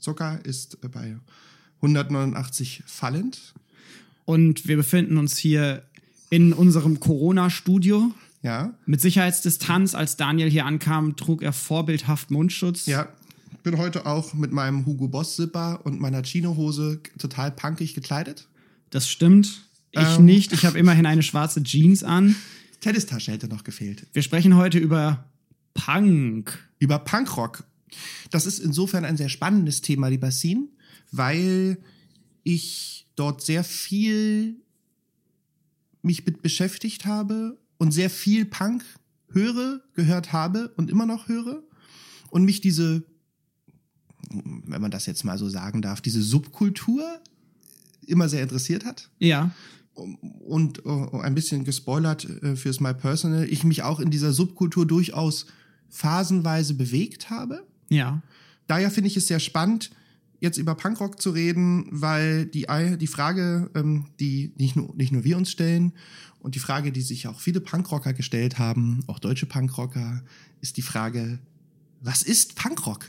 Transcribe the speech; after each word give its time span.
Zucker 0.00 0.40
ist 0.44 0.78
äh, 0.84 0.88
bei 0.88 1.16
189 1.82 2.82
fallend. 2.86 3.54
Und 4.24 4.66
wir 4.68 4.76
befinden 4.76 5.16
uns 5.16 5.36
hier 5.36 5.82
in 6.30 6.52
unserem 6.52 7.00
Corona-Studio. 7.00 8.12
Ja. 8.42 8.74
Mit 8.86 9.00
Sicherheitsdistanz. 9.00 9.94
Als 9.94 10.16
Daniel 10.16 10.50
hier 10.50 10.66
ankam, 10.66 11.16
trug 11.16 11.42
er 11.42 11.52
vorbildhaft 11.52 12.30
Mundschutz. 12.30 12.86
Ja. 12.86 13.08
Bin 13.62 13.78
heute 13.78 14.06
auch 14.06 14.34
mit 14.34 14.52
meinem 14.52 14.86
Hugo 14.86 15.08
Boss 15.08 15.36
Zipper 15.36 15.80
und 15.84 16.00
meiner 16.00 16.22
Chino-Hose 16.22 17.00
total 17.18 17.50
punkig 17.50 17.94
gekleidet. 17.94 18.46
Das 18.90 19.08
stimmt. 19.08 19.62
Ich 19.90 20.00
Ähm. 20.18 20.24
nicht. 20.24 20.52
Ich 20.52 20.64
habe 20.64 20.78
immerhin 20.78 21.06
eine 21.06 21.22
schwarze 21.22 21.62
Jeans 21.62 22.04
an. 22.04 22.36
Tennistasche 22.80 23.32
hätte 23.32 23.48
noch 23.48 23.64
gefehlt. 23.64 24.06
Wir 24.12 24.22
sprechen 24.22 24.54
heute 24.56 24.78
über 24.78 25.24
Punk. 25.74 26.58
Über 26.78 26.98
Punkrock. 27.00 27.64
Das 28.30 28.46
ist 28.46 28.58
insofern 28.58 29.04
ein 29.04 29.16
sehr 29.16 29.28
spannendes 29.28 29.80
Thema, 29.80 30.08
lieber 30.08 30.30
Sin, 30.30 30.68
weil 31.10 31.78
ich 32.44 33.06
dort 33.16 33.42
sehr 33.42 33.64
viel 33.64 34.56
mich 36.02 36.24
mit 36.24 36.42
beschäftigt 36.42 37.06
habe 37.06 37.58
und 37.78 37.92
sehr 37.92 38.10
viel 38.10 38.44
Punk 38.44 38.84
höre, 39.30 39.80
gehört 39.94 40.32
habe 40.32 40.72
und 40.76 40.90
immer 40.90 41.06
noch 41.06 41.28
höre 41.28 41.62
und 42.30 42.44
mich 42.44 42.60
diese, 42.60 43.02
wenn 44.30 44.80
man 44.80 44.90
das 44.90 45.06
jetzt 45.06 45.24
mal 45.24 45.38
so 45.38 45.48
sagen 45.48 45.82
darf, 45.82 46.00
diese 46.00 46.22
Subkultur 46.22 47.04
immer 48.06 48.28
sehr 48.28 48.42
interessiert 48.42 48.84
hat 48.84 49.10
Ja. 49.18 49.50
und 49.94 50.84
äh, 50.86 51.18
ein 51.20 51.34
bisschen 51.34 51.64
gespoilert 51.64 52.24
äh, 52.24 52.56
fürs 52.56 52.80
My 52.80 52.94
Personal, 52.94 53.44
ich 53.44 53.64
mich 53.64 53.82
auch 53.82 54.00
in 54.00 54.10
dieser 54.10 54.32
Subkultur 54.32 54.86
durchaus 54.86 55.46
phasenweise 55.90 56.74
bewegt 56.74 57.28
habe. 57.30 57.66
Ja. 57.88 58.22
Daher 58.66 58.90
finde 58.90 59.08
ich 59.08 59.16
es 59.16 59.26
sehr 59.26 59.40
spannend, 59.40 59.90
jetzt 60.40 60.58
über 60.58 60.74
Punkrock 60.74 61.20
zu 61.20 61.30
reden, 61.30 61.86
weil 61.90 62.46
die, 62.46 62.66
die 62.98 63.06
Frage, 63.06 63.70
ähm, 63.74 64.06
die 64.20 64.52
nicht 64.56 64.76
nur, 64.76 64.94
nicht 64.94 65.12
nur 65.12 65.24
wir 65.24 65.36
uns 65.36 65.50
stellen 65.50 65.92
und 66.40 66.54
die 66.54 66.60
Frage, 66.60 66.92
die 66.92 67.02
sich 67.02 67.26
auch 67.26 67.40
viele 67.40 67.60
Punkrocker 67.60 68.12
gestellt 68.12 68.58
haben, 68.58 69.02
auch 69.06 69.18
deutsche 69.18 69.46
Punkrocker, 69.46 70.22
ist 70.60 70.76
die 70.76 70.82
Frage, 70.82 71.38
was 72.00 72.22
ist 72.22 72.54
Punkrock? 72.54 73.06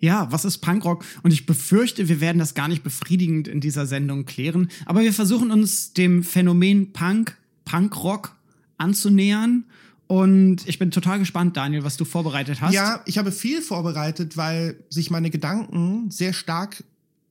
Ja, 0.00 0.30
was 0.32 0.44
ist 0.44 0.58
Punkrock? 0.58 1.04
Und 1.22 1.32
ich 1.32 1.46
befürchte, 1.46 2.08
wir 2.08 2.20
werden 2.20 2.38
das 2.38 2.54
gar 2.54 2.66
nicht 2.66 2.82
befriedigend 2.82 3.46
in 3.46 3.60
dieser 3.60 3.86
Sendung 3.86 4.24
klären. 4.24 4.68
Aber 4.84 5.02
wir 5.02 5.12
versuchen 5.12 5.52
uns 5.52 5.92
dem 5.92 6.24
Phänomen 6.24 6.92
Punk, 6.92 7.38
Punkrock 7.64 8.36
anzunähern. 8.78 9.64
Und 10.12 10.68
ich 10.68 10.78
bin 10.78 10.90
total 10.90 11.20
gespannt, 11.20 11.56
Daniel, 11.56 11.84
was 11.84 11.96
du 11.96 12.04
vorbereitet 12.04 12.60
hast. 12.60 12.74
Ja, 12.74 13.00
ich 13.06 13.16
habe 13.16 13.32
viel 13.32 13.62
vorbereitet, 13.62 14.36
weil 14.36 14.76
sich 14.90 15.10
meine 15.10 15.30
Gedanken 15.30 16.10
sehr 16.10 16.34
stark 16.34 16.84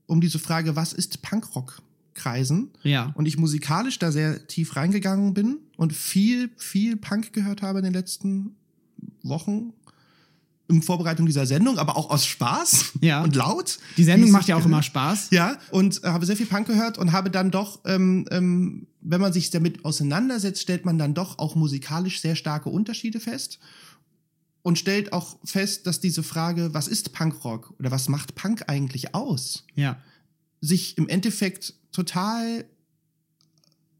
um 0.07 0.19
diese 0.19 0.39
Frage, 0.39 0.75
was 0.75 0.91
ist 0.91 1.21
Punkrock, 1.21 1.83
kreisen. 2.15 2.71
Ja. 2.81 3.11
Und 3.13 3.27
ich 3.27 3.38
musikalisch 3.38 3.99
da 3.99 4.11
sehr 4.11 4.47
tief 4.47 4.75
reingegangen 4.75 5.35
bin 5.35 5.59
und 5.77 5.93
viel, 5.93 6.49
viel 6.57 6.97
Punk 6.97 7.33
gehört 7.33 7.61
habe 7.61 7.77
in 7.77 7.83
den 7.83 7.93
letzten 7.93 8.55
Wochen. 9.21 9.73
In 10.72 10.81
Vorbereitung 10.81 11.25
dieser 11.25 11.45
Sendung, 11.45 11.77
aber 11.77 11.97
auch 11.97 12.09
aus 12.09 12.25
Spaß 12.25 12.94
Ja. 13.02 13.22
und 13.23 13.36
laut. 13.36 13.77
Die 13.97 14.03
Sendung 14.03 14.31
macht 14.31 14.47
ja 14.47 14.55
auch 14.55 14.66
immer 14.66 14.81
Spaß. 14.81 15.30
Ja, 15.31 15.58
und 15.69 16.03
äh, 16.03 16.08
habe 16.08 16.25
sehr 16.25 16.38
viel 16.38 16.45
Punk 16.45 16.66
gehört 16.67 16.97
und 16.97 17.11
habe 17.11 17.30
dann 17.30 17.52
doch, 17.52 17.81
ähm, 17.86 18.25
ähm, 18.31 18.88
wenn 19.02 19.19
man 19.22 19.33
sich 19.33 19.50
damit 19.50 19.83
auseinandersetzt, 19.86 20.61
stellt 20.61 20.86
man 20.86 20.97
dann 20.97 21.13
doch 21.13 21.39
auch 21.39 21.55
musikalisch 21.55 22.22
sehr 22.22 22.36
starke 22.36 22.69
Unterschiede 22.69 23.19
fest 23.19 23.59
und 24.62 24.79
stellt 24.79 25.12
auch 25.12 25.38
fest, 25.44 25.88
dass 25.88 26.00
diese 26.00 26.23
Frage, 26.23 26.74
was 26.74 26.88
ist 26.88 27.12
Punkrock 27.13 27.74
oder 27.79 27.91
was 27.91 28.07
macht 28.09 28.35
Punk 28.35 28.63
eigentlich 28.68 29.13
aus, 29.16 29.66
Ja. 29.75 29.97
sich 30.62 30.97
im 30.97 31.09
Endeffekt 31.09 31.74
total 31.91 32.66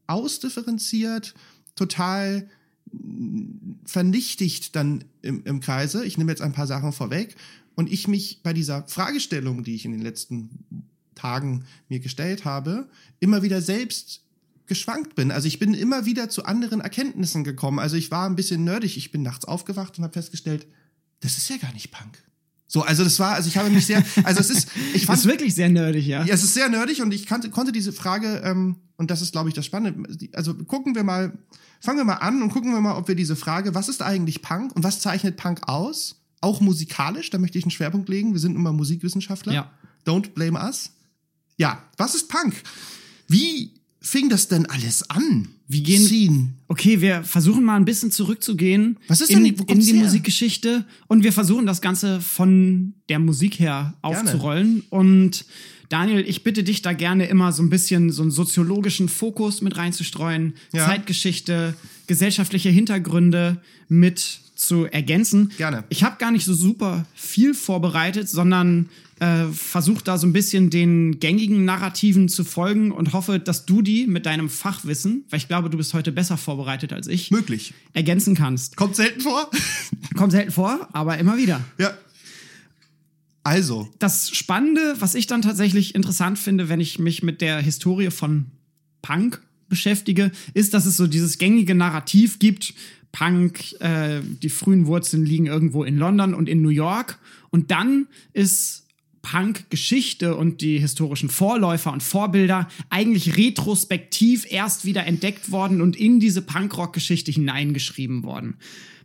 ausdifferenziert, 0.06 1.34
total 1.76 2.48
vernichtigt 3.84 4.76
dann 4.76 5.04
im, 5.22 5.44
im 5.44 5.60
Kreise. 5.60 6.04
Ich 6.04 6.18
nehme 6.18 6.30
jetzt 6.30 6.42
ein 6.42 6.52
paar 6.52 6.66
Sachen 6.66 6.92
vorweg 6.92 7.36
und 7.74 7.90
ich 7.90 8.08
mich 8.08 8.42
bei 8.42 8.52
dieser 8.52 8.86
Fragestellung, 8.88 9.64
die 9.64 9.74
ich 9.74 9.84
in 9.84 9.92
den 9.92 10.02
letzten 10.02 10.50
Tagen 11.14 11.64
mir 11.88 12.00
gestellt 12.00 12.44
habe, 12.44 12.88
immer 13.20 13.42
wieder 13.42 13.62
selbst 13.62 14.22
geschwankt 14.66 15.14
bin. 15.14 15.30
Also 15.30 15.48
ich 15.48 15.58
bin 15.58 15.74
immer 15.74 16.06
wieder 16.06 16.28
zu 16.28 16.44
anderen 16.44 16.80
Erkenntnissen 16.80 17.44
gekommen. 17.44 17.78
Also 17.78 17.96
ich 17.96 18.10
war 18.10 18.28
ein 18.28 18.36
bisschen 18.36 18.64
nerdig. 18.64 18.96
Ich 18.96 19.12
bin 19.12 19.22
nachts 19.22 19.44
aufgewacht 19.44 19.98
und 19.98 20.04
habe 20.04 20.14
festgestellt, 20.14 20.66
das 21.20 21.38
ist 21.38 21.48
ja 21.48 21.56
gar 21.56 21.72
nicht 21.72 21.90
Punk. 21.90 22.22
So, 22.72 22.80
also 22.80 23.04
das 23.04 23.18
war, 23.18 23.34
also 23.34 23.48
ich 23.48 23.58
habe 23.58 23.68
mich 23.68 23.84
sehr, 23.84 24.02
also 24.24 24.40
es 24.40 24.48
ist, 24.48 24.68
ich 24.94 25.04
fand 25.04 25.18
ist 25.18 25.26
wirklich 25.26 25.54
sehr 25.54 25.68
nerdig, 25.68 26.06
ja. 26.06 26.24
ja, 26.24 26.32
es 26.32 26.42
ist 26.42 26.54
sehr 26.54 26.70
nerdig 26.70 27.02
und 27.02 27.12
ich 27.12 27.26
kannte, 27.26 27.50
konnte 27.50 27.70
diese 27.70 27.92
Frage, 27.92 28.40
ähm, 28.46 28.76
und 28.96 29.10
das 29.10 29.20
ist, 29.20 29.32
glaube 29.32 29.50
ich, 29.50 29.54
das 29.54 29.66
Spannende. 29.66 30.08
Also 30.32 30.54
gucken 30.54 30.94
wir 30.94 31.04
mal, 31.04 31.36
fangen 31.82 31.98
wir 31.98 32.04
mal 32.06 32.14
an 32.14 32.40
und 32.40 32.48
gucken 32.48 32.72
wir 32.72 32.80
mal, 32.80 32.96
ob 32.96 33.08
wir 33.08 33.14
diese 33.14 33.36
Frage, 33.36 33.74
was 33.74 33.90
ist 33.90 34.00
eigentlich 34.00 34.40
Punk 34.40 34.74
und 34.74 34.84
was 34.84 35.00
zeichnet 35.00 35.36
Punk 35.36 35.68
aus? 35.68 36.22
Auch 36.40 36.62
musikalisch, 36.62 37.28
da 37.28 37.36
möchte 37.36 37.58
ich 37.58 37.64
einen 37.64 37.72
Schwerpunkt 37.72 38.08
legen. 38.08 38.32
Wir 38.32 38.40
sind 38.40 38.56
immer 38.56 38.72
Musikwissenschaftler. 38.72 39.52
Ja. 39.52 39.70
Don't 40.06 40.30
blame 40.30 40.58
us. 40.58 40.92
Ja, 41.58 41.82
was 41.98 42.14
ist 42.14 42.30
Punk? 42.30 42.54
Wie 43.28 43.81
fing 44.02 44.28
das 44.28 44.48
denn 44.48 44.66
alles 44.66 45.08
an? 45.08 45.48
Wie 45.68 45.82
gehen- 45.82 46.04
Scene. 46.04 46.48
Okay, 46.68 47.00
wir 47.00 47.22
versuchen 47.24 47.64
mal 47.64 47.76
ein 47.76 47.84
bisschen 47.86 48.10
zurückzugehen 48.10 48.98
Was 49.08 49.20
ist 49.22 49.30
in, 49.30 49.44
denn- 49.44 49.54
in 49.54 49.66
kommt's 49.66 49.86
die 49.86 49.92
her? 49.94 50.02
Musikgeschichte 50.04 50.84
und 51.06 51.22
wir 51.24 51.32
versuchen 51.32 51.64
das 51.64 51.80
Ganze 51.80 52.20
von 52.20 52.92
der 53.08 53.18
Musik 53.18 53.58
her 53.58 53.94
aufzurollen. 54.02 54.82
Und 54.90 55.46
Daniel, 55.88 56.24
ich 56.26 56.42
bitte 56.42 56.62
dich 56.64 56.82
da 56.82 56.92
gerne 56.92 57.26
immer 57.26 57.52
so 57.52 57.62
ein 57.62 57.70
bisschen 57.70 58.10
so 58.10 58.22
einen 58.22 58.30
soziologischen 58.30 59.08
Fokus 59.08 59.62
mit 59.62 59.76
reinzustreuen, 59.76 60.54
Ja. 60.72 60.84
Zeitgeschichte, 60.86 61.74
gesellschaftliche 62.06 62.68
Hintergründe 62.70 63.58
mit 63.88 64.40
zu 64.56 64.84
ergänzen. 64.86 65.50
Gerne. 65.56 65.84
Ich 65.88 66.04
habe 66.04 66.16
gar 66.18 66.30
nicht 66.30 66.44
so 66.44 66.54
super 66.54 67.06
viel 67.14 67.52
vorbereitet, 67.54 68.28
sondern 68.28 68.88
äh, 69.22 69.46
versuche 69.52 70.02
da 70.02 70.18
so 70.18 70.26
ein 70.26 70.32
bisschen 70.32 70.68
den 70.68 71.20
gängigen 71.20 71.64
Narrativen 71.64 72.28
zu 72.28 72.42
folgen 72.42 72.90
und 72.90 73.12
hoffe, 73.12 73.38
dass 73.38 73.66
du 73.66 73.80
die 73.80 74.08
mit 74.08 74.26
deinem 74.26 74.48
Fachwissen, 74.48 75.24
weil 75.30 75.38
ich 75.38 75.46
glaube, 75.46 75.70
du 75.70 75.76
bist 75.76 75.94
heute 75.94 76.10
besser 76.10 76.36
vorbereitet 76.36 76.92
als 76.92 77.06
ich, 77.06 77.30
Möglich. 77.30 77.72
ergänzen 77.92 78.34
kannst. 78.34 78.76
Kommt 78.76 78.96
selten 78.96 79.20
vor. 79.20 79.48
Kommt 80.16 80.32
selten 80.32 80.50
vor, 80.50 80.88
aber 80.92 81.18
immer 81.18 81.36
wieder. 81.36 81.60
ja. 81.78 81.92
Also, 83.44 83.88
Das 83.98 84.30
Spannende, 84.30 84.94
was 85.00 85.16
ich 85.16 85.26
dann 85.26 85.42
tatsächlich 85.42 85.96
interessant 85.96 86.38
finde, 86.38 86.68
wenn 86.68 86.78
ich 86.80 86.98
mich 87.00 87.22
mit 87.24 87.40
der 87.40 87.58
Historie 87.60 88.10
von 88.10 88.46
Punk 89.02 89.42
beschäftige, 89.68 90.30
ist, 90.54 90.74
dass 90.74 90.86
es 90.86 90.96
so 90.96 91.08
dieses 91.08 91.38
gängige 91.38 91.74
Narrativ 91.74 92.38
gibt. 92.38 92.74
Punk, 93.10 93.80
äh, 93.80 94.20
die 94.22 94.48
frühen 94.48 94.86
Wurzeln 94.86 95.26
liegen 95.26 95.46
irgendwo 95.46 95.82
in 95.82 95.96
London 95.98 96.34
und 96.34 96.48
in 96.48 96.62
New 96.62 96.68
York. 96.68 97.18
Und 97.50 97.72
dann 97.72 98.06
ist 98.32 98.82
Punk-Geschichte 99.22 100.36
und 100.36 100.60
die 100.60 100.78
historischen 100.78 101.30
Vorläufer 101.30 101.92
und 101.92 102.02
Vorbilder 102.02 102.68
eigentlich 102.90 103.36
retrospektiv 103.36 104.46
erst 104.50 104.84
wieder 104.84 105.06
entdeckt 105.06 105.50
worden 105.50 105.80
und 105.80 105.96
in 105.96 106.20
diese 106.20 106.42
Punkrock-Geschichte 106.42 107.32
hineingeschrieben 107.32 108.24
worden. 108.24 108.56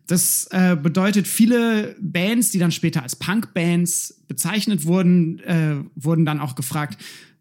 Das 0.07 0.47
äh, 0.51 0.78
bedeutet, 0.81 1.28
viele 1.28 1.95
Bands, 2.00 2.50
die 2.51 2.59
dann 2.59 2.72
später 2.72 3.03
als 3.03 3.17
Punk-Bands 3.17 4.22
bezeichnet 4.28 4.85
wurden, 4.85 5.39
äh, 5.39 5.75
wurden 5.95 6.25
dann 6.25 6.39
auch 6.39 6.55
gefragt, 6.55 6.97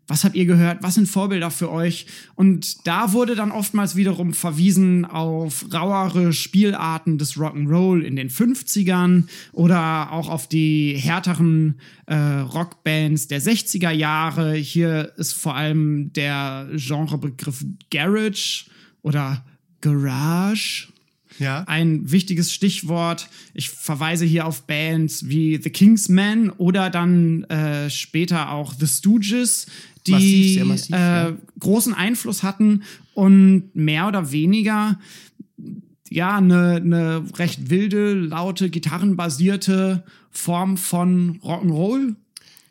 was 0.08 0.24
habt 0.24 0.36
ihr 0.36 0.46
gehört? 0.46 0.82
Was 0.82 0.94
sind 0.94 1.08
Vorbilder 1.08 1.50
für 1.50 1.70
euch? 1.70 2.06
Und 2.34 2.86
da 2.86 3.12
wurde 3.12 3.34
dann 3.34 3.50
oftmals 3.50 3.96
wiederum 3.96 4.32
verwiesen 4.34 5.04
auf 5.04 5.66
rauere 5.72 6.32
Spielarten 6.32 7.18
des 7.18 7.36
Rock'n'Roll 7.36 8.02
in 8.02 8.14
den 8.16 8.30
50ern 8.30 9.24
oder 9.52 10.12
auch 10.12 10.28
auf 10.28 10.46
die 10.48 10.96
härteren 10.96 11.80
äh, 12.06 12.14
Rockbands 12.14 13.26
der 13.26 13.42
60er 13.42 13.90
Jahre. 13.90 14.54
Hier 14.54 15.12
ist 15.16 15.32
vor 15.32 15.56
allem 15.56 16.12
der 16.12 16.68
Genrebegriff 16.74 17.64
Garage 17.90 18.66
oder 19.02 19.44
Garage 19.80 20.88
ja. 21.38 21.64
ein 21.66 22.10
wichtiges 22.10 22.52
Stichwort. 22.52 23.28
Ich 23.54 23.70
verweise 23.70 24.24
hier 24.24 24.46
auf 24.46 24.66
Bands 24.66 25.28
wie 25.28 25.60
The 25.62 25.70
Kingsmen 25.70 26.50
oder 26.50 26.90
dann 26.90 27.44
äh, 27.44 27.90
später 27.90 28.50
auch 28.50 28.74
The 28.74 28.86
Stooges, 28.86 29.66
die 30.06 30.58
Massiv, 30.58 30.64
massiv, 30.64 30.94
äh, 30.94 30.98
ja. 30.98 31.32
großen 31.60 31.94
Einfluss 31.94 32.42
hatten 32.42 32.82
und 33.14 33.70
mehr 33.74 34.08
oder 34.08 34.30
weniger 34.32 34.98
ja 36.10 36.36
eine 36.36 36.80
ne 36.80 37.24
recht 37.36 37.70
wilde, 37.70 38.14
laute, 38.14 38.70
gitarrenbasierte 38.70 40.04
Form 40.30 40.76
von 40.76 41.40
Rock'n'Roll 41.40 42.14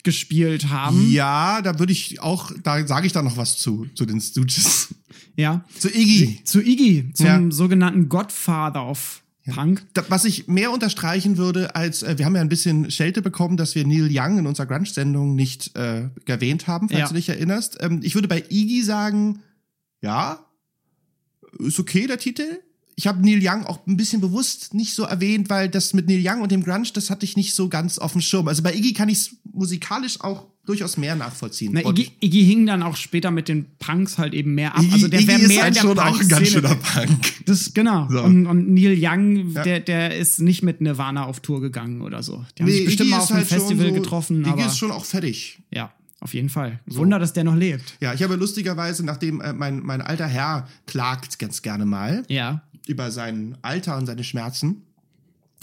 gespielt 0.04 0.70
haben. 0.70 1.12
Ja, 1.12 1.62
da 1.62 1.80
würde 1.80 1.92
ich 1.92 2.22
auch, 2.22 2.52
da 2.64 2.86
sage 2.88 3.08
ich 3.08 3.14
da 3.14 3.22
noch 3.22 3.38
was 3.38 3.58
zu, 3.58 3.88
zu 3.96 4.06
den 4.06 4.22
Stooges. 4.22 4.94
Ja. 5.36 5.66
Zu 5.78 5.90
Iggy. 5.90 6.40
Zu 6.46 6.62
Iggy, 6.62 7.12
zum 7.14 7.26
Ja. 7.26 7.52
sogenannten 7.52 8.08
Godfather 8.08 8.88
of 8.88 9.22
Punk. 9.54 9.86
Da, 9.94 10.04
was 10.10 10.26
ich 10.26 10.48
mehr 10.48 10.72
unterstreichen 10.72 11.38
würde, 11.38 11.76
als 11.76 12.02
äh, 12.04 12.18
wir 12.18 12.26
haben 12.26 12.36
ja 12.36 12.42
ein 12.42 12.50
bisschen 12.50 12.90
Schelte 12.90 13.22
bekommen, 13.22 13.58
dass 13.58 13.76
wir 13.76 13.86
Neil 13.86 14.10
Young 14.12 14.40
in 14.40 14.48
unserer 14.48 14.66
Grunge-Sendung 14.66 15.36
nicht 15.36 15.76
äh, 15.78 16.10
erwähnt 16.26 16.68
haben, 16.68 16.90
falls 16.90 17.00
Ja. 17.02 17.08
du 17.10 17.14
dich 17.14 17.30
erinnerst. 17.30 17.78
Ähm, 17.82 18.00
ich 18.04 18.16
würde 18.16 18.28
bei 18.28 18.44
Iggy 18.50 18.82
sagen, 18.84 19.40
ja, 20.02 20.40
ist 21.60 21.80
okay 21.80 22.08
der 22.08 22.18
Titel. 22.18 22.60
Ich 22.98 23.08
habe 23.08 23.22
Neil 23.22 23.40
Young 23.42 23.66
auch 23.66 23.86
ein 23.88 23.98
bisschen 23.98 24.22
bewusst 24.22 24.74
nicht 24.74 24.94
so 24.94 25.04
erwähnt, 25.04 25.50
weil 25.50 25.68
das 25.70 25.94
mit 25.94 26.08
Neil 26.08 26.22
Young 26.26 26.42
und 26.42 26.52
dem 26.52 26.64
Grunge, 26.64 26.88
das 26.94 27.10
hatte 27.10 27.26
ich 27.26 27.36
nicht 27.36 27.54
so 27.54 27.68
ganz 27.68 27.98
auf 27.98 28.14
dem 28.14 28.22
Schirm. 28.22 28.48
Also 28.48 28.64
bei 28.64 28.74
Iggy 28.74 28.94
kann 28.94 29.10
ich 29.10 29.18
es 29.18 29.36
musikalisch 29.52 30.22
auch 30.22 30.46
durchaus 30.66 30.96
mehr 30.98 31.16
nachvollziehen. 31.16 31.72
Na, 31.74 31.82
Iggy, 31.88 32.12
Iggy 32.22 32.44
hing 32.46 32.66
dann 32.66 32.82
auch 32.82 32.96
später 32.96 33.30
mit 33.32 33.50
den 33.50 33.66
Punks 33.78 34.18
halt 34.18 34.34
eben 34.34 34.56
mehr 34.56 34.76
ab. 34.76 34.82
Iggy, 34.82 34.94
also 34.94 35.08
der 35.10 35.28
wäre 35.28 35.42
ist 35.42 35.48
mehr 35.50 35.58
in 35.58 35.64
halt 35.64 35.76
der 35.76 35.82
schon 35.82 36.00
auch 36.00 36.20
ein 36.20 36.28
ganz 36.28 36.48
schöner 36.48 36.76
Punk. 36.76 37.46
Das 37.46 37.74
genau. 37.74 38.08
So. 38.10 38.24
Und, 38.24 38.48
und 38.48 38.74
Neil 38.74 38.98
Young, 39.00 39.52
Ja. 39.52 39.64
der, 39.64 39.80
der 39.82 40.16
ist 40.18 40.40
nicht 40.42 40.64
mit 40.64 40.80
Nirvana 40.82 41.26
auf 41.26 41.42
Tour 41.42 41.62
gegangen 41.62 42.02
oder 42.02 42.24
so. 42.24 42.46
Die 42.58 42.64
haben 42.64 42.70
Nee, 42.70 42.78
sich 42.78 42.86
bestimmt 42.86 43.10
Iggy 43.10 43.12
mal 43.12 43.18
ist 43.18 43.24
auf 43.26 43.32
einem 43.32 43.40
halt 43.42 43.50
schon 43.50 43.60
Festival 43.60 43.88
so- 43.90 43.94
getroffen, 43.94 44.40
Iggy 44.42 44.50
aber 44.50 44.66
ist 44.68 44.78
schon 44.78 44.92
auch 44.92 45.06
fertig. 45.06 45.60
ja, 45.70 45.92
auf 46.22 46.34
jeden 46.34 46.50
Fall. 46.50 46.80
Wunder, 46.88 47.20
dass 47.20 47.34
der 47.34 47.44
noch 47.44 47.56
lebt. 47.56 47.98
Ja, 48.00 48.14
ich 48.16 48.24
habe 48.24 48.36
lustigerweise, 48.36 49.06
nachdem 49.06 49.42
äh, 49.42 49.54
mein, 49.54 49.82
mein 49.82 50.02
alter 50.02 50.26
Herr 50.28 50.68
klagt 50.88 51.38
ganz 51.40 51.62
gerne 51.62 51.86
mal 51.86 52.24
Ja. 52.30 52.64
Über 52.88 53.12
sein 53.12 53.58
Alter 53.62 53.98
und 53.98 54.06
seine 54.06 54.24
Schmerzen. 54.24 54.84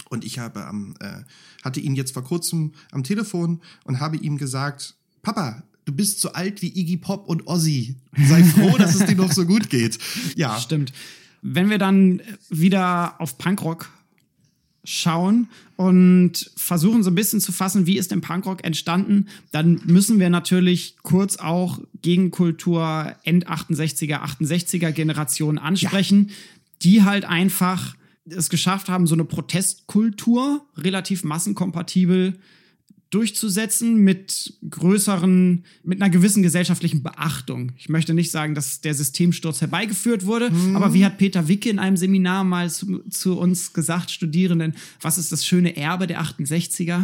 Und 0.09 0.23
ich 0.25 0.39
habe 0.39 0.65
am, 0.65 0.95
äh, 0.99 1.23
hatte 1.63 1.79
ihn 1.79 1.95
jetzt 1.95 2.13
vor 2.13 2.23
kurzem 2.23 2.73
am 2.91 3.03
Telefon 3.03 3.61
und 3.83 3.99
habe 3.99 4.17
ihm 4.17 4.37
gesagt, 4.37 4.95
Papa, 5.21 5.63
du 5.85 5.93
bist 5.93 6.21
so 6.21 6.33
alt 6.33 6.61
wie 6.61 6.67
Iggy 6.67 6.97
Pop 6.97 7.27
und 7.27 7.47
Ozzy. 7.47 7.95
Sei 8.17 8.43
froh, 8.43 8.77
dass 8.77 8.95
es 8.95 9.05
dir 9.05 9.15
noch 9.15 9.31
so 9.31 9.45
gut 9.45 9.69
geht. 9.69 9.97
Ja, 10.35 10.59
Stimmt. 10.59 10.93
Wenn 11.41 11.69
wir 11.69 11.77
dann 11.77 12.21
wieder 12.49 13.19
auf 13.19 13.37
Punkrock 13.37 13.89
schauen 14.85 15.49
und 15.75 16.51
versuchen 16.55 17.03
so 17.03 17.11
ein 17.11 17.15
bisschen 17.15 17.39
zu 17.39 17.51
fassen, 17.51 17.85
wie 17.85 17.97
ist 17.97 18.11
denn 18.11 18.21
Punkrock 18.21 18.63
entstanden, 18.63 19.27
dann 19.51 19.81
müssen 19.85 20.19
wir 20.19 20.29
natürlich 20.29 20.95
kurz 21.03 21.37
auch 21.37 21.79
Gegenkultur 22.01 23.13
End 23.23 23.49
68er, 23.49 24.21
68er 24.21 24.91
Generation 24.91 25.57
ansprechen, 25.57 26.31
die 26.83 27.03
halt 27.03 27.25
einfach 27.25 27.95
es 28.25 28.49
geschafft 28.49 28.89
haben, 28.89 29.07
so 29.07 29.15
eine 29.15 29.25
Protestkultur 29.25 30.65
relativ 30.77 31.23
massenkompatibel 31.23 32.39
durchzusetzen 33.13 33.97
mit 33.97 34.57
größeren, 34.67 35.65
mit 35.83 36.01
einer 36.01 36.09
gewissen 36.09 36.41
gesellschaftlichen 36.41 37.03
Beachtung. 37.03 37.73
Ich 37.77 37.87
möchte 37.87 38.15
nicht 38.15 38.31
sagen, 38.31 38.55
dass 38.55 38.81
der 38.81 38.95
Systemsturz 38.95 39.61
herbeigeführt 39.61 40.25
wurde, 40.25 40.51
aber 40.73 40.95
wie 40.95 41.05
hat 41.05 41.19
Peter 41.19 41.47
Wicke 41.47 41.69
in 41.69 41.77
einem 41.77 41.95
Seminar 41.95 42.43
mal 42.43 42.71
zu, 42.71 43.03
zu 43.09 43.37
uns 43.37 43.73
gesagt, 43.73 44.09
Studierenden, 44.09 44.73
was 44.99 45.19
ist 45.19 45.31
das 45.31 45.45
schöne 45.45 45.77
Erbe 45.77 46.07
der 46.07 46.23
68er? 46.23 46.85
Wir 46.85 46.95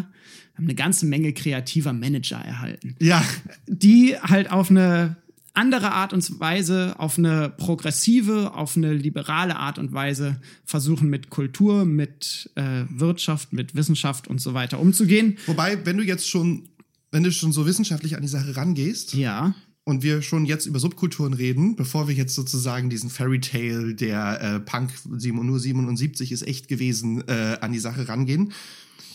haben 0.56 0.64
eine 0.64 0.76
ganze 0.76 1.06
Menge 1.06 1.32
kreativer 1.32 1.94
Manager 1.94 2.38
erhalten 2.38 2.96
ja, 3.00 3.24
die 3.68 4.16
halt 4.20 4.52
auf 4.52 4.72
eine 4.72 5.16
andere 5.54 5.92
Art 5.92 6.14
und 6.14 6.40
Weise, 6.40 6.96
auf 7.00 7.18
eine 7.18 7.50
progressive, 7.50 8.54
auf 8.54 8.78
eine 8.78 8.94
liberale 8.94 9.56
Art 9.58 9.78
und 9.80 9.94
Weise 9.94 10.40
versuchen 10.66 11.10
mit 11.10 11.30
Kultur, 11.30 11.86
mit 11.86 12.50
äh, 12.56 12.84
Wirtschaft, 12.90 13.52
mit 13.54 13.76
Wissenschaft 13.76 14.28
und 14.28 14.40
so 14.42 14.54
weiter 14.54 14.80
umzugehen. 14.80 15.38
wobei, 15.48 15.86
wenn 15.86 15.98
du 15.98 16.04
jetzt 16.04 16.30
schon, 16.30 16.70
wenn 17.12 17.24
du 17.24 17.32
schon 17.32 17.52
so 17.52 17.66
wissenschaftlich 17.66 18.16
an 18.16 18.22
die 18.22 18.28
Sache 18.28 18.56
rangehst, 18.56 19.14
Ja. 19.16 19.56
und 19.84 20.04
wir 20.04 20.22
schon 20.22 20.46
jetzt 20.46 20.68
über 20.68 20.80
Subkulturen 20.80 21.34
reden, 21.34 21.76
bevor 21.76 22.08
wir 22.08 22.14
jetzt 22.16 22.36
sozusagen 22.36 22.90
diesen 22.92 23.10
Fairy 23.10 23.40
Tale, 23.42 23.96
der 23.96 24.42
äh, 24.42 24.60
Punk 24.60 24.92
nur 25.06 25.60
77 25.60 26.32
ist 26.32 26.48
echt 26.48 26.68
gewesen, 26.68 27.28
äh, 27.28 27.58
an 27.62 27.72
die 27.72 27.80
Sache 27.80 28.08
rangehen. 28.08 28.54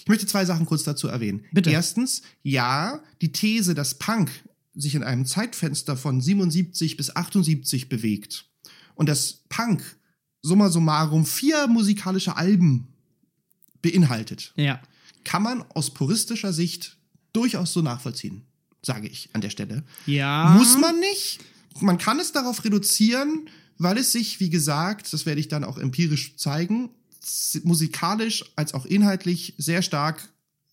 Ich 0.00 0.08
möchte 0.08 0.26
zwei 0.26 0.44
Sachen 0.44 0.66
kurz 0.66 0.82
dazu 0.82 1.06
erwähnen. 1.08 1.44
Bitte. 1.52 1.70
Erstens, 1.70 2.22
ja, 2.42 3.00
die 3.22 3.32
These, 3.32 3.74
dass 3.74 3.94
Punk 3.94 4.30
sich 4.74 4.94
in 4.94 5.02
einem 5.04 5.24
Zeitfenster 5.26 5.96
von 5.96 6.20
77 6.20 6.96
bis 6.96 7.14
78 7.14 7.88
bewegt 7.88 8.46
und 8.94 9.08
dass 9.08 9.44
Punk 9.48 9.82
summa 10.42 10.68
summarum 10.68 11.24
vier 11.26 11.66
musikalische 11.68 12.36
Alben 12.36 12.88
beinhaltet, 13.82 14.52
Ja. 14.56 14.80
kann 15.24 15.42
man 15.42 15.62
aus 15.74 15.92
puristischer 15.92 16.52
Sicht 16.52 16.96
durchaus 17.32 17.72
so 17.72 17.82
nachvollziehen, 17.82 18.42
sage 18.82 19.08
ich 19.08 19.28
an 19.32 19.40
der 19.40 19.50
Stelle. 19.50 19.84
Ja. 20.06 20.50
Muss 20.56 20.78
man 20.78 20.98
nicht. 21.00 21.40
Man 21.80 21.98
kann 21.98 22.20
es 22.20 22.32
darauf 22.32 22.64
reduzieren, 22.64 23.48
weil 23.78 23.98
es 23.98 24.12
sich, 24.12 24.38
wie 24.40 24.50
gesagt, 24.50 25.12
das 25.12 25.26
werde 25.26 25.40
ich 25.40 25.48
dann 25.48 25.64
auch 25.64 25.78
empirisch 25.78 26.36
zeigen, 26.36 26.90
musikalisch 27.62 28.44
als 28.56 28.74
auch 28.74 28.84
inhaltlich 28.86 29.54
sehr 29.58 29.82
stark 29.82 30.28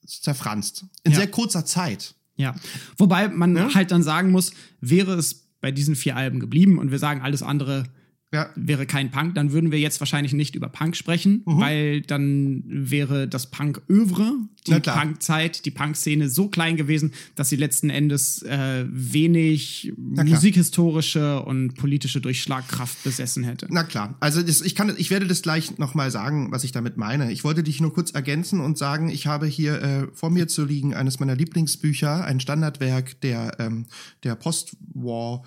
zerfranst. 0.06 0.86
In 1.04 1.12
Ja. 1.14 1.20
sehr 1.20 1.32
kurzer 1.32 1.66
Zeit. 1.66 2.14
Ja. 2.42 2.56
Wobei 2.98 3.28
man 3.30 3.56
Ja? 3.56 3.74
halt 3.74 3.92
dann 3.92 4.04
sagen 4.04 4.32
muss, 4.32 4.52
wäre 4.82 5.14
es 5.14 5.48
bei 5.62 5.72
diesen 5.72 5.96
vier 5.96 6.16
Alben 6.16 6.40
geblieben 6.40 6.78
und 6.80 6.92
wir 6.92 7.00
sagen, 7.00 7.22
alles 7.22 7.44
andere 7.44 7.84
Ja, 8.34 8.50
wäre 8.56 8.86
kein 8.86 9.12
Punk, 9.12 9.36
dann 9.36 9.52
würden 9.52 9.72
wir 9.74 9.80
jetzt 9.80 10.00
wahrscheinlich 10.00 10.32
nicht 10.32 10.56
über 10.56 10.70
Punk 10.70 10.96
sprechen, 10.96 11.42
Mhm. 11.46 11.60
weil 11.60 12.02
dann 12.02 12.64
wäre 12.66 13.28
das 13.28 13.52
Punk-Övre, 13.52 14.36
die. 14.68 14.80
Punk-Zeit, 14.80 15.66
die 15.66 15.72
Punk-Szene 15.72 16.30
so 16.30 16.48
klein 16.48 16.78
gewesen, 16.78 17.12
dass 17.36 17.50
sie 17.50 17.58
letzten 17.58 17.90
Endes 17.90 18.42
äh, 18.44 18.86
wenig 18.90 19.92
musikhistorische 19.98 21.42
und 21.44 21.76
politische 21.76 22.22
Durchschlagkraft 22.22 23.04
besessen 23.04 23.44
hätte. 23.44 23.68
na 23.70 23.84
klar. 23.84 24.16
Also 24.20 24.42
das, 24.42 24.62
ich 24.62 24.76
kann, 24.76 24.94
ich 24.98 25.10
werde 25.12 25.28
das 25.28 25.42
gleich 25.42 25.78
nochmal 25.78 26.12
sagen, 26.12 26.52
was 26.52 26.64
ich 26.64 26.72
damit 26.72 26.98
meine. 26.98 27.32
Ich 27.32 27.44
wollte 27.44 27.64
dich 27.64 27.82
nur 27.82 27.94
kurz 27.94 28.12
ergänzen 28.12 28.60
und 28.60 28.78
sagen, 28.78 29.10
ich 29.10 29.28
habe 29.28 29.46
hier 29.48 29.82
äh, 29.82 30.08
vor 30.14 30.30
mir 30.30 30.48
zu 30.48 30.66
liegen 30.66 30.94
eines 30.94 31.20
meiner 31.20 31.36
Lieblingsbücher, 31.36 32.24
ein 32.24 32.40
Standardwerk 32.40 33.20
der 33.22 33.60
ähm, 33.60 33.86
der 34.24 34.36
Postwar 34.36 35.44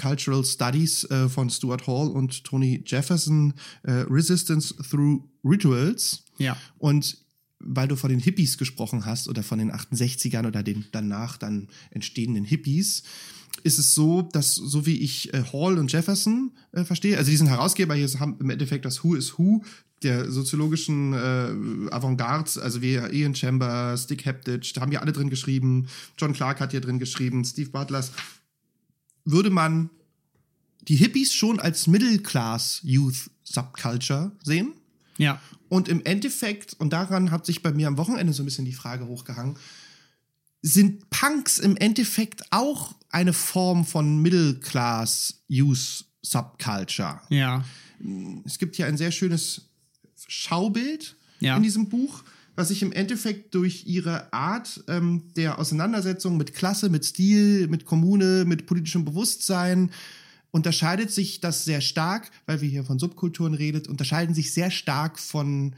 Cultural 0.00 0.44
Studies 0.44 1.04
äh, 1.04 1.28
von 1.28 1.50
Stuart 1.50 1.86
Hall 1.86 2.08
und 2.08 2.44
Tony 2.44 2.82
Jefferson, 2.86 3.54
äh, 3.82 4.04
Resistance 4.08 4.74
Through 4.90 5.28
Rituals. 5.44 6.24
Ja. 6.38 6.56
Und 6.78 7.18
weil 7.58 7.88
du 7.88 7.96
von 7.96 8.10
den 8.10 8.18
Hippies 8.18 8.58
gesprochen 8.58 9.04
hast 9.04 9.28
oder 9.28 9.42
von 9.42 9.58
den 9.58 9.72
68ern 9.72 10.46
oder 10.46 10.62
den 10.62 10.84
danach 10.92 11.36
dann 11.36 11.68
entstehenden 11.90 12.44
Hippies, 12.44 13.02
ist 13.62 13.78
es 13.78 13.94
so, 13.94 14.22
dass 14.22 14.54
so 14.54 14.86
wie 14.86 14.98
ich 14.98 15.32
äh, 15.34 15.42
Hall 15.52 15.78
und 15.78 15.92
Jefferson 15.92 16.52
äh, 16.72 16.84
verstehe, 16.84 17.16
also 17.18 17.30
diesen 17.30 17.46
Herausgeber 17.46 17.94
hier 17.94 18.08
haben 18.18 18.36
im 18.40 18.50
Endeffekt 18.50 18.84
das 18.84 19.04
Who 19.04 19.14
is 19.14 19.38
Who 19.38 19.62
der 20.02 20.30
soziologischen 20.30 21.12
äh, 21.12 21.90
Avantgarde, 21.92 22.60
also 22.60 22.82
wie 22.82 22.94
Ian 22.94 23.36
Chambers, 23.36 24.08
Dick 24.08 24.24
Heptich, 24.24 24.72
da 24.72 24.80
haben 24.80 24.90
ja 24.90 25.00
alle 25.00 25.12
drin 25.12 25.30
geschrieben, 25.30 25.86
John 26.18 26.32
Clark 26.32 26.58
hat 26.58 26.72
hier 26.72 26.80
drin 26.80 26.98
geschrieben, 26.98 27.44
Steve 27.44 27.70
Butlers, 27.70 28.10
würde 29.24 29.50
man 29.50 29.90
die 30.82 30.96
Hippies 30.96 31.32
schon 31.32 31.60
als 31.60 31.86
Middle-Class 31.86 32.80
Youth 32.82 33.30
Subculture 33.44 34.32
sehen? 34.42 34.72
Ja. 35.18 35.40
Und 35.68 35.88
im 35.88 36.04
Endeffekt, 36.04 36.74
und 36.74 36.92
daran 36.92 37.30
hat 37.30 37.46
sich 37.46 37.62
bei 37.62 37.72
mir 37.72 37.88
am 37.88 37.96
Wochenende 37.98 38.32
so 38.32 38.42
ein 38.42 38.46
bisschen 38.46 38.64
die 38.64 38.72
Frage 38.72 39.06
hochgehangen, 39.06 39.56
sind 40.60 41.08
Punks 41.10 41.58
im 41.58 41.76
Endeffekt 41.76 42.42
auch 42.50 42.94
eine 43.10 43.32
Form 43.32 43.84
von 43.84 44.18
Middle-Class 44.22 45.42
Youth 45.48 46.04
Subculture? 46.22 47.20
Ja. 47.30 47.64
Es 48.44 48.58
gibt 48.58 48.76
hier 48.76 48.86
ein 48.86 48.96
sehr 48.96 49.12
schönes 49.12 49.62
Schaubild 50.28 51.16
Ja. 51.40 51.56
in 51.56 51.62
diesem 51.62 51.88
Buch, 51.88 52.22
was 52.54 52.68
sich 52.68 52.82
im 52.82 52.92
Endeffekt 52.92 53.54
durch 53.54 53.86
ihre 53.86 54.32
Art 54.32 54.84
ähm, 54.88 55.22
der 55.36 55.58
Auseinandersetzung 55.58 56.36
mit 56.36 56.54
Klasse, 56.54 56.88
mit 56.90 57.04
Stil, 57.04 57.68
mit 57.68 57.84
Kommune, 57.84 58.44
mit 58.44 58.66
politischem 58.66 59.04
Bewusstsein 59.04 59.90
unterscheidet 60.50 61.10
sich 61.10 61.40
das 61.40 61.64
sehr 61.64 61.80
stark, 61.80 62.30
weil 62.46 62.60
wir 62.60 62.68
hier 62.68 62.84
von 62.84 62.98
Subkulturen 62.98 63.54
redet, 63.54 63.88
unterscheiden 63.88 64.34
sich 64.34 64.52
sehr 64.52 64.70
stark 64.70 65.18
von 65.18 65.74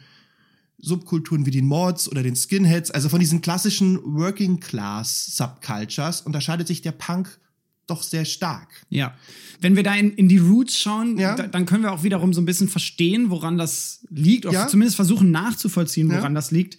Subkulturen 0.79 1.47
wie 1.47 1.53
den 1.53 1.67
Mods 1.67 2.09
oder 2.11 2.23
den 2.23 2.35
Skinheads, 2.35 2.91
also 2.91 3.09
von 3.09 3.21
diesen 3.21 3.41
klassischen 3.41 3.99
Working 4.03 4.59
Class 4.59 5.37
Subcultures 5.37 6.21
unterscheidet 6.23 6.67
sich 6.67 6.83
der 6.83 6.93
Punk 6.93 7.39
doch 7.87 8.03
sehr 8.03 8.25
stark. 8.25 8.69
Ja. 8.89 9.15
Wenn 9.61 9.77
wir 9.77 9.83
da 9.83 9.95
in, 9.95 10.13
in 10.15 10.29
die 10.29 10.39
Roots 10.39 10.79
schauen, 10.79 11.19
Ja. 11.19 11.35
da, 11.37 11.47
dann 11.47 11.67
können 11.67 11.83
wir 11.83 11.93
auch 11.93 12.03
wiederum 12.03 12.33
so 12.35 12.41
ein 12.41 12.45
bisschen 12.47 12.69
verstehen, 12.69 13.31
woran 13.31 13.59
das 13.59 14.05
liegt, 14.11 14.47
oder 14.47 14.55
Ja. 14.61 14.69
zumindest 14.69 14.97
versuchen 14.97 15.31
nachzuvollziehen, 15.31 16.11
Ja. 16.11 16.19
woran 16.19 16.35
das 16.35 16.51
liegt. 16.51 16.79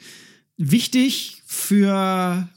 Wichtig 0.57 1.41
für 1.45 2.47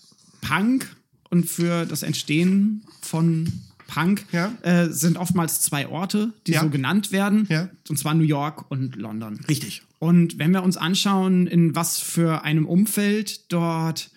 Punk 0.41 0.95
und 1.31 1.49
für 1.49 1.85
das 1.87 2.03
Entstehen 2.03 2.85
von 3.03 3.53
Punk 3.87 4.25
Ja. 4.33 4.53
äh, 4.63 4.89
sind 4.91 5.17
oftmals 5.17 5.61
zwei 5.63 5.89
Orte, 5.89 6.33
die 6.47 6.53
Ja. 6.53 6.61
so 6.63 6.71
genannt 6.71 7.11
werden, 7.11 7.47
Ja. 7.51 7.69
und 7.89 7.99
zwar 7.99 8.15
New 8.15 8.25
York 8.25 8.71
und 8.71 8.97
London. 8.97 9.41
Richtig. 9.49 9.83
Und 9.99 10.39
wenn 10.39 10.53
wir 10.53 10.63
uns 10.63 10.77
anschauen, 10.77 11.47
in 11.47 11.75
was 11.75 11.99
für 11.99 12.43
einem 12.45 12.67
Umfeld 12.67 13.51
dort 13.53 14.11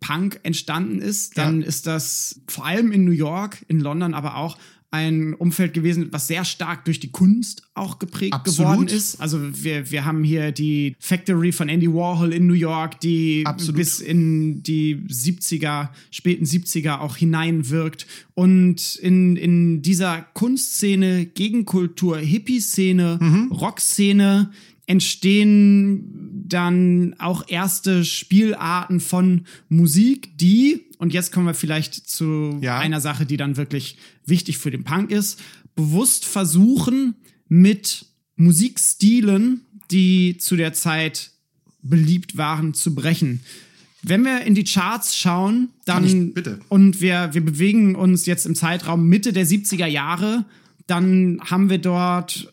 Punk 0.00 0.40
entstanden 0.42 1.00
ist, 1.00 1.36
dann 1.38 1.60
Ja. 1.60 1.66
ist 1.66 1.86
das 1.86 2.40
vor 2.48 2.66
allem 2.66 2.90
in 2.92 3.04
New 3.04 3.10
York, 3.12 3.64
in 3.68 3.80
London 3.80 4.14
aber 4.14 4.36
auch 4.36 4.56
ein 4.92 5.34
Umfeld 5.34 5.72
gewesen, 5.72 6.08
was 6.10 6.26
sehr 6.26 6.44
stark 6.44 6.84
durch 6.84 6.98
die 6.98 7.12
Kunst 7.12 7.62
auch 7.74 8.00
geprägt 8.00 8.32
Absolut. 8.34 8.72
geworden 8.72 8.88
ist. 8.88 9.20
Also 9.20 9.38
wir, 9.62 9.88
wir 9.92 10.04
haben 10.04 10.24
hier 10.24 10.50
die 10.50 10.96
Factory 10.98 11.52
von 11.52 11.68
Andy 11.68 11.86
Warhol 11.86 12.32
in 12.32 12.48
New 12.48 12.54
York, 12.54 12.98
die 12.98 13.44
Absolut. 13.46 13.76
bis 13.76 14.00
in 14.00 14.64
die 14.64 14.96
70er, 15.08 15.90
späten 16.10 16.44
70er 16.44 16.98
auch 17.02 17.16
hineinwirkt. 17.16 18.08
Und 18.34 18.96
in, 18.96 19.36
in 19.36 19.80
dieser 19.82 20.22
Kunstszene, 20.34 21.24
Gegenkultur, 21.26 22.18
Hippie-Szene, 22.18 23.18
Mhm. 23.22 23.52
Rockszene 23.52 24.50
entstehen 24.86 26.29
dann 26.52 27.14
auch 27.18 27.48
erste 27.48 28.04
Spielarten 28.04 29.00
von 29.00 29.46
Musik, 29.68 30.36
die, 30.38 30.82
und 30.98 31.12
jetzt 31.12 31.32
kommen 31.32 31.46
wir 31.46 31.54
vielleicht 31.54 31.94
zu 31.94 32.58
Ja. 32.60 32.78
einer 32.78 33.00
Sache, 33.00 33.24
die 33.26 33.36
dann 33.36 33.56
wirklich 33.56 33.96
wichtig 34.26 34.58
für 34.58 34.70
den 34.70 34.84
Punk 34.84 35.10
ist, 35.10 35.40
bewusst 35.74 36.24
versuchen, 36.26 37.14
mit 37.48 38.06
Musikstilen, 38.36 39.62
die 39.90 40.36
zu 40.38 40.56
der 40.56 40.72
Zeit 40.72 41.30
beliebt 41.82 42.36
waren, 42.36 42.74
zu 42.74 42.94
brechen. 42.94 43.40
Wenn 44.02 44.22
wir 44.24 44.42
in 44.42 44.54
die 44.54 44.64
Charts 44.64 45.16
schauen, 45.16 45.70
dann 45.84 46.04
ich- 46.04 46.34
bitte. 46.34 46.60
und 46.68 47.00
wir, 47.00 47.30
wir 47.32 47.44
bewegen 47.44 47.94
uns 47.94 48.26
jetzt 48.26 48.46
im 48.46 48.54
Zeitraum 48.54 49.08
Mitte 49.08 49.32
der 49.32 49.46
70er 49.46 49.86
Jahre, 49.86 50.44
dann 50.86 51.40
haben 51.44 51.68
wir 51.70 51.78
dort 51.78 52.52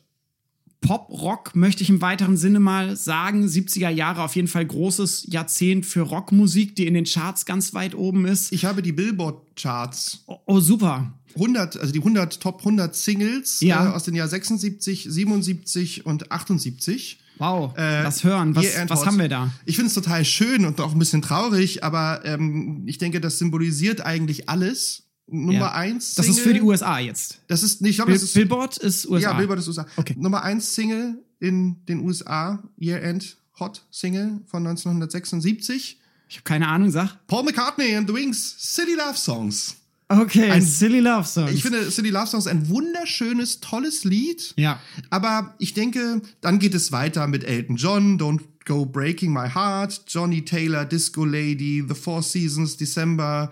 Pop-Rock, 0.88 1.56
möchte 1.56 1.84
ich 1.84 1.90
im 1.90 2.02
weiteren 2.02 2.38
Sinne 2.38 2.60
mal 2.60 2.96
sagen. 2.96 3.46
70er 3.46 3.90
Jahre 3.90 4.24
auf 4.24 4.36
jeden 4.36 4.48
Fall 4.48 4.66
großes 4.66 5.28
Jahrzehnt 5.30 5.86
für 5.86 6.02
Rockmusik, 6.02 6.76
die 6.76 6.88
in 6.88 6.94
den 6.94 7.06
Charts 7.06 7.46
ganz 7.46 7.74
weit 7.74 7.94
oben 7.96 8.26
ist. 8.26 8.52
Ich 8.54 8.66
habe 8.66 8.82
die 8.82 8.94
Billboard-Charts 8.94 10.24
Oh, 10.28 10.38
oh 10.46 10.60
super. 10.60 11.14
100, 11.36 11.78
also 11.78 11.92
die 11.94 12.00
100 12.00 12.40
Top 12.42 12.60
100 12.60 12.96
Singles 12.96 13.60
Ja. 13.62 13.86
äh, 13.86 13.94
aus 13.94 14.04
den 14.04 14.16
Jahren 14.16 14.30
76, 14.30 15.06
77 15.10 16.06
und 16.06 16.32
78. 16.32 17.20
Wow. 17.38 17.78
Äh, 17.78 18.02
Lass 18.04 18.24
hören. 18.24 18.56
Was, 18.56 18.66
was 18.88 19.06
haben 19.06 19.20
wir 19.20 19.30
da? 19.30 19.52
Ich 19.66 19.76
finde 19.76 19.90
es 19.90 19.94
total 19.94 20.26
schön 20.26 20.66
und 20.66 20.80
auch 20.82 20.94
ein 20.94 21.00
bisschen 21.00 21.22
traurig, 21.22 21.84
aber 21.84 22.22
ähm, 22.26 22.84
ich 22.88 22.98
denke, 22.98 23.22
das 23.22 23.38
symbolisiert 23.38 24.02
eigentlich 24.02 24.50
alles. 24.50 25.04
Nummer 25.30 25.54
Ja. 25.54 25.72
eins. 25.74 26.16
Das 26.16 26.28
ist 26.28 26.40
für 26.40 26.54
die 26.54 26.62
USA 26.62 27.00
jetzt. 27.00 27.40
Das 27.48 27.62
ist 27.64 27.82
nicht, 27.82 27.92
ich 27.92 27.96
glaube, 27.98 28.12
Bill, 28.12 28.20
das 28.20 28.30
ist 28.30 28.34
Billboard 28.34 28.78
ist 28.78 29.08
USA. 29.10 29.32
ja 29.32 29.34
Billboard 29.38 29.60
ist 29.60 29.68
USA. 29.68 29.86
Okay. 29.98 30.16
Nummer 30.18 30.44
eins 30.44 30.74
Single 30.74 31.22
in 31.40 31.86
den 31.86 32.00
USA, 32.00 32.64
Year 32.80 33.02
End 33.04 33.38
Hot 33.60 33.84
Single 33.92 34.40
von 34.48 34.64
1976. 34.66 36.00
Ich 36.30 36.36
habe 36.38 36.44
keine 36.44 36.68
Ahnung, 36.68 36.92
sag. 36.92 37.26
Paul 37.28 37.44
McCartney 37.44 37.96
and 37.96 38.08
the 38.08 38.14
Wings, 38.16 38.56
City 38.60 38.94
Love 38.96 39.18
Songs. 39.18 39.76
Okay, 40.10 40.50
Ein- 40.52 40.62
Silly 40.62 41.00
Love 41.02 41.28
Songs. 41.28 41.52
Ich 41.52 41.62
finde 41.62 41.92
City 41.92 42.10
Love 42.10 42.28
Songs 42.28 42.48
ein 42.48 42.70
wunderschönes, 42.70 43.60
tolles 43.60 44.06
Lied. 44.06 44.54
Ja. 44.56 44.80
Aber 45.10 45.54
ich 45.60 45.74
denke, 45.74 46.22
dann 46.40 46.60
geht 46.60 46.74
es 46.74 46.94
weiter 46.94 47.28
mit 47.28 47.44
Elton 47.44 47.76
John, 47.76 48.18
Don't 48.18 48.40
Go 48.66 48.86
Breaking 48.86 49.34
My 49.34 49.50
Heart, 49.50 50.04
Johnny 50.08 50.44
Taylor, 50.46 50.86
Disco 50.86 51.26
Lady, 51.26 51.84
The 51.88 51.94
Four 51.96 52.24
Seasons, 52.24 52.78
December, 52.78 53.52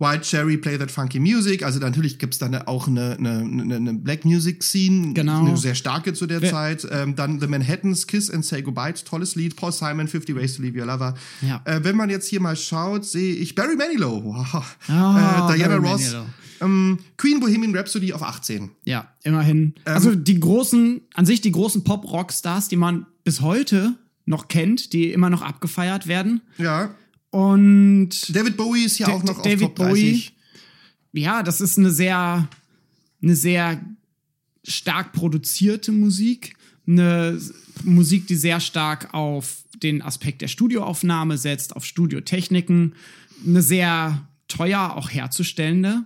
White 0.00 0.22
Cherry, 0.22 0.56
Play 0.56 0.78
That 0.78 0.90
Funky 0.92 1.18
Music. 1.18 1.64
Also 1.64 1.80
natürlich 1.80 2.18
gibt's 2.20 2.38
dann 2.38 2.54
auch 2.54 2.86
eine, 2.86 3.16
eine, 3.18 3.38
eine, 3.40 3.94
Black 3.94 4.24
Music 4.24 4.62
Scene, 4.62 5.12
Genau. 5.12 5.40
eine 5.44 5.56
sehr 5.56 5.74
starke 5.74 6.14
zu 6.14 6.26
der 6.26 6.40
Wer- 6.40 6.50
Zeit. 6.52 6.86
Ähm, 6.90 7.16
dann 7.16 7.40
The 7.40 7.48
Manhattans, 7.48 8.06
Kiss 8.06 8.30
and 8.30 8.44
Say 8.44 8.62
Goodbye, 8.62 8.94
tolles 8.94 9.34
Lied. 9.34 9.56
Paul 9.56 9.72
Simon, 9.72 10.06
50 10.06 10.36
Ways 10.36 10.54
to 10.56 10.62
Leave 10.62 10.78
Your 10.78 10.86
Lover. 10.86 11.14
Ja. 11.42 11.60
Äh, 11.64 11.82
wenn 11.82 11.96
man 11.96 12.10
jetzt 12.10 12.28
hier 12.28 12.40
mal 12.40 12.54
schaut, 12.54 13.04
sehe 13.04 13.34
ich 13.34 13.54
Barry 13.56 13.74
Manilow, 13.76 14.22
wow. 14.24 14.76
Ah, 14.88 15.48
äh, 15.52 15.56
Diana 15.56 15.78
Barry 15.78 15.88
Ross, 15.90 16.14
ähm, 16.60 16.98
Queen 17.16 17.40
Bohemian 17.40 17.74
Rhapsody 17.76 18.12
auf 18.12 18.22
18. 18.22 18.70
Ja, 18.84 19.08
immerhin. 19.24 19.74
also 19.84 20.14
die 20.14 20.38
großen, 20.38 21.00
an 21.14 21.26
sich 21.26 21.40
die 21.40 21.52
großen 21.52 21.82
Pop-Rock-Stars, 21.84 22.68
die 22.68 22.76
man 22.76 23.06
bis 23.24 23.40
heute 23.40 23.94
noch 24.26 24.48
kennt, 24.48 24.92
die 24.92 25.12
immer 25.12 25.30
noch 25.30 25.42
abgefeiert 25.42 26.06
werden. 26.06 26.40
Ja, 26.58 26.90
Und 27.30 28.34
David 28.34 28.56
Bowie 28.56 28.84
ist 28.84 28.98
ja 28.98 29.06
Da- 29.06 29.12
auch 29.14 29.22
noch 29.24 29.42
David 29.42 29.62
auf 29.68 29.74
Top 29.74 29.86
30. 29.86 30.32
ja, 31.12 31.42
das 31.42 31.60
ist 31.60 31.78
eine 31.78 31.90
sehr, 31.90 32.48
eine 33.22 33.36
sehr 33.36 33.80
stark 34.66 35.12
produzierte 35.12 35.92
Musik. 35.92 36.54
Eine 36.86 37.38
Musik, 37.84 38.26
die 38.26 38.34
sehr 38.36 38.60
stark 38.60 39.12
auf 39.12 39.64
den 39.82 40.00
Aspekt 40.02 40.40
der 40.42 40.48
Studioaufnahme 40.48 41.36
setzt, 41.38 41.76
auf 41.76 41.84
Studiotechniken. 41.84 42.94
Eine 43.46 43.62
sehr 43.62 44.26
teuer 44.48 44.94
auch 44.96 45.10
herzustellende 45.10 46.04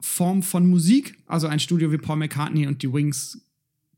Form 0.00 0.42
von 0.42 0.68
Musik. 0.68 1.16
Also 1.26 1.46
ein 1.46 1.60
Studio 1.60 1.92
wie 1.92 1.98
Paul 1.98 2.16
McCartney 2.16 2.66
und 2.66 2.82
die 2.82 2.92
Wings 2.92 3.38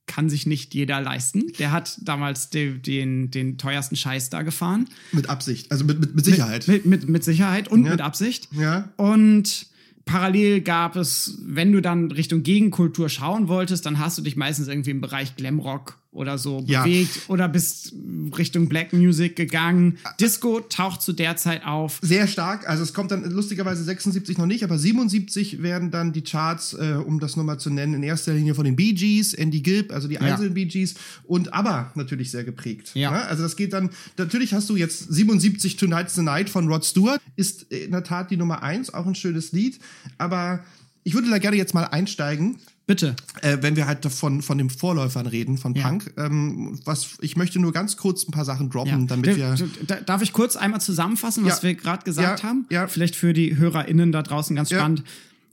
kann 0.06 0.28
sich 0.28 0.46
nicht 0.46 0.74
jeder 0.74 1.00
leisten. 1.00 1.52
Der 1.58 1.70
hat 1.72 1.98
damals 2.02 2.50
den, 2.50 2.82
den, 2.82 3.30
den 3.30 3.56
teuersten 3.58 3.96
Scheiß 3.96 4.30
da 4.30 4.42
gefahren. 4.42 4.88
Mit 5.12 5.28
Absicht, 5.30 5.70
also 5.72 5.84
mit, 5.84 6.00
mit, 6.00 6.14
mit 6.14 6.24
Sicherheit. 6.24 6.66
Mit, 6.68 6.84
mit, 6.86 7.08
mit 7.08 7.24
Sicherheit 7.24 7.68
und 7.68 7.84
Ja. 7.84 7.92
mit 7.92 8.00
Absicht. 8.00 8.48
ja. 8.52 8.90
Und 8.96 9.66
parallel 10.04 10.60
gab 10.62 10.96
es, 10.96 11.38
wenn 11.44 11.70
du 11.72 11.80
dann 11.80 12.10
Richtung 12.10 12.42
Gegenkultur 12.42 13.08
schauen 13.08 13.46
wolltest, 13.48 13.86
dann 13.86 13.98
hast 14.00 14.18
du 14.18 14.22
dich 14.22 14.34
meistens 14.36 14.66
irgendwie 14.68 14.90
im 14.90 15.00
Bereich 15.00 15.36
Glamrock 15.36 15.98
oder 16.12 16.36
so 16.36 16.62
Ja. 16.66 16.84
bewegt 16.84 17.20
oder 17.28 17.48
bist 17.48 17.94
Richtung 18.36 18.68
Black 18.68 18.92
Music 18.92 19.34
gegangen. 19.34 19.98
Disco 20.20 20.60
taucht 20.60 21.00
zu 21.00 21.14
der 21.14 21.36
Zeit 21.36 21.64
auf. 21.64 21.98
Sehr 22.02 22.26
stark. 22.26 22.68
Also 22.68 22.82
es 22.82 22.92
kommt 22.92 23.10
dann 23.10 23.24
lustigerweise 23.30 23.82
76 23.82 24.36
noch 24.36 24.46
nicht, 24.46 24.62
aber 24.62 24.78
77 24.78 25.62
werden 25.62 25.90
dann 25.90 26.12
die 26.12 26.22
Charts, 26.22 26.74
äh, 26.74 26.96
um 27.04 27.18
das 27.18 27.36
nochmal 27.36 27.58
zu 27.58 27.70
nennen, 27.70 27.94
in 27.94 28.02
erster 28.02 28.34
Linie 28.34 28.54
von 28.54 28.64
den 28.66 28.76
Bee 28.76 28.92
Gees, 28.92 29.32
Andy 29.32 29.60
Gibb, 29.60 29.90
also 29.90 30.06
die 30.06 30.18
einzelnen 30.18 30.52
Bee 30.52 30.66
Gees 30.66 30.94
und 31.24 31.54
ABBA 31.54 31.92
natürlich 31.94 32.30
sehr 32.30 32.44
geprägt. 32.44 32.90
Ja. 32.94 33.10
Ne? 33.10 33.24
Also 33.24 33.42
das 33.42 33.56
geht 33.56 33.72
dann, 33.72 33.88
natürlich 34.18 34.52
hast 34.52 34.68
du 34.68 34.76
jetzt 34.76 35.12
77 35.12 35.76
Tonight's 35.76 36.14
the 36.14 36.22
Night 36.22 36.50
von 36.50 36.68
Rod 36.68 36.84
Stewart, 36.84 37.22
ist 37.36 37.62
in 37.72 37.90
der 37.90 38.04
Tat 38.04 38.30
die 38.30 38.36
Nummer 38.36 38.62
eins, 38.62 38.92
auch 38.92 39.06
ein 39.06 39.14
schönes 39.14 39.52
Lied, 39.52 39.78
aber 40.18 40.62
ich 41.04 41.14
würde 41.14 41.30
da 41.30 41.38
gerne 41.38 41.56
jetzt 41.56 41.72
mal 41.74 41.84
einsteigen 41.84 42.58
Bitte. 42.92 43.16
äh, 43.40 43.58
wenn 43.62 43.74
wir 43.76 43.86
halt 43.86 44.04
von, 44.06 44.42
von 44.42 44.58
den 44.58 44.68
Vorläufern 44.70 45.26
reden, 45.26 45.56
von 45.56 45.74
Ja. 45.74 45.88
Punk. 45.88 46.12
Ähm, 46.18 46.78
was, 46.84 47.16
ich 47.20 47.36
möchte 47.36 47.58
nur 47.58 47.72
ganz 47.72 47.96
kurz 47.96 48.28
ein 48.28 48.32
paar 48.32 48.44
Sachen 48.44 48.68
droppen, 48.68 49.06
damit 49.06 49.30
Da- 49.32 49.36
wir. 49.36 49.68
da- 49.86 50.00
Darf 50.00 50.20
ich 50.22 50.32
kurz 50.32 50.56
einmal 50.56 50.80
zusammenfassen, 50.80 51.44
was 51.44 51.58
Ja. 51.62 51.68
wir 51.68 51.74
gerade 51.74 52.04
gesagt 52.04 52.42
Ja, 52.42 52.48
haben? 52.48 52.66
ja. 52.70 52.86
Vielleicht 52.86 53.16
für 53.16 53.32
die 53.32 53.56
HörerInnen 53.56 54.12
da 54.12 54.22
draußen 54.22 54.54
ganz 54.54 54.68
Ja. 54.70 54.78
spannend. 54.80 55.04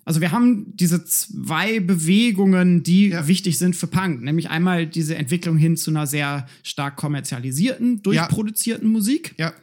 Also 0.05 0.21
wir 0.21 0.31
haben 0.31 0.75
diese 0.75 1.05
zwei 1.05 1.79
Bewegungen, 1.79 2.81
die 2.83 3.09
Ja. 3.09 3.27
wichtig 3.27 3.57
sind 3.59 3.75
für 3.75 3.87
Punk. 3.87 4.21
Nämlich 4.23 4.49
einmal 4.49 4.87
diese 4.87 5.15
Entwicklung 5.15 5.55
hin 5.57 5.77
zu 5.77 5.91
einer 5.91 6.07
sehr 6.07 6.47
stark 6.63 6.95
kommerzialisierten, 6.97 8.01
durchproduzierten 8.01 8.89
Musik. 8.91 9.35
Ja, 9.37 9.53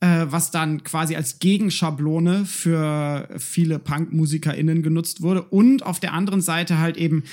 äh, 0.00 0.26
was 0.28 0.50
dann 0.50 0.82
quasi 0.82 1.14
als 1.14 1.38
Gegenschablone 1.38 2.46
für 2.46 3.28
viele 3.38 3.78
Punk-MusikerInnen 3.78 4.82
genutzt 4.82 5.22
wurde. 5.22 5.42
Und 5.42 5.84
auf 5.84 6.00
der 6.00 6.14
anderen 6.14 6.40
Seite 6.40 6.78
halt 6.78 6.96
eben 6.96 7.24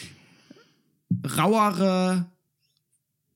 rauere, 1.38 2.26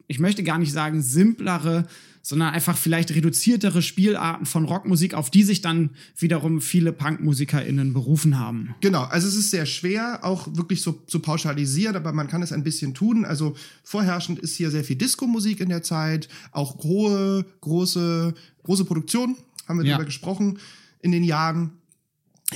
ich 0.08 0.20
möchte 0.20 0.44
gar 0.44 0.60
nicht 0.60 0.74
sagen 0.74 1.02
simplere, 1.02 1.88
sondern 2.24 2.54
einfach 2.54 2.78
vielleicht 2.78 3.12
reduziertere 3.16 3.82
Spielarten 3.82 4.46
von 4.46 4.66
Rockmusik, 4.66 5.14
auf 5.16 5.30
die 5.30 5.44
sich 5.44 5.62
dann 5.62 5.92
wiederum 6.18 6.62
viele 6.62 6.94
Punk-MusikerInnen 6.94 7.94
berufen 7.94 8.38
haben. 8.38 8.76
genau. 8.82 9.04
Also 9.04 9.28
es 9.28 9.36
ist 9.36 9.52
sehr 9.52 9.66
schwer, 9.66 10.20
auch 10.24 10.48
wirklich 10.56 10.82
so 10.82 10.92
zu 11.08 11.20
pauschalisieren, 11.20 11.96
aber 11.96 12.14
man 12.14 12.28
kann 12.28 12.42
es 12.44 12.52
ein 12.52 12.64
bisschen 12.64 12.94
tun. 12.94 13.26
Also 13.26 13.56
vorherrschend 13.84 14.40
ist 14.40 14.56
hier 14.56 14.70
sehr 14.72 14.84
viel 14.84 14.96
Disco-Musik 14.96 15.60
in 15.62 15.70
der 15.70 15.82
Zeit, 15.84 16.30
auch 16.52 16.84
hohe, 16.84 17.46
große, 17.62 18.34
große 18.64 18.86
Produktion, 18.86 19.36
haben 19.68 19.80
wir 19.80 19.86
Ja. 19.86 19.94
darüber 19.94 20.06
gesprochen, 20.06 20.60
in 21.02 21.12
den 21.12 21.24
Jahren. 21.24 21.72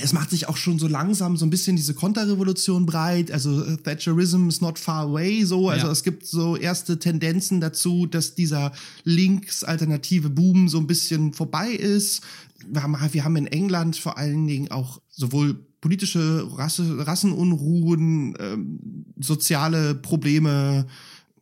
Es 0.00 0.12
macht 0.12 0.28
sich 0.30 0.48
auch 0.48 0.58
schon 0.58 0.78
so 0.78 0.86
langsam 0.88 1.36
so 1.38 1.46
ein 1.46 1.50
bisschen 1.50 1.74
diese 1.76 1.94
Konterrevolution 1.94 2.84
breit. 2.84 3.30
Also 3.30 3.64
äh, 3.64 3.76
Thatcherism 3.78 4.48
is 4.48 4.60
not 4.60 4.78
far 4.78 5.04
away. 5.04 5.42
So, 5.44 5.70
also 5.70 5.86
Ja. 5.86 5.92
es 5.92 6.02
gibt 6.02 6.26
so 6.26 6.56
erste 6.56 6.98
Tendenzen 6.98 7.60
dazu, 7.60 8.06
dass 8.06 8.34
dieser 8.34 8.72
links-alternative 9.04 10.28
Boom 10.30 10.68
so 10.68 10.78
ein 10.78 10.86
bisschen 10.86 11.32
vorbei 11.32 11.70
ist. 11.70 12.22
Wir 12.68 12.82
haben, 12.82 12.96
wir 13.12 13.24
haben 13.24 13.36
in 13.36 13.46
England 13.46 13.96
vor 13.96 14.18
allen 14.18 14.46
Dingen 14.46 14.70
auch 14.70 15.00
sowohl 15.10 15.54
politische 15.80 16.46
Rasse, 16.56 17.06
Rassenunruhen, 17.06 18.34
ähm, 18.40 18.78
soziale 19.20 19.94
Probleme, 19.94 20.86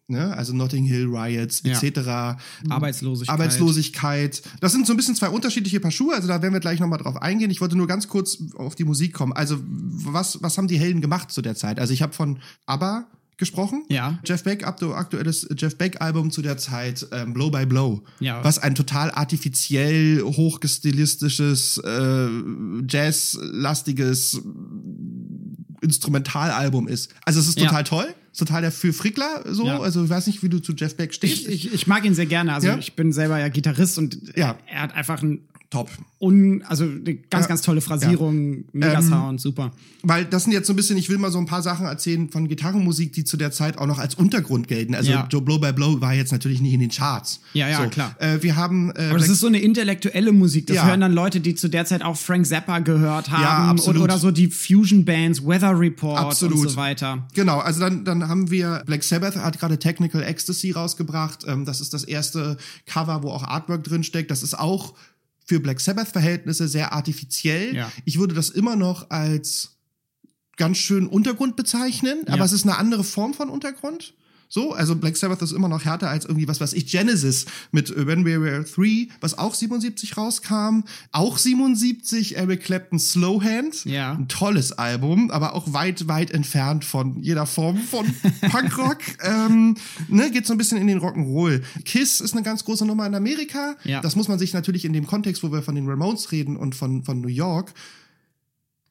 ne? 0.09 0.37
also 0.37 0.53
Notting 0.53 0.85
Hill 0.85 1.07
Riots 1.07 1.63
Ja. 1.65 1.73
etc. 1.81 2.39
Arbeitslosigkeit. 2.69 3.33
Arbeitslosigkeit. 3.33 4.43
Das 4.61 4.73
sind 4.73 4.87
so 4.87 4.93
ein 4.93 4.97
bisschen 4.97 5.15
zwei 5.17 5.29
unterschiedliche 5.29 5.81
Paar 5.81 5.91
Schuhe, 5.91 6.15
also 6.15 6.29
da 6.29 6.43
werden 6.43 6.53
wir 6.53 6.61
gleich 6.61 6.81
nochmal 6.81 6.99
drauf 6.99 7.21
eingehen. 7.21 7.51
Ich 7.51 7.61
wollte 7.61 7.77
nur 7.77 7.87
ganz 7.87 8.09
kurz 8.09 8.39
auf 8.57 8.75
die 8.75 8.85
Musik 8.85 9.13
kommen. 9.15 9.33
Also, 9.33 9.59
was, 9.63 10.43
was 10.43 10.59
haben 10.59 10.69
die 10.69 10.79
Helden 10.79 11.01
gemacht 11.01 11.31
zu 11.31 11.43
der 11.43 11.55
Zeit? 11.57 11.79
Also, 11.81 11.93
ich 11.93 12.03
habe 12.03 12.13
von 12.13 12.39
ABBA 12.67 13.07
gesprochen. 13.37 13.83
Ja. 13.89 14.21
Jeff 14.25 14.45
Beck, 14.45 14.65
aktuelles 14.65 15.49
Jeff 15.57 15.77
Beck-Album 15.77 16.31
zu 16.31 16.41
der 16.41 16.57
Zeit, 16.57 17.05
ähm, 17.11 17.33
Blow 17.35 17.51
by 17.51 17.67
Blow. 17.67 18.03
Ja. 18.21 18.45
Was 18.45 18.61
ein 18.61 18.77
total 18.77 19.11
artifiziell, 19.11 20.23
hochgestilistisches, 20.23 21.79
äh, 21.79 22.29
Jazz-lastiges 22.89 24.41
Instrumentalalbum 25.83 26.89
ist. 26.89 27.13
Also 27.25 27.41
es 27.41 27.49
ist 27.49 27.59
Ja. 27.59 27.67
total 27.67 27.85
toll. 27.85 28.15
Total 28.37 28.63
der 28.63 28.73
für 28.73 28.93
Frickler 28.93 29.45
so. 29.47 29.65
Ja. 29.67 29.79
Also 29.81 30.05
ich 30.05 30.11
weiß 30.11 30.27
nicht, 30.27 30.43
wie 30.43 30.49
du 30.49 30.59
zu 30.59 30.73
Jeff 30.75 30.97
Beck 30.97 31.15
stehst. 31.15 31.47
Ich, 31.47 31.67
ich, 31.67 31.73
ich 31.75 31.87
mag 31.87 32.05
ihn 32.05 32.15
sehr 32.15 32.27
gerne. 32.27 32.53
Also 32.55 32.69
Ja. 32.69 32.79
ich 32.79 32.95
bin 32.95 33.13
selber 33.13 33.39
ja 33.39 33.49
Gitarrist 33.49 33.97
und 33.99 34.19
Ja. 34.37 34.57
er 34.67 34.83
hat 34.83 34.95
einfach 34.95 35.23
ein 35.23 35.41
Top. 35.75 35.91
un, 36.21 36.63
also 36.69 36.85
eine 36.85 37.15
ganz, 37.17 37.45
Ja. 37.45 37.49
ganz 37.49 37.61
tolle 37.63 37.81
Phrasierung, 37.83 38.65
mega 38.73 38.99
Ähm, 39.01 39.03
Sound, 39.09 39.41
super. 39.41 39.73
Weil 40.03 40.25
das 40.25 40.45
sind 40.45 40.53
jetzt 40.53 40.67
so 40.67 40.73
ein 40.73 40.77
bisschen, 40.77 40.97
ich 40.97 41.09
will 41.11 41.19
mal 41.19 41.31
so 41.31 41.39
ein 41.39 41.47
paar 41.47 41.61
Sachen 41.63 41.85
erzählen 41.87 42.31
von 42.31 42.49
Gitarrenmusik, 42.49 43.13
die 43.13 43.25
zu 43.25 43.37
der 43.37 43.51
Zeit 43.51 43.77
auch 43.79 43.87
noch 43.87 43.99
als 43.99 44.15
Untergrund 44.15 44.69
gelten. 44.69 44.95
Also 44.95 45.11
Ja. 45.11 45.23
Blow 45.23 45.59
by 45.59 45.73
Blow 45.73 46.01
war 46.01 46.15
jetzt 46.15 46.33
natürlich 46.33 46.61
nicht 46.63 46.73
in 46.73 46.81
den 46.81 46.91
Charts. 46.91 47.41
Ja, 47.53 47.69
ja, 47.69 47.83
so. 47.83 47.89
klar. 47.91 48.15
Äh, 48.21 48.43
wir 48.43 48.57
haben 48.57 48.91
äh, 48.97 49.09
Aber 49.11 49.19
das 49.19 49.29
ist 49.29 49.41
so 49.41 49.47
eine 49.49 49.59
intellektuelle 49.61 50.33
Musik. 50.33 50.67
Das 50.69 50.77
Ja. 50.77 50.87
hören 50.87 51.01
dann 51.01 51.13
Leute, 51.13 51.41
die 51.41 51.55
zu 51.55 51.69
der 51.69 51.85
Zeit 51.85 52.03
auch 52.03 52.17
Frank 52.17 52.47
Zappa 52.47 52.79
gehört 52.79 53.31
haben 53.31 53.71
absolut. 53.71 53.97
oder, 54.03 54.05
oder 54.15 54.19
so 54.19 54.31
die 54.31 54.47
Fusion 54.49 55.05
Bands, 55.05 55.45
Weather 55.45 55.79
Report 55.79 56.19
Absolut. 56.21 56.59
und 56.59 56.69
so 56.71 56.77
weiter. 56.77 57.27
Genau, 57.35 57.59
also 57.59 57.81
dann, 57.81 58.05
dann 58.05 58.29
haben 58.29 58.51
wir, 58.51 58.83
Black 58.87 59.03
Sabbath 59.03 59.37
hat 59.37 59.59
gerade 59.59 59.79
Technical 59.79 60.23
Ecstasy 60.23 60.71
rausgebracht. 60.71 61.45
Ähm, 61.47 61.65
das 61.65 61.81
ist 61.81 61.93
das 61.93 62.05
erste 62.05 62.57
Cover, 62.87 63.23
wo 63.23 63.31
auch 63.31 63.43
Artwork 63.43 63.85
drin 63.85 64.05
steckt. 64.05 64.31
Das 64.31 64.43
ist 64.43 64.59
auch 64.59 64.95
für 65.45 65.61
Black 65.61 65.81
Sabbath-Verhältnisse 65.81 66.69
sehr 66.69 66.93
artifiziell. 66.93 67.75
Ja. 67.75 67.93
Ich 68.05 68.19
würde 68.19 68.35
das 68.35 68.49
immer 68.51 68.77
noch 68.77 69.11
als 69.11 69.77
ganz 70.57 70.79
schön 70.79 71.07
Untergrund 71.07 71.57
bezeichnen, 71.57 72.21
aber 72.27 72.39
Ja. 72.39 72.45
es 72.45 72.53
ist 72.53 72.65
eine 72.65 72.79
andere 72.79 73.05
Form 73.05 73.35
von 73.35 73.51
Untergrund. 73.51 74.15
So, 74.55 74.73
also 74.73 74.95
Black 74.95 75.17
Sabbath 75.17 75.43
ist 75.43 75.51
immer 75.51 75.69
noch 75.69 75.85
härter 75.85 76.09
als 76.09 76.27
irgendwie 76.27 76.47
was 76.47 76.61
weiß 76.61 76.75
ich, 76.75 76.87
Genesis 76.87 77.47
mit 77.73 77.91
äh, 77.91 78.07
When 78.07 78.25
We 78.25 78.41
Were 78.41 78.65
Three, 78.65 79.09
was 79.21 79.37
auch 79.37 79.53
77 79.53 80.17
rauskam. 80.17 80.85
Auch 81.11 81.39
77 81.39 82.37
Eric 82.37 82.63
Clapton 82.63 83.01
Slowhand. 83.01 83.85
Ja. 83.85 84.13
Ein 84.13 84.29
tolles 84.29 84.71
Album, 84.71 85.33
aber 85.33 85.55
auch 85.55 85.73
weit, 85.73 86.07
weit 86.07 86.31
entfernt 86.31 86.85
von 86.85 87.21
jeder 87.21 87.47
Form 87.47 87.79
von 87.79 88.07
Punkrock. 88.43 88.99
ähm, 89.25 89.75
ne, 90.07 90.31
geht 90.31 90.47
so 90.47 90.55
ein 90.55 90.59
bisschen 90.59 90.79
in 90.79 90.87
den 90.87 91.01
Rock'n'Roll. 91.01 91.61
Kiss 91.85 92.21
ist 92.21 92.35
eine 92.35 92.45
ganz 92.45 92.65
große 92.65 92.87
Nummer 92.87 93.07
in 93.07 93.17
Amerika. 93.17 93.75
Ja. 93.83 94.03
Das 94.03 94.15
muss 94.15 94.29
man 94.29 94.39
sich 94.39 94.53
natürlich 94.53 94.85
in 94.85 94.93
dem 94.93 95.09
Kontext, 95.09 95.43
wo 95.43 95.51
wir 95.51 95.63
von 95.63 95.75
den 95.75 95.89
Ramones 95.89 96.31
reden 96.31 96.57
und 96.57 96.77
von, 96.77 97.03
von 97.03 97.21
New 97.21 97.27
York, 97.27 97.75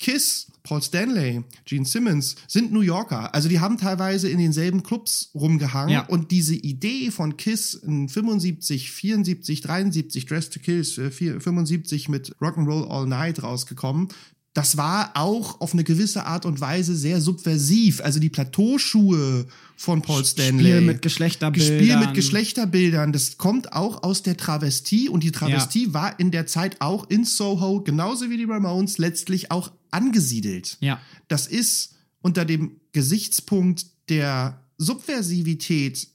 Kiss, 0.03 0.47
Paul 0.63 0.81
Stanley, 0.81 1.43
Gene 1.63 1.85
Simmons 1.85 2.35
sind 2.49 2.73
New 2.73 2.81
Yorker. 2.81 3.33
Also 3.33 3.47
die 3.47 3.61
haben 3.61 3.77
teilweise 3.77 4.27
in 4.29 4.37
denselben 4.37 4.83
Clubs 4.83 5.29
rumgehangen. 5.33 5.93
Ja. 5.93 6.05
Und 6.07 6.31
diese 6.31 6.55
Idee 6.55 7.09
von 7.09 7.37
Kiss 7.37 7.73
in 7.73 8.09
75, 8.09 8.91
74, 8.91 9.61
73, 9.61 10.25
Dress 10.25 10.49
to 10.49 10.59
Kills, 10.59 10.97
äh, 10.97 11.09
vier- 11.09 11.39
75 11.39 12.09
mit 12.09 12.35
Rock'n'Roll 12.41 12.85
All 12.89 13.07
Night 13.07 13.43
rausgekommen. 13.43 14.09
Das 14.53 14.77
war 14.77 15.11
auch 15.15 15.59
auf 15.61 15.73
eine 15.73 15.83
gewisse 15.83 16.27
Art 16.27 16.45
und 16.45 16.61
Weise 16.61 16.95
sehr 16.95 17.21
subversiv. 17.21 18.01
Also 18.01 18.19
die 18.19 18.29
Plateauschuhe 18.29 19.47
von 19.75 20.03
Paul 20.03 20.23
Stanley. 20.23 20.63
Spiel 20.63 20.81
mit 20.81 21.01
Geschlechterbildern. 21.01 21.79
Spiel 21.79 21.97
mit 21.97 22.13
Geschlechterbildern. 22.13 23.11
Das 23.11 23.39
kommt 23.39 23.73
auch 23.73 24.03
aus 24.03 24.21
der 24.21 24.37
Travestie 24.37 25.09
und 25.09 25.23
die 25.23 25.31
Travestie 25.31 25.93
war 25.93 26.19
in 26.19 26.29
der 26.29 26.45
Zeit 26.45 26.81
auch 26.81 27.09
in 27.09 27.25
Soho, 27.25 27.81
genauso 27.81 28.29
wie 28.29 28.37
die 28.37 28.43
Ramones, 28.43 28.99
letztlich 28.99 29.49
auch 29.49 29.71
angesiedelt. 29.89 30.77
Ja. 30.81 31.01
Das 31.27 31.47
ist 31.47 31.95
unter 32.21 32.45
dem 32.45 32.79
Gesichtspunkt 32.91 33.87
der 34.09 34.61
Subversivität 34.77 36.07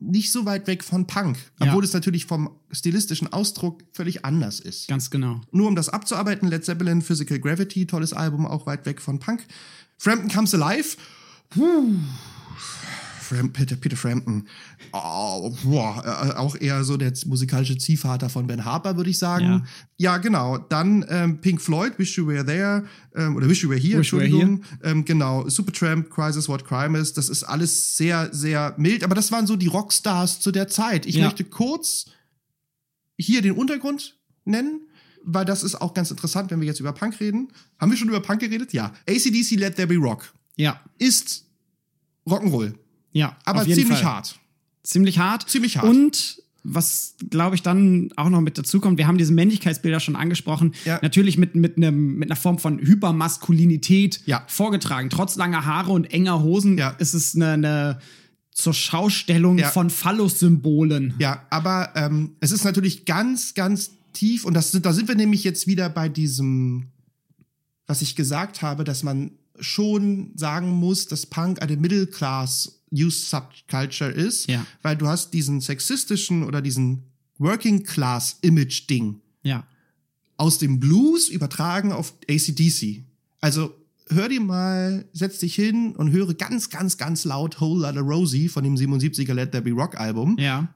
nicht 0.00 0.30
so 0.32 0.44
weit 0.44 0.66
weg 0.66 0.84
von 0.84 1.06
Punk, 1.06 1.38
Ja. 1.60 1.68
obwohl 1.68 1.84
es 1.84 1.92
natürlich 1.92 2.26
vom 2.26 2.50
stilistischen 2.70 3.32
Ausdruck 3.32 3.82
völlig 3.92 4.24
anders 4.24 4.60
ist. 4.60 4.88
Ganz 4.88 5.10
genau. 5.10 5.40
Nur 5.52 5.68
um 5.68 5.76
das 5.76 5.88
abzuarbeiten, 5.88 6.48
Led 6.48 6.64
Zeppelin, 6.64 7.02
Physical 7.02 7.38
Gravity, 7.38 7.86
tolles 7.86 8.12
Album, 8.12 8.46
auch 8.46 8.66
weit 8.66 8.84
weg 8.86 9.00
von 9.00 9.18
Punk. 9.18 9.44
Frampton 9.98 10.30
Comes 10.30 10.54
Alive. 10.54 10.96
Puh. 11.50 11.94
Fram 13.26 13.52
Peter, 13.52 13.76
Peter 13.76 13.96
Frampton. 13.96 14.46
Oh, 14.92 15.54
boah, 15.64 16.02
äh, 16.04 16.36
auch 16.36 16.56
eher 16.56 16.82
so 16.84 16.96
der 16.96 17.12
musikalische 17.26 17.76
Ziehvater 17.76 18.28
von 18.30 18.46
Ben 18.46 18.64
Harper, 18.64 18.96
würde 18.96 19.10
ich 19.10 19.18
sagen. 19.18 19.44
Ja. 19.44 19.64
Ja, 19.98 20.16
genau. 20.18 20.58
Dann 20.58 21.04
ähm, 21.08 21.40
Pink 21.40 21.60
Floyd, 21.60 21.98
Wish 21.98 22.16
You 22.18 22.26
Were 22.26 22.44
There, 22.46 22.84
ähm, 23.14 23.36
oder 23.36 23.48
Wish 23.48 23.62
You 23.62 23.70
Were 23.70 23.78
Here, 23.78 23.98
Wish 24.00 24.12
You 24.12 24.18
Were 24.18 24.24
Entschuldigung. 24.26 24.64
Ähm, 24.82 25.04
genau, 25.04 25.48
Supertramp, 25.48 26.10
Crisis, 26.10 26.48
What 26.48 26.64
Crime 26.64 26.98
Is. 26.98 27.12
Das 27.12 27.28
ist 27.28 27.42
alles 27.44 27.96
sehr, 27.96 28.28
sehr 28.32 28.74
mild. 28.76 29.04
Aber 29.04 29.14
das 29.14 29.32
waren 29.32 29.46
so 29.46 29.56
die 29.56 29.66
Rockstars 29.68 30.40
zu 30.40 30.52
der 30.52 30.68
Zeit. 30.68 31.06
Ich 31.06 31.16
Ja. 31.16 31.24
möchte 31.24 31.44
kurz 31.44 32.06
hier 33.18 33.42
den 33.42 33.52
Untergrund 33.52 34.16
nennen, 34.44 34.80
weil 35.24 35.44
das 35.44 35.62
ist 35.62 35.80
auch 35.80 35.94
ganz 35.94 36.10
interessant, 36.10 36.50
wenn 36.50 36.60
wir 36.60 36.66
jetzt 36.66 36.80
über 36.80 36.92
Punk 36.92 37.18
reden. 37.18 37.48
Haben 37.80 37.90
wir 37.90 37.98
schon 37.98 38.08
über 38.08 38.20
Punk 38.20 38.40
geredet? 38.40 38.72
Ja. 38.72 38.92
ACDC 39.08 39.56
Let 39.56 39.76
There 39.76 39.88
Be 39.88 39.96
Rock 39.96 40.32
Ja. 40.56 40.80
ist 40.98 41.44
Rock'n'Roll, 42.28 42.74
Ja. 43.16 43.36
aber 43.44 43.64
ziemlich 43.64 43.86
Fall. 43.98 44.04
hart. 44.04 44.38
Ziemlich 44.82 45.18
hart. 45.18 45.48
Ziemlich 45.48 45.78
hart. 45.78 45.86
Und 45.86 46.42
was, 46.68 47.14
glaube 47.30 47.54
ich, 47.54 47.62
dann 47.62 48.10
auch 48.16 48.28
noch 48.28 48.40
mit 48.40 48.58
dazu 48.58 48.80
kommt, 48.80 48.98
wir 48.98 49.06
haben 49.06 49.18
diese 49.18 49.32
Männlichkeitsbilder 49.32 50.00
schon 50.00 50.16
angesprochen, 50.16 50.74
Ja. 50.84 50.98
natürlich 51.00 51.38
mit, 51.38 51.54
mit, 51.54 51.76
einem, 51.76 52.16
mit 52.16 52.28
einer 52.30 52.36
Form 52.36 52.58
von 52.58 52.78
Hypermaskulinität 52.80 54.20
Ja. 54.26 54.44
vorgetragen. 54.48 55.10
Trotz 55.10 55.36
langer 55.36 55.64
Haare 55.64 55.92
und 55.92 56.12
enger 56.12 56.42
Hosen 56.42 56.76
Ja. 56.78 56.90
ist 56.98 57.14
es 57.14 57.34
eine, 57.34 57.52
eine 57.52 57.98
zur 58.52 58.74
Schaustellung 58.74 59.58
von 59.58 59.90
Phallus-Symbolen. 59.90 61.14
Ja, 61.18 61.42
aber 61.50 61.90
ähm, 61.94 62.32
es 62.40 62.52
ist 62.52 62.64
natürlich 62.64 63.04
ganz, 63.04 63.54
ganz 63.54 63.90
tief 64.12 64.44
und 64.46 64.54
das 64.54 64.70
da 64.72 64.92
sind 64.94 65.08
wir 65.08 65.14
nämlich 65.14 65.44
jetzt 65.44 65.66
wieder 65.66 65.88
bei 65.90 66.08
diesem, 66.08 66.86
was 67.86 68.00
ich 68.02 68.16
gesagt 68.16 68.62
habe, 68.62 68.82
dass 68.84 69.02
man 69.02 69.32
schon 69.60 70.32
sagen 70.36 70.70
muss, 70.70 71.06
dass 71.06 71.26
Punk 71.26 71.60
eine 71.62 71.76
Middle 71.76 72.06
Class 72.06 72.75
Youth 72.90 73.12
Subculture 73.14 74.10
ist, 74.10 74.48
Ja. 74.48 74.64
weil 74.82 74.96
du 74.96 75.06
hast 75.08 75.32
diesen 75.34 75.60
sexistischen 75.60 76.42
oder 76.44 76.60
diesen 76.62 77.02
Working 77.38 77.82
Class 77.82 78.38
Image 78.42 78.88
Ding 78.88 79.20
Ja. 79.42 79.66
aus 80.36 80.58
dem 80.58 80.80
Blues 80.80 81.28
übertragen 81.28 81.92
auf 81.92 82.14
ACDC. 82.28 83.04
Also 83.40 83.74
hör 84.08 84.28
dir 84.28 84.40
mal, 84.40 85.04
setz 85.12 85.38
dich 85.40 85.54
hin 85.54 85.94
und 85.96 86.12
höre 86.12 86.32
ganz, 86.34 86.70
ganz, 86.70 86.96
ganz 86.96 87.24
laut 87.24 87.60
Whole 87.60 87.82
Lotta 87.86 88.00
Rosie 88.00 88.48
von 88.48 88.62
dem 88.64 88.76
77er 88.76 89.34
Let 89.34 89.50
There 89.52 89.62
Be 89.62 89.72
Rock 89.72 89.98
Album. 89.98 90.36
Ja. 90.38 90.72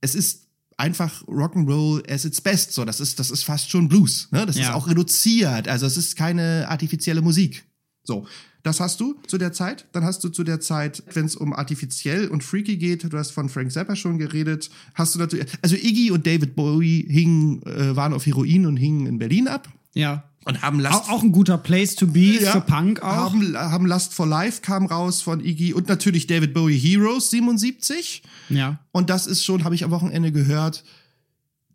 Es 0.00 0.14
ist 0.14 0.42
einfach 0.76 1.22
Rock'n'Roll 1.26 2.06
as 2.10 2.26
its 2.26 2.40
best. 2.42 2.72
So, 2.72 2.84
das 2.84 3.00
ist, 3.00 3.18
das 3.18 3.30
ist 3.30 3.44
fast 3.44 3.70
schon 3.70 3.88
Blues. 3.88 4.28
Ne? 4.30 4.44
Das 4.44 4.56
Ja. 4.56 4.64
ist 4.68 4.74
auch 4.74 4.88
reduziert. 4.88 5.68
Also 5.68 5.86
es 5.86 5.96
ist 5.96 6.16
keine 6.16 6.68
artifizielle 6.68 7.22
Musik. 7.22 7.64
So. 8.04 8.26
Das 8.66 8.80
hast 8.80 8.98
du 9.00 9.14
zu 9.28 9.38
der 9.38 9.52
Zeit. 9.52 9.86
Dann 9.92 10.02
hast 10.04 10.24
du 10.24 10.28
zu 10.28 10.42
der 10.42 10.58
Zeit, 10.60 11.02
wenn 11.14 11.24
es 11.24 11.36
um 11.36 11.52
artifiziell 11.52 12.26
und 12.28 12.42
freaky 12.42 12.76
geht, 12.78 13.04
du 13.10 13.16
hast 13.16 13.30
von 13.30 13.48
Frank 13.48 13.70
Zappa 13.70 13.94
schon 13.94 14.18
geredet, 14.18 14.70
hast 14.94 15.14
du 15.14 15.20
natürlich, 15.20 15.46
also 15.62 15.76
Iggy 15.76 16.10
und 16.10 16.26
David 16.26 16.56
Bowie 16.56 17.06
hingen, 17.08 17.62
äh, 17.62 17.94
waren 17.94 18.12
auf 18.12 18.26
Heroin 18.26 18.66
und 18.66 18.76
hingen 18.76 19.06
in 19.06 19.18
Berlin 19.18 19.46
ab 19.46 19.68
Ja. 19.94 20.24
und 20.44 20.62
haben 20.62 20.80
Last 20.80 21.04
Auch, 21.04 21.10
auch 21.10 21.22
ein 21.22 21.30
guter 21.30 21.58
Place 21.58 21.94
to 21.94 22.08
be 22.08 22.40
Ja, 22.42 22.50
für 22.52 22.60
Punk 22.60 23.02
auch. 23.02 23.32
Haben, 23.32 23.56
haben 23.56 23.86
Lust 23.86 24.12
for 24.14 24.26
Life 24.26 24.62
kam 24.62 24.86
raus 24.86 25.22
von 25.22 25.38
Iggy 25.44 25.72
und 25.72 25.86
natürlich 25.88 26.26
David 26.26 26.52
Bowie 26.52 26.76
Heroes 26.76 27.30
77. 27.30 28.22
ja. 28.48 28.80
Und 28.90 29.10
das 29.10 29.28
ist 29.28 29.44
schon, 29.44 29.62
habe 29.62 29.76
ich 29.76 29.84
am 29.84 29.92
Wochenende 29.92 30.32
gehört, 30.32 30.82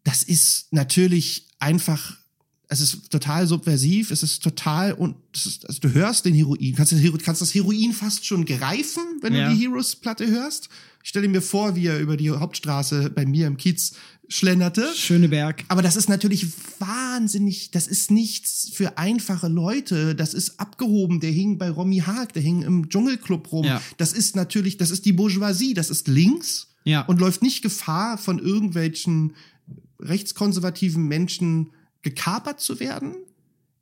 das 0.03 0.23
ist 0.23 0.73
natürlich 0.73 1.47
einfach, 1.59 2.17
es 2.71 2.79
ist 2.79 3.11
total 3.11 3.47
subversiv, 3.47 4.11
es 4.11 4.23
ist 4.23 4.41
total 4.41 4.93
und 4.93 5.15
ist, 5.35 5.67
also 5.67 5.81
du 5.81 5.93
hörst 5.93 6.23
den 6.23 6.33
Heroin, 6.33 6.73
kannst, 6.73 6.95
kannst 7.23 7.41
das 7.41 7.53
Heroin 7.53 7.91
fast 7.91 8.25
schon 8.25 8.45
greifen, 8.45 9.03
wenn 9.21 9.33
Ja. 9.35 9.49
du 9.49 9.55
die 9.55 9.61
Heroes-Platte 9.61 10.25
hörst. 10.25 10.69
Ich 11.03 11.09
stelle 11.09 11.27
mir 11.27 11.41
vor, 11.41 11.75
wie 11.75 11.87
er 11.87 11.99
über 11.99 12.15
die 12.15 12.29
Hauptstraße 12.31 13.09
bei 13.09 13.25
mir 13.25 13.47
im 13.47 13.57
Kiez 13.57 13.93
schlenderte. 14.29 14.87
Schöneberg. 14.95 15.65
Aber 15.67 15.81
das 15.81 15.97
ist 15.97 16.07
natürlich 16.07 16.45
wahnsinnig, 16.79 17.71
das 17.71 17.87
ist 17.87 18.09
nichts 18.09 18.69
für 18.73 18.97
einfache 18.97 19.49
Leute. 19.49 20.15
Das 20.15 20.33
ist 20.33 20.57
abgehoben. 20.57 21.19
Der 21.19 21.31
hing 21.31 21.57
bei 21.57 21.69
Romy 21.69 21.97
Haag, 21.99 22.31
der 22.31 22.41
hing 22.41 22.61
im 22.61 22.87
Dschungelclub 22.87 23.51
rum. 23.51 23.65
Ja. 23.65 23.81
Das 23.97 24.13
ist 24.13 24.37
natürlich, 24.37 24.77
das 24.77 24.91
ist 24.91 25.03
die 25.05 25.11
Bourgeoisie, 25.11 25.73
das 25.73 25.89
ist 25.89 26.07
links 26.07 26.67
Ja. 26.85 27.01
und 27.01 27.19
läuft 27.19 27.41
nicht 27.41 27.61
Gefahr, 27.63 28.17
von 28.17 28.39
irgendwelchen 28.39 29.33
rechtskonservativen 29.99 31.05
Menschen 31.07 31.71
gekapert 32.01 32.59
zu 32.59 32.79
werden. 32.79 33.15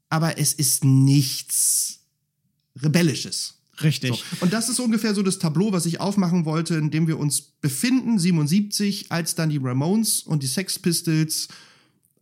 Aber 0.10 0.38
es 0.39 0.53
ist 0.53 0.84
nichts 0.84 1.99
Rebellisches. 2.82 3.55
Richtig. 3.82 4.12
So. 4.12 4.23
Und 4.41 4.51
das 4.53 4.67
ist 4.69 4.79
ungefähr 4.79 5.13
so 5.15 5.21
das 5.23 5.39
Tableau, 5.39 5.71
was 5.71 5.86
ich 5.86 6.01
aufmachen 6.01 6.43
wollte, 6.45 6.75
in 6.75 6.91
dem 6.91 7.08
wir 7.08 7.17
uns 7.19 7.41
befinden, 7.41 8.19
77, 8.19 9.12
als 9.12 9.36
dann 9.36 9.49
die 9.49 9.58
Ramones 9.62 10.21
und 10.21 10.43
die 10.43 10.47
Sex 10.47 10.79
Pistols 10.79 11.47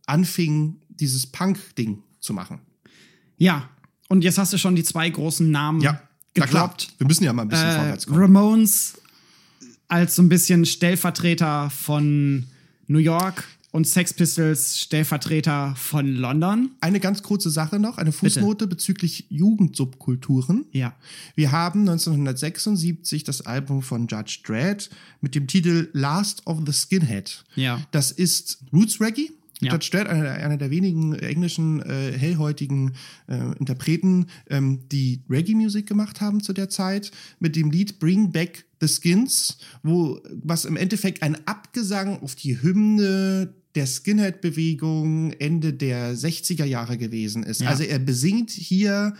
anfingen, 0.06 0.80
dieses 0.88 1.26
Punk-Ding 1.26 2.02
zu 2.20 2.32
machen. 2.32 2.60
Ja. 3.36 3.68
Und 4.08 4.22
jetzt 4.22 4.38
hast 4.38 4.52
du 4.52 4.58
schon 4.58 4.76
die 4.76 4.84
zwei 4.84 5.08
großen 5.10 5.50
Namen 5.50 5.80
Ja. 5.80 6.00
Gedroppt. 6.34 6.92
wir 6.98 7.06
müssen 7.06 7.24
ja 7.24 7.32
mal 7.32 7.42
ein 7.42 7.48
bisschen 7.48 7.66
Äh, 7.68 7.74
vorwärts 7.76 8.06
kommen. 8.06 8.20
Ramones 8.20 8.94
als 9.88 10.14
so 10.14 10.22
ein 10.22 10.28
bisschen 10.28 10.64
Stellvertreter 10.66 11.70
von 11.70 12.46
New 12.86 12.98
York 12.98 13.44
und 13.78 13.86
Sex 13.86 14.12
Pistols 14.12 14.80
Stellvertreter 14.80 15.72
von 15.76 16.12
London. 16.16 16.72
Eine 16.80 16.98
ganz 16.98 17.22
kurze 17.22 17.48
Sache 17.48 17.78
noch, 17.78 17.96
eine 17.96 18.10
Fußnote 18.10 18.66
bezüglich 18.66 19.26
Jugendsubkulturen. 19.28 20.66
Ja. 20.72 20.96
Wir 21.36 21.52
haben 21.52 21.82
1976 21.82 23.22
das 23.22 23.42
Album 23.42 23.82
von 23.82 24.08
Judge 24.08 24.40
Dredd 24.44 24.90
mit 25.20 25.36
dem 25.36 25.46
Titel 25.46 25.90
Last 25.92 26.44
of 26.48 26.58
the 26.66 26.72
Skinhead. 26.72 27.44
Ja. 27.54 27.80
Das 27.92 28.10
ist 28.10 28.64
Roots 28.72 29.00
Reggae. 29.00 29.30
Ja. 29.60 29.72
Judge 29.72 29.90
Dredd, 29.92 30.08
einer, 30.08 30.32
einer 30.32 30.56
der 30.56 30.70
wenigen 30.72 31.14
englischen 31.14 31.80
äh, 31.82 32.10
hellhäutigen 32.18 32.96
äh, 33.28 33.56
Interpreten, 33.60 34.26
ähm, 34.50 34.88
die 34.90 35.22
Reggae-Musik 35.30 35.86
gemacht 35.86 36.20
haben 36.20 36.42
zu 36.42 36.52
der 36.52 36.68
Zeit, 36.68 37.12
mit 37.38 37.54
dem 37.54 37.70
Lied 37.70 38.00
Bring 38.00 38.32
Back 38.32 38.64
the 38.80 38.88
Skins, 38.88 39.58
wo 39.82 40.20
was 40.32 40.64
im 40.64 40.76
Endeffekt 40.76 41.22
ein 41.22 41.36
Abgesang 41.46 42.20
auf 42.22 42.34
die 42.34 42.60
Hymne 42.60 43.54
der 43.74 43.86
Skinhead-Bewegung 43.86 45.32
Ende 45.32 45.72
der 45.72 46.16
60er 46.16 46.64
Jahre 46.64 46.98
gewesen 46.98 47.42
ist. 47.42 47.60
Ja. 47.60 47.68
Also 47.68 47.84
er 47.84 47.98
besingt 47.98 48.50
hier 48.50 49.14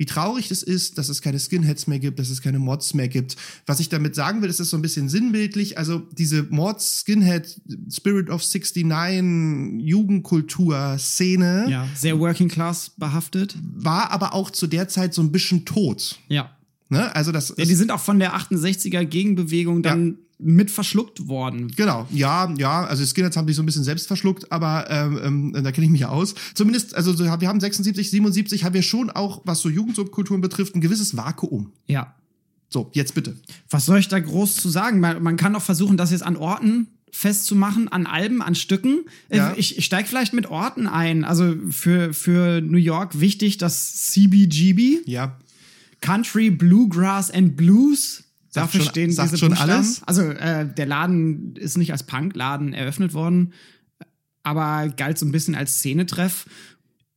wie 0.00 0.06
traurig 0.06 0.50
es 0.50 0.62
ist, 0.62 0.96
dass 0.96 1.10
es 1.10 1.20
keine 1.20 1.38
Skinheads 1.38 1.86
mehr 1.86 1.98
gibt, 1.98 2.18
dass 2.18 2.30
es 2.30 2.40
keine 2.40 2.58
Mods 2.58 2.94
mehr 2.94 3.08
gibt. 3.08 3.36
Was 3.66 3.80
ich 3.80 3.90
damit 3.90 4.14
sagen 4.14 4.40
will, 4.40 4.48
ist 4.48 4.58
es 4.58 4.70
so 4.70 4.78
ein 4.78 4.80
bisschen 4.80 5.10
sinnbildlich. 5.10 5.76
Also 5.76 5.98
diese 6.16 6.44
Mods, 6.44 7.00
Skinhead, 7.00 7.60
Spirit 7.92 8.30
of 8.30 8.42
69, 8.42 9.86
Jugendkultur-Szene 9.86 11.66
Ja. 11.68 11.86
Sehr 11.94 12.18
Working 12.18 12.48
Class 12.48 12.92
behaftet. 12.96 13.58
war 13.74 14.10
aber 14.10 14.32
auch 14.32 14.50
zu 14.50 14.66
der 14.66 14.88
Zeit 14.88 15.12
so 15.12 15.20
ein 15.20 15.32
bisschen 15.32 15.66
tot. 15.66 16.18
Ja. 16.28 16.56
Ne? 16.88 17.14
Also 17.14 17.30
das 17.30 17.52
Ja, 17.58 17.66
die 17.66 17.74
sind 17.74 17.90
auch 17.90 18.00
von 18.00 18.18
der 18.18 18.34
68er 18.34 19.04
Gegenbewegung 19.04 19.82
dann 19.82 20.16
mit 20.42 20.70
verschluckt 20.70 21.28
worden. 21.28 21.68
Genau, 21.76 22.06
ja, 22.10 22.52
ja, 22.56 22.84
also 22.84 23.04
Skinheads 23.04 23.36
haben 23.36 23.46
sich 23.46 23.56
so 23.56 23.62
ein 23.62 23.66
bisschen 23.66 23.84
selbst 23.84 24.06
verschluckt, 24.06 24.50
aber 24.50 24.90
ähm, 24.90 25.52
ähm, 25.54 25.64
da 25.64 25.72
kenne 25.72 25.84
ich 25.86 25.90
mich 25.92 26.00
ja 26.02 26.08
aus. 26.08 26.34
Zumindest, 26.54 26.94
also 26.94 27.12
so, 27.12 27.24
wir 27.24 27.48
haben 27.48 27.60
76, 27.60 28.10
77, 28.10 28.64
haben 28.64 28.74
wir 28.74 28.82
schon 28.82 29.10
auch, 29.10 29.42
was 29.44 29.60
so 29.60 29.68
Jugendsubkulturen 29.68 30.40
betrifft, 30.40 30.74
ein 30.74 30.80
gewisses 30.80 31.16
Vakuum. 31.16 31.72
Ja. 31.86 32.14
So, 32.68 32.90
jetzt 32.94 33.14
bitte. 33.14 33.36
Was 33.68 33.84
soll 33.86 33.98
ich 33.98 34.08
da 34.08 34.18
groß 34.20 34.56
zu 34.56 34.68
sagen? 34.68 35.00
Man, 35.00 35.22
man 35.22 35.36
kann 35.36 35.54
auch 35.56 35.62
versuchen, 35.62 35.96
das 35.96 36.12
jetzt 36.12 36.22
an 36.22 36.36
Orten 36.36 36.86
festzumachen, 37.12 37.88
an 37.88 38.06
Alben, 38.06 38.40
an 38.42 38.54
Stücken. 38.54 39.00
Äh, 39.28 39.38
Ja. 39.38 39.54
Ich, 39.56 39.76
ich 39.76 39.84
steige 39.84 40.08
vielleicht 40.08 40.32
mit 40.32 40.46
Orten 40.46 40.86
ein. 40.86 41.24
Also 41.24 41.56
für, 41.70 42.14
für 42.14 42.60
New 42.60 42.78
York 42.78 43.18
wichtig 43.20 43.58
das 43.58 43.94
CBGB, 44.12 45.00
Ja, 45.06 45.36
Country, 46.00 46.50
Bluegrass 46.50 47.30
and 47.30 47.56
Blues. 47.56 48.24
Sagt 48.52 48.66
Dafür 48.66 48.80
schon- 48.80 48.90
stehen 48.90 49.12
sagt 49.12 49.30
diese 49.30 49.38
schon 49.38 49.48
Buchstaben. 49.50 49.70
alles? 49.70 50.02
Also 50.04 50.22
äh, 50.22 50.66
der 50.74 50.86
Laden 50.86 51.54
ist 51.56 51.78
nicht 51.78 51.92
als 51.92 52.02
Punkladen 52.02 52.74
eröffnet 52.74 53.14
worden, 53.14 53.52
aber 54.42 54.88
galt 54.88 55.18
so 55.18 55.26
ein 55.26 55.32
bisschen 55.32 55.54
als 55.54 55.76
Szenetreff. 55.78 56.46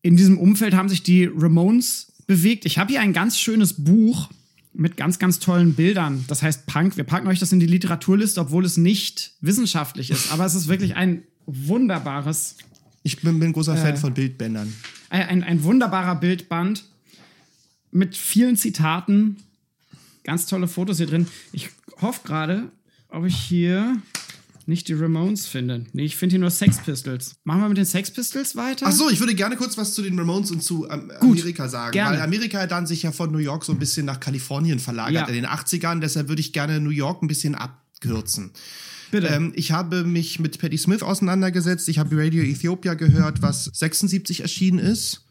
In 0.02 0.16
diesem 0.16 0.38
Umfeld 0.38 0.74
haben 0.76 0.90
sich 0.90 1.02
die 1.04 1.26
Ramones 1.26 2.14
bewegt. 2.28 2.66
Ich 2.66 2.78
habe 2.78 2.92
hier 2.92 3.02
ein 3.02 3.14
ganz 3.14 3.40
schönes 3.40 3.84
Buch 3.84 4.30
mit 4.74 4.98
ganz, 4.98 5.18
ganz 5.20 5.40
tollen 5.40 5.74
Bildern. 5.74 6.24
Das 6.28 6.42
heißt 6.44 6.66
Punk. 6.68 6.98
Wir 6.98 7.04
packen 7.04 7.28
euch 7.28 7.40
das 7.40 7.52
in 7.52 7.60
die 7.60 7.66
Literaturliste, 7.68 8.42
obwohl 8.42 8.66
es 8.66 8.78
nicht 8.78 9.34
wissenschaftlich 9.42 10.12
ist. 10.12 10.32
Aber 10.32 10.46
es 10.46 10.56
ist 10.56 10.68
wirklich 10.68 10.96
ein 10.96 11.24
wunderbares, 11.46 12.58
ich 13.04 13.22
bin, 13.22 13.40
bin 13.40 13.50
ein 13.50 13.54
großer 13.54 13.76
Äh. 13.76 13.78
Fan 13.82 13.98
von 13.98 14.14
Bildbändern. 14.14 14.74
ein, 15.10 15.44
ein 15.44 15.64
wunderbarer 15.64 16.16
Bildband 16.16 16.86
mit 17.92 18.18
vielen 18.18 18.56
Zitaten. 18.58 19.38
Ganz 20.24 20.46
tolle 20.46 20.68
Fotos 20.68 20.98
hier 20.98 21.08
drin. 21.08 21.28
Ich 21.52 21.70
hoffe 22.02 22.22
gerade, 22.24 22.72
ob 23.10 23.26
ich 23.26 23.36
hier 23.36 23.98
nicht 24.66 24.88
die 24.88 24.94
Ramones 24.94 25.46
finde. 25.46 25.86
Nee, 25.92 26.06
ich 26.06 26.16
finde 26.16 26.34
hier 26.34 26.40
nur 26.40 26.50
Sex 26.50 26.78
Pistols. 26.78 27.36
Machen 27.44 27.62
wir 27.62 27.68
mit 27.70 27.78
den 27.78 27.86
Sex 27.86 28.10
Pistols 28.12 28.56
weiter? 28.56 28.86
Ach 28.88 28.94
so, 28.94 29.10
ich 29.10 29.20
würde 29.20 29.36
gerne 29.36 29.58
kurz 29.58 29.78
was 29.78 29.94
zu 29.94 30.02
den 30.02 30.18
Ramones 30.18 30.52
und 30.52 30.64
zu 30.64 30.88
ähm, 30.90 31.12
Gut, 31.20 31.40
Amerika 31.40 31.68
sagen, 31.68 31.92
gerne. 31.92 32.16
weil 32.18 32.24
Amerika 32.24 32.66
dann 32.66 32.88
sich 32.88 33.04
ja 33.04 33.12
von 33.12 33.32
New 33.32 33.40
York 33.40 33.66
so 33.66 33.74
ein 33.74 33.80
bisschen 33.80 34.06
nach 34.06 34.22
Kalifornien 34.22 34.80
verlagert 34.80 35.14
Ja. 35.14 35.28
in 35.28 35.34
den 35.34 35.46
80ern, 35.46 36.00
deshalb 36.00 36.30
würde 36.30 36.40
ich 36.40 36.54
gerne 36.54 36.80
New 36.80 36.92
York 36.92 37.22
ein 37.22 37.28
bisschen 37.28 37.56
abkürzen. 37.56 38.52
Bitte. 39.12 39.28
Ähm, 39.28 39.52
ich 39.56 39.72
habe 39.74 40.06
mich 40.06 40.40
mit 40.40 40.58
Patti 40.60 40.78
Smith 40.78 41.04
auseinandergesetzt, 41.04 41.90
ich 41.90 42.00
habe 42.00 42.16
Radio 42.18 42.42
Ethiopia 42.44 42.94
gehört, 42.94 43.42
was 43.42 43.66
76 43.66 44.42
erschienen 44.42 44.80
ist 44.80 45.26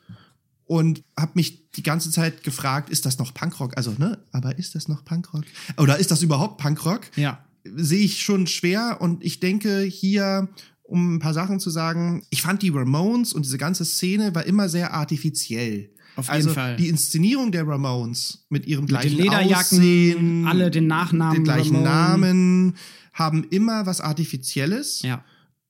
und 0.72 1.04
habe 1.20 1.32
mich 1.34 1.70
die 1.72 1.82
ganze 1.82 2.10
Zeit 2.10 2.44
gefragt, 2.44 2.88
ist 2.88 3.04
das 3.04 3.18
noch 3.18 3.34
Punkrock? 3.34 3.76
Also, 3.76 3.94
ne, 3.98 4.16
aber 4.32 4.56
ist 4.58 4.74
das 4.74 4.88
noch 4.88 5.04
Punkrock? 5.04 5.44
Oder 5.76 5.98
ist 5.98 6.10
das 6.10 6.22
überhaupt 6.22 6.56
Punkrock? 6.56 7.14
ja. 7.14 7.44
sehe 7.62 8.00
ich 8.00 8.22
schon 8.22 8.46
schwer 8.46 8.96
und 9.00 9.22
ich 9.22 9.38
denke 9.38 9.82
hier, 9.82 10.48
um 10.82 11.16
ein 11.16 11.18
paar 11.18 11.34
Sachen 11.34 11.60
zu 11.60 11.68
sagen, 11.68 12.24
ich 12.30 12.40
fand 12.40 12.62
die 12.62 12.70
Ramones 12.70 13.34
und 13.34 13.44
diese 13.44 13.58
ganze 13.58 13.84
Szene 13.84 14.34
war 14.34 14.46
immer 14.46 14.70
sehr 14.70 14.94
artifiziell. 14.94 15.90
Auf 16.16 16.28
jeden 16.28 16.36
also 16.36 16.54
Fall. 16.54 16.76
die 16.76 16.88
Inszenierung 16.88 17.52
der 17.52 17.68
Ramones 17.68 18.46
mit 18.48 18.66
ihrem 18.66 18.84
Mit 18.84 18.92
gleichen 18.92 19.10
den 19.10 19.26
Lederjacken, 19.26 19.78
Aussehen, 19.78 20.46
alle 20.46 20.70
den 20.70 20.86
Nachnamen 20.86 21.34
den 21.34 21.44
gleichen 21.44 21.76
Ramone. 21.76 21.90
Namen, 21.90 22.76
haben 23.12 23.44
immer 23.50 23.84
was 23.84 24.00
Artifizielles. 24.00 25.02
Ja. 25.02 25.22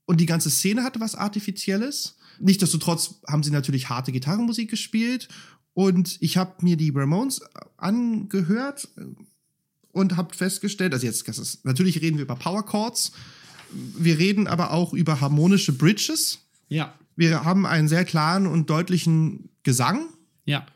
Und 0.05 0.21
die 0.21 0.27
ganze 0.27 0.49
Szene 0.49 0.85
hatte 0.85 1.01
was 1.01 1.17
Artifizielles. 1.17 2.17
Nichtsdestotrotz 2.41 3.17
haben 3.29 3.43
sie 3.43 3.51
natürlich 3.51 3.89
harte 3.89 4.13
Gitarrenmusik 4.13 4.71
gespielt. 4.71 5.29
Und 5.75 6.19
ich 6.21 6.37
habe 6.37 6.55
mir 6.61 6.77
die 6.77 6.91
Ramones 6.91 7.41
angehört 7.77 8.89
und 9.93 10.17
habe 10.17 10.35
festgestellt, 10.35 10.93
also 10.93 11.07
jetzt, 11.07 11.27
ist, 11.29 11.65
natürlich 11.65 12.01
reden 12.01 12.17
wir 12.17 12.25
über 12.25 12.37
Power 12.37 12.65
Chords. 12.65 13.13
Wir 13.71 14.19
reden 14.19 14.47
aber 14.47 14.73
auch 14.73 14.93
über 14.93 15.21
harmonische 15.21 15.73
Bridges. 15.73 16.41
Ja. 16.69 16.95
Wir 17.17 17.45
haben 17.45 17.67
einen 17.67 17.89
sehr 17.89 18.05
klaren 18.05 18.47
und 18.47 18.69
deutlichen 18.69 19.51
Gesang, 19.63 20.07
Ja. 20.45 20.67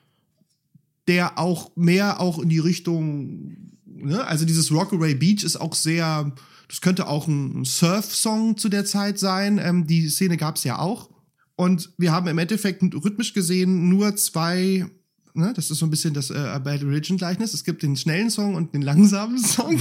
der 1.08 1.38
auch 1.38 1.74
mehr 1.76 2.20
auch 2.20 2.38
in 2.38 2.48
die 2.48 2.58
Richtung, 2.58 3.56
ne? 3.86 4.24
also 4.26 4.44
dieses 4.44 4.70
Rockaway 4.70 5.14
Beach 5.14 5.44
ist 5.44 5.56
auch 5.56 5.74
sehr, 5.74 6.32
das 6.68 6.80
könnte 6.80 7.06
auch 7.06 7.26
ein 7.26 7.64
Surf-Song 7.64 8.56
zu 8.56 8.68
der 8.68 8.84
Zeit 8.84 9.18
sein. 9.18 9.58
Ähm, 9.58 9.86
die 9.86 10.08
Szene 10.08 10.36
gab 10.36 10.56
es 10.56 10.64
ja 10.64 10.78
auch. 10.78 11.10
Und 11.56 11.90
wir 11.98 12.12
haben 12.12 12.28
im 12.28 12.38
Endeffekt 12.38 12.82
rhythmisch 12.82 13.32
gesehen 13.32 13.88
nur 13.88 14.14
zwei, 14.16 14.86
ne? 15.34 15.52
das 15.56 15.70
ist 15.70 15.78
so 15.78 15.86
ein 15.86 15.90
bisschen 15.90 16.12
das 16.14 16.30
äh, 16.30 16.60
Bad 16.62 16.82
Religion-Gleichnis. 16.82 17.54
Es 17.54 17.64
gibt 17.64 17.82
den 17.82 17.96
schnellen 17.96 18.30
Song 18.30 18.54
und 18.54 18.74
den 18.74 18.82
langsamen 18.82 19.38
Song 19.42 19.78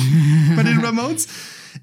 bei 0.56 0.64
den 0.64 0.80
Ramones. 0.80 1.28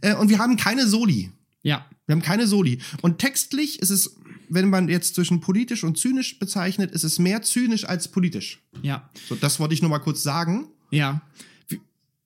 Äh, 0.00 0.14
und 0.14 0.30
wir 0.30 0.38
haben 0.38 0.56
keine 0.56 0.86
Soli. 0.86 1.30
Ja. 1.62 1.86
Wir 2.06 2.14
haben 2.14 2.22
keine 2.22 2.46
Soli. 2.46 2.78
Und 3.02 3.18
textlich 3.18 3.80
ist 3.80 3.90
es, 3.90 4.16
wenn 4.48 4.70
man 4.70 4.88
jetzt 4.88 5.14
zwischen 5.14 5.40
politisch 5.40 5.84
und 5.84 5.96
zynisch 5.98 6.38
bezeichnet, 6.38 6.90
ist 6.90 7.04
es 7.04 7.18
mehr 7.18 7.42
zynisch 7.42 7.84
als 7.84 8.08
politisch. 8.08 8.62
Ja. 8.82 9.08
So, 9.28 9.34
das 9.34 9.60
wollte 9.60 9.74
ich 9.74 9.82
nur 9.82 9.90
mal 9.90 9.98
kurz 10.00 10.22
sagen. 10.22 10.68
Ja. 10.90 11.20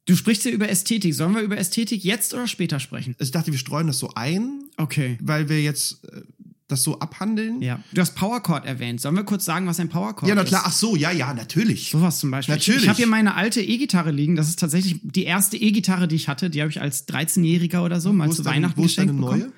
Du 0.07 0.15
sprichst 0.15 0.45
ja 0.45 0.53
über 0.53 0.69
Ästhetik. 0.69 1.15
Sollen 1.15 1.35
wir 1.35 1.43
über 1.43 1.59
Ästhetik 1.59 2.05
jetzt 2.05 2.33
oder 2.33 2.47
später 2.47 2.79
sprechen? 2.79 3.17
Ich 3.19 3.33
dachte, 3.33 3.51
wir 3.51 3.59
streuen 3.59 3.89
das 3.89 3.99
so 3.99 4.13
ein, 4.15 4.63
Okay. 4.77 5.19
weil 5.21 5.49
wir 5.49 5.61
jetzt 5.61 6.05
äh, 6.05 6.23
das 6.69 6.83
so 6.83 6.99
abhandeln. 6.99 7.63
Ja. 7.63 7.81
Du 7.93 8.01
hast 8.01 8.15
Powerchord 8.17 8.67
erwähnt. 8.67 9.01
Sollen 9.01 9.15
wir 9.15 9.23
kurz 9.25 9.45
sagen, 9.45 9.67
was 9.67 9.79
ein 9.79 9.89
Powerchord 9.89 10.29
Ja, 10.29 10.35
na 10.35 10.43
ist? 10.43 10.49
klar. 10.49 10.63
Ach 10.67 10.73
so, 10.73 10.97
ja, 10.97 11.11
ja, 11.13 11.33
natürlich. 11.33 11.91
Sowas 11.91 12.19
zum 12.19 12.31
Beispiel. 12.31 12.55
Natürlich. 12.57 12.79
Ich, 12.79 12.83
ich 12.85 12.89
habe 12.89 12.97
hier 12.97 13.07
meine 13.07 13.35
alte 13.35 13.63
E-Gitarre 13.63 14.11
liegen. 14.11 14.35
Das 14.37 14.49
ist 14.49 14.59
tatsächlich 14.59 14.99
die 15.03 15.25
erste 15.25 15.57
E-Gitarre, 15.57 16.09
die 16.09 16.17
ich 16.17 16.29
hatte. 16.29 16.51
Die 16.51 16.61
habe 16.61 16.71
ich 16.71 16.81
als 16.81 17.07
13-Jähriger 17.09 17.85
oder 17.85 18.01
so 18.01 18.13
mal 18.13 18.27
zu 18.31 18.41
ist 18.43 18.47
deine- 18.47 18.57
Weihnachten 18.57 18.79
wo 18.79 18.85
ist 18.85 18.97
geschenkt 18.97 19.11
deine 19.11 19.21
bekommen. 19.21 19.41
neue? 19.41 19.53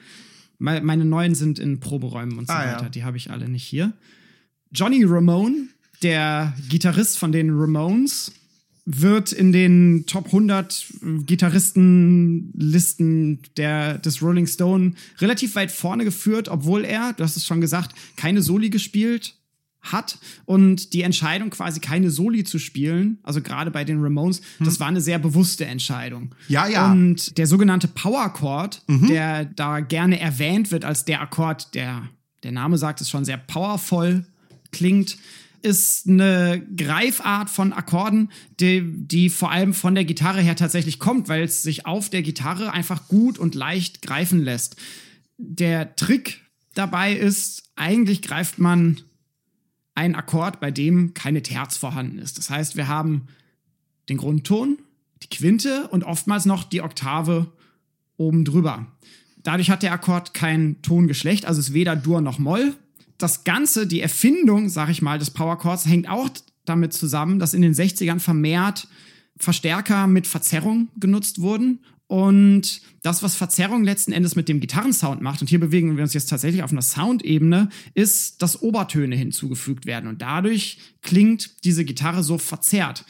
Me- 0.58 0.80
Meine 0.82 1.04
neuen 1.04 1.34
sind 1.34 1.58
in 1.58 1.80
Proberäumen 1.80 2.36
und 2.38 2.46
so 2.48 2.52
Ah, 2.52 2.64
ja. 2.66 2.72
weiter. 2.74 2.90
Die 2.90 3.04
habe 3.04 3.16
ich 3.16 3.30
alle 3.30 3.48
nicht 3.48 3.64
hier. 3.64 3.92
Johnny 4.72 5.02
Ramone, 5.04 5.68
der 6.02 6.52
Gitarrist 6.68 7.16
von 7.18 7.32
den 7.32 7.50
Ramones, 7.50 8.32
wird 8.90 9.32
in 9.32 9.52
den 9.52 10.04
Top 10.06 10.26
100 10.26 10.86
Gitarristenlisten 11.26 13.40
der, 13.56 13.98
des 13.98 14.22
Rolling 14.22 14.46
Stone 14.46 14.94
relativ 15.18 15.54
weit 15.56 15.70
vorne 15.70 16.04
geführt, 16.04 16.48
obwohl 16.48 16.84
er, 16.84 17.12
du 17.12 17.22
hast 17.22 17.36
es 17.36 17.44
schon 17.44 17.60
gesagt, 17.60 17.94
keine 18.16 18.40
Soli 18.40 18.70
gespielt 18.70 19.34
hat 19.80 20.18
und 20.46 20.92
die 20.94 21.02
Entscheidung 21.02 21.50
quasi 21.50 21.80
keine 21.80 22.10
Soli 22.10 22.44
zu 22.44 22.58
spielen, 22.58 23.18
also 23.22 23.42
gerade 23.42 23.70
bei 23.70 23.84
den 23.84 24.02
Ramones, 24.02 24.40
das 24.58 24.80
war 24.80 24.88
eine 24.88 25.00
sehr 25.00 25.18
bewusste 25.18 25.66
Entscheidung. 25.66 26.22
Hm. 26.22 26.30
Ja, 26.48 26.66
ja. 26.66 26.90
Und 26.90 27.36
der 27.38 27.46
sogenannte 27.46 27.88
Power 27.88 28.32
Chord, 28.32 28.82
Mhm. 28.86 29.08
der 29.08 29.44
da 29.44 29.80
gerne 29.80 30.18
erwähnt 30.18 30.72
wird 30.72 30.84
als 30.84 31.04
der 31.04 31.20
Akkord, 31.20 31.74
der 31.74 32.08
der 32.44 32.52
Name 32.52 32.78
sagt 32.78 33.00
es 33.00 33.10
schon 33.10 33.24
sehr 33.24 33.36
powervoll 33.36 34.24
klingt, 34.70 35.18
ist 35.62 36.08
eine 36.08 36.66
Greifart 36.76 37.50
von 37.50 37.72
Akkorden, 37.72 38.30
die, 38.60 38.82
die 38.84 39.28
vor 39.30 39.50
allem 39.50 39.74
von 39.74 39.94
der 39.94 40.04
Gitarre 40.04 40.40
her 40.40 40.56
tatsächlich 40.56 40.98
kommt, 40.98 41.28
weil 41.28 41.42
es 41.42 41.62
sich 41.62 41.86
auf 41.86 42.10
der 42.10 42.22
Gitarre 42.22 42.72
einfach 42.72 43.08
gut 43.08 43.38
und 43.38 43.54
leicht 43.54 44.02
greifen 44.02 44.42
lässt. 44.42 44.76
Der 45.36 45.96
Trick 45.96 46.40
dabei 46.74 47.12
ist, 47.12 47.64
eigentlich 47.76 48.22
greift 48.22 48.58
man 48.58 49.00
einen 49.94 50.14
Akkord, 50.14 50.60
bei 50.60 50.70
dem 50.70 51.14
keine 51.14 51.42
Terz 51.42 51.76
vorhanden 51.76 52.18
ist. 52.18 52.38
Das 52.38 52.50
heißt, 52.50 52.76
wir 52.76 52.88
haben 52.88 53.26
den 54.08 54.16
Grundton, 54.16 54.78
die 55.22 55.28
Quinte 55.28 55.88
und 55.88 56.04
oftmals 56.04 56.44
noch 56.44 56.64
die 56.64 56.82
Oktave 56.82 57.52
oben 58.16 58.44
drüber. 58.44 58.86
Dadurch 59.42 59.70
hat 59.70 59.82
der 59.82 59.92
Akkord 59.92 60.34
kein 60.34 60.82
Tongeschlecht, 60.82 61.46
also 61.46 61.60
ist 61.60 61.72
weder 61.72 61.96
Dur 61.96 62.20
noch 62.20 62.38
Moll. 62.38 62.76
Das 63.18 63.44
Ganze, 63.44 63.86
die 63.86 64.00
Erfindung, 64.00 64.68
sag 64.68 64.88
ich 64.88 65.02
mal, 65.02 65.18
des 65.18 65.30
Power 65.30 65.58
Chords 65.58 65.86
hängt 65.86 66.08
auch 66.08 66.30
damit 66.64 66.92
zusammen, 66.92 67.38
dass 67.38 67.54
in 67.54 67.62
den 67.62 67.74
60ern 67.74 68.20
vermehrt 68.20 68.88
Verstärker 69.36 70.06
mit 70.06 70.26
Verzerrung 70.26 70.88
genutzt 70.96 71.40
wurden. 71.40 71.80
Und 72.08 72.80
das, 73.02 73.22
was 73.22 73.36
Verzerrung 73.36 73.84
letzten 73.84 74.12
Endes 74.12 74.34
mit 74.34 74.48
dem 74.48 74.60
Gitarrensound 74.60 75.20
macht, 75.20 75.42
und 75.42 75.48
hier 75.48 75.60
bewegen 75.60 75.96
wir 75.96 76.02
uns 76.02 76.14
jetzt 76.14 76.30
tatsächlich 76.30 76.62
auf 76.62 76.72
einer 76.72 76.82
Soundebene, 76.82 77.68
ist, 77.94 78.40
dass 78.40 78.62
Obertöne 78.62 79.14
hinzugefügt 79.14 79.84
werden. 79.84 80.08
Und 80.08 80.22
dadurch 80.22 80.78
klingt 81.02 81.64
diese 81.64 81.84
Gitarre 81.84 82.22
so 82.22 82.38
verzerrt. 82.38 83.04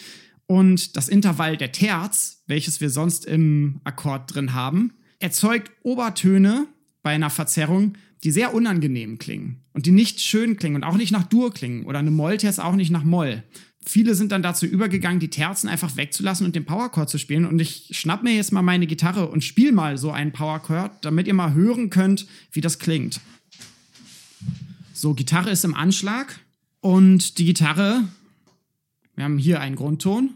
Und 0.47 0.97
das 0.97 1.09
Intervall 1.09 1.57
der 1.57 1.71
Terz, 1.73 2.42
welches 2.47 2.81
wir 2.81 2.90
sonst 2.90 3.25
im 3.25 3.81
Akkord 3.85 4.35
drin 4.35 4.53
haben, 4.53 4.94
erzeugt 5.21 5.71
Obertöne 5.83 6.66
bei 7.03 7.11
einer 7.11 7.31
Verzerrung, 7.31 7.94
die 8.24 8.31
sehr 8.31 8.54
unangenehm 8.54 9.18
klingen 9.18 9.62
und 9.72 9.87
die 9.87 9.92
nicht 9.92 10.20
schön 10.20 10.57
klingen 10.57 10.76
und 10.76 10.85
auch 10.85 10.96
nicht 10.96 11.12
nach 11.12 11.24
Dur 11.24 11.52
klingen 11.52 11.85
oder 11.85 11.98
eine 11.98 12.11
Mollterz 12.11 12.59
auch 12.59 12.74
nicht 12.74 12.90
nach 12.90 13.04
Moll. 13.04 13.42
Viele 13.85 14.14
sind 14.14 14.33
dann 14.33 14.42
dazu 14.42 14.66
übergegangen, 14.66 15.18
die 15.18 15.31
Terzen 15.31 15.68
einfach 15.68 15.96
wegzulassen 15.96 16.44
und 16.44 16.54
den 16.54 16.66
Powerchord 16.66 17.09
zu 17.09 17.16
spielen. 17.16 17.46
Und 17.46 17.59
ich 17.59 17.88
schnapp 17.92 18.22
mir 18.22 18.35
jetzt 18.35 18.52
mal 18.52 18.61
meine 18.61 18.87
Gitarre 18.87 19.31
und 19.31 19.44
spiel 19.44 19.72
mal 19.72 19.96
so 19.96 20.11
einen 20.11 20.33
Powerchord, 20.33 20.92
damit 21.02 21.26
ihr 21.26 21.33
mal 21.33 21.54
hören 21.54 21.88
könnt, 21.88 22.26
wie 22.52 22.61
das 22.61 22.78
klingt. 22.78 23.20
So, 24.92 25.14
Gitarre 25.14 25.50
ist 25.50 25.64
im 25.64 25.74
Anschlag 25.74 26.38
und 26.81 27.38
die 27.38 27.44
Gitarre, 27.44 28.02
wir 29.14 29.24
haben 29.24 29.38
hier 29.38 29.61
einen 29.61 29.76
Grundton, 29.76 30.35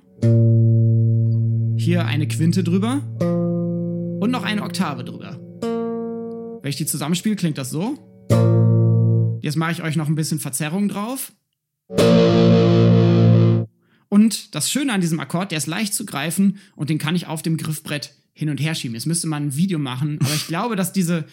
hier 1.76 2.06
eine 2.06 2.28
Quinte 2.28 2.64
drüber 2.64 3.02
und 4.20 4.30
noch 4.30 4.44
eine 4.44 4.62
Oktave 4.62 5.04
drüber. 5.04 5.41
Wenn 6.62 6.70
ich 6.70 6.76
die 6.76 6.86
zusammenspiele, 6.86 7.34
klingt 7.34 7.58
das 7.58 7.70
so. 7.70 7.98
Jetzt 9.42 9.56
mache 9.56 9.72
ich 9.72 9.82
euch 9.82 9.96
noch 9.96 10.06
ein 10.06 10.14
bisschen 10.14 10.38
Verzerrung 10.38 10.88
drauf. 10.88 11.32
Und 14.08 14.54
das 14.54 14.70
Schöne 14.70 14.92
an 14.92 15.00
diesem 15.00 15.18
Akkord, 15.18 15.50
der 15.50 15.58
ist 15.58 15.66
leicht 15.66 15.92
zu 15.92 16.06
greifen 16.06 16.58
und 16.76 16.88
den 16.88 16.98
kann 16.98 17.16
ich 17.16 17.26
auf 17.26 17.42
dem 17.42 17.56
Griffbrett 17.56 18.14
hin 18.32 18.48
und 18.48 18.60
her 18.60 18.76
schieben. 18.76 18.94
Jetzt 18.94 19.06
müsste 19.06 19.26
man 19.26 19.46
ein 19.46 19.56
Video 19.56 19.80
machen, 19.80 20.18
aber 20.20 20.34
ich 20.34 20.46
glaube, 20.46 20.76
dass 20.76 20.92
diese, 20.92 21.24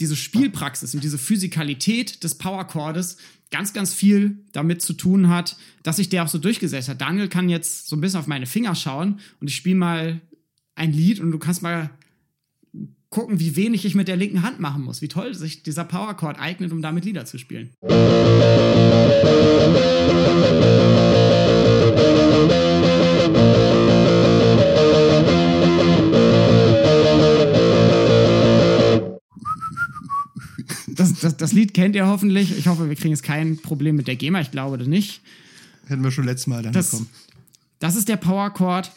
diese 0.00 0.16
Spielpraxis 0.16 0.94
und 0.94 1.02
diese 1.02 1.16
Physikalität 1.16 2.22
des 2.22 2.36
Powerchordes 2.36 3.16
ganz, 3.50 3.72
ganz 3.72 3.94
viel 3.94 4.44
damit 4.52 4.82
zu 4.82 4.92
tun 4.92 5.30
hat, 5.30 5.56
dass 5.82 5.96
sich 5.96 6.10
der 6.10 6.24
auch 6.24 6.28
so 6.28 6.38
durchgesetzt 6.38 6.90
hat. 6.90 7.00
Daniel 7.00 7.28
kann 7.28 7.48
jetzt 7.48 7.88
so 7.88 7.96
ein 7.96 8.02
bisschen 8.02 8.20
auf 8.20 8.26
meine 8.26 8.46
Finger 8.46 8.74
schauen 8.74 9.20
und 9.40 9.48
ich 9.48 9.56
spiele 9.56 9.76
mal 9.76 10.20
ein 10.74 10.92
Lied 10.92 11.20
und 11.20 11.30
du 11.30 11.38
kannst 11.38 11.62
mal 11.62 11.90
gucken, 13.16 13.40
wie 13.40 13.56
wenig 13.56 13.86
ich 13.86 13.94
mit 13.94 14.08
der 14.08 14.16
linken 14.16 14.42
Hand 14.42 14.60
machen 14.60 14.84
muss. 14.84 15.00
Wie 15.00 15.08
toll 15.08 15.34
sich 15.34 15.62
dieser 15.62 15.84
Powerchord 15.84 16.38
eignet, 16.38 16.70
um 16.70 16.82
damit 16.82 17.06
Lieder 17.06 17.24
zu 17.24 17.38
spielen. 17.38 17.70
Das, 30.88 31.14
das, 31.20 31.38
das, 31.38 31.52
Lied 31.54 31.72
kennt 31.72 31.96
ihr 31.96 32.06
hoffentlich. 32.06 32.58
Ich 32.58 32.68
hoffe, 32.68 32.90
wir 32.90 32.96
kriegen 32.96 33.10
jetzt 33.10 33.22
kein 33.22 33.56
Problem 33.56 33.96
mit 33.96 34.08
der 34.08 34.16
GEMA. 34.16 34.42
Ich 34.42 34.50
glaube 34.50 34.76
das 34.76 34.88
nicht. 34.88 35.22
Hätten 35.86 36.04
wir 36.04 36.10
schon 36.10 36.26
letztes 36.26 36.48
Mal 36.48 36.62
dann 36.62 36.74
das, 36.74 36.90
bekommen. 36.90 37.08
Das 37.78 37.96
ist 37.96 38.10
der 38.10 38.16
Powerchord. 38.16 38.92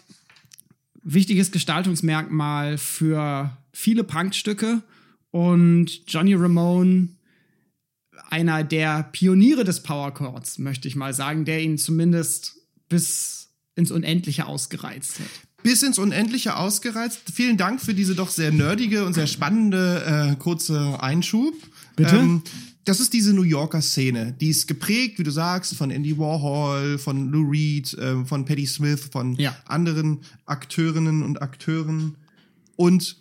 Wichtiges 1.03 1.53
Gestaltungsmerkmal 1.53 2.77
für 2.77 3.57
viele 3.79 4.03
Punkstücke. 4.03 4.81
Und 5.31 6.01
Johnny 6.07 6.33
Ramone, 6.33 7.09
einer 8.29 8.63
der 8.63 9.03
Pioniere 9.03 9.63
des 9.63 9.83
Powerchords, 9.83 10.57
möchte 10.57 10.87
ich 10.87 10.95
mal 10.95 11.13
sagen, 11.13 11.45
der 11.45 11.61
ihn 11.61 11.77
zumindest 11.77 12.57
bis 12.89 13.49
ins 13.75 13.91
Unendliche 13.91 14.45
ausgereizt 14.45 15.19
hat 15.19 15.29
bis 15.63 15.83
ins 15.83 15.99
Unendliche 15.99 16.55
ausgereizt. 16.55 17.19
Vielen 17.33 17.57
Dank 17.57 17.81
für 17.81 17.93
diese 17.93 18.15
doch 18.15 18.29
sehr 18.29 18.51
nerdige 18.51 19.05
und 19.05 19.13
sehr 19.13 19.27
spannende 19.27 20.31
äh, 20.31 20.35
kurze 20.37 21.01
Einschub. 21.01 21.53
Bitte? 21.95 22.15
Ähm, 22.15 22.43
das 22.85 22.99
ist 22.99 23.13
diese 23.13 23.33
New 23.33 23.43
Yorker 23.43 23.81
Szene. 23.81 24.35
Die 24.39 24.49
ist 24.49 24.67
geprägt, 24.67 25.19
wie 25.19 25.23
du 25.23 25.31
sagst, 25.31 25.75
von 25.75 25.91
Andy 25.91 26.17
Warhol, 26.17 26.97
von 26.97 27.29
Lou 27.29 27.49
Reed, 27.49 27.93
äh, 27.95 28.23
von 28.25 28.45
Patti 28.45 28.65
Smith, 28.65 29.09
von 29.11 29.35
ja. 29.35 29.55
anderen 29.65 30.21
Akteurinnen 30.45 31.21
und 31.23 31.41
Akteuren. 31.41 32.15
Und 32.77 33.17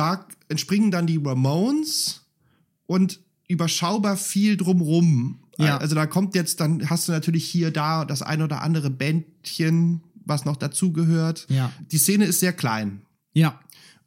da 0.00 0.26
entspringen 0.48 0.90
dann 0.90 1.06
die 1.06 1.20
Ramones 1.22 2.22
und 2.86 3.20
überschaubar 3.48 4.16
viel 4.16 4.56
drumrum. 4.56 5.40
Ja. 5.58 5.76
Also 5.76 5.94
da 5.94 6.06
kommt 6.06 6.34
jetzt, 6.34 6.60
dann 6.60 6.88
hast 6.88 7.06
du 7.06 7.12
natürlich 7.12 7.44
hier 7.44 7.70
da 7.70 8.06
das 8.06 8.22
ein 8.22 8.40
oder 8.40 8.62
andere 8.62 8.88
Bändchen, 8.88 10.02
was 10.24 10.46
noch 10.46 10.56
dazugehört. 10.56 11.46
Ja. 11.50 11.70
Die 11.92 11.98
Szene 11.98 12.24
ist 12.24 12.40
sehr 12.40 12.54
klein. 12.54 13.02
Ja. 13.34 13.60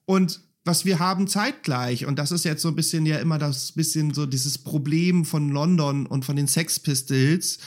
Und 0.06 0.42
was 0.66 0.84
wir 0.84 0.98
haben 0.98 1.28
zeitgleich, 1.28 2.08
und 2.08 2.18
das 2.18 2.32
ist 2.32 2.44
jetzt 2.44 2.64
so 2.64 2.70
ein 2.70 2.76
bisschen 2.76 3.06
ja 3.06 3.18
immer 3.18 3.38
das 3.38 3.74
bisschen 3.74 4.14
so 4.14 4.26
dieses 4.26 4.58
Problem 4.58 5.26
von 5.26 5.50
London 5.50 6.08
und 6.08 6.26
von 6.26 6.36
den 6.36 6.48
Sex 6.48 6.80
Pistols, 6.80 7.60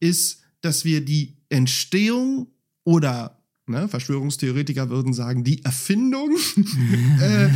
ist, 0.00 0.40
dass 0.60 0.84
wir 0.84 1.02
die 1.02 1.38
Entstehung 1.48 2.48
oder 2.84 3.39
ne, 3.70 3.88
Verschwörungstheoretiker 3.88 4.90
würden 4.90 5.12
sagen, 5.12 5.44
die 5.44 5.64
Erfindung 5.64 6.36
äh, 7.20 7.48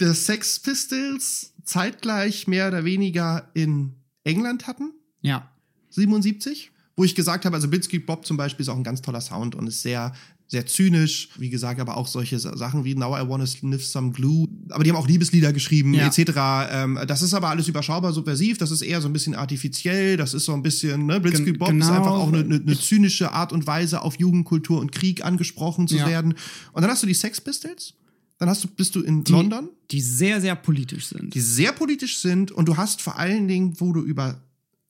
der 0.00 0.14
Sex 0.14 0.60
Pistols 0.60 1.52
zeitgleich 1.64 2.46
mehr 2.46 2.68
oder 2.68 2.84
weniger 2.84 3.50
in 3.54 3.94
England 4.24 4.66
hatten. 4.66 4.92
Ja. 5.22 5.50
77 5.90 6.72
wo 6.96 7.04
ich 7.04 7.14
gesagt 7.14 7.44
habe, 7.44 7.56
also 7.56 7.68
Blitzkrieg 7.68 8.06
Bob 8.06 8.24
zum 8.24 8.36
Beispiel 8.36 8.62
ist 8.62 8.68
auch 8.68 8.76
ein 8.76 8.84
ganz 8.84 9.02
toller 9.02 9.20
Sound 9.20 9.54
und 9.54 9.66
ist 9.66 9.82
sehr, 9.82 10.12
sehr 10.46 10.66
zynisch. 10.66 11.30
Wie 11.38 11.50
gesagt, 11.50 11.80
aber 11.80 11.96
auch 11.96 12.06
solche 12.06 12.38
Sachen 12.38 12.84
wie 12.84 12.94
Now 12.94 13.16
I 13.18 13.28
Wanna 13.28 13.46
Sniff 13.46 13.84
Some 13.84 14.12
Glue. 14.12 14.48
Aber 14.70 14.84
die 14.84 14.90
haben 14.90 14.96
auch 14.96 15.08
Liebeslieder 15.08 15.52
geschrieben, 15.52 15.94
ja. 15.94 16.06
etc. 16.06 16.70
Ähm, 16.70 16.98
das 17.06 17.22
ist 17.22 17.34
aber 17.34 17.48
alles 17.48 17.68
überschaubar, 17.68 18.12
subversiv. 18.12 18.58
Das 18.58 18.70
ist 18.70 18.82
eher 18.82 19.00
so 19.00 19.08
ein 19.08 19.12
bisschen 19.12 19.34
artifiziell. 19.34 20.16
Das 20.16 20.34
ist 20.34 20.44
so 20.44 20.52
ein 20.52 20.62
bisschen, 20.62 21.06
ne, 21.06 21.20
Blitzkrieg 21.20 21.58
Bob 21.58 21.68
genau. 21.68 21.84
ist 21.84 21.90
einfach 21.90 22.12
auch 22.12 22.28
eine, 22.28 22.40
eine, 22.40 22.56
eine, 22.56 22.78
zynische 22.78 23.32
Art 23.32 23.52
und 23.52 23.66
Weise, 23.66 24.02
auf 24.02 24.18
Jugendkultur 24.18 24.80
und 24.80 24.92
Krieg 24.92 25.24
angesprochen 25.24 25.88
zu 25.88 25.96
ja. 25.96 26.06
werden. 26.06 26.34
Und 26.72 26.82
dann 26.82 26.90
hast 26.90 27.02
du 27.02 27.06
die 27.06 27.14
Sex 27.14 27.40
Pistols. 27.40 27.94
Dann 28.38 28.48
hast 28.48 28.64
du, 28.64 28.68
bist 28.68 28.94
du 28.96 29.00
in 29.00 29.24
die, 29.24 29.32
London. 29.32 29.70
Die 29.90 30.00
sehr, 30.00 30.40
sehr 30.40 30.56
politisch 30.56 31.06
sind. 31.06 31.34
Die 31.34 31.40
sehr 31.40 31.72
politisch 31.72 32.18
sind. 32.18 32.50
Und 32.50 32.66
du 32.66 32.76
hast 32.76 33.00
vor 33.00 33.18
allen 33.18 33.48
Dingen, 33.48 33.74
wo 33.78 33.92
du 33.92 34.02
über 34.02 34.42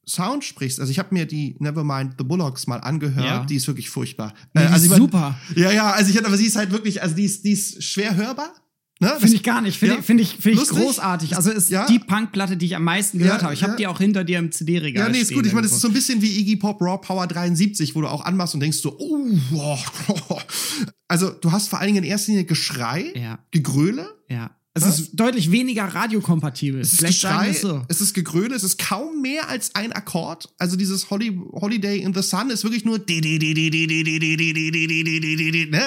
Sound 0.07 0.45
sprichst, 0.45 0.81
also 0.81 0.91
ich 0.91 0.99
habe 0.99 1.15
mir 1.15 1.27
die 1.27 1.57
Nevermind 1.59 2.15
the 2.19 2.25
Bullocks 2.25 2.67
mal 2.67 2.79
angehört, 2.79 3.25
ja. 3.25 3.45
die 3.45 3.57
ist 3.57 3.67
wirklich 3.67 3.91
furchtbar. 3.91 4.35
Nee, 4.53 4.63
äh, 4.63 4.65
also 4.67 4.77
ist 4.77 4.85
ich 4.85 4.91
mein, 4.91 4.99
super. 4.99 5.39
Ja, 5.57 5.71
ja, 5.73 5.91
also 5.93 6.11
ich 6.11 6.25
aber 6.25 6.37
sie 6.37 6.47
ist 6.47 6.57
halt 6.57 6.71
wirklich, 6.71 7.03
also 7.03 7.15
die 7.15 7.25
ist, 7.25 7.45
die 7.45 7.53
ist 7.53 7.83
schwer 7.83 8.17
hörbar. 8.17 8.53
Ne? 9.01 9.13
Finde 9.19 9.35
ich 9.35 9.43
gar 9.43 9.61
nicht. 9.61 9.79
Finde 9.79 9.95
ja, 9.95 10.01
ich, 10.01 10.07
find 10.07 10.21
ich, 10.21 10.37
find 10.37 10.57
ich 10.57 10.69
großartig. 10.69 11.37
Also 11.37 11.51
ist 11.51 11.69
ja. 11.69 11.87
die 11.87 11.99
Punkplatte, 11.99 12.57
die 12.57 12.67
ich 12.67 12.77
am 12.77 12.85
meisten 12.85 13.19
gehört 13.19 13.41
Ja, 13.41 13.45
habe. 13.45 13.55
Ich 13.55 13.63
habe 13.63 13.73
ja. 13.73 13.77
die 13.77 13.87
auch 13.89 13.99
hinter 13.99 14.23
dir 14.23 14.39
im 14.39 14.53
CD-Regal. 14.53 15.07
Ja, 15.07 15.13
nee, 15.13 15.19
ist 15.19 15.35
gut. 15.35 15.45
Ich 15.47 15.53
meine, 15.53 15.67
das 15.67 15.77
ist 15.77 15.83
so 15.83 15.89
ein 15.89 15.95
bisschen 15.95 16.23
wie 16.23 16.39
Iggy 16.39 16.57
Pop 16.57 16.81
Raw 16.81 16.99
Power 16.99 17.27
73, 17.27 17.95
wo 17.97 18.03
du 18.03 18.09
auch 18.09 18.25
anmachst 18.25 18.55
und 18.55 18.61
denkst 18.61 18.79
so, 18.79 18.97
oh, 18.99 19.19
wow. 19.51 20.47
also 21.09 21.31
du 21.31 21.51
hast 21.51 21.69
vor 21.69 21.81
allen 21.81 21.89
Dingen 21.89 22.05
in 22.05 22.11
erster 22.11 22.31
Linie 22.33 22.45
Geschrei, 22.45 23.13
Ja. 23.17 23.41
Gegröle, 23.51 24.09
Ja. 24.29 24.53
Es 24.77 24.83
Was? 24.83 24.99
ist 24.99 25.11
deutlich 25.15 25.53
weniger 25.53 25.85
radiokompatibel. 25.85 26.81
es 26.81 26.95
ist 26.95 26.99
Vielleicht 26.99 27.23
Geschrei, 27.23 27.51
es 27.51 27.61
so. 27.61 27.85
es 27.87 28.01
ist 28.01 28.13
Gegröle, 28.13 28.57
es 28.57 28.65
ist 28.65 28.77
kaum 28.77 29.23
mehr 29.23 29.49
als 29.49 29.73
ein 29.77 29.93
Akkord. 29.93 30.53
Also 30.59 30.75
dieses 30.77 31.11
Holly, 31.11 31.41
Holiday 31.53 31.99
in 32.01 32.13
the 32.13 32.23
Sun 32.23 32.51
ist 32.51 32.65
wirklich 32.65 32.85
nur 32.85 32.99
ne, 32.99 33.05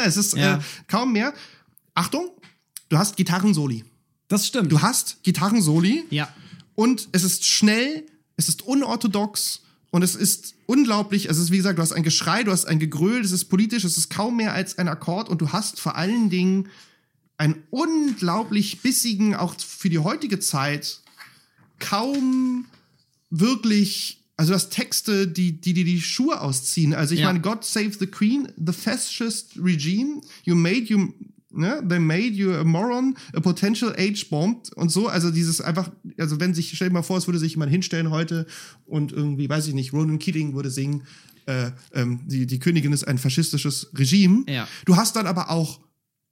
es 0.05 0.17
ist 0.17 0.37
Ja. 0.37 0.55
äh, 0.55 0.59
kaum 0.87 1.13
mehr. 1.13 1.33
Achtung, 1.95 2.29
du 2.89 2.97
hast 2.97 3.17
Gitarrensoli. 3.17 3.83
Das 4.29 4.47
stimmt. 4.47 4.71
Du 4.71 4.81
hast 4.81 5.21
Gitarrensoli 5.23 6.05
ja. 6.09 6.29
und 6.75 7.07
es 7.11 7.23
ist 7.23 7.45
schnell, 7.45 8.05
es 8.37 8.49
ist 8.49 8.61
unorthodox 8.63 9.61
und 9.91 10.01
es 10.01 10.15
ist 10.15 10.55
unglaublich. 10.65 11.29
Es 11.29 11.37
ist, 11.37 11.51
wie 11.51 11.57
gesagt, 11.57 11.77
du 11.77 11.81
hast 11.81 11.93
ein 11.93 12.03
Geschrei, 12.03 12.43
du 12.43 12.51
hast 12.51 12.65
ein 12.65 12.79
Gegröl, 12.79 13.21
es 13.21 13.31
ist 13.31 13.45
politisch, 13.45 13.83
es 13.83 13.97
ist 13.97 14.09
kaum 14.09 14.37
mehr 14.37 14.53
als 14.53 14.77
ein 14.77 14.87
Akkord 14.87 15.29
und 15.29 15.41
du 15.41 15.51
hast 15.51 15.79
vor 15.79 15.95
allen 15.95 16.29
Dingen 16.29 16.67
einen 17.37 17.63
unglaublich 17.69 18.81
bissigen, 18.81 19.35
auch 19.35 19.55
für 19.59 19.89
die 19.89 19.99
heutige 19.99 20.39
Zeit, 20.39 21.01
kaum 21.79 22.65
wirklich, 23.29 24.23
also 24.37 24.53
das 24.53 24.69
Texte, 24.69 25.27
die 25.27 25.59
die, 25.59 25.73
die, 25.73 25.83
die 25.83 26.01
Schuhe 26.01 26.41
ausziehen. 26.41 26.93
Also 26.93 27.13
ich 27.13 27.21
Ja. 27.21 27.27
meine, 27.27 27.41
God 27.41 27.63
save 27.63 27.91
the 27.99 28.07
Queen, 28.07 28.51
the 28.57 28.73
fascist 28.73 29.53
regime, 29.61 30.21
you 30.43 30.55
made 30.55 30.85
you, 30.85 31.13
ne, 31.51 31.83
they 31.87 31.99
made 31.99 32.29
you 32.29 32.53
a 32.53 32.63
moron, 32.63 33.15
a 33.33 33.39
potential 33.39 33.93
age 33.97 34.29
bomb 34.29 34.69
und 34.75 34.89
so. 34.89 35.07
Also 35.07 35.31
dieses 35.31 35.61
einfach, 35.61 35.91
also 36.17 36.39
wenn 36.39 36.53
sich, 36.53 36.71
stell 36.75 36.89
dir 36.89 36.93
mal 36.93 37.03
vor, 37.03 37.17
es 37.17 37.27
würde 37.27 37.39
sich 37.39 37.51
jemand 37.51 37.71
hinstellen 37.71 38.09
heute 38.09 38.47
und 38.85 39.11
irgendwie, 39.11 39.49
weiß 39.49 39.67
ich 39.67 39.73
nicht, 39.73 39.93
Ronan 39.93 40.19
Keating 40.19 40.55
würde 40.55 40.71
singen, 40.71 41.03
äh, 41.45 41.71
ähm, 41.93 42.21
die, 42.27 42.45
die 42.45 42.59
Königin 42.59 42.91
ist 42.93 43.07
ein 43.07 43.17
faschistisches 43.17 43.91
Regime. 43.95 44.43
Ja. 44.49 44.67
Du 44.85 44.95
hast 44.97 45.15
dann 45.15 45.27
aber 45.27 45.49
auch 45.49 45.79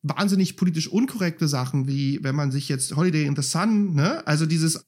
wahnsinnig 0.08 0.56
politisch 0.56 0.88
unkorrekte 0.88 1.48
Sachen, 1.48 1.88
wie 1.88 2.20
wenn 2.24 2.36
man 2.36 2.52
sich 2.52 2.70
jetzt 2.70 2.96
Holiday 2.96 3.26
in 3.26 3.36
the 3.36 3.42
Sun, 3.42 3.94
ne? 3.96 4.26
Also 4.28 4.46
dieses 4.46 4.86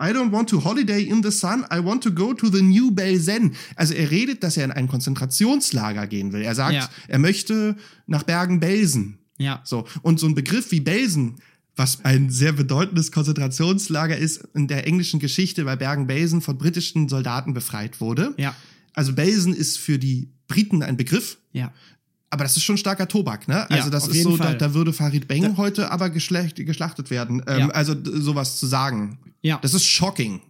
I 0.00 0.06
don't 0.06 0.32
want 0.32 0.48
to 0.50 0.64
holiday 0.64 1.02
in 1.04 1.22
the 1.22 1.30
sun, 1.30 1.64
I 1.72 1.78
want 1.84 2.02
to 2.02 2.10
go 2.10 2.34
to 2.34 2.48
the 2.48 2.62
New 2.62 2.90
Belsen. 2.90 3.54
Also 3.76 3.94
er 3.94 4.10
redet, 4.10 4.42
dass 4.42 4.56
er 4.56 4.64
in 4.64 4.72
ein 4.72 4.88
Konzentrationslager 4.88 6.08
gehen 6.08 6.32
will. 6.32 6.42
Er 6.42 6.56
sagt, 6.56 6.74
Ja. 6.74 6.88
er 7.06 7.18
möchte 7.20 7.76
nach 8.06 8.24
Bergen-Belsen. 8.24 9.18
Ja. 9.38 9.60
So. 9.64 9.86
Und 10.00 10.18
so 10.18 10.26
ein 10.26 10.34
Begriff 10.34 10.72
wie 10.72 10.80
Belsen, 10.80 11.36
was 11.76 12.04
ein 12.04 12.30
sehr 12.30 12.52
bedeutendes 12.52 13.12
Konzentrationslager 13.12 14.16
ist 14.16 14.42
in 14.54 14.66
der 14.66 14.86
englischen 14.88 15.20
Geschichte, 15.20 15.66
weil 15.66 15.76
Bergen-Belsen 15.76 16.40
von 16.40 16.58
britischen 16.58 17.08
Soldaten 17.08 17.54
befreit 17.54 18.00
wurde. 18.00 18.34
Ja. 18.38 18.56
Also 18.94 19.12
Belsen 19.12 19.54
ist 19.54 19.78
für 19.78 19.98
die 20.00 20.30
Briten 20.48 20.82
ein 20.82 20.96
Begriff, 20.96 21.38
Ja. 21.52 21.72
Aber 22.32 22.44
das 22.44 22.56
ist 22.56 22.62
schon 22.62 22.78
starker 22.78 23.06
Tobak, 23.06 23.46
ne? 23.46 23.66
Ja, 23.68 23.76
Also 23.76 23.90
das 23.90 24.04
auf 24.04 24.14
ist 24.14 24.22
so, 24.22 24.38
da, 24.38 24.54
da 24.54 24.72
würde 24.72 24.94
Farid 24.94 25.28
Beng 25.28 25.58
heute 25.58 25.90
aber 25.90 26.08
geschlachtet 26.08 27.10
werden. 27.10 27.42
Ähm, 27.46 27.58
Ja. 27.58 27.68
Also 27.68 27.94
sowas 28.02 28.58
zu 28.58 28.66
sagen. 28.66 29.18
Ja. 29.42 29.58
Das 29.60 29.74
ist 29.74 29.84
shocking. 29.84 30.40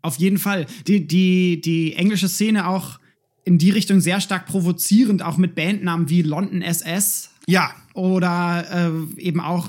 Auf 0.00 0.16
jeden 0.16 0.38
Fall. 0.38 0.66
Die, 0.86 1.06
die, 1.06 1.60
die 1.60 1.94
englische 1.94 2.28
Szene 2.28 2.66
auch 2.68 2.98
in 3.44 3.58
die 3.58 3.70
Richtung 3.70 4.00
sehr 4.00 4.20
stark 4.20 4.46
provozierend, 4.46 5.22
auch 5.22 5.36
mit 5.36 5.54
Bandnamen 5.54 6.08
wie 6.08 6.22
London 6.22 6.62
SS 6.62 7.30
Ja, 7.46 7.70
oder 7.92 8.90
äh, 9.16 9.20
eben 9.20 9.40
auch 9.40 9.68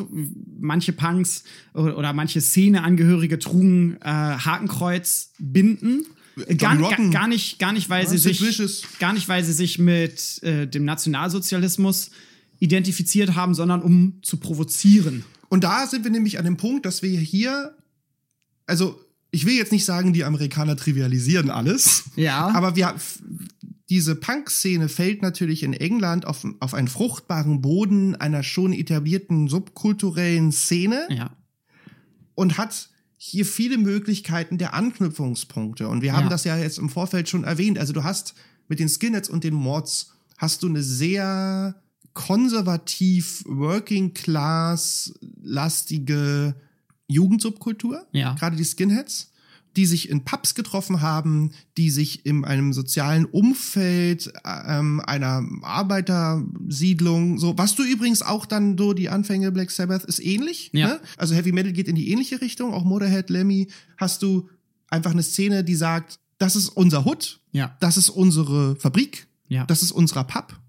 manche 0.59 0.93
Punks 0.93 1.43
oder, 1.73 1.97
oder 1.97 2.13
manche 2.13 2.39
Szeneangehörige 2.39 3.39
trugen 3.39 3.97
äh, 4.01 4.07
Hakenkreuzbinden. 4.09 6.05
Gar, 6.57 6.73
Johnny 6.75 6.81
gar, 6.81 6.91
Rotten. 6.91 7.11
gar 7.11 7.27
nicht, 7.27 7.59
gar 7.59 7.73
nicht, 7.73 7.89
weil 7.89 8.03
Ja, 8.03 8.09
sie 8.11 8.17
sich, 8.17 8.41
Vicious. 8.41 8.83
gar 8.99 9.13
nicht, 9.13 9.27
weil 9.27 9.43
sie 9.43 9.53
sich 9.53 9.79
mit 9.79 10.41
äh, 10.43 10.67
dem 10.67 10.85
Nationalsozialismus 10.85 12.11
identifiziert 12.59 13.35
haben, 13.35 13.53
sondern 13.53 13.81
um 13.81 14.19
zu 14.21 14.37
provozieren. 14.37 15.23
Und 15.49 15.63
da 15.63 15.87
sind 15.87 16.03
wir 16.03 16.11
nämlich 16.11 16.37
an 16.39 16.45
dem 16.45 16.57
Punkt, 16.57 16.85
dass 16.85 17.01
wir 17.01 17.19
hier, 17.19 17.75
also 18.65 18.99
ich 19.31 19.45
will 19.45 19.55
jetzt 19.55 19.71
nicht 19.71 19.85
sagen, 19.85 20.13
die 20.13 20.23
Amerikaner 20.23 20.75
trivialisieren 20.75 21.49
alles, 21.49 22.05
Ja. 22.15 22.47
aber 22.49 22.75
wir, 22.75 22.95
diese 23.89 24.15
Punk-Szene 24.15 24.89
fällt 24.89 25.21
natürlich 25.21 25.63
in 25.63 25.73
England 25.73 26.25
auf, 26.25 26.45
auf 26.59 26.73
einen 26.73 26.87
fruchtbaren 26.87 27.61
Boden 27.61 28.15
einer 28.15 28.43
schon 28.43 28.73
etablierten 28.73 29.47
subkulturellen 29.47 30.51
Szene 30.51 31.07
Ja. 31.09 31.31
und 32.35 32.57
hat 32.57 32.89
hier 33.17 33.45
viele 33.45 33.77
Möglichkeiten 33.77 34.57
der 34.57 34.73
Anknüpfungspunkte. 34.73 35.87
Und 35.89 36.01
wir 36.01 36.13
haben 36.13 36.25
Ja. 36.25 36.29
das 36.29 36.43
ja 36.43 36.55
jetzt 36.57 36.77
im 36.77 36.89
Vorfeld 36.89 37.27
schon 37.27 37.43
erwähnt. 37.43 37.79
Also 37.79 37.91
du 37.93 38.03
hast 38.03 38.35
mit 38.67 38.79
den 38.79 38.89
Skinheads 38.89 39.29
und 39.29 39.43
den 39.43 39.53
Mods 39.55 40.13
hast 40.37 40.61
du 40.63 40.67
eine 40.67 40.83
sehr 40.83 41.75
konservativ, 42.13 43.43
working 43.47 44.13
class 44.13 45.13
lastige 45.41 46.55
Jugendsubkultur. 47.07 48.05
Ja. 48.11 48.33
Gerade 48.35 48.55
die 48.55 48.65
Skinheads 48.65 49.31
die 49.77 49.85
sich 49.85 50.09
in 50.09 50.25
Pubs 50.25 50.55
getroffen 50.55 51.01
haben, 51.01 51.51
die 51.77 51.89
sich 51.91 52.25
in 52.25 52.43
einem 52.43 52.73
sozialen 52.73 53.25
Umfeld 53.25 54.33
ähm, 54.43 54.99
einer 55.05 55.43
Arbeitersiedlung, 55.61 57.37
so 57.37 57.57
was 57.57 57.75
du 57.75 57.83
übrigens 57.83 58.21
auch 58.21 58.45
dann 58.45 58.77
so 58.77 58.93
die 58.93 59.09
Anfänge 59.09 59.51
Black 59.51 59.71
Sabbath 59.71 60.03
ist 60.03 60.19
ähnlich. 60.19 60.71
Ja. 60.73 60.87
Ne? 60.87 61.01
Also 61.17 61.35
Heavy 61.35 61.51
Metal 61.51 61.71
geht 61.73 61.87
in 61.87 61.95
die 61.95 62.11
ähnliche 62.11 62.41
Richtung. 62.41 62.73
Auch 62.73 62.83
Motorhead, 62.83 63.29
Lemmy, 63.29 63.67
hast 63.97 64.23
du 64.23 64.49
einfach 64.89 65.11
eine 65.11 65.23
Szene, 65.23 65.63
die 65.63 65.75
sagt, 65.75 66.19
das 66.37 66.55
ist 66.55 66.69
unser 66.69 67.05
Hut, 67.05 67.39
Ja. 67.51 67.75
das 67.79 67.97
ist 67.97 68.09
unsere 68.09 68.75
Fabrik, 68.77 69.27
Ja. 69.47 69.65
das 69.65 69.81
ist 69.83 69.91
unser 69.91 70.23
Pub. 70.23 70.59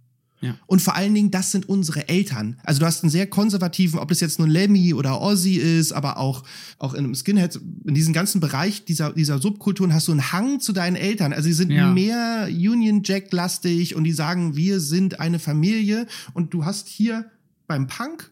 Ja. 0.40 0.54
Und 0.66 0.80
vor 0.80 0.94
allen 0.94 1.14
Dingen, 1.14 1.30
das 1.32 1.50
sind 1.50 1.68
unsere 1.68 2.08
Eltern. 2.08 2.58
Also 2.62 2.78
du 2.80 2.86
hast 2.86 3.02
einen 3.02 3.10
sehr 3.10 3.26
konservativen, 3.26 3.98
ob 3.98 4.10
es 4.12 4.20
jetzt 4.20 4.38
nun 4.38 4.48
Lemmy 4.48 4.94
oder 4.94 5.20
Ozzy 5.20 5.54
ist, 5.56 5.92
aber 5.92 6.16
auch, 6.18 6.44
auch 6.78 6.94
in 6.94 7.04
einem 7.04 7.14
Skinhead, 7.16 7.58
in 7.84 7.94
diesem 7.94 8.12
ganzen 8.12 8.40
Bereich 8.40 8.84
dieser, 8.84 9.12
dieser 9.12 9.40
Subkulturen 9.40 9.92
hast 9.92 10.06
du 10.08 10.12
einen 10.12 10.30
Hang 10.32 10.60
zu 10.60 10.72
deinen 10.72 10.94
Eltern. 10.96 11.32
Also 11.32 11.48
sie 11.48 11.54
sind 11.54 11.70
Ja. 11.72 11.92
mehr 11.92 12.46
Union 12.50 13.02
Jack-lastig 13.04 13.96
und 13.96 14.04
die 14.04 14.12
sagen, 14.12 14.54
wir 14.54 14.78
sind 14.80 15.18
eine 15.18 15.38
Familie. 15.40 16.06
Und 16.34 16.54
du 16.54 16.64
hast 16.64 16.86
hier 16.88 17.24
beim 17.66 17.86
Punk, 17.88 18.30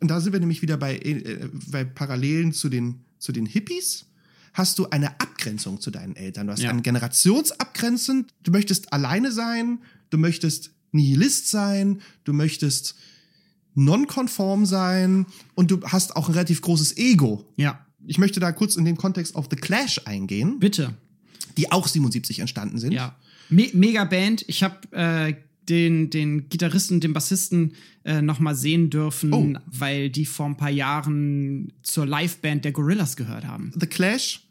und 0.00 0.10
da 0.10 0.20
sind 0.20 0.34
wir 0.34 0.40
nämlich 0.40 0.60
wieder 0.60 0.76
bei, 0.76 0.96
äh, 0.98 1.48
bei 1.70 1.84
Parallelen 1.84 2.52
zu 2.52 2.68
den, 2.68 3.00
zu 3.18 3.32
den 3.32 3.46
Hippies, 3.46 4.04
hast 4.52 4.78
du 4.78 4.88
eine 4.90 5.08
Abgrenzung 5.20 5.80
zu 5.80 5.90
deinen 5.90 6.16
Eltern. 6.16 6.46
Du 6.46 6.52
hast 6.52 6.62
Ja. 6.62 6.70
eine 6.70 6.82
Generationsabgrenzung. 6.82 8.26
Du 8.42 8.50
möchtest 8.52 8.92
alleine 8.92 9.32
sein, 9.32 9.78
du 10.10 10.18
möchtest 10.18 10.72
Nihilist 10.92 11.48
sein, 11.50 12.00
du 12.24 12.32
möchtest 12.32 12.94
nonkonform 13.74 14.64
sein 14.66 15.26
und 15.54 15.70
du 15.70 15.80
hast 15.84 16.16
auch 16.16 16.28
ein 16.28 16.34
relativ 16.34 16.60
großes 16.62 16.96
Ego. 16.96 17.44
Ja. 17.56 17.84
Ich 18.06 18.18
möchte 18.18 18.40
da 18.40 18.52
kurz 18.52 18.76
in 18.76 18.84
den 18.84 18.96
Kontext 18.96 19.34
auf 19.34 19.48
The 19.50 19.56
Clash 19.56 20.00
eingehen, 20.04 20.58
Bitte. 20.60 20.94
die 21.56 21.72
auch 21.72 21.86
77 21.88 22.38
entstanden 22.38 22.78
sind. 22.78 22.92
Ja. 22.92 23.16
Me 23.50 23.68
mega 23.74 24.04
Band. 24.04 24.44
Ich 24.48 24.62
habe 24.62 24.76
äh, 24.92 25.34
den, 25.68 26.10
den 26.10 26.48
Gitarristen, 26.48 27.00
den 27.00 27.12
Bassisten 27.12 27.74
äh, 28.04 28.22
noch 28.22 28.38
mal 28.38 28.54
sehen 28.54 28.88
dürfen, 28.90 29.32
Oh. 29.32 29.52
weil 29.66 30.10
die 30.10 30.24
vor 30.24 30.46
ein 30.46 30.56
paar 30.56 30.70
Jahren 30.70 31.72
zur 31.82 32.06
Liveband 32.06 32.64
der 32.64 32.72
Gorillas 32.72 33.16
gehört 33.16 33.44
haben. 33.44 33.72
The 33.78 33.86
Clash. 33.86 34.45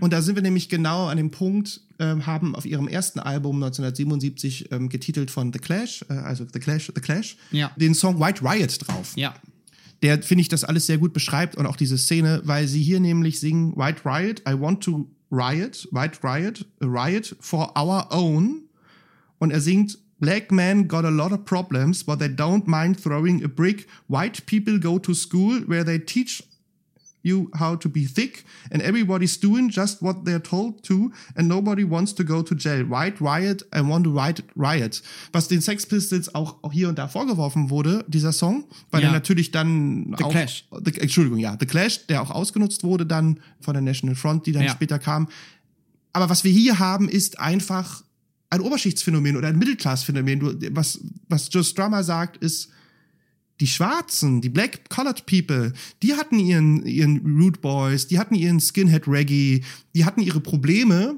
Und 0.00 0.12
da 0.12 0.20
sind 0.22 0.34
wir 0.34 0.42
nämlich 0.42 0.68
genau 0.68 1.06
an 1.06 1.16
dem 1.16 1.30
Punkt, 1.30 1.80
ähm, 1.98 2.26
haben 2.26 2.54
auf 2.54 2.66
ihrem 2.66 2.86
ersten 2.88 3.18
Album 3.18 3.56
1977 3.56 4.70
ähm, 4.72 4.88
getitelt 4.88 5.30
von 5.30 5.52
The 5.52 5.58
Clash, 5.58 6.04
äh, 6.10 6.12
also 6.14 6.44
The 6.52 6.58
Clash, 6.60 6.92
The 6.94 7.00
Clash, 7.00 7.36
Ja. 7.50 7.70
den 7.76 7.94
Song 7.94 8.20
White 8.20 8.42
Riot 8.44 8.86
drauf. 8.86 9.12
Ja. 9.16 9.34
Der, 10.02 10.22
finde 10.22 10.42
ich, 10.42 10.48
das 10.48 10.64
alles 10.64 10.86
sehr 10.86 10.98
gut 10.98 11.14
beschreibt 11.14 11.56
und 11.56 11.64
auch 11.66 11.76
diese 11.76 11.96
Szene, 11.96 12.42
weil 12.44 12.68
sie 12.68 12.82
hier 12.82 13.00
nämlich 13.00 13.40
singen 13.40 13.74
White 13.76 14.02
Riot, 14.04 14.42
I 14.46 14.52
want 14.60 14.82
to 14.84 15.08
riot, 15.32 15.88
White 15.90 16.18
Riot, 16.22 16.66
a 16.80 16.86
riot 16.86 17.34
for 17.40 17.72
our 17.78 18.06
own. 18.10 18.62
Und 19.38 19.50
er 19.50 19.60
singt, 19.62 19.98
Black 20.18 20.50
men 20.50 20.88
got 20.88 21.04
a 21.04 21.10
lot 21.10 21.32
of 21.32 21.44
problems, 21.44 22.02
but 22.04 22.18
they 22.18 22.28
don't 22.28 22.66
mind 22.66 23.02
throwing 23.02 23.44
a 23.44 23.48
brick. 23.48 23.86
White 24.08 24.44
people 24.46 24.78
go 24.78 24.98
to 24.98 25.12
school 25.14 25.62
where 25.66 25.84
they 25.84 25.98
teach 25.98 26.42
you 27.26 27.50
how 27.58 27.76
to 27.78 27.88
be 27.88 28.06
thick 28.06 28.44
and 28.70 28.80
everybody's 28.82 29.38
doing 29.38 29.68
just 29.70 30.00
what 30.00 30.24
they're 30.24 30.42
told 30.42 30.82
to 30.84 31.10
and 31.34 31.48
nobody 31.48 31.84
wants 31.84 32.14
to 32.14 32.24
go 32.24 32.42
to 32.42 32.54
jail. 32.54 32.84
White 32.88 33.20
riot, 33.20 33.66
I 33.74 33.80
want 33.80 34.04
to 34.04 34.12
riot, 34.12 34.42
riot. 34.56 35.02
Was 35.32 35.48
den 35.48 35.60
Sex 35.60 35.84
Pistols 35.86 36.34
auch, 36.34 36.62
auch 36.62 36.72
hier 36.72 36.88
und 36.88 36.98
da 36.98 37.08
vorgeworfen 37.08 37.68
wurde, 37.70 38.04
dieser 38.08 38.32
Song, 38.32 38.64
weil 38.90 39.02
Ja. 39.02 39.08
er 39.08 39.12
natürlich 39.12 39.50
dann 39.50 40.14
The 40.16 40.24
auch, 40.24 40.30
Clash. 40.30 40.64
The, 40.84 41.00
Entschuldigung, 41.00 41.38
ja, 41.38 41.56
The 41.58 41.66
Clash, 41.66 42.06
der 42.06 42.22
auch 42.22 42.30
ausgenutzt 42.30 42.84
wurde 42.84 43.04
dann 43.04 43.40
von 43.60 43.74
der 43.74 43.82
National 43.82 44.14
Front, 44.14 44.46
die 44.46 44.52
dann 44.52 44.64
Ja. 44.64 44.70
später 44.70 44.98
kam. 44.98 45.28
Aber 46.12 46.30
was 46.30 46.44
wir 46.44 46.52
hier 46.52 46.78
haben, 46.78 47.08
ist 47.08 47.38
einfach 47.40 48.02
ein 48.48 48.60
Oberschichtsphänomen 48.60 49.36
oder 49.36 49.48
ein 49.48 49.58
Mittelklassphänomen. 49.58 50.70
Was, 50.74 51.00
was 51.28 51.48
Joe 51.52 51.64
Strummer 51.64 52.04
sagt, 52.04 52.36
ist, 52.38 52.68
die 53.60 53.66
Schwarzen, 53.66 54.40
die 54.40 54.48
Black 54.50 54.88
Colored 54.90 55.24
People, 55.26 55.72
die 56.02 56.14
hatten 56.14 56.38
ihren, 56.38 56.84
ihren 56.84 57.18
Root 57.40 57.60
Boys, 57.62 58.06
die 58.06 58.18
hatten 58.18 58.34
ihren 58.34 58.60
Skinhead 58.60 59.08
Reggae, 59.08 59.62
die 59.94 60.04
hatten 60.04 60.20
ihre 60.20 60.40
Probleme, 60.40 61.16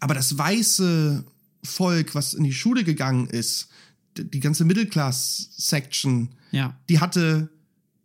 aber 0.00 0.14
das 0.14 0.36
weiße 0.38 1.24
Volk, 1.64 2.14
was 2.14 2.34
in 2.34 2.44
die 2.44 2.52
Schule 2.52 2.84
gegangen 2.84 3.26
ist, 3.28 3.68
die, 4.16 4.40
ganze 4.40 4.64
Mittelklass-Section, 4.64 6.30
Ja. 6.50 6.76
die 6.88 6.98
hatte 7.00 7.50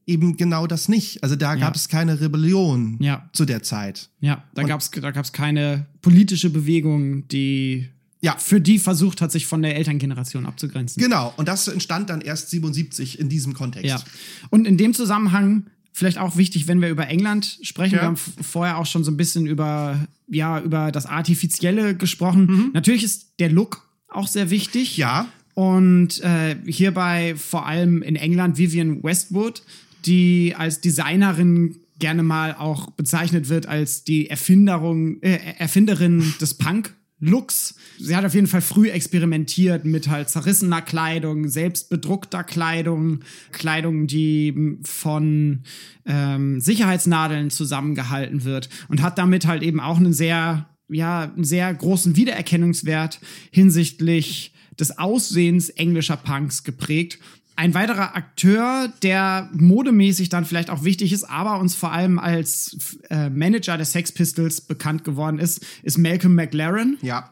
eben 0.06 0.36
genau 0.36 0.68
das 0.68 0.90
nicht. 0.90 1.24
Also 1.24 1.36
da 1.36 1.54
Ja. 1.54 1.60
gab 1.62 1.76
es 1.76 1.88
keine 1.88 2.20
Rebellion 2.20 2.98
Ja. 3.00 3.30
zu 3.34 3.46
der 3.46 3.64
Zeit. 3.64 4.10
Ja. 4.20 4.44
Da 4.54 4.64
da 4.64 5.12
gab's 5.12 5.32
keine 5.32 5.88
politische 6.02 6.50
Bewegung, 6.50 7.28
die 7.30 7.88
Ja. 8.24 8.38
für 8.38 8.62
die 8.62 8.80
versucht 8.80 9.22
hat, 9.22 9.32
sich 9.32 9.46
von 9.46 9.62
der 9.62 9.76
Elterngeneration 9.76 10.46
abzugrenzen. 10.46 11.02
Genau, 11.02 11.34
und 11.38 11.48
das 11.48 11.68
entstand 11.68 12.10
dann 12.10 12.22
erst 12.22 12.50
77 12.50 13.20
in 13.20 13.30
diesem 13.30 13.54
Kontext. 13.54 13.90
Ja. 13.90 14.02
Und 14.50 14.66
in 14.66 14.78
dem 14.78 14.94
Zusammenhang 14.94 15.68
vielleicht 15.94 16.18
auch 16.18 16.36
wichtig, 16.36 16.68
wenn 16.68 16.82
wir 16.82 16.90
über 16.90 17.08
England 17.08 17.60
sprechen. 17.62 17.96
Ja. 17.96 18.02
Wir 18.02 18.08
haben 18.08 18.18
vorher 18.18 18.78
auch 18.78 18.86
schon 18.86 19.04
so 19.04 19.12
ein 19.12 19.18
bisschen 19.18 19.46
über, 19.46 20.08
ja, 20.28 20.60
über 20.60 20.92
das 20.92 21.06
Artifizielle 21.06 21.96
gesprochen. 21.96 22.72
Natürlich 22.74 23.04
ist 23.04 23.40
der 23.40 23.50
Look 23.50 23.88
auch 24.08 24.28
sehr 24.28 24.50
wichtig. 24.50 24.98
Mhm. 24.98 25.02
Ja. 25.02 25.28
Und 25.54 26.22
äh, 26.22 26.56
hierbei 26.66 27.36
vor 27.36 27.68
allem 27.68 28.02
in 28.02 28.16
England 28.16 28.58
Vivian 28.58 29.04
Westwood, 29.04 29.62
die 30.06 30.56
als 30.58 30.82
Designerin 30.82 31.78
gerne 32.00 32.24
mal 32.24 32.56
auch 32.56 32.90
bezeichnet 32.92 33.50
wird 33.50 33.68
als 33.68 34.04
die 34.04 34.30
Erfinderung, 34.30 35.22
äh, 35.22 35.40
Erfinderin 35.58 36.34
des 36.42 36.56
Punk. 36.56 36.96
Looks. 37.26 37.76
Sie 38.00 38.16
hat 38.16 38.26
auf 38.26 38.34
jeden 38.34 38.48
Fall 38.48 38.62
früh 38.62 38.90
experimentiert 38.90 39.86
mit 39.86 40.10
halt 40.10 40.30
zerrissener 40.30 40.82
Kleidung, 40.82 41.48
selbst 41.48 41.90
bedruckter 41.90 42.44
Kleidung, 42.44 43.22
Kleidung, 43.52 44.08
die 44.08 44.78
von 44.84 45.64
ähm, 46.06 46.60
Sicherheitsnadeln 46.60 47.50
zusammengehalten 47.50 48.44
wird 48.44 48.70
und 48.90 49.02
hat 49.02 49.18
damit 49.18 49.48
halt 49.48 49.64
eben 49.64 49.80
auch 49.80 49.98
einen 49.98 50.14
sehr 50.14 50.68
ja 50.90 51.32
einen 51.34 51.46
sehr 51.46 51.74
großen 51.74 52.16
Wiedererkennungswert 52.16 53.20
hinsichtlich 53.52 54.54
des 54.80 54.98
Aussehens 54.98 55.70
englischer 55.70 56.18
Punks 56.18 56.64
geprägt. 56.64 57.20
Ein 57.56 57.74
weiterer 57.76 58.16
Akteur, 58.16 58.92
der 59.04 59.50
modemäßig 59.54 60.30
dann 60.30 60.46
vielleicht 60.46 60.70
auch 60.72 60.84
wichtig 60.84 61.14
ist, 61.14 61.24
aber 61.26 61.60
uns 61.60 61.76
vor 61.76 61.92
allem 61.92 62.18
als 62.18 62.98
äh, 63.10 63.30
Manager 63.30 63.78
der 63.78 63.86
Sex 63.86 64.12
Pistols 64.12 64.62
bekannt 64.62 65.04
geworden 65.04 65.38
ist, 65.40 65.64
ist 65.84 65.98
Malcolm 66.00 66.34
McLaren, 66.36 66.98
Ja. 67.02 67.30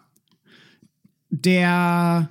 der 1.29 2.29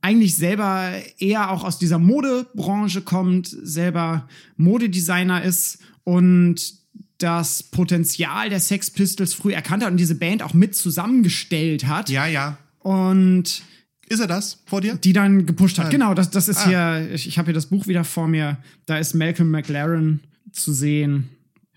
eigentlich 0.00 0.36
selber 0.36 0.90
eher 1.18 1.50
auch 1.50 1.64
aus 1.64 1.78
dieser 1.78 1.98
Modebranche 1.98 3.02
kommt, 3.02 3.48
selber 3.48 4.28
Modedesigner 4.56 5.42
ist 5.42 5.78
und 6.04 6.74
das 7.18 7.62
Potenzial 7.62 8.50
der 8.50 8.60
Sex 8.60 8.90
Pistols 8.90 9.34
früh 9.34 9.52
erkannt 9.52 9.82
hat 9.82 9.90
und 9.90 9.96
diese 9.96 10.14
Band 10.16 10.42
auch 10.42 10.54
mit 10.54 10.76
zusammengestellt 10.76 11.86
hat 11.86 12.08
Ja, 12.10 12.26
ja. 12.26 12.58
und 12.80 13.62
Ist 14.08 14.20
er 14.20 14.26
das 14.26 14.58
vor 14.66 14.80
dir? 14.80 14.94
die 14.96 15.12
dann 15.12 15.46
gepusht 15.46 15.78
hat. 15.78 15.90
Genau, 15.90 16.14
das, 16.14 16.30
das 16.30 16.48
ist 16.48 16.58
Ah. 16.66 16.66
hier, 17.02 17.14
ich, 17.14 17.26
ich 17.26 17.38
habe 17.38 17.46
hier 17.46 17.54
das 17.54 17.66
Buch 17.66 17.86
wieder 17.86 18.04
vor 18.04 18.28
mir, 18.28 18.58
da 18.86 18.98
ist 18.98 19.14
Malcolm 19.14 19.50
McLaren 19.50 20.20
zu 20.52 20.72
sehen. 20.72 21.28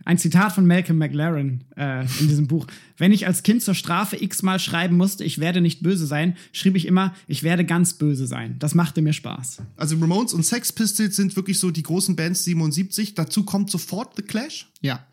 Ein 0.05 0.17
Zitat 0.17 0.53
von 0.53 0.65
Malcolm 0.65 0.97
McLaren 0.97 1.65
äh, 1.75 2.01
in 2.19 2.27
diesem 2.29 2.47
Buch. 2.47 2.65
Wenn 2.97 3.11
ich 3.11 3.27
als 3.27 3.43
Kind 3.43 3.61
zur 3.61 3.75
Strafe 3.75 4.15
x-mal 4.23 4.57
schreiben 4.57 4.95
musste, 4.97 5.23
ich 5.23 5.39
werde 5.39 5.59
nicht 5.61 5.83
böse 5.83 6.07
sein, 6.07 6.35
schrieb 6.51 6.75
ich 6.75 6.85
immer, 6.87 7.13
ich 7.27 7.43
werde 7.43 7.65
ganz 7.65 7.93
böse 7.93 8.25
sein. 8.25 8.55
Das 8.59 8.73
machte 8.73 9.01
mir 9.01 9.13
Spaß. 9.13 9.61
Also 9.75 9.97
Ramones 9.97 10.33
und 10.33 10.43
Sex 10.45 10.71
Pistols 10.71 11.15
sind 11.15 11.35
wirklich 11.35 11.59
so 11.59 11.69
die 11.69 11.83
großen 11.83 12.15
Bands 12.15 12.43
77. 12.45 13.13
Dazu 13.13 13.43
kommt 13.43 13.69
sofort 13.69 14.15
The 14.15 14.21
Clash, 14.23 14.71
Ja. 14.81 15.05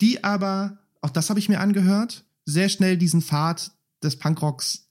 die 0.00 0.22
aber, 0.24 0.78
auch 1.02 1.10
das 1.10 1.28
habe 1.28 1.38
ich 1.40 1.48
mir 1.48 1.60
angehört, 1.60 2.24
sehr 2.46 2.68
schnell 2.68 2.96
diesen 2.96 3.20
Pfad 3.22 3.72
des 4.02 4.16
Punkrocks 4.16 4.88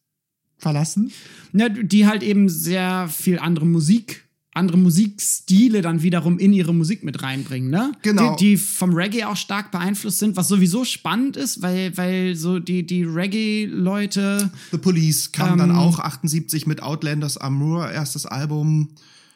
verlassen. 0.59 1.11
Ja, 1.53 1.69
die 1.69 2.05
halt 2.05 2.21
eben 2.21 2.49
sehr 2.49 3.07
viel 3.07 3.39
andere 3.39 3.65
Musik, 3.65 4.25
andere 4.53 4.77
Musikstile 4.77 5.81
dann 5.81 6.03
wiederum 6.03 6.37
in 6.37 6.53
ihre 6.53 6.73
Musik 6.73 7.03
mit 7.03 7.23
reinbringen, 7.23 7.69
ne? 7.69 7.93
Genau. 8.01 8.35
Die, 8.35 8.51
die 8.51 8.57
vom 8.57 8.93
Reggae 8.93 9.23
auch 9.25 9.37
stark 9.37 9.71
beeinflusst 9.71 10.19
sind, 10.19 10.35
was 10.35 10.47
sowieso 10.47 10.83
spannend 10.85 11.37
ist, 11.37 11.61
weil, 11.61 11.95
weil 11.97 12.35
so 12.35 12.59
die, 12.59 12.85
die 12.85 13.03
Reggae-Leute, 13.03 14.49
The 14.71 14.77
Police 14.77 15.31
kam 15.31 15.57
dann 15.57 15.69
Ähm. 15.71 15.75
auch 15.77 15.99
78 15.99 16.67
mit 16.67 16.83
Outlanders 16.83 17.37
Amour, 17.37 17.89
erstes 17.89 18.25
Album. 18.25 18.89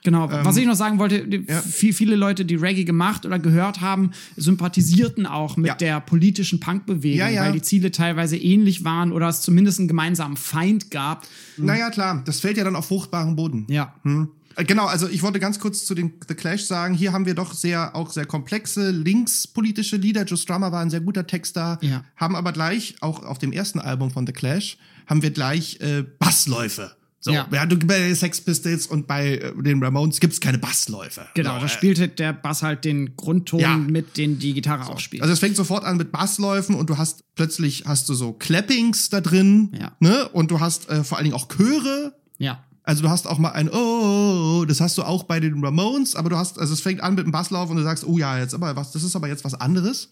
Genau, 0.03 0.29
was 0.31 0.57
ich 0.57 0.65
noch 0.65 0.75
sagen 0.75 0.99
wollte, 0.99 1.17
Ähm, 1.19 1.45
ja. 1.47 1.61
viel, 1.61 1.93
viele 1.93 2.15
Leute, 2.15 2.45
die 2.45 2.55
Reggae 2.55 2.83
gemacht 2.83 3.25
oder 3.25 3.39
gehört 3.39 3.81
haben, 3.81 4.11
sympathisierten 4.35 5.25
auch 5.25 5.57
mit 5.57 5.67
Ja. 5.67 5.75
der 5.75 5.99
politischen 6.01 6.59
Punkbewegung, 6.59 7.27
Ja, 7.33 7.41
weil 7.43 7.53
die 7.53 7.61
Ziele 7.61 7.91
teilweise 7.91 8.37
ähnlich 8.37 8.83
waren 8.83 9.11
oder 9.11 9.27
es 9.29 9.41
zumindest 9.41 9.79
einen 9.79 9.87
gemeinsamen 9.87 10.37
Feind 10.37 10.91
gab. 10.91 11.25
Naja, 11.57 11.89
klar, 11.89 12.21
das 12.25 12.39
fällt 12.39 12.57
ja 12.57 12.63
dann 12.63 12.75
auf 12.75 12.87
fruchtbaren 12.87 13.35
Boden. 13.35 13.65
Ja. 13.69 13.95
Hm. 14.03 14.29
Äh, 14.55 14.65
Genau, 14.65 14.85
also 14.85 15.07
ich 15.07 15.23
wollte 15.23 15.39
ganz 15.39 15.59
kurz 15.59 15.83
zu 15.85 15.95
den 15.95 16.13
The 16.27 16.35
Clash 16.35 16.63
sagen, 16.65 16.93
hier 16.93 17.11
haben 17.11 17.25
wir 17.25 17.33
doch 17.33 17.53
sehr, 17.53 17.95
auch 17.95 18.11
sehr 18.11 18.25
komplexe 18.27 18.91
linkspolitische 18.91 19.97
Lieder. 19.97 20.25
Joe 20.25 20.37
Strummer 20.37 20.71
war 20.71 20.81
ein 20.81 20.91
sehr 20.91 21.01
guter 21.01 21.25
Texter, 21.25 21.79
Ja. 21.81 22.03
haben 22.17 22.35
aber 22.35 22.51
gleich, 22.51 22.95
auch 23.01 23.23
auf 23.23 23.39
dem 23.39 23.51
ersten 23.51 23.79
Album 23.79 24.11
von 24.11 24.27
The 24.27 24.33
Clash, 24.33 24.77
haben 25.07 25.21
wir 25.23 25.31
gleich 25.31 25.79
äh, 25.81 26.03
Bassläufe. 26.19 26.91
So, 27.25 27.31
Ja. 27.31 27.47
ja. 27.53 27.65
du, 27.65 27.77
bei 27.77 27.99
den 27.99 28.15
Sex 28.15 28.41
Pistols 28.41 28.85
und 28.85 29.07
bei 29.07 29.37
äh, 29.37 29.53
den 29.63 29.81
Ramones 29.81 30.19
gibt's 30.19 30.41
keine 30.41 30.57
Bassläufe. 30.57 31.25
Genau, 31.35 31.53
so, 31.53 31.59
da 31.61 31.65
äh, 31.67 31.69
spielte 31.69 32.09
der 32.09 32.33
Bass 32.33 32.63
halt 32.63 32.83
den 32.83 33.15
Grundton 33.15 33.61
Ja. 33.61 33.77
mit, 33.77 34.17
den 34.17 34.39
die 34.39 34.53
Gitarre 34.53 34.87
auch 34.87 34.99
spielt. 34.99 35.21
Also 35.23 35.31
es 35.33 35.39
fängt 35.39 35.55
sofort 35.55 35.85
an 35.85 35.95
mit 35.95 36.11
Bassläufen 36.11 36.75
und 36.75 36.89
du 36.89 36.97
hast 36.97 37.23
plötzlich 37.35 37.85
hast 37.85 38.09
du 38.09 38.13
so 38.13 38.33
Clappings 38.33 39.09
da 39.09 39.21
drin, 39.21 39.71
Ja. 39.79 39.93
ne? 40.01 40.27
Und 40.33 40.51
du 40.51 40.59
hast 40.59 40.89
äh, 40.89 41.05
vor 41.05 41.17
allen 41.17 41.23
Dingen 41.25 41.35
auch 41.35 41.47
Chöre. 41.47 42.13
ja. 42.37 42.61
Also 42.85 43.01
du 43.01 43.07
hast 43.09 43.27
auch 43.27 43.37
mal 43.37 43.51
ein 43.51 43.69
oh, 43.69 44.65
das 44.67 44.81
hast 44.81 44.97
du 44.97 45.03
auch 45.03 45.23
bei 45.23 45.39
den 45.39 45.63
Ramones, 45.63 46.17
aber 46.17 46.29
du 46.29 46.35
hast, 46.35 46.59
also 46.59 46.73
es 46.73 46.81
fängt 46.81 46.99
an 46.99 47.15
mit 47.15 47.23
dem 47.25 47.31
Basslauf 47.31 47.69
und 47.69 47.77
du 47.77 47.83
sagst, 47.83 48.05
oh 48.05 48.17
ja, 48.17 48.37
jetzt 48.37 48.53
aber 48.53 48.75
was, 48.75 48.91
das 48.91 49.03
ist 49.03 49.15
aber 49.15 49.29
jetzt 49.29 49.45
was 49.45 49.53
anderes. 49.53 50.09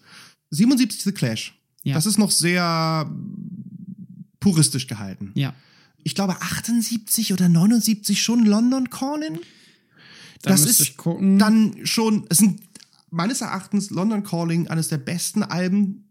77 0.48 1.02
The 1.02 1.12
Clash. 1.12 1.54
Ja. 1.82 1.92
Das 1.92 2.06
ist 2.06 2.16
noch 2.18 2.30
sehr 2.30 3.10
puristisch 4.40 4.86
gehalten. 4.86 5.32
Ja. 5.34 5.52
Ich 6.04 6.14
glaube 6.14 6.40
78 6.40 7.32
oder 7.32 7.48
79 7.48 8.22
schon 8.22 8.44
London 8.44 8.90
Calling. 8.90 9.38
Da 10.42 10.50
das 10.50 10.66
ist 10.66 10.94
dann 11.06 11.76
schon, 11.84 12.26
es 12.28 12.38
sind 12.38 12.60
meines 13.10 13.40
Erachtens 13.40 13.90
London 13.90 14.24
Calling 14.24 14.68
eines 14.68 14.88
der 14.88 14.98
besten 14.98 15.42
Alben. 15.42 16.08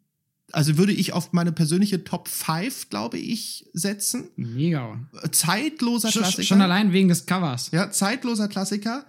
Also 0.54 0.78
würde 0.78 0.92
ich 0.92 1.14
auf 1.14 1.34
meine 1.34 1.52
persönliche 1.52 2.04
Top 2.04 2.28
5, 2.28 2.90
glaube 2.90 3.18
ich, 3.18 3.70
setzen. 3.74 4.30
Mega. 4.36 5.00
Zeitloser 5.32 6.12
Schon, 6.12 6.24
Klassiker. 6.24 6.44
schon 6.44 6.62
allein 6.62 6.92
wegen 6.94 7.10
des 7.10 7.26
Covers. 7.26 7.72
Ja, 7.72 7.92
zeitloser 7.92 8.48
Klassiker. 8.48 9.06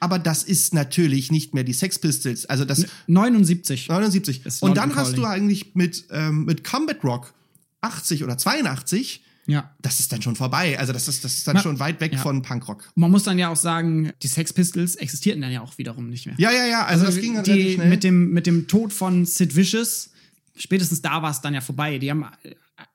Aber 0.00 0.18
das 0.18 0.44
ist 0.44 0.74
natürlich 0.74 1.30
nicht 1.30 1.54
mehr 1.54 1.64
die 1.64 1.72
Sex 1.72 1.98
Pistols. 1.98 2.46
Also 2.46 2.64
das 2.64 2.86
79. 3.06 3.88
79. 3.88 4.46
Ist 4.46 4.62
Und 4.62 4.76
dann 4.76 4.94
hast 4.94 5.16
du 5.16 5.24
eigentlich 5.24 5.74
mit, 5.74 6.04
ähm, 6.10 6.44
mit 6.44 6.64
Combat 6.64 7.02
Rock 7.04 7.34
80 7.80 8.24
oder 8.24 8.38
82, 8.38 9.22
Ja. 9.48 9.70
das 9.80 9.98
ist 9.98 10.12
dann 10.12 10.20
schon 10.22 10.36
vorbei. 10.36 10.78
Also 10.78 10.92
das 10.92 11.08
ist, 11.08 11.24
das 11.24 11.34
ist 11.38 11.48
dann 11.48 11.56
Na, 11.56 11.62
schon 11.62 11.80
weit 11.80 12.00
weg 12.00 12.12
ja. 12.12 12.18
von 12.18 12.42
Punkrock. 12.42 12.90
Man 12.94 13.10
muss 13.10 13.22
dann 13.24 13.38
ja 13.38 13.48
auch 13.48 13.56
sagen, 13.56 14.12
die 14.22 14.28
Sex 14.28 14.52
Pistols 14.52 14.94
existierten 14.94 15.40
dann 15.42 15.50
ja 15.50 15.62
auch 15.62 15.78
wiederum 15.78 16.10
nicht 16.10 16.26
mehr. 16.26 16.34
Ja, 16.38 16.52
ja, 16.52 16.66
ja. 16.66 16.84
Also, 16.84 17.06
das 17.06 17.18
ging 17.18 17.34
dann 17.34 17.44
die, 17.44 17.50
relativ 17.52 17.74
schnell. 17.76 17.88
mit 17.88 18.04
dem 18.04 18.30
mit 18.30 18.46
dem 18.46 18.68
Tod 18.68 18.92
von 18.92 19.24
Sid 19.24 19.56
Vicious, 19.56 20.10
spätestens 20.56 21.00
da 21.02 21.22
war 21.22 21.30
es 21.30 21.40
dann 21.40 21.54
ja 21.54 21.62
vorbei. 21.62 21.98
Die 21.98 22.10
haben 22.10 22.24
äh, 22.42 22.50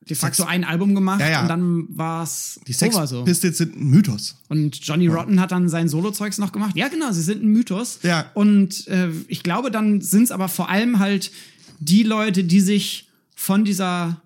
de 0.07 0.15
facto 0.15 0.43
Sex- 0.43 0.49
ein 0.49 0.63
Album 0.63 0.93
gemacht 0.95 1.21
Ja, 1.21 1.29
ja. 1.29 1.41
und 1.41 1.47
dann 1.47 1.85
war 1.89 2.23
es 2.23 2.59
die 2.67 2.73
Sex 2.73 2.95
over 2.95 3.07
so. 3.07 3.23
Pistols 3.23 3.57
sind 3.57 3.75
ein 3.75 3.87
Mythos. 3.89 4.35
Und 4.47 4.79
Johnny 4.85 5.07
Rotten 5.07 5.39
hat 5.41 5.51
dann 5.51 5.69
sein 5.69 5.89
Solo-Zeugs 5.89 6.37
noch 6.37 6.51
gemacht. 6.51 6.75
Ja, 6.75 6.87
genau, 6.87 7.11
sie 7.11 7.21
sind 7.23 7.43
ein 7.43 7.47
Mythos. 7.47 7.99
Ja. 8.03 8.29
Und 8.35 8.87
äh, 8.89 9.09
ich 9.27 9.41
glaube, 9.43 9.71
dann 9.71 10.01
sind 10.01 10.23
es 10.23 10.31
aber 10.31 10.49
vor 10.49 10.69
allem 10.69 10.99
halt 10.99 11.31
die 11.79 12.03
Leute, 12.03 12.43
die 12.43 12.59
sich 12.61 13.09
von 13.35 13.65
dieser, 13.65 14.21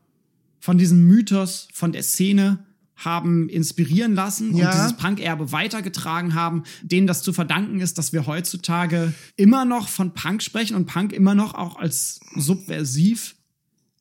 von 0.59 0.77
diesem 0.77 1.07
Mythos, 1.07 1.67
von 1.73 1.91
der 1.91 2.03
Szene 2.03 2.59
haben 2.95 3.47
inspirieren 3.47 4.15
lassen 4.15 4.55
Ja. 4.55 4.67
und 4.69 4.73
dieses 4.73 4.93
Punk-Erbe 4.97 5.51
weitergetragen 5.51 6.33
haben, 6.33 6.63
denen 6.81 7.05
das 7.05 7.21
zu 7.21 7.31
verdanken 7.31 7.79
ist, 7.79 7.97
dass 7.99 8.11
wir 8.11 8.25
heutzutage 8.25 9.13
immer 9.35 9.65
noch 9.65 9.87
von 9.87 10.13
Punk 10.15 10.41
sprechen 10.41 10.75
und 10.75 10.87
Punk 10.87 11.13
immer 11.13 11.35
noch 11.35 11.53
auch 11.53 11.75
als 11.77 12.19
subversiv 12.35 13.35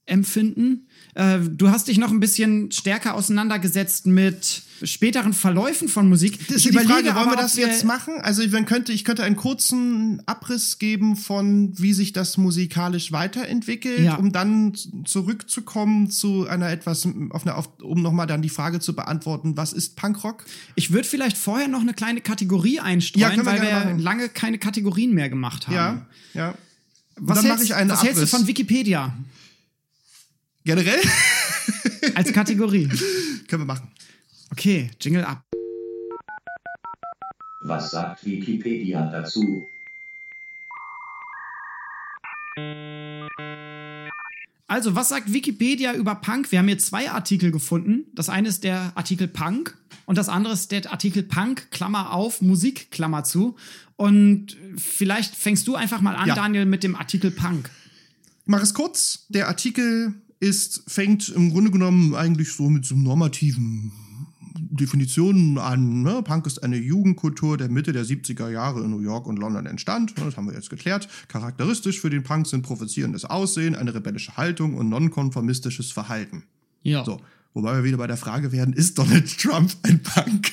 empfinden. 0.07 0.87
Äh, 1.15 1.39
du 1.41 1.71
hast 1.71 1.89
dich 1.89 1.99
noch 1.99 2.11
ein 2.11 2.21
bisschen 2.21 2.71
stärker 2.71 3.15
auseinandergesetzt 3.15 4.07
mit 4.07 4.63
späteren 4.83 5.33
Verläufen 5.33 5.89
von 5.89 6.09
Musik. 6.09 6.39
Das 6.47 6.59
ist 6.59 6.67
Ich 6.67 6.71
die 6.71 6.77
Frage, 6.77 7.01
überlege 7.01 7.15
wollen 7.17 7.31
wir 7.31 7.37
das 7.37 7.57
jetzt 7.57 7.85
machen? 7.85 8.15
Also 8.21 8.47
man 8.49 8.67
könnte, 8.67 8.93
ich 8.93 9.05
könnte 9.05 9.25
einen 9.25 9.35
kurzen 9.37 10.23
Abriss 10.27 10.79
geben 10.79 11.17
von, 11.17 11.73
wie 11.79 11.93
sich 11.93 12.13
das 12.13 12.37
musikalisch 12.37 13.11
weiterentwickelt, 13.11 14.01
Ja. 14.01 14.15
um 14.17 14.31
dann 14.33 14.75
zurückzukommen 15.05 16.11
zu 16.11 16.47
einer 16.47 16.71
etwas, 16.71 17.09
auf 17.31 17.43
eine, 17.43 17.55
auf, 17.57 17.69
um 17.83 18.03
nochmal 18.03 18.27
dann 18.27 18.43
die 18.43 18.49
Frage 18.49 18.79
zu 18.81 18.95
beantworten, 18.95 19.57
was 19.57 19.73
ist 19.73 19.97
Punkrock? 19.97 20.45
Ich 20.75 20.93
würde 20.93 21.09
vielleicht 21.09 21.37
vorher 21.37 21.69
noch 21.69 21.81
eine 21.81 21.95
kleine 21.95 22.21
Kategorie 22.21 22.77
Ja, 22.77 22.83
einstreuen, 22.85 23.37
wir 23.39 23.47
weil 23.47 23.63
wir 23.63 23.71
machen. 23.73 23.99
lange 23.99 24.29
keine 24.29 24.59
Kategorien 24.59 25.15
mehr 25.15 25.29
gemacht 25.31 25.67
haben. 25.69 25.75
Ja, 25.75 26.07
ja. 26.35 26.55
Und 27.19 27.29
Was, 27.29 27.43
hältst, 27.43 27.71
was 27.71 28.03
hältst 28.05 28.23
du 28.23 28.27
von 28.27 28.47
Wikipedia 28.47 29.17
Generell 30.67 31.01
als 32.17 32.33
Kategorie? 32.33 32.89
können 33.49 33.63
wir 33.63 33.67
machen. 33.67 33.89
Okay, 34.51 34.91
Jingle 35.01 35.25
ab. 35.25 35.45
Was 37.61 37.93
sagt 37.93 38.25
Wikipedia 38.27 39.09
dazu? 39.09 39.65
Also, 44.67 44.97
was 44.97 45.11
sagt 45.11 45.33
Wikipedia 45.33 45.95
über 45.95 46.17
Punk? 46.17 46.51
Wir 46.51 46.59
haben 46.59 46.67
hier 46.67 46.79
zwei 46.79 47.13
Artikel 47.13 47.53
gefunden. 47.53 48.07
Das 48.17 48.29
eine 48.29 48.49
ist 48.49 48.65
der 48.65 48.91
Artikel 48.97 49.29
Punk 49.29 49.79
und 50.05 50.19
das 50.19 50.29
andere 50.29 50.55
ist 50.55 50.73
der 50.73 50.91
Artikel 50.91 51.23
Punk, 51.23 51.71
Klammer 51.71 52.13
auf, 52.13 52.43
Musik, 52.43 52.91
Klammer 52.91 53.23
zu. 53.23 53.55
Und 53.95 54.57
vielleicht 54.77 55.37
fängst 55.37 55.69
du 55.69 55.77
einfach 55.77 56.01
mal 56.01 56.17
an, 56.17 56.27
Ja. 56.27 56.35
Daniel, 56.35 56.67
mit 56.67 56.83
dem 56.83 56.97
Artikel 56.97 57.31
Punk. 57.31 57.71
Ich 58.43 58.49
mache 58.49 58.65
es 58.65 58.75
kurz. 58.75 59.27
Der 59.29 59.47
Artikel 59.47 60.15
ist, 60.41 60.83
fängt 60.87 61.29
im 61.29 61.51
Grunde 61.51 61.71
genommen 61.71 62.15
eigentlich 62.15 62.53
so 62.53 62.69
mit 62.69 62.85
so 62.85 62.95
normativen 62.95 63.93
Definitionen 64.59 65.59
an. 65.59 66.03
Ne? 66.03 66.23
Punk 66.23 66.47
ist 66.47 66.63
eine 66.63 66.77
Jugendkultur 66.77 67.57
der 67.57 67.69
Mitte 67.69 67.93
der 67.93 68.05
70er 68.05 68.51
Jahre 68.51 68.83
in 68.83 68.91
New 68.91 69.01
York 69.01 69.27
und 69.27 69.39
London 69.39 69.67
entstand. 69.67 70.17
Ne, 70.19 70.25
Das 70.25 70.37
haben 70.37 70.47
wir 70.47 70.55
jetzt 70.55 70.71
geklärt. 70.71 71.09
Charakteristisch 71.29 72.01
für 72.01 72.11
den 72.11 72.23
Punk 72.23 72.47
sind 72.47 72.63
provozierendes 72.63 73.25
Aussehen, 73.25 73.75
eine 73.75 73.95
rebellische 73.95 74.37
Haltung 74.37 74.75
und 74.75 74.89
nonkonformistisches 74.89 75.93
Verhalten. 75.93 76.45
Ja. 76.83 77.05
So. 77.05 77.21
Wobei 77.55 77.77
wir 77.77 77.85
wieder 77.85 77.97
bei 77.97 78.07
der 78.07 78.19
Frage 78.19 78.53
werden, 78.53 78.75
ist 78.75 78.99
Donald 78.99 79.39
Trump 79.39 79.73
ein 79.83 80.03
Punk? 80.03 80.53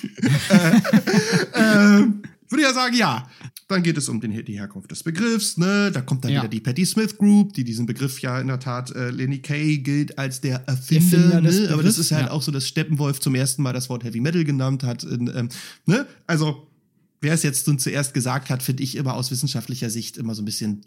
äh, 1.54 2.00
äh, 2.00 2.08
würde 2.54 2.64
ja 2.64 2.74
sagen, 2.74 2.95
ja. 2.95 3.30
Dann 3.68 3.84
geht 3.84 3.97
es 3.97 4.08
um 4.08 4.22
den, 4.22 4.45
die 4.45 4.58
Herkunft 4.60 4.91
des 4.91 5.04
Begriffs, 5.04 5.58
ne? 5.58 5.91
Da 5.91 6.01
kommt 6.01 6.24
dann 6.24 6.32
Ja. 6.32 6.39
wieder 6.41 6.49
die 6.49 6.60
Patti 6.62 6.86
Smith 6.86 7.18
Group, 7.18 7.54
die 7.54 7.64
diesen 7.64 7.86
Begriff 7.86 8.20
ja 8.22 8.39
in 8.39 8.47
der 8.47 8.60
Tat, 8.60 8.91
äh, 8.91 9.10
Lenny 9.10 9.39
Kay 9.39 9.80
gilt 9.80 10.18
als 10.18 10.39
der 10.41 10.64
Erfinder, 10.68 11.18
Erfinder 11.18 11.41
ne? 11.41 11.47
Aber 11.47 11.58
das 11.58 11.68
Begriffs, 11.78 11.97
ist 11.97 12.12
halt 12.12 12.28
ja. 12.28 12.32
auch 12.32 12.41
so, 12.41 12.51
dass 12.51 12.68
Steppenwolf 12.68 13.20
zum 13.20 13.36
ersten 13.36 13.62
Mal 13.64 13.74
das 13.74 13.89
Wort 13.89 14.04
Heavy 14.06 14.22
Metal 14.22 14.43
genannt 14.45 14.84
hat. 14.84 15.04
In, 15.04 15.32
ähm, 15.36 15.49
ne? 15.86 16.06
Also, 16.28 16.68
wer 17.22 17.34
es 17.34 17.43
jetzt 17.43 17.68
nun 17.68 17.80
zuerst 17.80 18.14
gesagt 18.14 18.49
hat, 18.49 18.64
finde 18.64 18.84
ich 18.84 18.95
immer 18.95 19.16
aus 19.16 19.32
wissenschaftlicher 19.32 19.89
Sicht 19.89 20.18
immer 20.18 20.36
so 20.36 20.41
ein 20.41 20.45
bisschen 20.45 20.82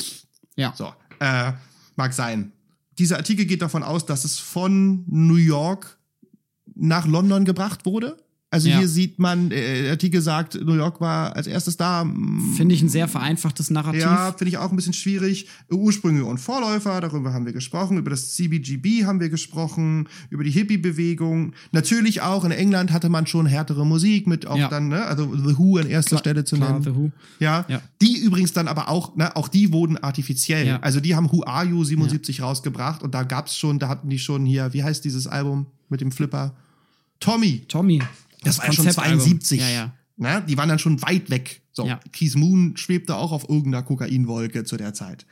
Ja. 0.56 0.72
so, 0.76 0.92
äh, 1.20 1.52
mag 1.96 2.12
sein. 2.12 2.52
Dieser 2.98 3.16
Artikel 3.16 3.44
geht 3.44 3.60
davon 3.62 3.82
aus, 3.82 4.06
dass 4.06 4.24
es 4.24 4.38
von 4.38 5.04
New 5.06 5.36
York 5.36 5.98
nach 6.74 7.06
London 7.06 7.44
gebracht 7.44 7.84
wurde. 7.86 8.16
Also 8.49 8.68
Ja. 8.68 8.78
hier 8.78 8.86
sieht 8.88 9.18
man, 9.18 9.51
äh, 9.51 9.82
der 9.82 9.90
Artikel 9.90 10.20
sagt, 10.22 10.55
New 10.55 10.74
York 10.74 11.01
war 11.01 11.34
als 11.34 11.49
erstes 11.49 11.76
da. 11.76 12.05
Finde 12.57 12.74
ich 12.76 12.80
ein 12.80 12.88
sehr 12.88 13.09
vereinfachtes 13.09 13.70
Narrativ. 13.70 14.03
Ja, 14.03 14.32
finde 14.32 14.51
ich 14.51 14.57
auch 14.59 14.70
ein 14.70 14.76
bisschen 14.76 14.92
schwierig. 14.92 15.49
Ursprünge 15.68 16.24
und 16.24 16.38
Vorläufer, 16.38 17.01
darüber 17.01 17.32
haben 17.34 17.44
wir 17.44 17.53
gesprochen. 17.53 17.99
Über 17.99 18.11
das 18.11 18.34
CBGB 18.34 19.05
haben 19.05 19.18
wir 19.18 19.30
gesprochen. 19.30 20.09
Über 20.30 20.44
die 20.44 20.53
Hippie-Bewegung. 20.53 21.55
Natürlich 21.72 22.20
auch 22.22 22.44
in 22.44 22.53
England 22.53 22.92
hatte 22.92 23.09
man 23.09 23.26
schon 23.26 23.47
härtere 23.47 23.84
Musik 23.84 24.28
mit 24.28 24.47
auch 24.47 24.57
Ja. 24.57 24.68
dann, 24.68 24.88
ne, 24.88 25.05
also 25.05 25.24
The 25.36 25.59
Who 25.59 25.78
an 25.78 25.88
erster 25.88 26.16
Stelle 26.16 26.44
zu 26.44 26.55
Klar, 26.57 26.70
nennen. 26.74 26.84
The 26.84 26.94
Who. 26.94 27.11
Ja, 27.40 27.64
Ja. 27.68 27.82
die 28.01 28.16
übrigens 28.18 28.53
dann 28.53 28.68
aber 28.68 28.88
auch, 28.88 29.16
ne, 29.16 29.34
auch 29.34 29.49
die 29.49 29.72
wurden 29.72 29.99
artifiziell. 29.99 30.66
Ja. 30.68 30.80
Also 30.80 31.01
die 31.01 31.16
haben 31.16 31.32
Who 31.32 31.42
Are 31.44 31.66
You 31.66 31.82
77 31.82 32.42
rausgebracht 32.42 33.03
und 33.03 33.12
da 33.12 33.24
gab's 33.24 33.57
schon, 33.59 33.80
da 33.80 33.88
hatten 33.88 34.09
die 34.09 34.20
schon 34.20 34.47
hier, 34.47 34.72
wie 34.72 34.84
heißt 34.84 35.05
dieses 35.05 35.26
Album 35.26 35.66
mit 35.88 36.01
dem 36.01 36.12
Flipper? 36.12 36.55
Tommy. 37.18 37.62
Tommy. 37.66 38.03
Das, 38.47 38.59
war 38.59 38.66
ja 38.66 38.72
schon 38.72 38.84
Konzeptalbum. 38.86 39.18
72. 39.20 39.61
Ja, 39.61 39.68
ja. 39.68 39.92
Ne, 40.18 40.42
die 40.49 40.57
waren 40.57 40.68
dann 40.68 40.78
schon 40.78 41.03
weit 41.03 41.28
weg. 41.30 41.61
So, 41.72 41.86
Ja. 41.86 42.01
Keith 42.12 42.36
Moon 42.36 42.76
schwebte 42.76 43.16
auch 43.16 43.32
auf 43.32 43.49
irgendeiner 43.49 43.82
Kokainwolke 43.82 44.64
zu 44.64 44.76
der 44.78 44.94
Zeit. 44.94 45.26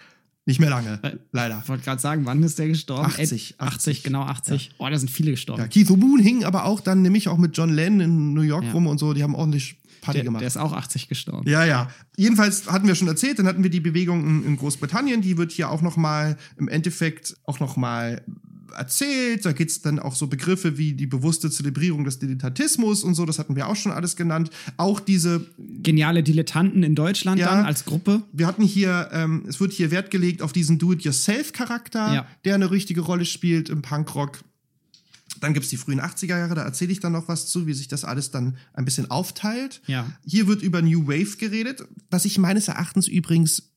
Nicht 0.47 0.61
mehr 0.61 0.69
lange, 0.69 0.99
Äh, 1.03 1.17
leider. 1.33 1.61
Ich 1.63 1.69
wollte 1.71 1.85
gerade 1.85 2.03
sagen, 2.03 2.27
wann 2.27 2.43
ist 2.43 2.59
der 2.59 2.69
gestorben? 2.69 3.07
80, 3.07 3.53
Äh, 3.53 3.63
80, 3.63 4.03
genau 4.03 4.25
80. 4.25 4.73
Oh, 4.77 4.87
da 4.91 4.99
sind 4.99 5.11
viele 5.11 5.31
gestorben. 5.31 5.63
Ja, 5.63 5.69
Keith 5.69 5.89
Moon 5.89 6.21
hing 6.21 6.45
aber 6.45 6.67
auch 6.67 6.81
dann 6.81 7.01
nämlich 7.01 7.29
auch 7.29 7.39
mit 7.39 7.57
John 7.57 7.73
Lennon 7.73 8.01
in 8.01 8.35
New 8.35 8.43
York 8.43 8.65
Ja. 8.65 8.73
rum 8.73 8.87
und 8.87 8.99
so. 8.99 9.15
Die 9.15 9.23
haben 9.23 9.35
ordentlich 9.35 9.77
Party 10.03 10.19
der, 10.19 10.25
gemacht. 10.25 10.43
der 10.43 10.49
ist 10.49 10.59
auch 10.59 10.75
80 10.75 11.09
gestorben. 11.09 11.49
Ja, 11.49 11.65
ja. 11.65 11.89
Jedenfalls 12.19 12.71
hatten 12.71 12.87
wir 12.87 12.95
schon 12.95 13.09
erzählt, 13.09 13.39
dann 13.39 13.47
hatten 13.47 13.63
wir 13.63 13.71
die 13.71 13.81
Bewegung 13.81 14.23
in, 14.27 14.45
in 14.45 14.57
Großbritannien, 14.59 15.23
die 15.23 15.39
wird 15.39 15.51
hier 15.51 15.71
auch 15.71 15.81
noch 15.81 15.97
mal 15.97 16.37
im 16.59 16.69
Endeffekt 16.69 17.37
auch 17.45 17.59
noch 17.59 17.77
mal 17.79 18.21
erzählt. 18.77 19.45
Da 19.45 19.53
geht's 19.53 19.81
dann 19.83 19.99
auch 19.99 20.15
so 20.15 20.27
Begriffe 20.27 20.79
wie 20.79 20.93
die 20.93 21.07
bewusste 21.07 21.51
Zelebrierung 21.51 22.05
des 22.05 22.19
Dilettantismus 22.19 23.03
und 23.05 23.15
so, 23.15 23.25
das 23.27 23.39
hatten 23.39 23.57
wir 23.57 23.69
auch 23.69 23.77
schon 23.77 23.93
alles 23.93 24.17
genannt. 24.17 24.51
Auch 24.77 25.01
diese, 25.01 25.47
Geniale 25.59 26.23
Dilettanten 26.23 26.83
in 26.83 26.95
Deutschland 26.95 27.39
Ja. 27.41 27.55
dann 27.55 27.65
als 27.67 27.85
Gruppe. 27.85 28.23
wir 28.33 28.47
hatten 28.47 28.63
hier, 28.63 29.09
ähm, 29.13 29.45
es 29.49 29.61
wird 29.61 29.73
hier 29.73 29.91
Wert 29.91 30.11
gelegt 30.11 30.43
auf 30.43 30.53
diesen 30.53 30.79
Do-it-yourself-Charakter, 30.79 32.15
Ja. 32.15 32.27
der 32.45 32.55
eine 32.55 32.71
richtige 32.71 33.01
Rolle 33.03 33.25
spielt 33.25 33.69
im 33.69 33.83
Punkrock. 33.83 34.41
Dann 35.41 35.53
gibt's 35.53 35.69
die 35.69 35.77
frühen 35.77 36.01
80er 36.01 36.39
Jahre, 36.39 36.55
da 36.55 36.63
erzähle 36.63 36.93
ich 36.93 37.01
dann 37.01 37.13
noch 37.13 37.29
was 37.29 37.47
zu, 37.49 37.67
wie 37.67 37.75
sich 37.75 37.89
das 37.89 38.05
alles 38.05 38.31
dann 38.31 38.57
ein 38.73 38.85
bisschen 38.85 39.11
aufteilt. 39.11 39.83
Ja. 39.87 40.07
Hier 40.25 40.47
wird 40.47 40.63
über 40.63 40.81
New 40.81 41.07
Wave 41.09 41.37
geredet, 41.39 41.85
was 42.11 42.25
ich 42.25 42.39
meines 42.39 42.69
Erachtens 42.69 43.09
übrigens 43.09 43.71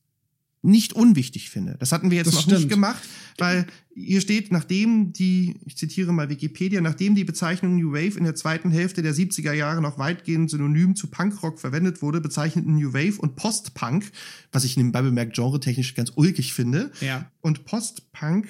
nicht 0.62 0.92
unwichtig 0.92 1.50
finde. 1.50 1.76
Das 1.78 1.92
hatten 1.92 2.10
wir 2.10 2.16
jetzt 2.18 2.26
Das 2.28 2.34
noch 2.34 2.42
stimmt. 2.42 2.58
nicht 2.58 2.68
gemacht, 2.68 3.02
weil 3.38 3.66
hier 3.94 4.20
steht, 4.20 4.50
nachdem 4.52 5.12
die, 5.12 5.56
ich 5.64 5.76
zitiere 5.76 6.12
mal 6.12 6.28
Wikipedia, 6.30 6.80
nachdem 6.80 7.14
die 7.14 7.24
Bezeichnung 7.24 7.76
New 7.76 7.92
Wave 7.92 8.18
in 8.18 8.24
der 8.24 8.34
zweiten 8.34 8.70
Hälfte 8.70 9.02
der 9.02 9.14
70er 9.14 9.52
Jahre 9.52 9.80
noch 9.80 9.98
weitgehend 9.98 10.50
synonym 10.50 10.96
zu 10.96 11.06
Punkrock 11.08 11.60
verwendet 11.60 12.02
wurde, 12.02 12.20
bezeichneten 12.20 12.74
New 12.74 12.92
Wave 12.92 13.18
und 13.20 13.36
Post-Punk, 13.36 14.10
was 14.52 14.64
ich 14.64 14.76
nebenbei 14.76 15.02
bemerkt 15.02 15.36
genretechnisch 15.36 15.94
ganz 15.94 16.12
ulkig 16.16 16.52
finde, 16.52 16.90
Ja. 17.00 17.30
und 17.40 17.64
Post-Punk 17.64 18.48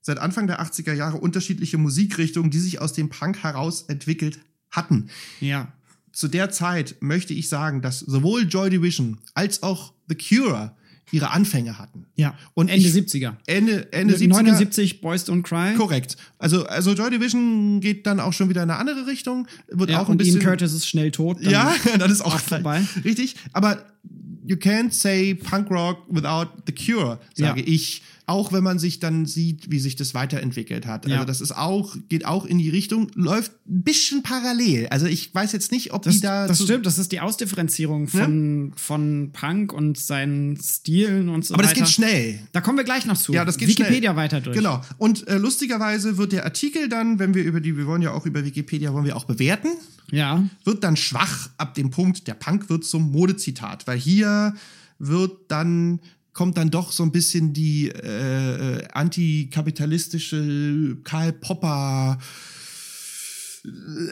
seit 0.00 0.18
Anfang 0.18 0.46
der 0.46 0.60
80er 0.62 0.92
Jahre 0.94 1.18
unterschiedliche 1.18 1.76
Musikrichtungen, 1.76 2.50
die 2.50 2.60
sich 2.60 2.80
aus 2.80 2.92
dem 2.92 3.08
Punk 3.08 3.42
heraus 3.42 3.82
entwickelt 3.82 4.38
hatten 4.70 5.08
Ja. 5.40 5.72
zu 6.12 6.28
der 6.28 6.50
Zeit 6.50 6.96
möchte 7.00 7.34
ich 7.34 7.48
sagen, 7.48 7.82
dass 7.82 7.98
sowohl 8.00 8.46
Joy 8.48 8.70
Division 8.70 9.18
als 9.34 9.62
auch 9.62 9.92
The 10.08 10.14
Cure 10.16 10.76
ihre 11.12 11.30
Anfänge 11.30 11.78
hatten. 11.78 12.06
Ja. 12.16 12.34
Und 12.54 12.68
Ende 12.68 12.86
ich- 12.86 12.92
70er. 12.94 13.36
Ende, 13.46 13.92
Ende 13.92 14.14
70er. 14.14 14.28
79 14.42 15.00
Boys 15.00 15.26
Don't 15.26 15.42
Cry. 15.42 15.74
Korrekt. 15.76 16.16
Also, 16.38 16.66
also 16.66 16.92
Joy 16.92 17.10
Division 17.10 17.80
geht 17.80 18.06
dann 18.06 18.20
auch 18.20 18.32
schon 18.32 18.48
wieder 18.48 18.62
in 18.62 18.70
eine 18.70 18.78
andere 18.78 19.06
Richtung. 19.06 19.46
Wird 19.68 19.90
Ja, 19.90 20.00
auch 20.00 20.08
ein 20.08 20.12
und 20.12 20.22
Ian 20.22 20.34
bisschen. 20.34 20.40
Curtis 20.48 20.72
ist 20.72 20.86
schnell 20.88 21.10
tot. 21.10 21.38
dann- 21.42 21.50
ja, 21.52 21.74
das 21.98 22.10
ist 22.12 22.20
auch 22.20 22.34
auch 22.34 22.40
vorbei. 22.40 22.82
Richtig. 23.04 23.36
Aber 23.52 23.84
you 24.46 24.56
can't 24.56 24.92
say 24.92 25.34
Punk 25.34 25.70
Rock 25.70 25.98
without 26.08 26.48
The 26.66 26.72
Cure, 26.74 27.18
sage 27.34 27.60
Ja. 27.60 27.66
ich. 27.66 28.02
Auch 28.28 28.52
wenn 28.52 28.62
man 28.62 28.78
sich 28.78 29.00
dann 29.00 29.24
sieht, 29.24 29.70
wie 29.70 29.78
sich 29.80 29.96
das 29.96 30.12
weiterentwickelt 30.12 30.86
hat. 30.86 31.06
Ja. 31.06 31.14
Also 31.14 31.24
das 31.26 31.40
ist 31.40 31.56
auch, 31.56 31.96
geht 32.10 32.26
auch 32.26 32.44
in 32.44 32.58
die 32.58 32.68
Richtung, 32.68 33.10
läuft 33.14 33.52
ein 33.66 33.82
bisschen 33.82 34.22
parallel. 34.22 34.86
Also 34.88 35.06
ich 35.06 35.34
weiß 35.34 35.52
jetzt 35.52 35.72
nicht, 35.72 35.94
ob 35.94 36.02
Das, 36.02 36.16
die 36.16 36.20
da. 36.20 36.46
das 36.46 36.62
stimmt, 36.62 36.84
das 36.84 36.98
ist 36.98 37.10
die 37.10 37.20
Ausdifferenzierung 37.20 38.06
von, 38.06 38.74
von 38.76 39.30
Punk 39.32 39.72
und 39.72 39.96
seinen 39.96 40.58
Stilen 40.62 41.30
und 41.30 41.46
so 41.46 41.54
Aber 41.54 41.62
das 41.62 41.70
weiter. 41.72 41.80
geht 41.80 41.90
schnell. 41.90 42.38
Da 42.52 42.60
kommen 42.60 42.76
wir 42.76 42.84
gleich 42.84 43.06
noch 43.06 43.16
zu. 43.16 43.32
Ja, 43.32 43.46
das 43.46 43.56
geht 43.56 43.68
Wikipedia 43.68 44.10
schnell. 44.12 44.16
weiter 44.16 44.40
durch. 44.42 44.56
Genau. 44.56 44.82
Und 44.98 45.26
äh, 45.26 45.38
lustigerweise 45.38 46.18
wird 46.18 46.32
der 46.32 46.44
Artikel 46.44 46.90
dann, 46.90 47.18
wenn 47.18 47.32
wir 47.34 47.44
über 47.44 47.60
die, 47.62 47.78
wir 47.78 47.86
wollen 47.86 48.02
ja 48.02 48.12
auch 48.12 48.26
über 48.26 48.44
Wikipedia, 48.44 48.92
wollen 48.92 49.06
wir 49.06 49.16
auch 49.16 49.24
bewerten, 49.24 49.68
Ja. 50.10 50.44
wird 50.64 50.84
dann 50.84 50.96
schwach 50.98 51.48
ab 51.56 51.72
dem 51.74 51.90
Punkt, 51.90 52.26
der 52.28 52.34
Punk 52.34 52.68
wird 52.68 52.84
zum 52.84 53.10
Modezitat, 53.10 53.86
weil 53.86 53.98
hier 53.98 54.54
wird 54.98 55.32
dann 55.48 56.00
kommt 56.38 56.56
dann 56.56 56.70
doch 56.70 56.92
so 56.92 57.02
ein 57.02 57.10
bisschen 57.10 57.52
die 57.52 57.88
äh, 57.88 58.76
äh, 58.76 58.86
antikapitalistische 58.92 60.96
Karl 61.02 61.32
Popper 61.32 62.16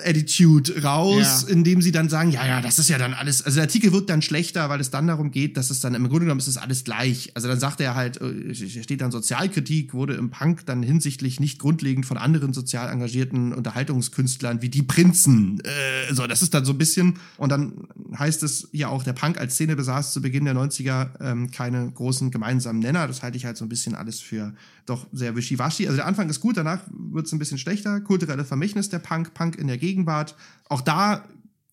Attitude 0.05 0.83
raus, 0.83 1.45
Ja. 1.47 1.53
indem 1.55 1.83
sie 1.83 1.93
dann 1.93 2.09
sagen, 2.09 2.31
ja, 2.31 2.47
ja, 2.47 2.61
das 2.61 2.79
ist 2.79 2.89
ja 2.89 2.99
dann 2.99 3.15
alles, 3.15 3.43
also 3.43 3.57
der 3.57 3.65
Artikel 3.65 3.93
wird 3.93 4.11
dann 4.11 4.23
schlechter, 4.23 4.69
weil 4.69 4.81
es 4.81 4.91
dann 4.91 5.07
darum 5.07 5.31
geht, 5.31 5.57
dass 5.57 5.71
es 5.71 5.81
dann 5.81 5.95
im 5.95 6.05
Grunde 6.09 6.21
genommen 6.27 6.41
ist 6.41 6.47
es 6.47 6.57
alles 6.57 6.85
gleich. 6.85 7.31
Also 7.35 7.49
dann 7.49 7.61
sagt 7.61 7.81
er 7.81 7.95
halt, 7.95 8.21
äh, 8.21 8.55
steht 8.55 9.01
dann 9.01 9.11
Sozialkritik 9.11 9.95
wurde 9.95 10.15
im 10.15 10.31
Punk 10.31 10.67
dann 10.67 10.83
hinsichtlich 10.83 11.41
nicht 11.41 11.59
grundlegend 11.59 12.07
von 12.07 12.17
anderen 12.19 12.53
sozial 12.53 12.91
engagierten 12.93 13.53
Unterhaltungskünstlern 13.53 14.63
wie 14.63 14.69
die 14.69 14.83
Prinzen. 14.83 15.61
Äh, 15.65 16.15
so, 16.15 16.27
das 16.27 16.43
ist 16.43 16.55
dann 16.55 16.65
so 16.65 16.73
ein 16.73 16.79
bisschen 16.79 17.15
und 17.37 17.51
dann 17.51 17.73
heißt 18.19 18.43
es 18.43 18.69
ja 18.73 18.89
auch, 18.89 19.03
der 19.05 19.13
Punk 19.13 19.39
als 19.39 19.55
Szene 19.55 19.77
besaß 19.77 20.13
zu 20.13 20.23
Beginn 20.23 20.45
der 20.45 20.55
90er 20.55 21.09
ähm, 21.21 21.51
keine 21.51 21.91
großen 21.91 22.31
gemeinsamen 22.31 22.81
Nenner. 22.81 23.07
Das 23.07 23.23
halte 23.23 23.37
ich 23.37 23.45
halt 23.45 23.57
so 23.57 23.65
ein 23.65 23.69
bisschen 23.69 23.95
alles 23.95 24.21
für 24.21 24.55
doch 24.87 25.07
sehr 25.13 25.35
wischiwaschi. 25.35 25.87
Also 25.87 25.97
der 25.97 26.07
Anfang 26.07 26.29
ist 26.31 26.41
gut, 26.41 26.57
danach 26.57 26.81
wird 26.91 27.27
es 27.27 27.33
ein 27.33 27.39
bisschen 27.41 27.59
schlechter. 27.59 28.01
Kulturelle 28.01 28.45
Vermächtnis 28.45 28.89
der 28.89 29.01
Punk, 29.01 29.35
Punk 29.37 29.57
in 29.57 29.67
der 29.67 29.79
Gegenwart. 29.79 30.35
Auch 30.69 30.81
da 30.81 31.25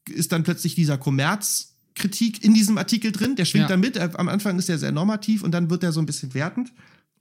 ist 0.10 0.32
dann 0.34 0.44
plötzlich 0.44 0.76
dieser 0.76 0.98
Kommerzkritik 0.98 2.44
in 2.44 2.54
diesem 2.54 2.78
Artikel 2.78 3.12
drin. 3.12 3.36
Der 3.36 3.46
schwingt 3.46 3.70
Ja. 3.70 3.78
mit. 3.78 3.96
Er- 3.96 4.20
Am 4.20 4.28
Anfang 4.30 4.60
ist 4.60 4.70
er 4.70 4.78
sehr 4.78 4.92
normativ 4.92 5.44
und 5.44 5.52
dann 5.52 5.70
wird 5.70 5.84
er 5.84 5.92
so 5.92 6.00
ein 6.02 6.06
bisschen 6.06 6.34
wertend. 6.34 6.72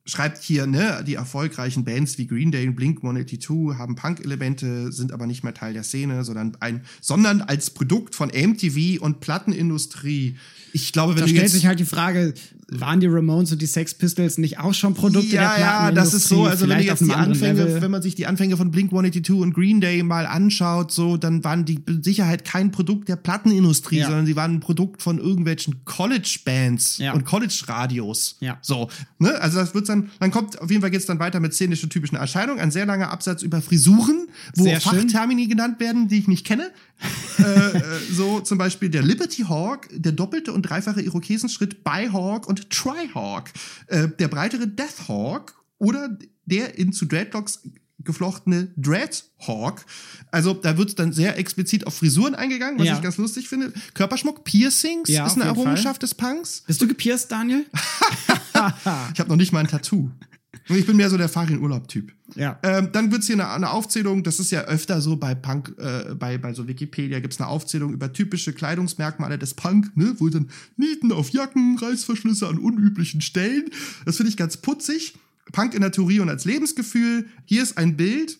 Schreibt 0.05 0.43
hier, 0.43 0.67
ne, 0.67 1.05
die 1.07 1.15
erfolgreichen 1.15 1.85
Bands 1.85 2.19
wie 2.19 2.27
Green 2.27 2.51
Day 2.51 2.67
und 2.67 2.75
Blink 2.75 3.03
182 3.05 3.79
haben 3.79 3.95
Punk-Elemente, 3.95 4.91
sind 4.91 5.13
aber 5.13 5.29
nicht 5.29 5.45
mehr 5.45 5.55
Teil 5.55 5.75
der 5.75 5.85
Szene, 5.85 6.25
sondern 6.25 6.57
ein, 6.59 6.83
sondern 7.01 7.41
als 7.41 7.71
Produkt 7.71 8.17
von 8.17 8.29
MTV 8.31 9.01
und 9.01 9.21
Plattenindustrie. 9.21 10.37
Ich 10.73 10.93
glaube, 10.93 11.13
wenn 11.15 11.21
Da 11.21 11.27
du 11.27 11.29
stellt 11.31 11.43
jetzt 11.45 11.53
sich 11.53 11.67
halt 11.67 11.79
die 11.79 11.85
Frage, 11.85 12.35
waren 12.81 13.01
die 13.01 13.07
Ramones 13.07 13.53
und 13.53 13.61
die 13.61 13.67
Sex 13.67 13.95
Pistols 13.95 14.39
nicht 14.39 14.59
auch 14.59 14.75
schon 14.75 14.95
Produkte 14.95 15.37
ja, 15.37 15.55
der 15.57 15.61
ja, 15.65 15.91
das 15.93 16.15
ist 16.15 16.29
so. 16.29 16.45
Also 16.47 16.69
wenn 16.69 16.81
jetzt 16.81 17.01
die 17.05 17.13
Anfänge, 17.13 17.65
Level. 17.65 17.83
wenn 17.83 17.91
man 17.91 18.03
sich 18.03 18.15
die 18.15 18.27
Anfänge 18.27 18.57
von 18.57 18.71
Blink 18.71 18.91
182 18.93 19.37
und 19.41 19.53
Green 19.55 19.81
Day 19.81 20.03
mal 20.03 20.27
anschaut, 20.27 20.91
so, 20.93 21.17
dann 21.17 21.45
waren 21.45 21.65
die 21.65 21.81
mit 21.87 22.05
Sicherheit 22.05 22.45
kein 22.45 22.71
Produkt 22.71 23.09
der 23.09 23.17
Plattenindustrie, 23.17 23.99
Ja. 23.99 24.07
sondern 24.07 24.27
sie 24.27 24.37
waren 24.37 24.55
ein 24.55 24.61
Produkt 24.61 25.03
von 25.03 25.19
irgendwelchen 25.19 25.85
College-Bands 25.85 26.99
Ja. 26.99 27.13
und 27.13 27.25
College-Radios. 27.25 28.37
Ja. 28.41 28.59
So, 28.63 28.89
ne? 29.19 29.41
Also 29.41 29.59
das 29.59 29.75
wird 29.75 29.89
dann, 29.89 30.11
dann 30.21 30.31
kommt 30.31 30.61
auf 30.61 30.71
jeden 30.71 30.81
Fall 30.83 30.91
geht's 30.91 31.07
dann 31.07 31.19
weiter 31.19 31.41
mit 31.41 31.55
szenischen 31.55 31.91
typischen 31.91 32.17
Erscheinungen. 32.17 32.61
Ein 32.61 32.71
sehr 32.71 32.87
langer 32.87 33.11
Absatz 33.11 33.43
über 33.43 33.61
Frisuren, 33.61 34.29
wo 34.57 34.65
Sehr 34.65 34.81
schön. 34.81 35.09
Fachtermini 35.11 35.47
genannt 35.47 35.81
werden, 35.81 36.09
die 36.09 36.19
ich 36.19 36.29
nicht 36.29 36.47
kenne. 36.47 36.71
Äh, 37.39 37.43
äh, 37.43 37.83
so 38.13 38.41
zum 38.41 38.59
Beispiel 38.59 38.89
der 38.91 39.03
Liberty 39.03 39.43
Hawk, 39.49 39.89
der 39.93 40.13
doppelte 40.13 40.53
und 40.53 40.63
dreifache 40.63 41.01
Irokesenschritt 41.03 41.85
Byhawk 41.85 42.47
und 42.47 42.71
Trihawk, 42.71 43.51
äh, 43.89 44.09
der 44.19 44.29
breitere 44.29 44.67
Death 44.67 45.09
Hawk 45.09 45.55
oder 45.79 46.17
der 46.47 46.79
in 46.79 46.93
zu 46.93 47.07
Dreadlocks 47.07 47.61
geflochtene 48.05 48.73
Dreadhawk. 48.77 49.85
Also 50.33 50.55
da 50.55 50.77
wird 50.77 50.99
dann 50.99 51.13
sehr 51.13 51.39
explizit 51.39 51.87
auf 51.87 51.95
Frisuren 51.95 52.35
eingegangen, 52.35 52.79
was 52.81 52.87
Ja. 52.87 52.97
ich 52.97 53.03
ganz 53.03 53.17
lustig 53.17 53.49
finde. 53.49 53.73
Körperschmuck, 53.95 54.43
Piercings 54.43 55.09
Ja, 55.09 55.25
ist 55.27 55.35
eine 55.37 55.45
Errungenschaft 55.45 56.03
des 56.03 56.15
Punks. 56.15 56.63
Bist 56.67 56.83
du 56.83 56.89
gepierst, 56.89 57.31
Daniel? 57.31 57.65
Ich 59.13 59.19
habe 59.19 59.29
noch 59.29 59.37
nicht 59.37 59.51
mal 59.53 59.59
ein 59.61 59.67
Tattoo. 59.67 60.11
Ich 60.69 60.87
bin 60.87 60.97
mehr 60.97 61.11
so 61.11 61.17
der 61.17 61.29
Fahr-in-Urlaub-Typ. 61.29 62.13
Ja. 62.37 62.59
Ähm, 62.63 62.91
dann 62.93 63.11
wird's 63.11 63.27
hier 63.27 63.35
eine, 63.35 63.49
eine 63.51 63.71
Aufzählung, 63.71 64.23
das 64.23 64.39
ist 64.41 64.51
ja 64.51 64.63
öfter 64.63 65.01
so 65.01 65.17
bei 65.17 65.35
Punk, 65.35 65.75
äh, 65.79 66.15
bei, 66.15 66.39
bei 66.39 66.55
so 66.55 66.67
Wikipedia 66.69 67.21
gibt's 67.21 67.41
eine 67.41 67.49
Aufzählung 67.49 67.93
über 67.93 68.13
typische 68.13 68.53
Kleidungsmerkmale 68.53 69.39
des 69.39 69.55
Punk, 69.55 69.97
ne, 69.97 70.15
wo 70.19 70.29
dann 70.29 70.49
Nieten 70.77 71.13
auf 71.13 71.31
Jacken, 71.31 71.77
Reißverschlüsse 71.79 72.47
an 72.49 72.59
unüblichen 72.59 73.21
Stellen. 73.21 73.71
Das 74.07 74.17
finde 74.17 74.31
ich 74.31 74.37
ganz 74.37 74.57
putzig. 74.57 75.15
Punk 75.53 75.75
in 75.75 75.81
der 75.83 75.91
Theorie 75.93 76.21
und 76.21 76.29
als 76.29 76.45
Lebensgefühl. 76.45 77.27
Hier 77.45 77.63
ist 77.63 77.77
ein 77.77 77.97
Bild. 77.97 78.39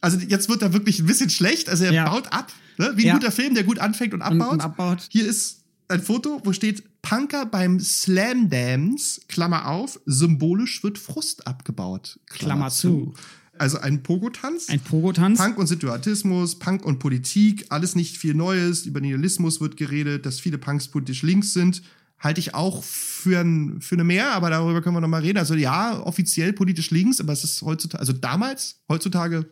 Also 0.00 0.18
jetzt 0.18 0.48
wird 0.48 0.62
er 0.62 0.72
wirklich 0.72 0.98
ein 1.00 1.06
bisschen 1.06 1.30
schlecht. 1.30 1.68
Also 1.68 1.84
er 1.84 1.92
Ja. 1.92 2.08
baut 2.08 2.32
ab, 2.32 2.50
ne? 2.78 2.92
wie 2.96 3.02
ein 3.02 3.08
Ja. 3.08 3.14
guter 3.14 3.30
Film, 3.30 3.54
der 3.54 3.62
gut 3.64 3.78
anfängt 3.78 4.14
und 4.14 4.22
Und, 4.22 4.40
abbaut. 4.40 4.52
und 4.54 4.60
abbaut. 4.62 5.06
Hier 5.10 5.26
ist 5.26 5.60
ein 5.88 6.02
Foto, 6.02 6.40
wo 6.44 6.52
steht 6.52 6.82
Punker 7.02 7.46
beim 7.46 7.80
Slam 7.80 8.48
Dance, 8.48 9.20
Klammer 9.28 9.68
auf, 9.68 10.00
symbolisch 10.06 10.82
wird 10.82 10.98
Frust 10.98 11.46
abgebaut. 11.46 12.18
Klammer 12.26 12.70
zu. 12.70 13.14
Also 13.58 13.78
ein 13.78 14.02
Pogo-Tanz. 14.02 14.70
Ein 14.70 14.80
Pogo-Tanz. 14.80 15.38
Punk 15.38 15.58
und 15.58 15.66
Situatismus, 15.66 16.58
Punk 16.58 16.84
und 16.84 16.98
Politik, 16.98 17.66
alles 17.68 17.94
nicht 17.94 18.16
viel 18.16 18.34
Neues. 18.34 18.86
Über 18.86 19.00
Nihilismus 19.00 19.60
wird 19.60 19.76
geredet, 19.76 20.24
dass 20.24 20.40
viele 20.40 20.58
Punks 20.58 20.88
politisch 20.88 21.22
links 21.22 21.52
sind. 21.52 21.82
Halte 22.18 22.40
ich 22.40 22.54
auch 22.54 22.82
für, 22.82 23.40
ein, 23.40 23.80
für 23.80 23.96
eine 23.96 24.04
Mehr, 24.04 24.32
aber 24.32 24.48
darüber 24.48 24.80
können 24.80 24.96
wir 24.96 25.00
noch 25.00 25.08
mal 25.08 25.20
reden. 25.20 25.38
Also 25.38 25.54
ja, 25.54 26.00
offiziell 26.00 26.52
politisch 26.52 26.90
links, 26.90 27.20
aber 27.20 27.32
es 27.32 27.44
ist 27.44 27.62
heutzutage, 27.62 28.00
also 28.00 28.12
damals, 28.12 28.80
heutzutage, 28.88 29.46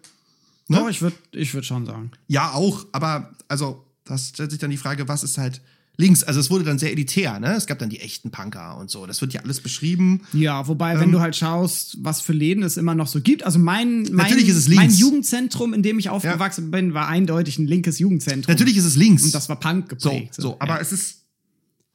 ne? 0.69 0.79
Doch, 0.79 0.89
ich 0.89 1.03
würde 1.03 1.17
ich 1.33 1.53
würd 1.53 1.67
schon 1.67 1.85
sagen. 1.85 2.13
Ja, 2.29 2.53
auch, 2.53 2.87
aber 2.93 3.33
also, 3.49 3.85
das 4.05 4.29
stellt 4.29 4.51
sich 4.51 4.61
dann 4.61 4.71
die 4.71 4.77
Frage, 4.77 5.09
was 5.09 5.25
ist 5.25 5.37
halt 5.37 5.61
links? 6.01 6.25
Also 6.25 6.41
es 6.41 6.51
wurde 6.51 6.65
dann 6.65 6.79
sehr 6.81 6.91
elitär, 6.91 7.39
ne? 7.39 7.55
Es 7.55 7.67
gab 7.67 7.79
dann 7.79 7.91
die 7.91 8.01
echten 8.01 8.31
Punker 8.33 8.77
und 8.79 8.91
so. 8.91 9.07
Das 9.07 9.21
wird 9.21 9.33
ja 9.33 9.43
alles 9.43 9.61
beschrieben. 9.61 10.23
Ja, 10.33 10.67
wobei, 10.67 10.95
Ähm, 10.95 11.01
wenn 11.01 11.13
du 11.13 11.21
halt 11.21 11.37
schaust, 11.37 11.99
was 12.01 12.21
für 12.21 12.33
Läden 12.33 12.65
es 12.65 12.77
immer 12.77 12.95
noch 12.97 13.07
so 13.07 13.21
gibt. 13.21 13.45
Also 13.45 13.59
mein, 13.61 14.03
mein, 14.05 14.27
Natürlich 14.27 14.49
ist 14.49 14.57
es 14.57 14.67
links. 14.69 14.83
mein 14.85 14.91
Jugendzentrum, 14.95 15.75
in 15.75 15.83
dem 15.85 15.99
ich 16.01 16.09
aufgewachsen 16.09 16.71
bin, 16.73 16.95
war 16.95 17.07
eindeutig 17.07 17.59
ein 17.59 17.67
linkes 17.69 17.99
Jugendzentrum. 18.01 18.53
Natürlich 18.53 18.77
ist 18.77 18.85
es 18.87 18.97
links. 18.97 19.23
Und 19.25 19.35
das 19.35 19.49
war 19.49 19.61
Punk 19.61 19.95
so, 19.99 20.11
geprägt. 20.11 20.35
so, 20.37 20.57
aber 20.59 20.75
ja. 20.77 20.81
es 20.81 20.91
ist 20.93 21.17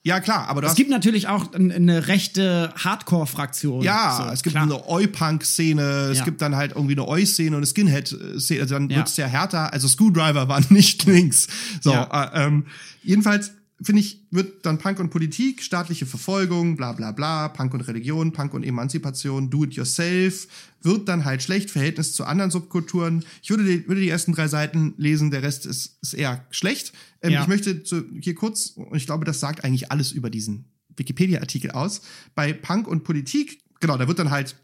ja 0.07 0.19
klar, 0.19 0.47
aber 0.49 0.61
es 0.61 0.75
gibt 0.75 0.91
natürlich 0.91 1.27
auch 1.27 1.51
ein- 1.53 1.71
eine 1.71 2.07
rechte 2.07 2.71
Hardcore-Fraktion. 2.77 3.81
Ja, 3.81 4.21
So, 4.27 4.31
es 4.31 4.43
gibt 4.43 4.53
klar. 4.53 4.63
eine 4.63 4.87
Oi-Punk-Szene, 4.87 6.09
es 6.11 6.19
Ja. 6.19 6.25
gibt 6.25 6.41
dann 6.43 6.55
halt 6.55 6.73
irgendwie 6.75 6.93
eine 6.93 7.07
Oi-Szene 7.07 7.49
und 7.55 7.57
eine 7.57 7.65
Skinhead-Szene, 7.65 8.61
also 8.61 8.75
dann 8.75 8.89
Ja. 8.89 8.97
wird's 8.97 9.17
ja 9.17 9.25
härter. 9.25 9.73
Also 9.73 9.87
Screwdriver 9.87 10.47
waren 10.47 10.65
nicht 10.69 11.05
links. 11.05 11.47
So, 11.81 11.91
Ja. 11.91 12.03
äh, 12.35 12.45
ähm, 12.45 12.65
jedenfalls 13.03 13.51
finde 13.81 14.01
ich, 14.01 14.25
wird 14.31 14.65
dann 14.65 14.77
Punk 14.77 14.99
und 14.99 15.09
Politik, 15.09 15.61
staatliche 15.61 16.05
Verfolgung, 16.05 16.77
bla 16.77 16.93
bla 16.93 17.11
bla, 17.11 17.49
Punk 17.49 17.73
und 17.73 17.81
Religion, 17.81 18.31
Punk 18.31 18.53
und 18.53 18.63
Emanzipation, 18.63 19.49
Do-it-yourself, 19.49 20.47
wird 20.81 21.09
dann 21.09 21.25
halt 21.25 21.43
schlecht, 21.43 21.71
Verhältnis 21.71 22.13
zu 22.13 22.25
anderen 22.25 22.51
Subkulturen. 22.51 23.25
Ich 23.43 23.49
würde 23.49 23.65
die, 23.65 23.87
würde 23.87 24.01
die 24.01 24.09
ersten 24.09 24.33
drei 24.33 24.47
Seiten 24.47 24.93
lesen, 24.97 25.29
der 25.31 25.43
Rest 25.43 25.65
ist, 25.65 25.97
ist 26.01 26.13
eher 26.13 26.45
schlecht. 26.51 26.93
Ähm, 27.21 27.33
Ja. 27.33 27.41
Ich 27.41 27.47
möchte 27.47 27.83
zu, 27.83 28.05
hier 28.21 28.35
kurz, 28.35 28.67
und 28.69 28.95
ich 28.95 29.05
glaube, 29.05 29.25
das 29.25 29.39
sagt 29.39 29.63
eigentlich 29.63 29.91
alles 29.91 30.11
über 30.11 30.29
diesen 30.29 30.65
Wikipedia-Artikel 30.95 31.71
aus. 31.71 32.01
Bei 32.33 32.53
Punk 32.53 32.87
und 32.87 33.03
Politik, 33.03 33.59
genau, 33.81 33.97
da 33.97 34.07
wird 34.07 34.19
dann 34.19 34.31
halt 34.31 34.55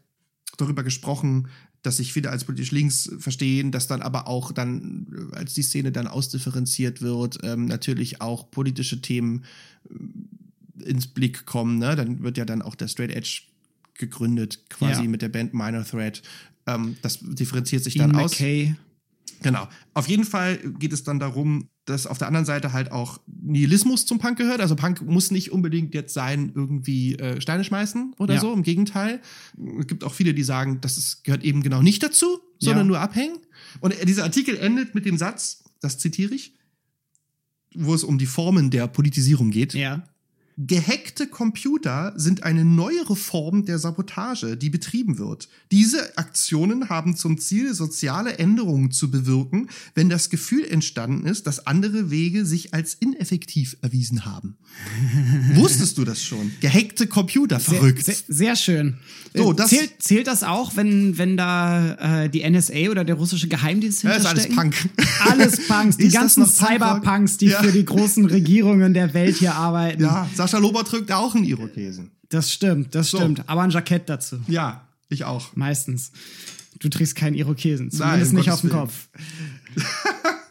darüber 0.56 0.82
gesprochen, 0.82 1.48
dass 1.82 1.96
sich 1.98 2.12
viele 2.12 2.30
als 2.30 2.44
politisch 2.44 2.70
links 2.70 3.10
verstehen, 3.18 3.72
dass 3.72 3.88
dann 3.88 4.02
aber 4.02 4.28
auch 4.28 4.52
dann, 4.52 5.06
äh, 5.32 5.36
als 5.36 5.54
die 5.54 5.62
Szene 5.62 5.92
dann 5.92 6.06
ausdifferenziert 6.06 7.02
wird, 7.02 7.38
ähm, 7.42 7.66
natürlich 7.66 8.20
auch 8.20 8.50
politische 8.50 9.00
Themen 9.00 9.44
äh, 9.90 10.84
ins 10.84 11.06
Blick 11.08 11.44
kommen. 11.46 11.78
Ne? 11.78 11.94
Dann 11.96 12.22
wird 12.22 12.38
ja 12.38 12.44
dann 12.44 12.62
auch 12.62 12.74
der 12.74 12.88
Straight 12.88 13.10
Edge 13.10 13.42
gegründet, 13.94 14.60
quasi 14.68 15.02
Ja. 15.02 15.08
mit 15.08 15.22
der 15.22 15.28
Band 15.28 15.54
Minor 15.54 15.84
Threat. 15.84 16.22
Ähm, 16.66 16.96
das 17.02 17.18
differenziert 17.20 17.84
sich 17.84 17.96
Ian 17.96 18.12
dann 18.12 18.22
aus. 18.22 18.32
McKay. 18.32 18.74
Genau. 19.42 19.68
Auf 19.94 20.08
jeden 20.08 20.24
Fall 20.24 20.58
geht 20.78 20.92
es 20.92 21.02
dann 21.02 21.18
darum, 21.18 21.68
dass 21.84 22.06
auf 22.06 22.16
der 22.18 22.28
anderen 22.28 22.46
Seite 22.46 22.72
halt 22.72 22.92
auch 22.92 23.20
Nihilismus 23.26 24.06
zum 24.06 24.18
Punk 24.18 24.38
gehört. 24.38 24.60
Also 24.60 24.76
Punk 24.76 25.02
muss 25.02 25.30
nicht 25.32 25.50
unbedingt 25.50 25.94
jetzt 25.94 26.14
sein, 26.14 26.52
irgendwie 26.54 27.16
äh, 27.16 27.40
Steine 27.40 27.64
schmeißen 27.64 28.14
oder 28.18 28.34
Ja. 28.34 28.40
so. 28.40 28.52
Im 28.52 28.62
Gegenteil. 28.62 29.20
Es 29.80 29.86
gibt 29.88 30.04
auch 30.04 30.14
viele, 30.14 30.32
die 30.34 30.44
sagen, 30.44 30.80
das 30.80 30.96
ist, 30.96 31.24
gehört 31.24 31.42
eben 31.42 31.62
genau 31.62 31.82
nicht 31.82 32.02
dazu, 32.02 32.38
sondern 32.60 32.84
Ja. 32.86 32.88
nur 32.88 33.00
abhängen. 33.00 33.38
Und 33.80 33.98
äh, 34.00 34.04
dieser 34.06 34.22
Artikel 34.24 34.56
endet 34.56 34.94
mit 34.94 35.06
dem 35.06 35.16
Satz, 35.18 35.64
das 35.80 35.98
zitiere 35.98 36.34
ich, 36.34 36.54
wo 37.74 37.94
es 37.94 38.04
um 38.04 38.18
die 38.18 38.26
Formen 38.26 38.70
der 38.70 38.86
Politisierung 38.86 39.50
geht. 39.50 39.74
Ja. 39.74 40.04
Gehackte 40.58 41.26
Computer 41.28 42.12
sind 42.16 42.42
eine 42.42 42.64
neuere 42.64 43.16
Form 43.16 43.64
der 43.64 43.78
Sabotage, 43.78 44.56
die 44.56 44.68
betrieben 44.68 45.18
wird. 45.18 45.48
Diese 45.70 46.18
Aktionen 46.18 46.90
haben 46.90 47.16
zum 47.16 47.38
Ziel, 47.38 47.72
soziale 47.74 48.38
Änderungen 48.38 48.90
zu 48.90 49.10
bewirken, 49.10 49.68
wenn 49.94 50.10
das 50.10 50.28
Gefühl 50.28 50.64
entstanden 50.64 51.26
ist, 51.26 51.46
dass 51.46 51.66
andere 51.66 52.10
Wege 52.10 52.44
sich 52.44 52.74
als 52.74 52.94
ineffektiv 52.94 53.76
erwiesen 53.80 54.26
haben. 54.26 54.56
Wusstest 55.54 55.96
du 55.98 56.04
das 56.04 56.22
schon? 56.22 56.52
Gehackte 56.60 57.06
Computer, 57.06 57.58
verrückt. 57.58 58.04
Sehr, 58.04 58.14
sehr, 58.14 58.24
sehr 58.28 58.56
schön. 58.56 58.98
So, 59.34 59.52
das- 59.54 59.70
zählt, 59.70 60.02
zählt 60.02 60.26
das 60.26 60.42
auch, 60.42 60.76
wenn, 60.76 61.16
wenn 61.16 61.36
da 61.38 62.24
äh, 62.24 62.28
die 62.28 62.48
NSA 62.48 62.90
oder 62.90 63.04
der 63.04 63.14
russische 63.14 63.48
Geheimdienst 63.48 64.02
Ja, 64.02 64.10
ist 64.12 64.26
alles 64.26 64.44
hinterstecken? 64.44 64.86
Punk. 64.96 65.30
Alles 65.30 65.66
Punks, 65.66 65.96
die 65.96 66.04
Ist 66.04 66.12
ganzen? 66.14 66.44
Cyberpunks, 66.46 67.38
die 67.38 67.46
Ja. 67.46 67.62
für 67.62 67.72
die 67.72 67.84
großen 67.84 68.26
Regierungen 68.26 68.92
der 68.92 69.14
Welt 69.14 69.36
hier 69.36 69.54
arbeiten. 69.54 70.02
ja, 70.02 70.28
Sascha 70.46 70.58
Lober 70.58 70.82
drückt 70.82 71.12
auch 71.12 71.34
einen 71.34 71.44
Irokesen. 71.44 72.10
Das 72.28 72.52
stimmt, 72.52 72.94
das 72.94 73.10
So. 73.10 73.18
stimmt. 73.18 73.42
Aber 73.48 73.62
ein 73.62 73.70
Jackett 73.70 74.08
dazu. 74.08 74.38
Ja, 74.48 74.88
ich 75.08 75.24
auch. 75.24 75.54
Meistens. 75.54 76.12
Du 76.80 76.88
trägst 76.88 77.14
keinen 77.14 77.34
Irokesen, 77.34 77.90
Nein, 77.92 78.24
zumindest 78.24 78.30
um 78.32 78.36
nicht 78.38 78.46
Gottes 78.46 78.54
auf 78.54 78.60
dem. 78.60 78.70
Kopf. 78.70 79.08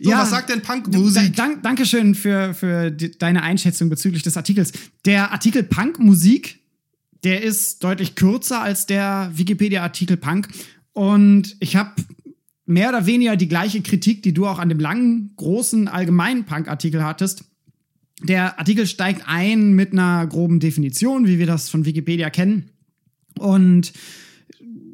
So, 0.00 0.12
was 0.12 0.30
sagt 0.30 0.48
denn 0.48 0.62
Punkmusik? 0.62 1.34
Da, 1.34 1.42
dank, 1.42 1.62
Dankeschön 1.64 2.14
für, 2.14 2.54
für 2.54 2.92
die, 2.92 3.18
deine 3.18 3.42
Einschätzung 3.42 3.88
bezüglich 3.88 4.22
des 4.22 4.36
Artikels. 4.36 4.70
Der 5.04 5.32
Artikel 5.32 5.64
Punkmusik, 5.64 6.60
der 7.24 7.42
ist 7.42 7.82
deutlich 7.82 8.14
kürzer 8.14 8.62
als 8.62 8.86
der 8.86 9.32
Wikipedia-Artikel 9.34 10.16
Punk. 10.16 10.46
Und 10.92 11.56
ich 11.58 11.74
habe 11.74 11.90
mehr 12.64 12.90
oder 12.90 13.06
weniger 13.06 13.34
die 13.34 13.48
gleiche 13.48 13.80
Kritik, 13.82 14.22
die 14.22 14.32
du 14.32 14.46
auch 14.46 14.60
an 14.60 14.68
dem 14.68 14.78
langen, 14.78 15.32
großen, 15.34 15.88
allgemeinen 15.88 16.44
Punk-Artikel 16.44 17.02
hattest. 17.02 17.42
Der 18.22 18.58
Artikel 18.58 18.86
steigt 18.86 19.22
ein 19.26 19.72
mit 19.72 19.92
einer 19.92 20.26
groben 20.26 20.60
Definition, 20.60 21.26
wie 21.26 21.38
wir 21.38 21.46
das 21.46 21.68
von 21.68 21.84
Wikipedia 21.84 22.30
kennen. 22.30 22.70
Und 23.38 23.92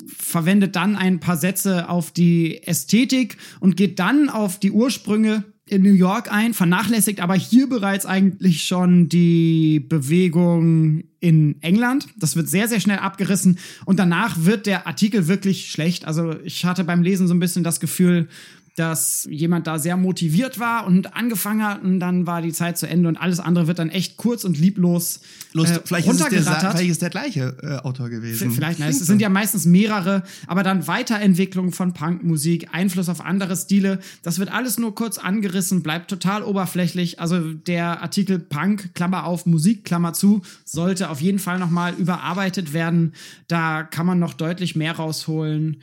verwendet 0.07 0.77
dann 0.77 0.97
ein 0.97 1.21
paar 1.21 1.37
Sätze 1.37 1.89
auf 1.89 2.11
die 2.11 2.63
Ästhetik 2.65 3.37
und 3.61 3.77
geht 3.77 3.99
dann 3.99 4.29
auf 4.29 4.59
die 4.59 4.71
Ursprünge 4.71 5.45
in 5.67 5.83
New 5.83 5.95
York 5.95 6.31
ein, 6.31 6.53
vernachlässigt 6.53 7.21
aber 7.21 7.35
hier 7.35 7.69
bereits 7.69 8.05
eigentlich 8.05 8.65
schon 8.65 9.09
die 9.09 9.81
Bewegung 9.81 11.05
in 11.21 11.61
England. 11.63 12.09
Das 12.19 12.37
wird 12.37 12.49
sehr, 12.49 12.69
sehr 12.69 12.81
schnell 12.81 12.99
abgerissen 12.99 13.59
und 13.87 13.99
danach 13.99 14.45
wird 14.45 14.67
der 14.67 14.87
Artikel 14.87 15.27
wirklich 15.27 15.71
schlecht. 15.71 16.05
Also 16.05 16.39
ich 16.45 16.67
hatte 16.67 16.85
beim 16.85 17.03
Lesen 17.03 17.29
so 17.29 17.35
ein 17.35 17.41
bisschen 17.41 17.65
das 17.65 17.81
Gefühl, 17.81 18.29
dass 18.77 19.29
jemand 19.31 19.69
da 19.69 19.79
sehr 19.79 19.97
motiviert 19.97 20.59
war 20.59 20.87
und 20.87 21.15
angefangen 21.15 21.65
hat 21.65 21.83
und 21.85 22.01
dann 22.01 22.27
war 22.27 22.43
die 22.43 22.53
Zeit 22.53 22.77
zu 22.77 22.89
Ende 22.89 23.09
und 23.09 23.17
alles 23.17 23.39
andere 23.39 23.69
wird 23.69 23.79
dann 23.79 23.89
echt 23.89 24.17
kurz 24.17 24.43
und 24.43 24.59
lieblos 24.59 25.21
Lust, 25.53 25.77
äh, 25.77 25.81
vielleicht, 25.85 26.09
ist 26.09 26.15
es 26.15 26.19
der, 26.19 26.27
runtergerattert. 26.27 26.73
vielleicht 26.73 26.91
ist 26.91 27.03
der 27.03 27.11
gleiche 27.11 27.57
äh, 27.63 27.77
Autor 27.87 28.09
gewesen. 28.09 28.51
Vielleicht, 28.51 28.81
nein, 28.81 28.91
es 28.91 28.99
sind 28.99 29.21
ja 29.21 29.29
meistens 29.29 29.65
mehrere, 29.65 30.25
aber 30.49 30.65
dann 30.65 30.89
Weiterentwicklung 30.89 31.71
von 31.71 31.93
Punkmusik, 31.93 32.69
Einfluss 32.73 33.09
auf 33.09 33.25
andere 33.25 33.57
Stile, 33.57 34.01
das 34.23 34.41
wird 34.41 34.53
alles 34.53 34.77
nur 34.79 34.95
kurz 34.95 35.19
angerissen, 35.19 35.85
bleibt 35.85 36.11
total 36.11 36.43
oberflächlich. 36.43 37.21
Also 37.21 37.53
der 37.53 38.03
Artikel 38.03 38.41
Punk, 38.41 38.93
Klammer 38.95 39.25
auf, 39.25 39.47
Musik, 39.47 39.85
Klammer 39.85 40.15
zu, 40.15 40.43
sollte 40.65 41.11
auf 41.11 41.21
jeden 41.21 41.39
Fall 41.39 41.61
nochmal 41.61 41.95
überarbeitet 41.95 42.73
werden. 42.73 43.13
Da 43.47 43.85
kann 43.85 44.07
man 44.07 44.19
noch 44.19 44.35
deutlich 44.35 44.75
mehr 44.75 44.97
rausholen. 44.97 45.81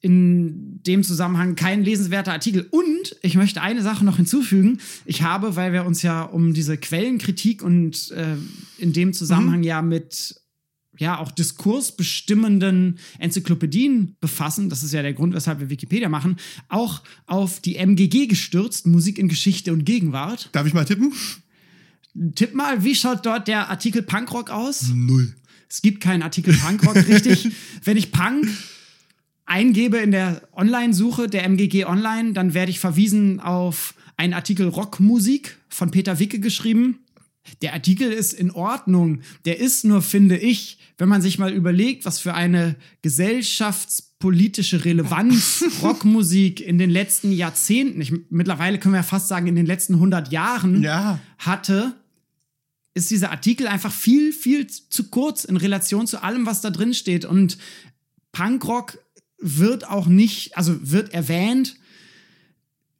In 0.00 0.82
dem 0.82 1.02
Zusammenhang 1.02 1.56
kein 1.56 1.84
lesenswerter 1.84 2.32
Artikel. 2.32 2.66
Und 2.70 3.16
ich 3.22 3.34
möchte 3.34 3.60
eine 3.60 3.82
Sache 3.82 4.04
noch 4.04 4.16
hinzufügen. 4.16 4.78
Ich 5.04 5.22
habe, 5.22 5.56
weil 5.56 5.72
wir 5.72 5.84
uns 5.84 6.02
ja 6.02 6.22
um 6.22 6.54
diese 6.54 6.78
Quellenkritik 6.78 7.62
und 7.62 8.10
äh, 8.12 8.36
in 8.78 8.92
dem 8.92 9.12
Zusammenhang 9.12 9.62
ja 9.62 9.82
mit 9.82 10.40
ja 11.00 11.18
auch 11.18 11.30
diskursbestimmenden 11.30 12.98
Enzyklopädien 13.18 14.16
befassen, 14.20 14.68
das 14.68 14.82
ist 14.82 14.92
ja 14.92 15.02
der 15.02 15.14
Grund, 15.14 15.34
weshalb 15.34 15.60
wir 15.60 15.70
Wikipedia 15.70 16.08
machen, 16.08 16.36
auch 16.68 17.02
auf 17.26 17.60
die 17.60 17.76
MGG 17.76 18.26
gestürzt, 18.26 18.86
Musik 18.86 19.18
in 19.18 19.28
Geschichte 19.28 19.72
und 19.72 19.84
Gegenwart. 19.84 20.50
Darf 20.52 20.66
ich 20.66 20.74
mal 20.74 20.84
tippen? 20.84 21.12
Tipp 22.34 22.54
mal, 22.54 22.84
wie 22.84 22.94
schaut 22.94 23.24
dort 23.24 23.48
der 23.48 23.70
Artikel 23.70 24.02
Punkrock 24.02 24.50
aus? 24.50 24.88
Null. 24.92 25.34
Es 25.68 25.80
gibt 25.80 26.02
keinen 26.02 26.22
Artikel 26.22 26.52
Punkrock, 26.54 26.96
richtig. 26.96 27.48
Wenn 27.84 27.96
ich 27.96 28.12
Punk 28.12 28.48
eingebe 29.50 29.98
in 29.98 30.12
der 30.12 30.42
Online-Suche 30.52 31.26
der 31.28 31.44
MGG 31.44 31.84
Online, 31.84 32.32
dann 32.32 32.54
werde 32.54 32.70
ich 32.70 32.78
verwiesen 32.80 33.40
auf 33.40 33.94
einen 34.16 34.32
Artikel 34.32 34.68
Rockmusik 34.68 35.58
von 35.68 35.90
Peter 35.90 36.18
Wicke 36.18 36.38
geschrieben. 36.38 37.00
Der 37.62 37.72
Artikel 37.72 38.12
ist 38.12 38.32
in 38.32 38.50
Ordnung. 38.50 39.20
Der 39.44 39.58
ist 39.58 39.84
nur, 39.84 40.02
finde 40.02 40.38
ich, 40.38 40.78
wenn 40.98 41.08
man 41.08 41.22
sich 41.22 41.38
mal 41.38 41.52
überlegt, 41.52 42.04
was 42.04 42.20
für 42.20 42.34
eine 42.34 42.76
gesellschaftspolitische 43.02 44.84
Relevanz 44.84 45.64
Rockmusik 45.82 46.60
in 46.60 46.78
den 46.78 46.90
letzten 46.90 47.32
Jahrzehnten, 47.32 48.00
ich, 48.00 48.12
mittlerweile 48.30 48.78
können 48.78 48.94
wir 48.94 48.98
ja 49.00 49.02
fast 49.02 49.28
sagen, 49.28 49.46
in 49.46 49.56
den 49.56 49.66
letzten 49.66 49.94
100 49.94 50.30
Jahren 50.30 50.82
Ja. 50.82 51.18
hatte, 51.38 51.94
ist 52.94 53.10
dieser 53.10 53.30
Artikel 53.30 53.66
einfach 53.66 53.92
viel, 53.92 54.32
viel 54.32 54.66
zu 54.66 55.08
kurz 55.10 55.44
in 55.44 55.56
Relation 55.56 56.06
zu 56.06 56.22
allem, 56.22 56.46
was 56.46 56.60
da 56.60 56.70
drin 56.70 56.92
steht. 56.92 57.24
Und 57.24 57.56
Punkrock 58.32 58.98
wird 59.40 59.88
auch 59.88 60.06
nicht, 60.06 60.56
also 60.56 60.76
wird 60.82 61.12
erwähnt, 61.14 61.76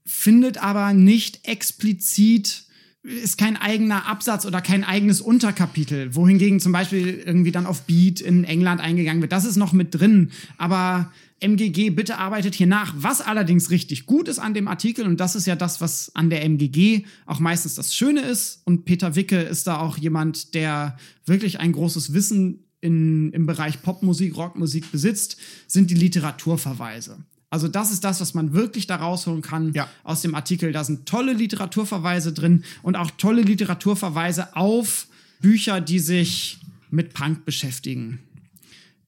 findet 0.05 0.63
aber 0.63 0.93
nicht 0.93 1.47
explizit, 1.47 2.65
ist 3.03 3.39
kein 3.39 3.57
eigener 3.57 4.07
Absatz 4.07 4.45
oder 4.45 4.61
kein 4.61 4.85
eigenes 4.85 5.21
Unterkapitel, 5.21 6.15
wohingegen 6.15 6.61
zum 6.61 6.73
Beispiel 6.73 7.23
irgendwie 7.25 7.53
dann 7.53 7.67
auf 7.67 7.83
Beat 7.83 8.21
in 8.21 8.45
England 8.45 8.81
eingegangen 8.81 9.23
wird. 9.23 9.33
Das 9.33 9.45
ist 9.45 9.57
noch 9.57 9.73
mit 9.73 9.95
drin, 9.95 10.31
aber 10.59 11.13
MGG, 11.41 11.91
bitte 11.91 12.19
arbeitet 12.19 12.55
hier 12.55 12.67
nach. 12.67 12.95
Was 12.99 13.23
allerdings 13.23 13.71
richtig 13.71 14.05
gut 14.05 14.29
ist 14.29 14.39
an 14.39 14.53
dem 14.53 14.69
Artikel, 14.69 15.07
und 15.07 15.19
das 15.19 15.35
ist 15.35 15.47
ja 15.47 15.57
das, 15.57 15.81
was 15.81 16.15
an 16.15 16.29
der 16.29 16.45
MGG 16.45 17.05
auch 17.25 17.41
meistens 17.41 17.75
das 17.77 17.95
Schöne 17.95 18.21
ist, 18.21 18.61
und 18.65 18.85
Peter 18.85 19.17
Wicke 19.17 19.41
ist 19.41 19.67
da 19.67 19.79
auch 19.79 19.97
jemand, 19.97 20.55
der 20.55 20.99
wirklich 21.25 21.59
ein 21.59 21.73
großes 21.73 22.13
Wissen 22.13 22.65
in, 22.81 23.33
im 23.33 23.47
Bereich 23.47 23.83
Popmusik, 23.83 24.37
Rockmusik 24.37 24.91
besitzt, 24.93 25.37
sind 25.67 25.91
die 25.91 25.95
Literaturverweise. 25.95 27.19
Also 27.51 27.67
das 27.67 27.91
ist 27.91 28.05
das, 28.05 28.21
was 28.21 28.33
man 28.35 28.53
wirklich 28.53 28.87
da 28.87 28.97
rausholen 28.97 29.43
kann 29.43 29.73
Ja. 29.73 29.89
aus 30.05 30.23
dem 30.23 30.35
Artikel. 30.35 30.71
Da 30.73 30.85
sind 30.85 31.07
tolle 31.07 31.33
Literaturverweise 31.33 32.33
drin 32.33 32.65
und 32.83 32.97
auch 32.97 33.11
tolle 33.13 33.43
Literaturverweise 33.43 34.55
auf 34.57 35.09
Bücher, 35.41 35.81
die 35.81 35.99
sich 35.99 36.61
mit 36.91 37.13
Punk 37.13 37.45
beschäftigen. 37.45 38.21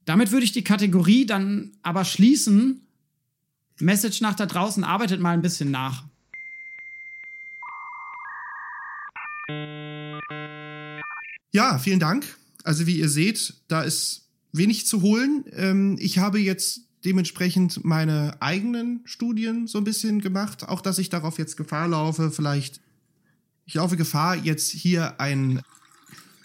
Damit 0.04 0.32
würde 0.32 0.44
ich 0.44 0.52
die 0.52 0.64
Kategorie 0.64 1.24
dann 1.26 1.70
aber 1.82 2.04
schließen. 2.04 2.80
Message 3.78 4.20
nach 4.20 4.34
da 4.34 4.46
draußen, 4.46 4.82
arbeitet 4.82 5.20
mal 5.20 5.30
ein 5.32 5.42
bisschen 5.42 5.70
nach. 5.70 6.04
Ja, 11.52 11.78
vielen 11.78 12.00
Dank. 12.00 12.24
Also 12.64 12.86
wie 12.86 12.98
ihr 12.98 13.08
seht, 13.08 13.54
da 13.68 13.82
ist 13.82 14.28
wenig 14.52 14.86
zu 14.86 15.02
holen. 15.02 15.44
Ähm, 15.52 15.96
ich 15.98 16.18
habe 16.18 16.38
jetzt 16.38 16.82
dementsprechend 17.04 17.84
meine 17.84 18.40
eigenen 18.40 19.00
Studien 19.04 19.66
so 19.66 19.78
ein 19.78 19.84
bisschen 19.84 20.20
gemacht. 20.20 20.68
Auch 20.68 20.80
dass 20.80 20.98
ich 20.98 21.08
darauf 21.08 21.38
jetzt 21.38 21.56
Gefahr 21.56 21.88
laufe, 21.88 22.30
vielleicht, 22.30 22.80
ich 23.66 23.74
laufe 23.74 23.96
Gefahr, 23.96 24.36
jetzt 24.36 24.70
hier 24.70 25.20
ein 25.20 25.62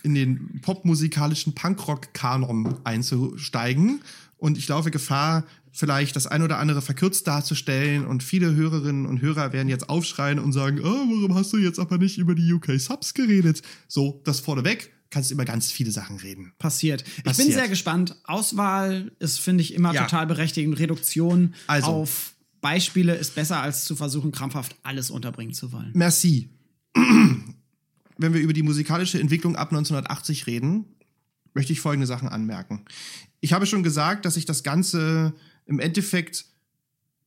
in 0.04 0.16
den 0.16 0.62
popmusikalischen 0.62 1.54
Punkrock-Kanon 1.54 2.76
einzusteigen. 2.86 4.02
Und 4.38 4.58
ich 4.58 4.68
laufe 4.68 4.90
Gefahr, 4.90 5.44
vielleicht 5.72 6.16
das 6.16 6.28
ein 6.28 6.42
oder 6.42 6.60
andere 6.60 6.82
verkürzt 6.82 7.28
darzustellen. 7.28 8.06
Und 8.06 8.24
viele 8.24 8.56
Hörerinnen 8.56 9.06
und 9.06 9.22
Hörer 9.22 9.52
werden 9.54 9.68
jetzt 9.68 9.90
aufschreien 9.90 10.40
und 10.40 10.54
sagen, 10.54 10.80
oh, 10.80 10.84
warum 10.84 11.36
hast 11.36 11.52
du 11.52 11.58
jetzt 11.58 11.80
aber 11.80 11.98
nicht 11.98 12.18
über 12.18 12.36
die 12.36 12.54
UK-Subs 12.54 13.14
geredet? 13.14 13.62
So, 13.88 14.22
das 14.24 14.40
vorneweg. 14.40 14.92
Kannst 15.10 15.32
über 15.32 15.46
ganz 15.46 15.72
viele 15.72 15.92
Sachen 15.92 16.18
reden. 16.18 16.54
Passiert. 16.60 17.02
Ich 17.08 17.16
bin 17.16 17.24
Passiert. 17.26 17.54
sehr 17.54 17.68
gespannt. 17.70 18.16
Auswahl 18.26 19.12
ist, 19.20 19.40
finde 19.40 19.62
ich, 19.64 19.74
immer 19.74 19.94
Ja. 19.94 20.04
total 20.04 20.28
berechtigt. 20.28 20.68
Und 20.68 20.74
Reduktion 20.74 21.54
Also. 21.68 21.88
auf 21.88 22.34
Beispiele 22.60 23.16
ist 23.16 23.36
besser, 23.36 23.62
als 23.62 23.86
zu 23.86 23.96
versuchen, 23.96 24.32
krampfhaft 24.32 24.76
alles 24.84 25.10
unterbringen 25.10 25.54
zu 25.54 25.72
wollen. 25.72 25.92
Merci. 25.94 26.50
Wenn 26.96 28.34
wir 28.34 28.42
über 28.42 28.54
die 28.54 28.64
musikalische 28.64 29.20
Entwicklung 29.20 29.56
ab 29.56 29.70
1980 29.70 30.48
reden, 30.48 30.86
möchte 31.54 31.72
ich 31.74 31.80
folgende 31.80 32.08
Sachen 32.08 32.28
anmerken. 32.28 32.84
Ich 33.40 33.54
habe 33.54 33.66
schon 33.68 33.84
gesagt, 33.84 34.26
dass 34.26 34.38
ich 34.38 34.46
das 34.46 34.64
Ganze 34.64 35.34
im 35.66 35.80
Endeffekt 35.80 36.46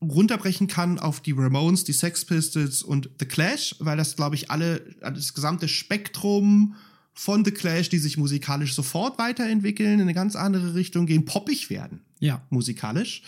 runterbrechen 0.02 0.66
kann 0.66 0.98
auf 0.98 1.20
die 1.20 1.32
Ramones, 1.32 1.84
die 1.84 1.92
Sex 1.92 2.24
Pistols 2.24 2.82
und 2.82 3.10
The 3.18 3.26
Clash, 3.26 3.76
weil 3.80 3.96
das, 3.96 4.16
glaube 4.16 4.34
ich, 4.34 4.50
alle, 4.50 4.80
das 5.00 5.34
gesamte 5.34 5.68
Spektrum 5.68 6.74
von 7.12 7.44
The 7.44 7.50
Clash, 7.50 7.88
die 7.88 7.98
sich 7.98 8.16
musikalisch 8.16 8.74
sofort 8.74 9.18
weiterentwickeln, 9.18 9.94
in 9.94 10.00
eine 10.02 10.14
ganz 10.14 10.36
andere 10.36 10.74
Richtung 10.74 11.06
gehen, 11.06 11.24
poppig 11.24 11.68
werden 11.70 12.00
Ja. 12.20 12.46
musikalisch. 12.50 13.22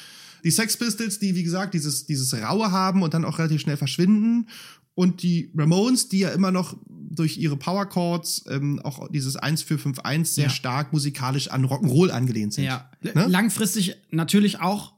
Die 0.44 0.50
Sex 0.50 0.76
Pistols, 0.76 1.18
die, 1.18 1.34
wie 1.34 1.42
gesagt, 1.42 1.74
dieses, 1.74 2.06
dieses 2.06 2.34
Raue 2.34 2.70
haben 2.72 3.02
und 3.02 3.14
dann 3.14 3.24
auch 3.24 3.38
relativ 3.38 3.60
schnell 3.60 3.76
verschwinden. 3.76 4.48
Und 4.94 5.22
die 5.22 5.50
Ramones, 5.56 6.08
die 6.08 6.18
ja 6.20 6.30
immer 6.30 6.50
noch 6.50 6.76
durch 6.88 7.38
ihre 7.38 7.56
Power 7.56 7.86
Chords, 7.86 8.44
ähm, 8.50 8.78
auch 8.80 9.08
dieses 9.08 9.36
1451 9.36 10.34
sehr 10.34 10.44
Ja. 10.44 10.50
stark 10.50 10.92
musikalisch 10.92 11.48
an 11.48 11.64
Rock'n'Roll 11.64 12.10
angelehnt 12.10 12.54
sind. 12.54 12.64
Ja. 12.64 12.90
Ne? 13.02 13.26
Langfristig 13.28 13.96
natürlich 14.10 14.60
auch 14.60 14.92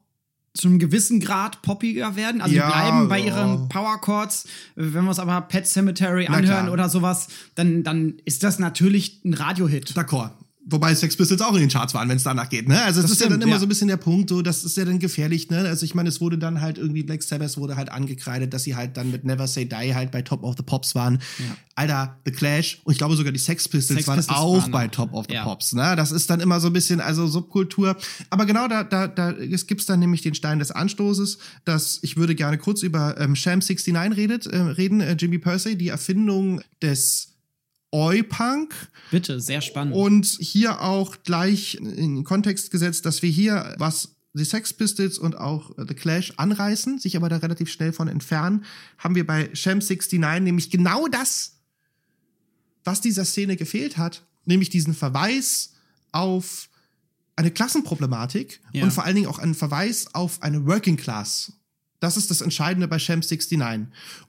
zu 0.55 0.69
einem 0.69 0.79
gewissen 0.79 1.19
Grad 1.19 1.63
poppiger 1.63 2.15
werden. 2.15 2.41
Also 2.41 2.55
Ja, 2.55 2.67
die 2.67 2.73
bleiben 2.73 3.09
bei 3.09 3.21
ihren 3.21 3.69
Power 3.69 4.01
Chords. 4.01 4.47
Wenn 4.77 5.03
wir 5.03 5.09
uns 5.09 5.19
aber 5.19 5.41
Pet 5.43 5.67
Cemetery 5.67 6.29
anhören 6.29 6.69
oder 6.69 6.89
sowas, 6.89 7.27
dann, 7.57 7.83
dann 7.83 8.15
ist 8.25 8.45
das 8.45 8.61
natürlich 8.61 9.21
ein 9.25 9.35
Radiohit. 9.35 9.91
D'accord. 9.91 10.31
Wobei 10.67 10.95
Sex 10.95 11.17
Pistols 11.17 11.43
auch 11.43 11.53
in 11.55 11.61
den 11.61 11.69
Charts 11.69 11.93
waren, 11.93 12.09
wenn 12.09 12.17
es 12.17 12.23
danach 12.23 12.49
geht, 12.49 12.69
ne? 12.69 12.83
Also 12.83 13.01
es 13.01 13.05
Das 13.05 13.13
ist 13.13 13.21
ja 13.21 13.27
dann 13.27 13.33
stimmt, 13.35 13.45
immer 13.45 13.53
ja. 13.53 13.59
so 13.59 13.67
ein 13.67 13.69
bisschen 13.69 13.89
der 13.89 13.99
Punkt, 13.99 14.31
so, 14.31 14.41
das 14.41 14.65
ist 14.65 14.77
ja 14.79 14.87
dann 14.87 14.99
gefährlich, 14.99 15.51
ne? 15.51 15.59
Also 15.59 15.85
ich 15.85 15.95
meine, 15.95 16.09
es 16.09 16.23
wurde 16.23 16.39
dann 16.39 16.63
halt 16.63 16.79
irgendwie, 16.79 17.03
Black 17.03 17.23
Sabbath 17.23 17.59
wurde 17.59 17.77
halt 17.77 17.91
angekreidet, 17.93 18.55
dass 18.55 18.63
sie 18.65 18.75
halt 18.75 18.97
dann 18.97 19.11
mit 19.11 19.25
Never 19.25 19.47
Say 19.47 19.67
Die 19.67 19.95
halt 19.95 20.11
bei 20.11 20.23
Top 20.23 20.43
of 20.43 20.55
the 20.57 20.63
Pops 20.63 20.95
waren. 20.95 21.19
Alter, 21.75 22.19
The 22.25 22.31
Clash 22.31 22.81
und 22.85 22.93
ich 22.93 22.99
glaube 22.99 23.15
sogar 23.17 23.33
die 23.33 23.39
Sex 23.39 23.69
Pistols 23.69 23.99
Sex 23.99 24.09
waren 24.09 24.17
Pistols 24.17 24.39
auch 24.39 24.63
waren 24.63 24.71
bei. 24.71 24.89
Top 24.89 25.13
of 25.13 25.27
the 25.29 25.35
Ja. 25.35 25.45
Pops, 25.45 25.75
ne? 25.75 25.97
Das 25.97 26.13
ist 26.13 26.31
dann 26.31 26.41
immer 26.41 26.61
so 26.61 26.69
ein 26.69 26.73
bisschen, 26.73 27.01
also 27.01 27.27
Subkultur. 27.27 27.97
Aber 28.31 28.47
genau 28.47 28.67
da, 28.69 28.85
da, 28.85 29.07
da 29.07 29.33
es 29.33 29.67
gibt's 29.67 29.85
dann 29.85 30.01
nämlich 30.01 30.23
den 30.23 30.35
Stein 30.35 30.61
des 30.61 30.71
Anstoßes, 30.71 31.39
dass 31.67 31.99
ich 32.03 32.17
würde 32.17 32.35
gerne 32.35 32.57
kurz 32.57 32.83
über 32.83 33.21
ähm, 33.21 33.37
Sham 33.37 33.59
69 33.59 34.17
redet, 34.17 34.47
äh, 34.47 34.57
reden, 34.57 35.01
äh, 35.01 35.13
Jimmy 35.19 35.39
Percy, 35.39 35.77
die 35.77 35.89
Erfindung 35.89 36.63
des 36.81 37.34
Oi-Punk. 37.95 38.75
Bitte, 39.13 39.41
sehr 39.41 39.61
spannend. 39.61 39.95
Und 39.95 40.27
hier 40.27 40.81
auch 40.81 41.17
gleich 41.23 41.77
in 41.77 42.17
den 42.17 42.25
Kontext 42.25 42.71
gesetzt, 42.73 43.07
dass 43.07 43.23
wir 43.23 43.31
hier 43.31 43.75
was 43.79 44.17
die 44.37 44.45
Sex 44.45 44.73
Pistols 44.73 45.17
und 45.17 45.39
auch 45.39 45.71
The 45.79 45.95
Clash 45.95 46.33
anreißen, 46.37 46.99
sich 46.99 47.17
aber 47.17 47.29
da 47.29 47.37
relativ 47.37 47.71
schnell 47.71 47.93
von 47.93 48.09
entfernen, 48.09 48.65
haben 48.99 49.15
wir 49.15 49.25
bei 49.25 49.49
Sham 49.55 49.79
69 49.79 50.19
nämlich 50.43 50.71
genau 50.71 51.07
das, 51.07 51.61
was 52.83 53.01
dieser 53.01 53.25
Szene 53.25 53.57
gefehlt 53.57 53.97
hat, 53.97 54.27
nämlich 54.45 54.71
diesen 54.71 54.93
Verweis 54.93 55.75
auf 56.11 56.69
eine 57.37 57.53
Klassenproblematik 57.53 58.61
Ja. 58.73 58.83
und 58.83 58.91
vor 58.93 59.05
allen 59.05 59.15
Dingen 59.15 59.29
auch 59.29 59.39
einen 59.39 59.55
Verweis 59.55 60.13
auf 60.15 60.43
eine 60.43 60.67
Working 60.67 60.97
Class. 60.97 61.53
Das 62.05 62.19
ist 62.19 62.31
das 62.31 62.43
Entscheidende 62.43 62.87
bei 62.87 62.99
Sham 62.99 63.21
69. 63.21 63.59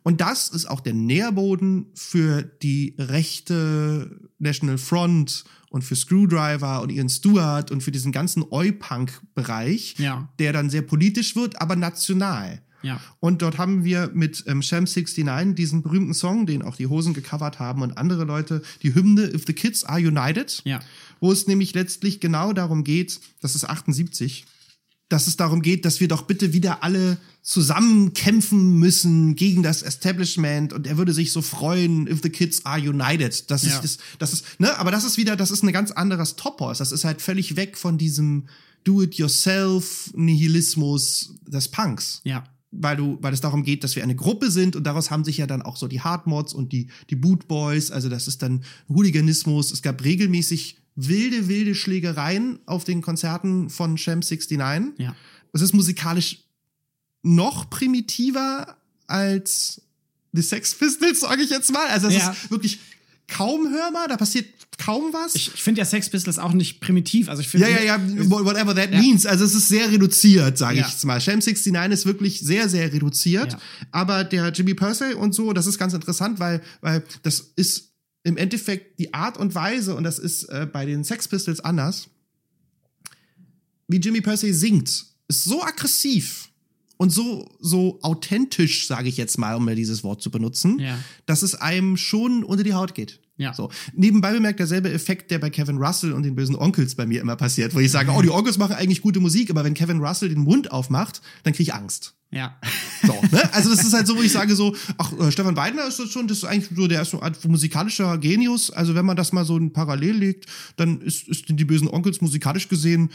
Und 0.04 0.22
das 0.22 0.48
ist 0.48 0.66
auch 0.66 0.80
der 0.80 0.94
Nährboden 0.94 1.88
für 1.94 2.42
die 2.42 2.96
rechte 2.98 4.18
National 4.40 4.78
Front 4.78 5.44
und 5.70 5.82
für 5.84 5.98
Screwdriver 5.98 6.82
und 6.82 6.90
Ian 6.90 7.10
Stewart 7.10 7.72
und 7.72 7.82
für 7.84 7.92
diesen 7.92 8.14
ganzen 8.14 8.44
Oi-Punk-Bereich, 8.50 9.96
Ja. 9.98 10.30
der 10.40 10.54
dann 10.54 10.70
sehr 10.70 10.84
politisch 10.84 11.36
wird, 11.36 11.62
aber 11.62 11.76
national. 11.76 12.62
Ja. 12.82 13.02
Und 13.20 13.42
dort 13.42 13.58
haben 13.58 13.84
wir 13.84 14.12
mit 14.14 14.44
ähm, 14.48 14.62
Sham 14.62 14.86
69 14.86 15.56
diesen 15.56 15.82
berühmten 15.82 16.14
Song, 16.14 16.46
den 16.46 16.62
auch 16.62 16.76
die 16.76 16.88
Hosen 16.88 17.14
gecovert 17.14 17.60
haben 17.60 17.82
und 17.82 17.98
andere 17.98 18.24
Leute, 18.26 18.62
die 18.84 18.94
Hymne 18.94 19.34
If 19.34 19.44
the 19.48 19.54
Kids 19.54 19.84
Are 19.84 20.00
United, 20.00 20.62
Ja. 20.66 20.80
wo 21.20 21.32
es 21.32 21.48
nämlich 21.48 21.74
letztlich 21.74 22.20
genau 22.22 22.54
darum 22.54 22.84
geht, 22.84 23.20
das 23.42 23.56
ist 23.56 23.66
78, 23.68 24.46
dass 25.10 25.28
es 25.28 25.38
darum 25.38 25.62
geht, 25.62 25.86
dass 25.86 26.00
wir 26.00 26.08
doch 26.08 26.24
bitte 26.24 26.52
wieder 26.54 26.82
alle 26.84 27.18
zusammen 27.44 28.14
kämpfen 28.14 28.80
müssen 28.80 29.36
gegen 29.36 29.62
das 29.62 29.84
Establishment 29.84 30.74
und 30.74 30.88
er 30.88 30.98
würde 30.98 31.14
sich 31.14 31.32
so 31.32 31.44
freuen, 31.44 32.08
if 32.08 32.22
the 32.24 32.30
kids 32.32 32.66
are 32.66 32.80
united. 32.82 33.52
Das 33.52 33.62
Ja. 33.64 33.76
ist, 33.80 33.84
das, 33.84 33.98
das 34.18 34.34
ist, 34.34 34.60
ne, 34.60 34.76
aber 34.80 34.90
das 34.90 35.04
ist 35.04 35.18
wieder, 35.18 35.36
das 35.36 35.52
ist 35.52 35.62
ein 35.64 35.72
ganz 35.72 35.92
anderes 35.92 36.36
Topos. 36.38 36.80
Das 36.80 36.92
ist 36.92 37.04
halt 37.06 37.22
völlig 37.22 37.56
weg 37.56 37.78
von 37.78 38.00
diesem 38.00 38.48
Do-it-yourself-Nihilismus 38.84 41.36
des 41.48 41.68
Punks 41.70 42.22
Ja. 42.24 42.44
weil 42.72 42.98
du, 42.98 43.18
weil 43.22 43.34
es 43.34 43.42
darum 43.42 43.64
geht, 43.64 43.84
dass 43.84 43.96
wir 43.96 44.04
eine 44.04 44.16
Gruppe 44.16 44.52
sind 44.52 44.76
und 44.76 44.84
daraus 44.84 45.12
haben 45.12 45.24
sich 45.24 45.38
ja 45.38 45.48
dann 45.48 45.62
auch 45.62 45.78
so 45.78 45.88
die 45.88 46.02
Hardmods 46.02 46.54
und 46.54 46.72
die, 46.74 46.90
die 47.10 47.16
Boot 47.16 47.48
Boys, 47.48 47.92
also 47.92 48.10
das 48.10 48.28
ist 48.28 48.42
dann 48.42 48.64
Hooliganismus. 48.90 49.72
Es 49.72 49.82
gab 49.82 50.04
regelmäßig 50.04 50.78
wilde, 50.96 51.48
wilde 51.48 51.76
Schlägereien 51.76 52.60
auf 52.66 52.84
den 52.84 53.02
Konzerten 53.02 53.70
von 53.70 53.98
Sham 53.98 54.20
69. 54.20 54.98
Ja. 54.98 55.16
Es 55.54 55.62
ist 55.62 55.74
musikalisch 55.74 56.40
noch 57.24 57.70
primitiver 57.70 58.78
als 59.08 59.82
die 60.32 60.42
Sex 60.42 60.76
Pistols, 60.76 61.22
sage 61.22 61.44
ich 61.44 61.50
jetzt 61.50 61.72
mal. 61.72 61.88
Also 61.88 62.08
es 62.08 62.16
Ja. 62.16 62.32
ist 62.32 62.52
wirklich 62.52 62.80
kaum 63.28 63.70
hörbar, 63.72 64.08
da 64.08 64.18
passiert 64.18 64.46
kaum 64.78 65.14
was. 65.14 65.34
Ich, 65.36 65.54
ich 65.54 65.62
finde 65.64 65.80
ja 65.80 65.86
Sex 65.86 66.10
Pistols 66.10 66.38
auch 66.38 66.52
nicht 66.54 66.82
primitiv. 66.82 67.30
Also 67.30 67.42
ich 67.42 67.48
finde. 67.48 67.70
Ja, 67.70 67.80
ja, 67.80 67.98
ja, 67.98 68.30
whatever 68.30 68.76
that 68.76 68.92
Ja. 68.92 69.00
means. 69.00 69.26
Also 69.26 69.46
es 69.46 69.56
ist 69.56 69.70
sehr 69.70 69.92
reduziert, 69.92 70.58
sage 70.58 70.78
Ja. 70.80 70.86
ich 70.86 70.92
jetzt 70.94 71.06
mal. 71.06 71.20
Sham 71.22 71.40
69 71.40 71.92
ist 71.92 72.06
wirklich 72.06 72.42
sehr, 72.42 72.70
sehr 72.70 72.92
reduziert. 72.94 73.54
Ja. 73.54 73.60
Aber 73.92 74.24
der 74.24 74.50
Jimmy 74.50 74.74
Purcell 74.74 75.14
und 75.14 75.34
so, 75.34 75.54
das 75.54 75.66
ist 75.66 75.78
ganz 75.80 75.94
interessant, 75.94 76.40
weil, 76.40 76.62
weil 76.82 77.04
das 77.24 77.52
ist 77.56 77.94
im 78.26 78.38
Endeffekt 78.38 79.00
die 79.00 79.14
Art 79.14 79.38
und 79.38 79.56
Weise, 79.56 79.96
und 79.96 80.04
das 80.04 80.20
ist 80.20 80.44
äh, 80.46 80.68
bei 80.72 80.86
den 80.86 81.04
Sex 81.04 81.28
Pistols 81.28 81.60
anders, 81.62 82.10
wie 83.88 83.98
Jimmy 83.98 84.22
Percy 84.22 84.52
singt, 84.52 85.06
ist 85.28 85.44
so 85.44 85.64
aggressiv 85.64 86.50
und 86.98 87.12
so, 87.12 87.48
so 87.60 88.00
authentisch, 88.02 88.88
sage 88.88 89.10
ich 89.10 89.18
jetzt 89.18 89.38
mal, 89.38 89.56
um 89.56 89.66
mir 89.66 89.76
dieses 89.76 90.04
Wort 90.04 90.22
zu 90.22 90.32
benutzen, 90.32 90.80
Ja. 90.80 90.98
dass 91.26 91.44
es 91.44 91.56
einem 91.56 91.98
schon 91.98 92.44
unter 92.44 92.64
die 92.64 92.74
Haut 92.74 92.96
geht. 92.96 93.20
Ja. 93.38 93.54
So. 93.54 93.70
Nebenbei 93.94 94.32
bemerkt 94.32 94.60
derselbe 94.60 94.90
Effekt, 94.92 95.30
der 95.30 95.40
bei 95.40 95.50
Kevin 95.50 95.78
Russell 95.78 96.14
und 96.14 96.24
den 96.24 96.36
bösen 96.36 96.56
Onkels 96.56 96.96
bei 96.96 97.06
mir 97.06 97.20
immer 97.22 97.36
passiert, 97.36 97.76
wo 97.76 97.80
ich 97.80 97.92
sage, 97.92 98.12
oh, 98.12 98.22
die 98.22 98.30
Onkels 98.32 98.58
machen 98.58 98.76
eigentlich 98.76 99.02
gute 99.02 99.20
Musik, 99.20 99.50
aber 99.52 99.64
wenn 99.66 99.74
Kevin 99.74 100.00
Russell 100.00 100.30
den 100.30 100.40
Mund 100.40 100.72
aufmacht, 100.72 101.22
dann 101.44 101.54
kriege 101.54 101.64
ich 101.70 101.74
Angst. 101.76 102.16
Ja. 102.32 102.56
So, 103.06 103.14
ne? 103.32 103.54
Also 103.54 103.70
das 103.70 103.86
ist 103.86 103.94
halt 103.94 104.08
so, 104.08 104.18
wo 104.18 104.22
ich 104.22 104.32
sage 104.32 104.56
so, 104.56 104.76
ach, 104.98 105.14
äh, 105.20 105.32
Stefan 105.32 105.56
Weidner 105.56 105.88
ist 105.88 106.00
das 106.00 106.10
schon, 106.12 106.28
das 106.28 106.40
ist 106.40 106.44
eigentlich 106.44 106.70
so, 106.76 106.88
der 106.88 107.02
ist 107.04 107.12
so 107.12 107.22
ein 107.22 107.34
musikalischer 107.48 108.18
Genius. 108.18 108.72
Also 108.72 108.94
wenn 108.96 109.06
man 109.06 109.16
das 109.16 109.32
mal 109.32 109.46
so 109.46 109.56
ein 109.58 109.72
Parallel 109.72 110.18
legt, 110.18 110.46
dann 110.76 111.00
ist, 111.02 111.28
ist 111.28 111.46
die 111.48 111.66
bösen 111.66 111.88
Onkels 111.88 112.20
musikalisch 112.22 112.68
gesehen 112.68 113.10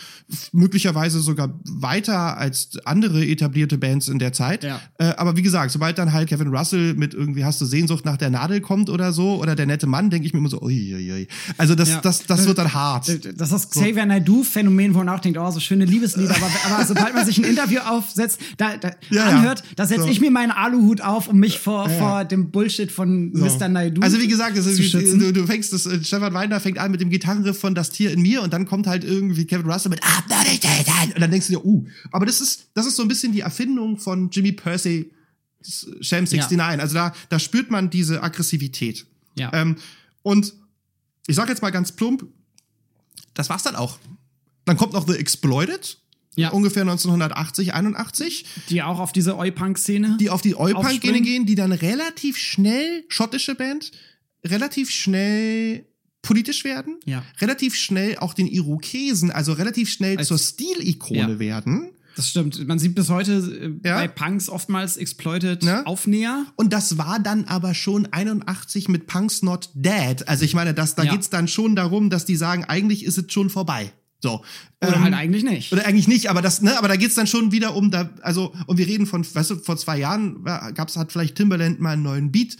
möglicherweise 0.52 1.20
sogar 1.20 1.58
weiter 1.64 2.38
als 2.38 2.70
andere 2.84 3.26
etablierte 3.26 3.76
Bands 3.78 4.08
in 4.08 4.18
der 4.18 4.32
Zeit. 4.32 4.64
Ja. 4.64 4.80
Äh, 4.98 5.12
aber 5.16 5.36
wie 5.36 5.42
gesagt, 5.42 5.72
sobald 5.72 5.98
dann 5.98 6.12
halt 6.12 6.28
Kevin 6.28 6.48
Russell 6.54 6.94
mit 6.94 7.12
irgendwie 7.12 7.44
hast 7.44 7.60
du 7.60 7.66
Sehnsucht 7.66 8.04
nach 8.04 8.16
der 8.16 8.30
Nadel 8.30 8.60
kommt 8.60 8.88
oder 8.88 9.12
so, 9.12 9.40
oder 9.40 9.54
der 9.54 9.66
nette 9.66 9.86
Mann, 9.86 10.08
denke 10.08 10.26
ich 10.26 10.32
mir 10.32 10.38
immer 10.38 10.48
so, 10.48 10.62
uiuiui. 10.62 11.28
Also 11.58 11.74
das, 11.74 11.90
Ja. 11.90 12.00
das, 12.00 12.24
das 12.26 12.46
wird 12.46 12.58
dann 12.58 12.72
hart. 12.72 13.08
Das 13.08 13.16
ist 13.16 13.52
das 13.52 13.70
Xavier 13.70 14.06
Naidoo-Phänomen, 14.06 14.94
wo 14.94 14.98
man 14.98 15.08
auch 15.10 15.20
denkt, 15.20 15.38
oh, 15.38 15.50
so 15.50 15.60
schöne 15.60 15.84
Liebeslieder. 15.84 16.34
Aber, 16.36 16.50
aber 16.70 16.86
sobald 16.86 17.14
man 17.14 17.26
sich 17.26 17.38
ein 17.38 17.44
Interview 17.44 17.80
aufsetzt, 17.80 18.40
da, 18.56 18.76
da 18.76 18.92
Ja, 19.10 19.30
ja. 19.30 19.36
anhört, 19.38 19.62
da 19.76 19.86
setze 19.86 20.02
So. 20.02 20.08
ich 20.08 20.20
mir 20.20 20.30
meinen 20.30 20.50
Aluhut 20.50 21.00
auf, 21.00 21.28
um 21.28 21.38
mich 21.38 21.58
vor, 21.58 21.86
Ja, 21.88 21.92
ja. 21.92 21.98
vor 21.98 22.24
dem 22.24 22.50
Bullshit 22.50 22.90
von 22.90 23.32
Mr. 23.32 23.68
Naidoo 23.68 24.02
Also 24.02 24.18
wie 24.18 24.28
gesagt, 24.28 24.56
ist, 24.56 24.94
du, 24.94 25.32
du 25.32 25.46
fängst 25.46 25.72
das, 25.72 25.86
äh, 25.86 26.02
Stefan 26.02 26.32
Weiner 26.34 26.60
fängt 26.60 26.78
an 26.78 26.90
mit 26.90 27.00
dem 27.00 27.10
Gitarrenriff 27.10 27.58
von 27.58 27.74
Das 27.74 27.90
Tier 27.90 28.10
in 28.12 28.22
mir 28.22 28.42
und 28.42 28.52
dann 28.52 28.66
kommt 28.66 28.86
halt 28.86 29.04
irgendwie 29.04 29.46
Kevin 29.46 29.70
Russell 29.70 29.90
mit 29.90 30.00
und 30.02 31.20
dann 31.20 31.30
denkst 31.30 31.48
du 31.48 31.54
dir, 31.54 31.64
uh. 31.64 31.86
Aber 32.12 32.26
das 32.26 32.40
ist, 32.40 32.68
das 32.74 32.86
ist 32.86 32.96
so 32.96 33.02
ein 33.02 33.08
bisschen 33.08 33.32
die 33.32 33.40
Erfindung 33.40 33.98
von 33.98 34.30
Jimmy 34.30 34.52
Percy 34.52 35.10
Sham 35.62 36.24
69. 36.24 36.58
Also 36.80 36.94
da, 36.94 37.12
da 37.28 37.38
spürt 37.38 37.70
man 37.70 37.90
diese 37.90 38.22
Aggressivität. 38.22 39.06
Ja. 39.36 39.52
Ähm, 39.52 39.76
und 40.22 40.54
ich 41.26 41.36
sag 41.36 41.48
jetzt 41.48 41.62
mal 41.62 41.70
ganz 41.70 41.92
plump, 41.92 42.26
das 43.34 43.50
war's 43.50 43.62
dann 43.62 43.76
auch. 43.76 43.98
Dann 44.64 44.76
kommt 44.76 44.92
noch 44.92 45.06
The 45.06 45.14
Exploited, 45.16 45.98
Ja. 46.36 46.50
ungefähr 46.50 46.82
1980, 46.82 47.74
81 47.74 48.44
die 48.70 48.82
auch 48.82 49.00
auf 49.00 49.12
diese 49.12 49.36
Oi-Punk-Szene. 49.36 50.16
die 50.20 50.30
auf 50.30 50.42
die 50.42 50.54
Aufspringen. 50.54 51.22
gehen, 51.22 51.46
die 51.46 51.54
dann 51.56 51.72
relativ 51.72 52.36
schnell, 52.36 53.04
schottische 53.08 53.54
Band, 53.54 53.90
relativ 54.46 54.90
schnell 54.90 55.86
politisch 56.22 56.64
werden, 56.64 56.96
Ja. 57.04 57.24
relativ 57.40 57.74
schnell 57.74 58.18
auch 58.18 58.34
den 58.34 58.46
Irokesen, 58.46 59.30
also 59.30 59.52
relativ 59.54 59.90
schnell 59.90 60.18
Als- 60.18 60.28
zur 60.28 60.38
Stilikone 60.38 61.18
Ja. 61.32 61.38
werden. 61.38 61.90
Das 62.16 62.28
stimmt. 62.28 62.66
Man 62.66 62.78
sieht 62.78 62.94
bis 62.94 63.08
heute 63.08 63.32
äh, 63.84 63.88
Ja. 63.88 63.94
bei 63.96 64.08
Punks 64.08 64.48
oftmals 64.48 64.96
exploited 64.98 65.62
Ne? 65.62 65.86
Aufnäher. 65.86 66.44
Und 66.56 66.72
das 66.72 66.98
war 66.98 67.18
dann 67.20 67.44
aber 67.44 67.72
schon 67.72 68.06
81 68.12 68.88
mit 68.88 69.06
Punks 69.06 69.42
Not 69.42 69.70
Dead. 69.74 70.26
Also 70.28 70.44
ich 70.44 70.54
meine, 70.54 70.74
das, 70.74 70.94
da 70.96 71.04
Ja. 71.04 71.12
geht's 71.12 71.30
dann 71.30 71.48
schon 71.48 71.76
darum, 71.76 72.10
dass 72.10 72.24
die 72.26 72.36
sagen, 72.36 72.64
eigentlich 72.64 73.04
ist 73.04 73.16
es 73.16 73.32
schon 73.32 73.48
vorbei. 73.48 73.92
So. 74.22 74.44
Oder 74.82 74.96
Ähm, 74.96 75.02
halt 75.04 75.14
eigentlich 75.14 75.44
nicht. 75.44 75.72
Oder 75.72 75.86
eigentlich 75.86 76.08
nicht, 76.08 76.28
aber 76.30 76.42
das, 76.42 76.60
ne, 76.62 76.76
aber 76.78 76.88
da 76.88 76.96
geht's 76.96 77.14
dann 77.14 77.26
schon 77.26 77.52
wieder 77.52 77.74
um 77.74 77.90
da, 77.90 78.10
also, 78.22 78.52
und 78.66 78.76
wir 78.78 78.86
reden 78.86 79.06
von, 79.06 79.24
weißt 79.24 79.50
du, 79.50 79.56
vor 79.56 79.76
zwei 79.76 79.98
Jahren 79.98 80.44
gab's, 80.44 80.96
hat 80.96 81.10
vielleicht 81.12 81.36
Timberland 81.36 81.80
mal 81.80 81.92
einen 81.94 82.02
neuen 82.02 82.30
Beat 82.32 82.56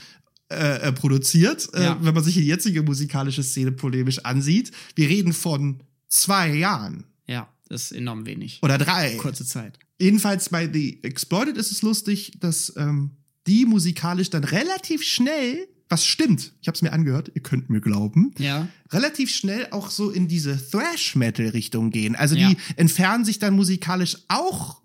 äh, 0.51 0.89
äh, 0.89 0.93
produziert, 0.93 1.69
Ja. 1.75 1.93
äh, 1.95 2.05
wenn 2.05 2.15
man 2.15 2.25
sich 2.25 2.35
die 2.35 2.45
jetzige 2.47 2.83
musikalische 2.83 3.43
Szene 3.43 3.73
polemisch 3.73 4.19
ansieht. 4.25 4.73
Wir 4.97 5.09
reden 5.09 5.33
von 5.33 5.83
zwei 6.09 6.53
Jahren 6.55 7.05
Ja, 7.29 7.49
das 7.69 7.85
ist 7.85 7.93
enorm 7.93 8.27
wenig. 8.27 8.59
oder 8.63 8.77
drei. 8.79 9.15
Kurze 9.17 9.45
Zeit. 9.45 9.79
Jedenfalls 10.01 10.49
bei 10.49 10.67
The 10.73 11.01
Exploited 11.05 11.57
ist 11.59 11.71
es 11.71 11.83
lustig, 11.83 12.33
dass 12.41 12.73
ähm, 12.77 13.11
die 13.47 13.67
musikalisch 13.67 14.31
dann 14.31 14.45
relativ 14.45 15.03
schnell, 15.05 15.69
was 15.91 16.07
stimmt, 16.07 16.53
ich 16.63 16.69
habe 16.69 16.77
es 16.77 16.83
mir 16.83 16.93
angehört, 16.93 17.31
ihr 17.35 17.43
könnt 17.43 17.69
mir 17.69 17.81
glauben, 17.81 18.33
Ja. 18.39 18.69
relativ 18.93 19.31
schnell 19.31 19.67
auch 19.73 19.91
so 19.91 20.09
in 20.11 20.29
diese 20.29 20.57
Thrash-Metal-Richtung 20.71 21.91
gehen. 21.91 22.15
Also 22.17 22.37
Ja. 22.37 22.49
die 22.49 22.57
entfernen 22.77 23.25
sich 23.25 23.39
dann 23.41 23.55
musikalisch 23.55 24.17
auch 24.29 24.81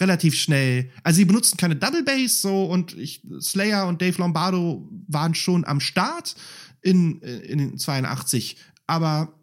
relativ 0.00 0.36
schnell. 0.38 0.90
Also 1.02 1.16
sie 1.18 1.24
benutzen 1.24 1.56
keine 1.56 1.74
Double 1.76 2.04
Bass 2.04 2.40
so 2.40 2.64
und 2.66 2.96
ich, 2.96 3.20
Slayer 3.40 3.88
und 3.88 4.00
Dave 4.00 4.16
Lombardo 4.18 4.88
waren 5.08 5.34
schon 5.34 5.64
am 5.64 5.80
Start 5.80 6.36
in, 6.82 7.20
äh, 7.22 7.38
in 7.38 7.58
den 7.58 7.76
82, 7.78 8.56
aber 8.86 9.34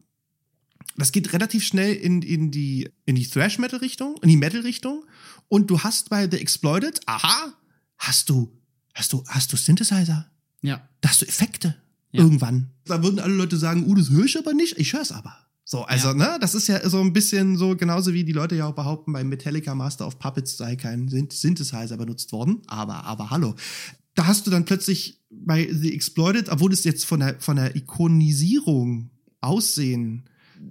das 0.97 1.11
geht 1.11 1.33
relativ 1.33 1.65
schnell 1.65 1.93
in, 1.93 2.21
in 2.21 2.51
die, 2.51 2.89
in 3.05 3.15
die 3.15 3.27
Thrash-Metal-Richtung, 3.27 4.15
in 4.21 4.29
die 4.29 4.37
Metal-Richtung. 4.37 5.03
Und 5.49 5.69
du 5.69 5.81
hast 5.81 6.09
bei 6.09 6.29
The 6.31 6.37
Exploited, 6.37 7.01
aha, 7.05 7.53
hast 7.97 8.29
du, 8.29 8.57
hast 8.93 9.11
du, 9.11 9.21
hast 9.27 9.51
du 9.51 9.57
Synthesizer? 9.57 10.31
Ja. 10.65 10.87
Da 11.01 11.09
hast 11.09 11.21
du 11.21 11.25
Effekte. 11.27 11.75
Ja. 12.11 12.21
Irgendwann. 12.23 12.71
Da 12.85 13.03
würden 13.03 13.19
alle 13.19 13.33
Leute 13.33 13.57
sagen, 13.57 13.85
uh, 13.85 13.93
das 13.95 14.09
höre 14.09 14.25
ich 14.25 14.37
aber 14.37 14.53
nicht. 14.53 14.77
Ich 14.79 14.93
höre 14.93 15.01
es 15.01 15.11
aber. 15.11 15.35
So, 15.67 15.83
also, 15.83 16.09
Ja. 16.09 16.13
ne, 16.13 16.37
das 16.39 16.53
ist 16.55 16.67
ja 16.67 16.87
so 16.89 17.01
ein 17.01 17.11
bisschen 17.11 17.57
so, 17.57 17.75
genauso 17.75 18.13
wie 18.13 18.23
die 18.23 18.31
Leute 18.33 18.55
ja 18.55 18.67
auch 18.67 18.75
behaupten, 18.75 19.11
beim 19.13 19.27
Metallica 19.29 19.73
Master 19.75 20.05
of 20.07 20.19
Puppets 20.19 20.57
sei 20.57 20.75
kein 20.75 21.09
Synth- 21.09 21.33
Synthesizer 21.33 21.97
benutzt 21.97 22.31
worden. 22.31 22.61
Aber, 22.67 23.03
aber 23.03 23.31
hallo. 23.31 23.55
Da 24.13 24.27
hast 24.27 24.45
du 24.47 24.51
dann 24.51 24.63
plötzlich 24.65 25.21
bei 25.29 25.67
The 25.71 25.93
Exploited, 25.93 26.49
obwohl 26.49 26.71
es 26.71 26.83
jetzt 26.83 27.05
von 27.05 27.19
der, 27.19 27.39
von 27.39 27.55
der 27.57 27.75
Ikonisierung, 27.75 29.09
Aussehen 29.41 30.23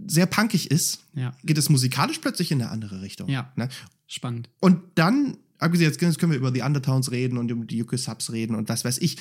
sehr 0.08 0.26
punkig 0.26 0.70
ist, 0.70 1.00
Ja. 1.14 1.32
geht 1.44 1.58
es 1.58 1.68
musikalisch 1.68 2.18
plötzlich 2.18 2.50
in 2.50 2.60
eine 2.62 2.70
andere 2.70 3.02
Richtung. 3.02 3.28
Ja. 3.28 3.52
Ne? 3.56 3.68
Spannend. 4.06 4.48
Und 4.60 4.78
dann, 4.96 5.36
abgesehen, 5.58 5.90
jetzt 5.90 6.18
können 6.18 6.32
wir 6.32 6.38
über 6.38 6.50
die 6.50 6.62
Undertowns 6.62 7.10
reden 7.10 7.36
und 7.38 7.52
um 7.52 7.66
die 7.66 7.76
Yuki 7.78 7.98
Subs 7.98 8.32
reden 8.32 8.54
und 8.56 8.68
was 8.68 8.84
weiß 8.84 8.98
ich. 8.98 9.16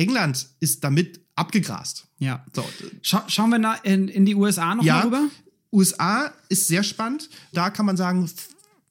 England 0.00 0.48
ist 0.60 0.82
damit 0.84 1.20
abgegrast. 1.36 2.06
Ja. 2.18 2.44
So, 2.54 2.64
Scha 3.02 3.24
schauen 3.28 3.50
wir 3.50 3.84
in, 3.84 4.08
in 4.08 4.24
die 4.26 4.34
USA 4.34 4.74
noch 4.74 4.84
Ja. 4.84 4.96
mal 4.96 5.04
rüber? 5.04 5.22
USA 5.72 6.32
ist 6.48 6.66
sehr 6.66 6.82
spannend. 6.82 7.28
Da 7.52 7.70
kann 7.70 7.86
man 7.86 7.96
sagen, 7.96 8.28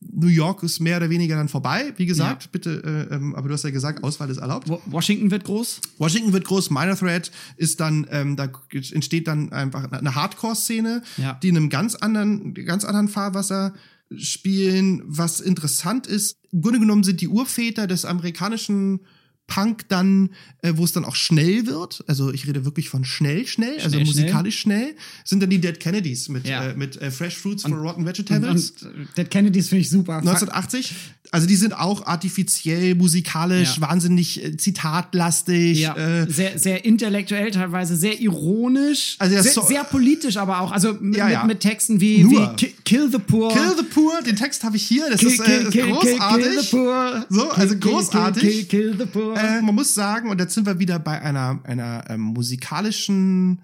New 0.01 0.27
York 0.27 0.63
ist 0.63 0.79
mehr 0.79 0.95
oder 0.97 1.09
weniger 1.09 1.35
dann 1.35 1.49
vorbei. 1.49 1.93
Wie 1.97 2.05
gesagt, 2.05 2.43
Ja. 2.43 2.49
bitte, 2.53 3.07
äh, 3.11 3.13
ähm, 3.15 3.35
aber 3.35 3.49
du 3.49 3.53
hast 3.53 3.63
ja 3.63 3.69
gesagt, 3.69 4.01
Auswahl 4.03 4.29
ist 4.29 4.37
erlaubt. 4.37 4.69
Washington 4.85 5.29
wird 5.29 5.43
groß. 5.43 5.81
Washington 5.97 6.31
wird 6.31 6.45
groß, 6.45 6.69
Minor 6.69 6.95
Threat 6.95 7.31
ist 7.57 7.81
dann, 7.81 8.07
ähm, 8.09 8.37
da 8.37 8.49
entsteht 8.71 9.27
dann 9.27 9.51
einfach 9.51 9.91
eine 9.91 10.15
Hardcore-Szene, 10.15 11.03
Ja. 11.17 11.33
die 11.43 11.49
in 11.49 11.57
einem 11.57 11.69
ganz 11.69 11.95
anderen, 11.95 12.53
ganz 12.53 12.85
anderen 12.85 13.09
Fahrwasser 13.09 13.73
spielen. 14.15 15.01
Was 15.05 15.41
interessant 15.41 16.07
ist, 16.07 16.37
im 16.51 16.61
Grunde 16.61 16.79
genommen 16.79 17.03
sind 17.03 17.19
die 17.21 17.27
Urväter 17.27 17.85
des 17.85 18.05
amerikanischen 18.05 19.01
Punk 19.49 19.89
dann, 19.89 20.29
äh, 20.61 20.73
wo 20.75 20.85
es 20.85 20.93
dann 20.93 21.03
auch 21.03 21.15
schnell 21.15 21.65
wird, 21.65 22.03
also 22.07 22.31
ich 22.31 22.47
rede 22.47 22.63
wirklich 22.63 22.87
von 22.89 23.03
schnell, 23.03 23.45
schnell, 23.47 23.77
also 23.79 23.89
Schnell, 23.89 24.05
musikalisch 24.05 24.59
schnell, 24.59 24.95
sind 25.25 25.41
dann 25.43 25.49
die 25.49 25.59
Dead 25.59 25.77
Kennedys 25.79 26.29
mit, 26.29 26.47
Ja. 26.47 26.69
äh, 26.69 26.75
mit 26.75 26.95
äh, 27.01 27.11
Fresh 27.11 27.35
Fruits 27.37 27.63
for 27.63 27.71
Rotten 27.71 28.01
Und, 28.01 28.07
Vegetables. 28.07 28.71
und 28.83 28.83
äh, 28.87 29.05
Dead 29.17 29.29
Kennedys 29.29 29.67
finde 29.69 29.81
ich 29.81 29.89
super. 29.89 30.17
1980. 30.19 30.93
Also 31.31 31.45
die 31.45 31.55
sind 31.57 31.73
auch 31.77 32.07
artifiziell, 32.07 32.95
musikalisch, 32.95 33.77
Ja. 33.77 33.87
wahnsinnig 33.87 34.43
äh, 34.43 34.57
zitatlastig. 34.57 35.79
Ja, 35.79 35.95
Äh, 35.95 36.27
sehr, 36.27 36.57
sehr 36.57 36.83
intellektuell, 36.85 37.51
teilweise 37.51 37.95
sehr 37.95 38.19
ironisch, 38.19 39.15
Also 39.19 39.39
sehr, 39.39 39.51
So- 39.53 39.61
sehr 39.61 39.83
politisch, 39.83 40.37
aber 40.37 40.61
auch, 40.61 40.71
also 40.71 40.93
mit, 40.99 41.17
Ja, 41.17 41.43
mit, 41.43 41.59
Texten 41.59 42.01
wie, 42.01 42.23
Nur. 42.23 42.31
wie 42.53 42.55
Ki- 42.55 42.73
Kill 42.83 43.11
the 43.11 43.19
Poor. 43.19 43.51
Kill 43.53 43.75
the 43.77 43.83
Poor, 43.83 44.23
den 44.23 44.35
Text 44.37 44.63
habe 44.63 44.77
ich 44.77 44.83
hier, 44.87 45.07
das 45.09 45.19
Kill- 45.19 45.29
ist, 45.29 45.39
äh, 45.41 45.43
kill- 45.43 45.61
ist 45.67 45.71
kill- 45.71 45.91
großartig. 45.91 46.45
Kill, 46.45 46.61
the 46.63 46.67
poor. 46.71 47.25
So, 47.29 47.51
also 47.51 47.75
großartig. 47.77 48.67
Kill, 48.69 48.95
the 48.97 49.05
poor. 49.05 49.37
Äh, 49.37 49.61
man 49.61 49.75
muss 49.75 49.93
sagen, 49.93 50.29
und 50.31 50.39
jetzt 50.39 50.55
sind 50.55 50.65
wir 50.65 50.79
wieder 50.79 50.97
bei 50.97 51.21
einer, 51.21 51.59
einer 51.63 52.05
ähm, 52.09 52.21
musikalischen 52.21 53.61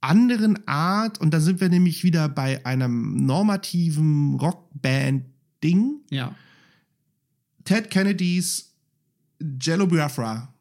anderen 0.00 0.66
Art 0.66 1.20
und 1.20 1.32
da 1.34 1.40
sind 1.40 1.60
wir 1.60 1.68
nämlich 1.68 2.02
wieder 2.02 2.28
bei 2.30 2.64
einem 2.64 3.24
normativen 3.26 4.34
Rockband-Ding. 4.40 6.00
ja, 6.10 6.34
Ted 7.64 7.90
Kennedys 7.90 8.72
Jello 9.60 9.86
Biafra. 9.86 10.52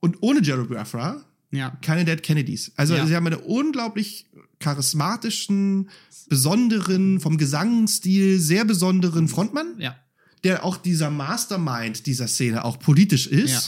Und 0.00 0.16
ohne 0.20 0.40
Jello 0.42 0.64
Biafra 0.64 1.22
ja, 1.52 1.70
keine 1.80 2.04
Dead 2.04 2.22
Kennedys. 2.22 2.72
Also 2.76 2.94
Ja. 2.96 3.06
sie 3.06 3.14
haben 3.14 3.26
einen 3.26 3.36
unglaublich 3.40 4.26
charismatischen, 4.58 5.88
besonderen, 6.28 7.20
vom 7.20 7.36
Gesangsstil 7.38 8.40
sehr 8.40 8.64
besonderen 8.64 9.28
Frontmann, 9.28 9.74
ja, 9.78 9.96
der 10.44 10.64
auch 10.64 10.76
dieser 10.76 11.08
Mastermind 11.10 12.06
dieser 12.06 12.26
Szene 12.28 12.64
auch 12.64 12.78
politisch 12.78 13.26
ist. 13.26 13.50
Ja. 13.50 13.60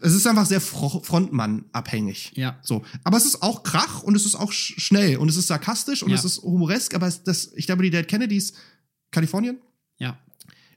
Es 0.00 0.12
ist 0.14 0.26
einfach 0.26 0.46
sehr 0.46 0.60
Fro- 0.60 1.02
Frontmann-abhängig. 1.04 2.32
ja. 2.36 2.58
So. 2.62 2.82
Aber 3.04 3.16
es 3.16 3.24
ist 3.26 3.42
auch 3.42 3.62
Krach 3.62 4.02
und 4.02 4.14
es 4.16 4.26
ist 4.26 4.34
auch 4.34 4.50
sch 4.52 4.74
schnell 4.78 5.16
und 5.18 5.28
es 5.28 5.36
ist 5.36 5.46
sarkastisch 5.46 6.02
und 6.02 6.10
es 6.12 6.24
ist 6.24 6.42
humoresk, 6.42 6.94
aber 6.94 7.06
es, 7.06 7.22
das, 7.22 7.52
ich 7.54 7.66
glaube, 7.66 7.82
die 7.82 7.90
Dead 7.90 8.06
Kennedys, 8.08 8.54
Kalifornien. 9.10 9.58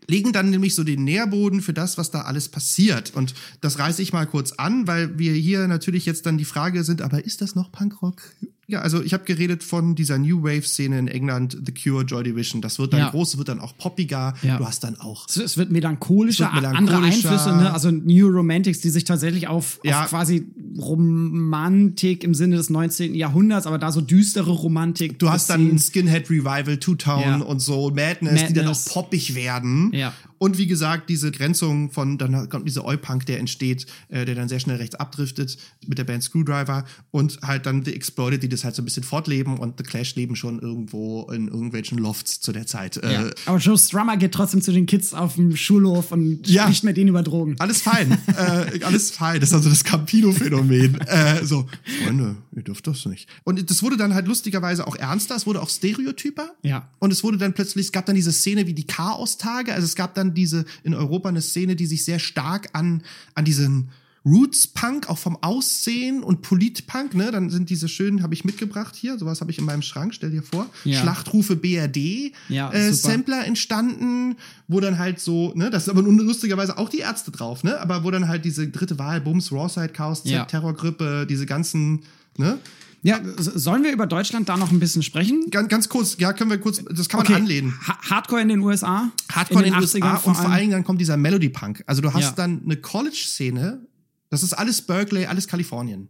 Legen 0.09 0.33
dann 0.33 0.49
nämlich 0.49 0.75
so 0.75 0.83
den 0.83 1.03
Nährboden 1.03 1.61
für 1.61 1.73
das, 1.73 1.97
was 1.97 2.11
da 2.11 2.21
alles 2.21 2.49
passiert. 2.49 3.13
Und 3.15 3.33
das 3.61 3.79
reiße 3.79 4.01
ich 4.01 4.11
mal 4.11 4.25
kurz 4.25 4.53
an, 4.53 4.87
weil 4.87 5.17
wir 5.19 5.33
hier 5.33 5.67
natürlich 5.67 6.05
jetzt 6.05 6.25
dann 6.25 6.37
die 6.37 6.45
Frage 6.45 6.83
sind, 6.83 7.01
aber 7.01 7.23
ist 7.25 7.41
das 7.41 7.55
noch 7.55 7.71
Punkrock? 7.71 8.21
Ja, 8.69 8.81
also 8.81 9.01
ich 9.01 9.13
habe 9.13 9.23
geredet 9.25 9.63
von 9.63 9.95
dieser 9.95 10.19
New 10.19 10.43
Wave-Szene 10.43 10.99
in 10.99 11.07
England, 11.07 11.57
The 11.65 11.73
Cure, 11.73 12.03
Joy 12.05 12.23
Division. 12.23 12.61
Das 12.61 12.77
wird 12.77 12.93
dann 12.93 12.99
Ja. 12.99 13.09
groß, 13.09 13.37
wird 13.39 13.49
dann 13.49 13.59
auch 13.59 13.75
poppiger. 13.75 14.35
Ja. 14.43 14.57
Du 14.59 14.65
hast 14.67 14.83
dann 14.83 14.95
auch 14.99 15.25
Es- 15.27 15.37
Es 15.37 15.57
wird 15.57 15.71
melancholischer, 15.71 16.49
Es 16.49 16.55
wird 16.61 16.65
andere 16.65 16.97
melancholischer. 16.99 17.31
Einflüsse, 17.31 17.57
ne? 17.57 17.73
also 17.73 17.89
New 17.89 18.27
Romantics, 18.27 18.79
die 18.81 18.89
sich 18.91 19.05
tatsächlich 19.05 19.47
auf, 19.47 19.79
Ja. 19.83 20.03
auf 20.03 20.09
quasi 20.09 20.45
Romantik 20.77 22.23
im 22.23 22.33
Sinne 22.33 22.57
des 22.57 22.69
19. 22.69 23.15
Jahrhunderts, 23.15 23.65
aber 23.65 23.77
da 23.77 23.91
so 23.91 24.01
düstere 24.01 24.51
Romantik. 24.51 25.17
Du 25.19 25.29
hast 25.29 25.49
dann 25.49 25.63
beziehen. 25.63 25.79
Skinhead 25.79 26.29
Revival, 26.29 26.77
Two 26.77 26.95
Town 26.95 27.41
und 27.41 27.59
so 27.61 27.89
Madness, 27.89 28.45
die 28.47 28.53
dann 28.53 28.65
auch 28.65 28.69
Madness. 28.69 28.93
poppig 28.93 29.35
werden. 29.35 29.91
Ja. 29.93 30.13
Und 30.39 30.57
wie 30.57 30.65
gesagt, 30.67 31.09
diese 31.09 31.31
Grenzung 31.31 31.91
von, 31.91 32.17
dann 32.17 32.49
kommt 32.49 32.67
dieser 32.67 32.83
Oi-Punk, 32.85 33.25
der 33.27 33.39
entsteht, 33.39 33.85
äh, 34.07 34.25
der 34.25 34.33
dann 34.35 34.49
sehr 34.49 34.59
schnell 34.59 34.77
rechts 34.77 34.95
abdriftet 34.95 35.57
mit 35.85 35.97
der 35.99 36.03
Band 36.05 36.23
Screwdriver 36.23 36.85
und 37.11 37.39
halt 37.43 37.65
dann 37.67 37.85
The 37.85 37.93
Exploited, 37.93 38.41
die 38.41 38.49
das 38.49 38.63
halt 38.63 38.73
so 38.75 38.81
ein 38.81 38.85
bisschen 38.85 39.03
fortleben 39.03 39.57
und 39.57 39.75
The 39.77 39.83
Clash 39.83 40.15
leben 40.15 40.35
schon 40.35 40.59
irgendwo 40.59 41.29
in 41.31 41.47
irgendwelchen 41.49 41.97
Lofts 41.99 42.39
zu 42.41 42.51
der 42.51 42.65
Zeit. 42.65 42.97
Äh, 42.97 43.13
Ja. 43.13 43.29
Aber 43.45 43.57
Joe 43.59 43.77
Strummer 43.77 44.17
geht 44.17 44.31
trotzdem 44.31 44.61
zu 44.61 44.71
den 44.71 44.85
Kids 44.85 45.13
auf 45.13 45.35
dem 45.35 45.55
Schulhof 45.55 46.11
und 46.11 46.47
Ja. 46.47 46.63
spricht 46.63 46.83
mit 46.85 46.97
denen 46.97 47.09
über 47.09 47.21
Drogen. 47.21 47.55
Alles 47.59 47.81
fein, 47.81 48.17
äh, 48.27 48.81
alles 48.83 49.11
fein. 49.11 49.39
Das 49.39 49.49
ist 49.49 49.55
also 49.55 49.69
das 49.69 49.83
Campino-Phänomen. 49.83 51.01
äh, 51.07 51.43
so, 51.45 51.67
Freunde, 52.03 52.37
ihr 52.55 52.63
dürft 52.63 52.87
das 52.87 53.05
nicht. 53.05 53.27
Und 53.43 53.69
das 53.69 53.83
wurde 53.83 53.97
dann 53.97 54.13
halt 54.13 54.27
lustigerweise 54.27 54.87
auch 54.87 54.95
ernster, 54.95 55.35
es 55.35 55.45
wurde 55.45 55.61
auch 55.61 55.69
stereotyper. 55.69 56.51
Ja. 56.63 56.87
Und 56.99 57.11
es 57.11 57.23
wurde 57.23 57.37
dann 57.37 57.53
plötzlich, 57.53 57.87
es 57.87 57.91
gab 57.91 58.05
dann 58.05 58.15
diese 58.15 58.31
Szene 58.31 58.65
wie 58.67 58.73
die 58.73 58.85
Chaos-Tage. 58.87 59.73
Also 59.73 59.85
es 59.85 59.95
gab 59.95 60.13
dann 60.15 60.28
diese 60.33 60.65
in 60.83 60.93
Europa 60.93 61.29
eine 61.29 61.41
Szene, 61.41 61.75
die 61.75 61.85
sich 61.85 62.05
sehr 62.05 62.19
stark 62.19 62.69
an, 62.73 63.03
an 63.35 63.45
diesen 63.45 63.89
Roots-Punk, 64.25 65.09
auch 65.09 65.17
vom 65.17 65.37
Aussehen 65.41 66.23
und 66.23 66.41
Polit-Punk, 66.41 67.13
ne? 67.15 67.31
Dann 67.31 67.49
sind 67.49 67.69
diese 67.69 67.87
schönen, 67.87 68.21
habe 68.21 68.33
ich 68.33 68.43
mitgebracht 68.43 68.95
hier, 68.95 69.17
sowas 69.17 69.39
habe 69.39 69.49
ich 69.49 69.57
in 69.57 69.65
meinem 69.65 69.81
Schrank, 69.81 70.13
stell 70.13 70.29
dir 70.31 70.43
vor. 70.43 70.67
Ja. 70.83 70.99
Schlachtrufe 70.99 71.55
BRD, 71.55 72.33
Ja, 72.49 72.71
äh. 72.71 72.93
Sampler 72.93 73.45
entstanden, 73.45 74.35
wo 74.67 74.81
dann 74.81 74.99
halt 74.99 75.19
so, 75.19 75.53
ne, 75.55 75.69
das 75.69 75.83
ist 75.83 75.89
aber 75.89 76.01
nun 76.01 76.17
lustigerweise 76.19 76.77
auch 76.77 76.89
die 76.89 76.99
Ärzte 76.99 77.31
drauf, 77.31 77.63
ne? 77.63 77.79
Aber 77.79 78.03
wo 78.03 78.11
dann 78.11 78.27
halt 78.27 78.43
diese 78.45 78.67
dritte 78.67 78.99
Wahl, 78.99 79.21
Bums, 79.21 79.51
Rawside, 79.51 79.89
Chaos, 79.89 80.23
Z, 80.23 80.31
Ja. 80.31 80.45
Terrorgrippe, 80.45 81.25
diese 81.27 81.45
ganzen, 81.45 82.01
ne? 82.37 82.59
Ja, 83.01 83.19
sollen 83.37 83.83
wir 83.83 83.91
über 83.93 84.07
Deutschland 84.07 84.49
da 84.49 84.57
noch 84.57 84.71
ein 84.71 84.79
bisschen 84.79 85.03
sprechen? 85.03 85.49
Ganz, 85.51 85.69
ganz 85.69 85.87
kurz, 85.89 86.17
ja, 86.19 86.33
können 86.33 86.49
wir 86.49 86.57
kurz, 86.59 86.83
das 86.91 87.07
kann 87.07 87.19
man 87.19 87.27
Okay. 87.27 87.35
anlehnen. 87.35 87.73
Ha 87.87 87.97
Hardcore 88.09 88.41
in 88.41 88.49
den 88.49 88.59
USA. 88.59 89.09
Hardcore 89.31 89.65
in 89.65 89.73
den, 89.73 89.81
80ern 89.81 90.03
USA 90.15 90.29
und 90.29 90.35
vor 90.35 90.49
allen 90.49 90.59
Dingen 90.61 90.71
dann 90.71 90.83
kommt 90.83 90.99
dieser 90.99 91.15
Melody 91.17 91.49
Punk. 91.49 91.83
Also 91.87 92.01
du 92.01 92.13
hast 92.13 92.21
Ja. 92.23 92.31
dann 92.31 92.61
eine 92.65 92.75
College-Szene, 92.77 93.85
das 94.29 94.43
ist 94.43 94.53
alles 94.53 94.81
Berkeley, 94.81 95.25
alles 95.25 95.47
Kalifornien. 95.47 96.09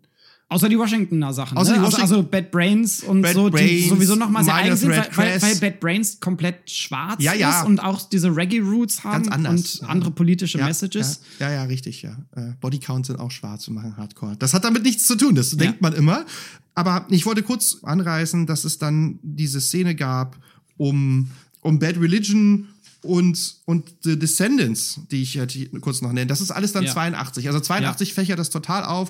Außer 0.51 0.67
die 0.67 0.79
Washingtoner 0.79 1.31
Sachen. 1.31 1.57
Außer 1.59 1.73
ne? 1.73 1.77
die 1.77 1.85
also, 1.85 1.97
Washington- 1.97 2.15
also 2.15 2.27
Bad 2.27 2.49
Brains 2.51 3.03
und 3.03 3.21
Bad 3.21 3.33
so, 3.35 3.49
die 3.49 3.55
Brains, 3.55 3.89
sowieso 3.89 4.15
nochmal 4.15 4.43
sehr 4.43 4.55
eigen 4.55 4.75
sind, 4.75 4.89
weil, 4.89 5.39
weil, 5.41 5.55
Bad 5.57 5.79
Brains 5.79 6.19
komplett 6.19 6.69
schwarz 6.69 7.21
Ja, 7.21 7.35
ja. 7.35 7.59
ist 7.61 7.67
und 7.67 7.79
auch 7.79 8.09
diese 8.09 8.35
Reggae-Roots 8.35 9.03
haben 9.03 9.23
Ganz 9.23 9.35
anders. 9.35 9.75
und 9.75 9.89
andere 9.89 10.09
politische 10.09 10.57
Ja, 10.57 10.65
Messages. 10.65 11.21
Ja, 11.37 11.49
ja, 11.49 11.55
ja 11.57 11.63
richtig, 11.65 12.01
ja. 12.01 12.17
Äh, 12.35 12.53
Bodycounts 12.61 13.07
sind 13.09 13.19
auch 13.19 13.29
schwarz 13.29 13.67
und 13.67 13.75
machen 13.75 13.95
Hardcore. 13.95 14.37
Das 14.37 14.55
hat 14.55 14.63
damit 14.63 14.81
nichts 14.83 15.05
zu 15.05 15.15
tun, 15.15 15.35
das 15.35 15.51
denkt 15.51 15.81
man 15.81 15.93
immer. 15.93 16.25
Aber 16.73 17.05
ich 17.09 17.27
wollte 17.27 17.43
kurz 17.43 17.77
anreißen, 17.83 18.47
dass 18.47 18.63
es 18.65 18.79
dann 18.79 19.19
diese 19.21 19.61
Szene 19.61 19.93
gab 19.93 20.37
um, 20.77 21.29
um 21.61 21.77
Bad 21.77 21.97
Religion 21.99 22.69
und, 23.03 23.55
und 23.65 23.93
The 24.01 24.17
Descendants, 24.17 25.01
die 25.11 25.21
ich 25.21 25.33
hier 25.33 25.47
kurz 25.79 26.01
noch 26.01 26.11
nenne. 26.11 26.25
Das 26.27 26.41
ist 26.41 26.49
alles 26.51 26.73
dann 26.73 26.85
Ja. 26.85 26.91
82. 26.91 27.47
Also 27.47 27.59
82 27.59 28.13
fächert 28.15 28.39
das 28.39 28.49
total 28.49 28.83
auf. 28.83 29.09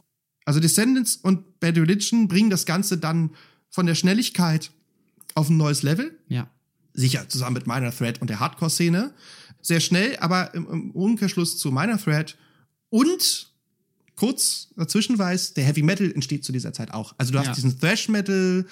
Also 0.50 0.60
Descendants 0.60 1.16
und 1.18 1.60
Bad 1.60 1.78
Religion 1.78 2.28
bringen 2.28 2.50
das 2.50 2.66
Ganze 2.66 2.98
dann 2.98 3.30
von 3.70 3.86
der 3.86 3.94
Schnelligkeit 3.94 4.72
auf 5.36 5.48
ein 5.48 5.58
neues 5.58 5.84
Level 5.84 6.18
Ja. 6.28 6.50
sicher 6.96 7.30
zusammen 7.30 7.54
mit 7.54 7.68
Minor 7.68 7.92
Threat 7.96 8.20
und 8.20 8.32
der 8.32 8.40
Hardcore-Szene. 8.40 9.14
Sehr 9.62 9.80
schnell, 9.80 10.18
aber 10.22 10.52
im, 10.56 10.66
im 10.68 10.90
Umkehrschluss 10.92 11.60
zu 11.60 11.70
Minor 11.72 12.00
Threat 12.00 12.36
und 12.90 13.52
kurz 14.16 14.70
dazwischen 14.76 15.20
weiß, 15.20 15.54
der 15.54 15.66
Heavy 15.66 15.84
Metal 15.84 16.12
entsteht 16.12 16.44
zu 16.44 16.52
dieser 16.52 16.74
Zeit 16.74 16.96
auch. 16.96 17.14
Also 17.20 17.32
du 17.32 17.38
hast 17.38 17.46
Ja. 17.46 17.54
diesen 17.54 17.80
Thrash 17.80 18.10
Metal, 18.10 18.66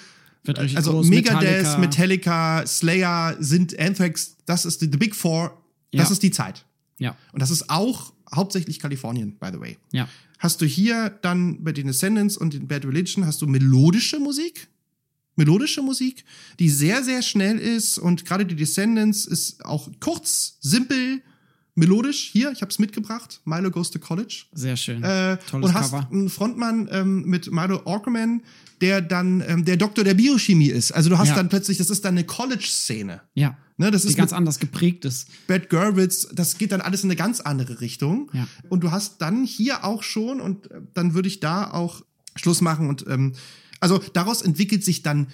also 0.74 1.04
Megadeth, 1.04 1.78
Metallica. 1.78 1.78
Metallica. 1.78 2.66
Slayer 2.66 3.36
sind 3.38 3.78
Anthrax, 3.78 4.34
das 4.46 4.64
ist 4.64 4.82
die, 4.82 4.86
the 4.90 4.96
Big 4.98 5.14
Four, 5.14 5.56
das 5.92 6.08
Ja. 6.08 6.12
ist 6.12 6.24
die 6.24 6.32
Zeit. 6.32 6.64
Ja. 6.98 7.16
Und 7.32 7.40
das 7.40 7.52
ist 7.52 7.70
auch 7.70 8.12
hauptsächlich 8.34 8.80
Kalifornien, 8.80 9.36
by 9.38 9.50
the 9.52 9.60
way. 9.60 9.78
Ja. 9.92 10.08
Hast 10.38 10.60
du 10.60 10.66
hier 10.66 11.10
dann 11.22 11.62
bei 11.64 11.72
den 11.72 11.86
Descendants 11.88 12.36
und 12.36 12.54
den 12.54 12.68
Bad 12.68 12.84
Religion 12.84 13.26
hast 13.26 13.42
du 13.42 13.46
melodische 13.46 14.18
Musik. 14.20 14.68
Melodische 15.36 15.82
Musik, 15.82 16.24
die 16.58 16.68
sehr, 16.68 17.04
sehr 17.04 17.22
schnell 17.22 17.58
ist 17.58 17.96
und 17.98 18.24
gerade 18.24 18.44
die 18.44 18.56
Descendants 18.56 19.24
ist 19.24 19.64
auch 19.64 19.88
kurz, 20.00 20.56
simpel, 20.60 21.22
melodisch. 21.76 22.30
Hier, 22.32 22.50
ich 22.50 22.60
habe 22.60 22.70
es 22.72 22.80
mitgebracht. 22.80 23.40
Milo 23.44 23.70
Goes 23.70 23.92
to 23.92 24.00
College. 24.00 24.46
Sehr 24.52 24.76
schön. 24.76 25.02
Äh, 25.04 25.36
Tolles 25.48 25.68
und 25.68 25.74
hast 25.74 25.90
Cover. 25.92 26.08
einen 26.10 26.28
Frontmann 26.28 26.88
ähm, 26.90 27.22
mit 27.26 27.52
Milo 27.52 27.82
Orkerman, 27.84 28.42
der 28.80 29.00
dann 29.00 29.44
ähm, 29.46 29.64
der 29.64 29.76
Doktor 29.76 30.02
der 30.02 30.14
Biochemie 30.14 30.70
ist. 30.70 30.90
Also 30.90 31.08
du 31.08 31.18
hast 31.18 31.28
Ja. 31.28 31.34
dann 31.36 31.48
plötzlich, 31.48 31.78
das 31.78 31.88
ist 31.90 32.04
dann 32.04 32.14
eine 32.14 32.24
College-Szene. 32.24 33.20
Ja. 33.34 33.56
Ne, 33.80 33.92
das 33.92 34.02
Die 34.02 34.08
ist 34.08 34.16
ganz 34.16 34.32
anders 34.32 34.58
geprägt 34.58 35.04
ist. 35.04 35.28
Bad 35.46 35.70
Gerwitz, 35.70 36.28
das 36.32 36.58
geht 36.58 36.72
dann 36.72 36.80
alles 36.80 37.04
in 37.04 37.10
eine 37.10 37.16
ganz 37.16 37.38
andere 37.38 37.80
Richtung. 37.80 38.28
Ja. 38.32 38.48
Und 38.68 38.82
du 38.82 38.90
hast 38.90 39.22
dann 39.22 39.44
hier 39.44 39.84
auch 39.84 40.02
schon, 40.02 40.40
und 40.40 40.68
äh, 40.72 40.80
dann 40.94 41.14
würde 41.14 41.28
ich 41.28 41.38
da 41.38 41.70
auch 41.70 42.02
Schluss 42.34 42.60
machen. 42.60 42.88
Und 42.88 43.06
ähm, 43.08 43.34
also 43.78 43.98
daraus 44.12 44.42
entwickelt 44.42 44.84
sich 44.84 45.02
dann 45.02 45.28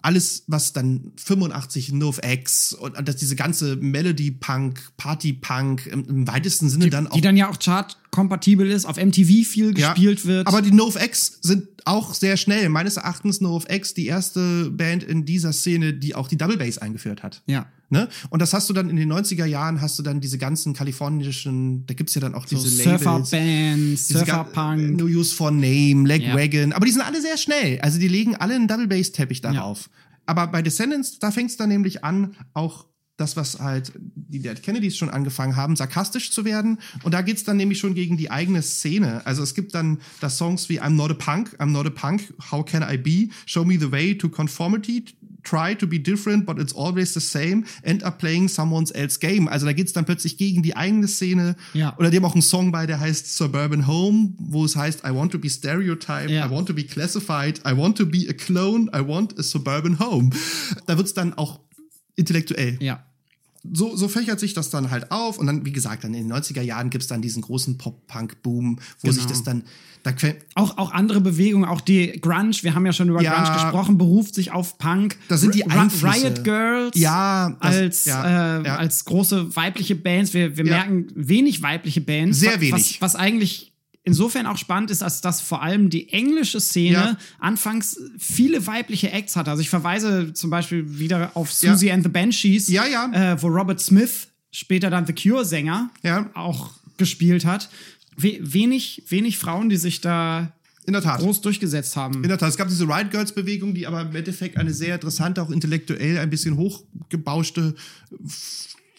alles, 0.00 0.44
was 0.46 0.72
dann 0.74 1.12
85 1.16 1.92
NoFX 1.92 2.74
und 2.74 2.96
und 2.96 3.08
das, 3.08 3.16
diese 3.16 3.36
ganze 3.36 3.76
Melody-Punk, 3.76 4.92
Party-Punk 4.98 5.86
im, 5.86 6.04
im 6.06 6.28
weitesten 6.28 6.68
Sinne 6.68 6.90
dann 6.90 7.06
auch 7.06 7.14
Die 7.14 7.22
dann 7.22 7.36
ja 7.36 7.48
auch 7.48 7.56
chartkompatibel 8.14 8.70
ist, 8.70 8.84
auf 8.86 8.96
MTV 8.96 9.46
viel 9.46 9.78
ja, 9.78 9.92
gespielt 9.92 10.24
wird. 10.26 10.46
Aber 10.46 10.62
die 10.62 10.72
NoFX 10.72 11.38
sind 11.42 11.68
auch 11.84 12.14
sehr 12.14 12.36
schnell. 12.36 12.68
Meines 12.68 12.96
Erachtens 12.96 13.40
NoFX 13.40 13.94
die 13.94 14.06
erste 14.06 14.70
Band 14.70 15.02
in 15.02 15.24
dieser 15.24 15.52
Szene, 15.52 15.92
die 15.94 16.14
auch 16.14 16.28
die 16.28 16.36
Double 16.38 16.56
Bass 16.56 16.78
eingeführt 16.78 17.22
hat. 17.22 17.42
ja. 17.46 17.66
Ne? 17.90 18.08
Und 18.30 18.40
das 18.40 18.52
hast 18.54 18.68
du 18.70 18.72
dann 18.72 18.88
in 18.90 18.96
den 18.96 19.12
90er 19.12 19.44
Jahren, 19.44 19.80
hast 19.80 19.98
du 19.98 20.02
dann 20.02 20.20
diese 20.20 20.38
ganzen 20.38 20.72
kalifornischen, 20.72 21.86
da 21.86 21.94
gibt's 21.94 22.14
ja 22.14 22.20
dann 22.22 22.34
auch 22.34 22.46
So 22.48 22.56
diese 22.56 22.82
Labels. 22.82 23.02
Surferbands, 23.30 24.06
diese 24.08 24.24
ga- 24.24 24.44
Surferpunk. 24.46 24.96
No 24.98 25.04
Use 25.04 25.32
for 25.34 25.50
Name, 25.50 26.04
Leg 26.08 26.22
Ja. 26.22 26.34
Wagon, 26.34 26.72
aber 26.72 26.86
die 26.86 26.92
sind 26.92 27.02
alle 27.02 27.20
sehr 27.20 27.36
schnell. 27.36 27.78
Also 27.82 28.00
die 28.00 28.08
legen 28.08 28.34
alle 28.36 28.54
einen 28.54 28.66
Double 28.68 28.88
Bass 28.88 29.12
Teppich 29.12 29.42
darauf. 29.42 29.90
Aber 30.26 30.46
bei 30.48 30.62
Descendants, 30.62 31.18
da 31.18 31.30
fängt's 31.30 31.56
dann 31.56 31.68
nämlich 31.68 32.02
an, 32.02 32.34
auch 32.54 32.86
das, 33.16 33.36
was 33.36 33.60
halt 33.60 33.92
die 33.96 34.40
Dead 34.40 34.60
Kennedys 34.62 34.96
schon 34.96 35.08
angefangen 35.08 35.54
haben, 35.54 35.76
sarkastisch 35.76 36.32
zu 36.32 36.44
werden. 36.44 36.78
Und 37.04 37.14
da 37.14 37.22
geht's 37.22 37.44
dann 37.44 37.56
nämlich 37.56 37.78
schon 37.78 37.94
gegen 37.94 38.16
die 38.16 38.30
eigene 38.30 38.60
Szene. 38.62 39.24
Also 39.24 39.42
es 39.42 39.54
gibt 39.54 39.74
dann 39.74 39.98
da 40.20 40.28
Songs 40.28 40.68
wie 40.68 40.80
I'm 40.80 40.90
not 40.90 41.10
a 41.10 41.14
punk, 41.14 41.54
I'm 41.60 41.70
not 41.70 41.86
a 41.86 41.90
punk, 41.90 42.34
how 42.50 42.64
can 42.64 42.82
I 42.82 42.96
be? 42.96 43.28
Show 43.46 43.64
me 43.64 43.78
the 43.78 43.92
way 43.92 44.16
to 44.18 44.28
conformity, 44.28 45.04
try 45.44 45.76
to 45.76 45.86
be 45.86 46.00
different, 46.00 46.44
but 46.44 46.58
it's 46.58 46.74
always 46.74 47.14
the 47.14 47.20
same, 47.20 47.64
end 47.82 48.02
up 48.02 48.18
playing 48.18 48.48
someone 48.48 48.86
else 48.94 49.20
game. 49.20 49.46
Also 49.46 49.66
da 49.66 49.72
geht's 49.72 49.92
dann 49.92 50.04
plötzlich 50.04 50.36
gegen 50.36 50.64
die 50.64 50.74
eigene 50.74 51.06
Szene. 51.06 51.54
Ja. 51.72 51.96
Oder 51.98 52.10
die 52.10 52.16
haben 52.16 52.24
auch 52.24 52.34
einen 52.34 52.42
Song 52.42 52.72
bei, 52.72 52.86
der 52.86 52.98
heißt 52.98 53.36
Suburban 53.36 53.86
Home, 53.86 54.32
wo 54.38 54.64
es 54.64 54.74
heißt, 54.74 55.04
I 55.06 55.14
want 55.14 55.30
to 55.30 55.38
be 55.38 55.48
stereotyped, 55.48 56.30
Ja. 56.30 56.48
I 56.48 56.50
want 56.50 56.66
to 56.66 56.74
be 56.74 56.82
classified, 56.82 57.60
I 57.60 57.76
want 57.76 57.96
to 57.98 58.06
be 58.06 58.26
a 58.28 58.32
clone, 58.32 58.90
I 58.92 59.06
want 59.06 59.38
a 59.38 59.42
suburban 59.44 60.00
home. 60.00 60.30
Da 60.86 60.96
wird's 60.96 61.14
dann 61.14 61.34
auch 61.34 61.60
intellektuell. 62.16 62.76
Ja. 62.80 63.04
So, 63.72 63.96
so 63.96 64.08
fächert 64.08 64.40
sich 64.40 64.52
das 64.52 64.68
dann 64.68 64.90
halt 64.90 65.10
auf 65.10 65.38
und 65.38 65.46
dann, 65.46 65.64
wie 65.64 65.72
gesagt, 65.72 66.04
dann 66.04 66.12
in 66.12 66.28
den 66.28 66.32
90er 66.36 66.60
Jahren 66.60 66.90
gibt's 66.90 67.06
dann 67.06 67.22
diesen 67.22 67.40
großen 67.40 67.78
Pop-Punk-Boom, 67.78 68.78
wo 69.00 69.10
sich 69.10 69.22
Genau. 69.22 69.28
das 69.32 69.42
dann, 69.42 69.62
da 70.02 70.12
Auch, 70.54 70.76
auch 70.76 70.92
andere 70.92 71.22
Bewegungen, 71.22 71.64
auch 71.64 71.80
die 71.80 72.20
Grunge, 72.20 72.62
wir 72.62 72.74
haben 72.74 72.84
ja 72.84 72.92
schon 72.92 73.08
über 73.08 73.22
Ja. 73.22 73.32
Grunge 73.42 73.54
gesprochen, 73.54 73.96
beruft 73.96 74.34
sich 74.34 74.52
auf 74.52 74.76
Punk. 74.76 75.16
Da 75.28 75.38
sind 75.38 75.54
die 75.54 75.64
Einflüsse. 75.66 76.24
Riot 76.26 76.44
Girls 76.44 76.94
Ja, 76.98 77.56
das- 77.62 77.74
als, 77.76 78.04
ja, 78.04 78.58
äh, 78.60 78.66
ja. 78.66 78.76
als 78.76 79.06
große 79.06 79.56
weibliche 79.56 79.96
Bands. 79.96 80.34
Wir, 80.34 80.58
wir 80.58 80.64
merken 80.64 81.06
wenig 81.14 81.62
weibliche 81.62 82.02
Bands. 82.02 82.38
Sehr 82.40 82.60
wenig. 82.60 82.72
Was, 83.00 83.14
was 83.14 83.16
eigentlich 83.16 83.72
insofern 84.04 84.46
auch 84.46 84.58
spannend 84.58 84.90
ist, 84.90 85.02
als 85.02 85.20
dass 85.22 85.40
vor 85.40 85.62
allem 85.62 85.88
die 85.90 86.10
englische 86.12 86.60
Szene 86.60 86.92
Ja. 86.92 87.16
anfangs 87.38 87.98
viele 88.18 88.66
weibliche 88.66 89.10
Acts 89.12 89.34
hatte. 89.36 89.50
Also 89.50 89.60
ich 89.62 89.70
verweise 89.70 90.32
zum 90.34 90.50
Beispiel 90.50 90.98
wieder 90.98 91.32
auf 91.34 91.52
Susie 91.52 91.90
and 91.90 92.02
the 92.02 92.10
Banshees, 92.10 92.68
Ja, 92.68 92.86
ja. 92.86 93.10
Äh, 93.32 93.42
wo 93.42 93.48
Robert 93.48 93.80
Smith, 93.80 94.28
später 94.50 94.90
dann 94.90 95.06
The 95.06 95.14
Cure-Sänger, 95.14 95.90
Ja. 96.02 96.30
auch 96.34 96.70
gespielt 96.98 97.44
hat. 97.44 97.70
We 98.16 98.38
wenig, 98.40 99.02
wenig 99.08 99.38
Frauen, 99.38 99.68
die 99.68 99.76
sich 99.76 100.00
da 100.00 100.52
in 100.86 100.92
der 100.92 101.02
Tat. 101.02 101.18
groß 101.20 101.40
durchgesetzt 101.40 101.96
haben. 101.96 102.22
In 102.22 102.28
der 102.28 102.36
Tat, 102.38 102.50
es 102.50 102.56
gab 102.58 102.68
diese 102.68 102.84
Riot 102.84 103.10
Girls 103.10 103.32
Bewegung, 103.34 103.72
die 103.74 103.86
aber 103.86 104.02
im 104.02 104.14
Endeffekt 104.14 104.58
eine 104.58 104.72
sehr 104.74 104.94
interessante, 104.96 105.40
auch 105.42 105.50
intellektuell 105.50 106.18
ein 106.18 106.28
bisschen 106.30 106.56
hochgebauschte 106.56 107.74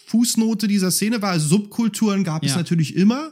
Fußnote 0.07 0.67
dieser 0.67 0.91
Szene 0.91 1.21
war. 1.21 1.31
Also 1.31 1.47
Subkulturen 1.47 2.23
gab 2.23 2.43
es 2.43 2.51
Ja. 2.51 2.57
natürlich 2.57 2.95
immer, 2.95 3.31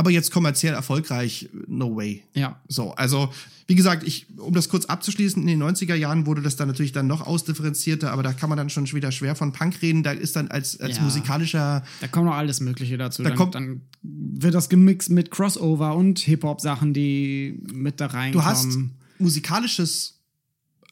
aber 0.00 0.10
jetzt 0.10 0.30
kommerziell 0.32 0.72
erfolgreich, 0.72 1.50
no 1.66 1.94
way. 1.94 2.22
Ja. 2.32 2.58
So, 2.68 2.92
also 2.94 3.28
wie 3.66 3.74
gesagt, 3.74 4.02
ich, 4.02 4.26
um 4.38 4.54
das 4.54 4.70
kurz 4.70 4.86
abzuschließen, 4.86 5.42
in 5.42 5.46
den 5.46 5.62
90er 5.62 5.94
Jahren 5.94 6.24
wurde 6.24 6.40
das 6.40 6.56
dann 6.56 6.68
natürlich 6.68 6.92
dann 6.92 7.06
noch 7.06 7.20
ausdifferenzierter, 7.26 8.10
aber 8.10 8.22
da 8.22 8.32
kann 8.32 8.48
man 8.48 8.56
dann 8.56 8.70
schon 8.70 8.90
wieder 8.90 9.12
schwer 9.12 9.36
von 9.36 9.52
Punk 9.52 9.82
reden. 9.82 10.02
Da 10.02 10.12
ist 10.12 10.36
dann 10.36 10.48
als, 10.48 10.80
als 10.80 10.96
Ja. 10.96 11.02
musikalischer 11.02 11.84
Da 12.00 12.08
kommt 12.08 12.24
noch 12.24 12.34
alles 12.34 12.60
Mögliche 12.60 12.96
dazu. 12.96 13.22
Da 13.22 13.28
dann, 13.28 13.38
kommt- 13.38 13.54
dann 13.54 13.82
wird 14.02 14.54
das 14.54 14.70
gemixt 14.70 15.10
mit 15.10 15.30
Crossover 15.30 15.94
und 15.94 16.18
Hip-Hop-Sachen, 16.20 16.94
die 16.94 17.60
mit 17.72 18.00
da 18.00 18.06
reinkommen. 18.06 18.32
Du 18.32 18.42
hast 18.42 18.78
musikalisches, 19.18 20.18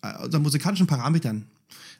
äh, 0.02 0.24
oder 0.24 0.38
musikalischen 0.38 0.86
Parametern 0.86 1.46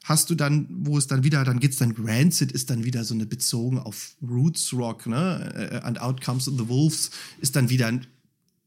hast 0.09 0.31
du 0.31 0.35
dann, 0.35 0.67
wo 0.71 0.97
es 0.97 1.07
dann 1.07 1.23
wieder, 1.23 1.45
dann 1.45 1.61
geht's 1.61 1.77
dann, 1.77 1.95
Rancid 1.99 2.51
ist 2.51 2.71
dann 2.71 2.85
wieder 2.85 3.05
so 3.05 3.13
eine 3.15 3.27
bezogen 3.27 3.79
auf 3.79 4.17
Roots 4.27 4.73
Rock, 4.73 5.07
ne, 5.07 5.53
äh, 5.83 5.87
and 5.87 6.01
Out 6.01 6.23
Comes 6.23 6.47
the 6.47 6.69
Wolves 6.69 7.11
ist 7.41 7.57
dann 7.57 7.69
wieder, 7.69 7.93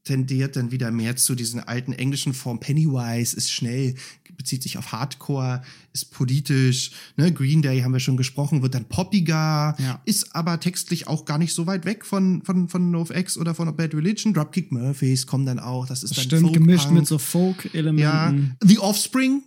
tendiert 0.04 0.56
dann 0.56 0.70
wieder 0.70 0.90
mehr 0.90 1.16
zu 1.16 1.34
diesen 1.34 1.60
alten 1.60 1.92
englischen 1.92 2.32
Formen. 2.32 2.60
Pennywise 2.60 3.36
ist 3.36 3.50
schnell, 3.50 3.96
bezieht 4.36 4.62
sich 4.62 4.78
auf 4.78 4.92
Hardcore, 4.92 5.62
ist 5.92 6.10
politisch, 6.12 6.92
ne, 7.16 7.32
Green 7.32 7.60
Day 7.60 7.80
haben 7.82 7.92
wir 7.92 8.00
schon 8.00 8.16
gesprochen, 8.16 8.62
wird 8.62 8.74
dann 8.74 8.84
poppiger, 8.86 9.76
Ja. 9.78 10.00
ist 10.04 10.34
aber 10.34 10.58
textlich 10.60 11.06
auch 11.08 11.24
gar 11.24 11.38
nicht 11.38 11.54
so 11.54 11.66
weit 11.66 11.84
weg 11.84 12.04
von, 12.04 12.42
von, 12.42 12.68
von 12.68 12.90
NoFX 12.90 13.36
oder 13.36 13.54
von 13.54 13.74
Bad 13.76 13.94
Religion. 13.94 14.32
Dropkick 14.32 14.72
Murphys 14.72 15.26
kommen 15.26 15.44
dann 15.46 15.58
auch, 15.58 15.86
das 15.86 16.02
ist 16.02 16.16
dann 16.16 16.24
Stimmt, 16.24 16.52
gemischt 16.52 16.90
mit 16.90 17.06
so 17.06 17.18
Folk-Elementen. 17.18 18.00
Ja, 18.00 18.34
The 18.66 18.78
Offspring 18.78 19.42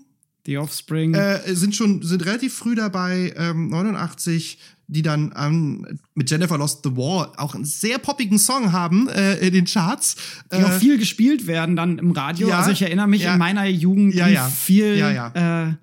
The 0.46 0.58
Offspring. 0.58 1.14
äh, 1.14 1.56
sind 1.56 1.76
schon 1.76 2.02
sind 2.04 2.26
relativ 2.26 2.54
früh 2.54 2.76
dabei, 2.76 3.34
ähm, 3.38 3.70
89, 3.70 4.60
die 4.88 5.02
dann 5.02 5.34
ähm, 5.36 6.00
mit 6.14 6.30
Jennifer 6.30 6.58
Lost 6.58 6.82
the 6.84 6.96
War 6.96 7.34
auch 7.38 7.56
einen 7.56 7.66
sehr 7.66 7.98
poppigen 7.98 8.38
Song 8.38 8.72
haben 8.72 9.08
äh, 9.10 9.38
in 9.38 9.54
den 9.54 9.66
Charts. 9.66 10.16
die 10.52 10.58
auch 10.64 10.70
Äh, 10.70 10.80
viel 10.80 10.98
gespielt 11.00 11.48
werden 11.48 11.76
dann 11.76 11.98
im 11.98 12.12
Radio. 12.12 12.48
ja, 12.50 12.60
also 12.60 12.70
ich 12.72 12.82
erinnere 12.84 13.08
mich 13.08 13.24
ja. 13.24 13.34
in 13.34 13.39
meiner 13.39 13.66
Jugend 13.66 14.14
Ja, 14.14 14.28
ja. 14.28 14.48
viel, 14.48 14.96
Ja, 14.98 15.12
ja. 15.12 15.76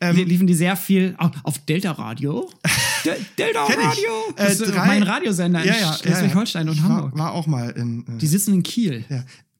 Äh, 0.00 0.12
li- 0.12 0.24
liefen 0.24 0.46
die 0.46 0.54
sehr 0.54 0.76
viel 0.76 1.14
auf, 1.18 1.32
auf 1.44 1.58
Delta 1.64 1.90
Radio. 1.92 2.48
De 3.04 3.14
Delta. 3.36 3.64
Radio. 3.64 4.10
Äh, 4.36 4.46
Das 4.48 4.60
ist 4.60 4.72
drei- 4.74 4.86
mein 4.86 5.02
Radiosender 5.04 5.62
in 5.64 5.72
Schleswig-Holstein 5.72 6.68
und 6.68 6.82
Hamburg. 6.82 7.12
War, 7.14 7.26
war 7.26 7.32
auch 7.32 7.46
mal 7.48 7.70
in. 7.70 8.00
Äh, 8.08 8.18
Die 8.18 8.26
sitzen 8.28 8.54
in 8.54 8.62
Kiel. 8.64 9.04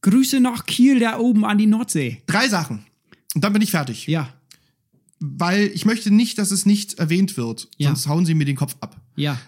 Grüße 0.01 0.39
nach 0.41 0.67
Kiel, 0.67 1.01
da 1.01 1.19
oben 1.19 1.45
an 1.45 1.59
die 1.59 1.67
Nordsee. 1.67 2.23
drei 2.27 2.49
Sachen. 2.49 2.85
Und 3.35 3.43
dann 3.45 3.53
bin 3.53 3.63
ich 3.63 3.71
fertig. 3.73 4.07
Ja, 4.07 4.29
Weil 5.21 5.67
ich 5.75 5.85
möchte 5.85 6.11
nicht, 6.11 6.39
dass 6.39 6.51
es 6.51 6.65
nicht 6.65 6.95
erwähnt 6.99 7.37
wird. 7.37 7.69
Ja. 7.77 7.89
Sonst 7.89 8.07
hauen 8.07 8.27
sie 8.27 8.35
mir 8.35 8.45
den 8.45 8.57
Kopf 8.57 8.77
ab. 8.81 9.01
ja, 9.17 9.39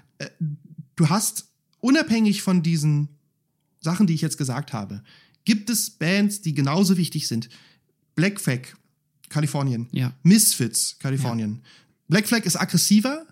du 0.97 1.09
hast, 1.09 1.47
unabhängig 1.81 2.43
von 2.43 2.63
diesen 2.63 3.09
Sachen, 3.81 4.07
die 4.07 4.15
ich 4.15 4.21
jetzt 4.21 4.37
gesagt 4.37 4.73
habe, 4.73 5.03
gibt 5.45 5.71
es 5.71 5.91
Bands, 5.91 6.43
die 6.43 6.53
genauso 6.53 6.97
wichtig 6.97 7.27
sind. 7.27 7.49
Black 8.15 8.41
Flag, 8.41 8.61
Kalifornien. 9.31 9.89
Ja. 9.93 10.13
Misfits, 10.23 10.99
Kalifornien. 10.99 11.63
Black 12.09 12.29
Flag 12.29 12.45
ist 12.45 12.57
aggressiver, 12.57 13.25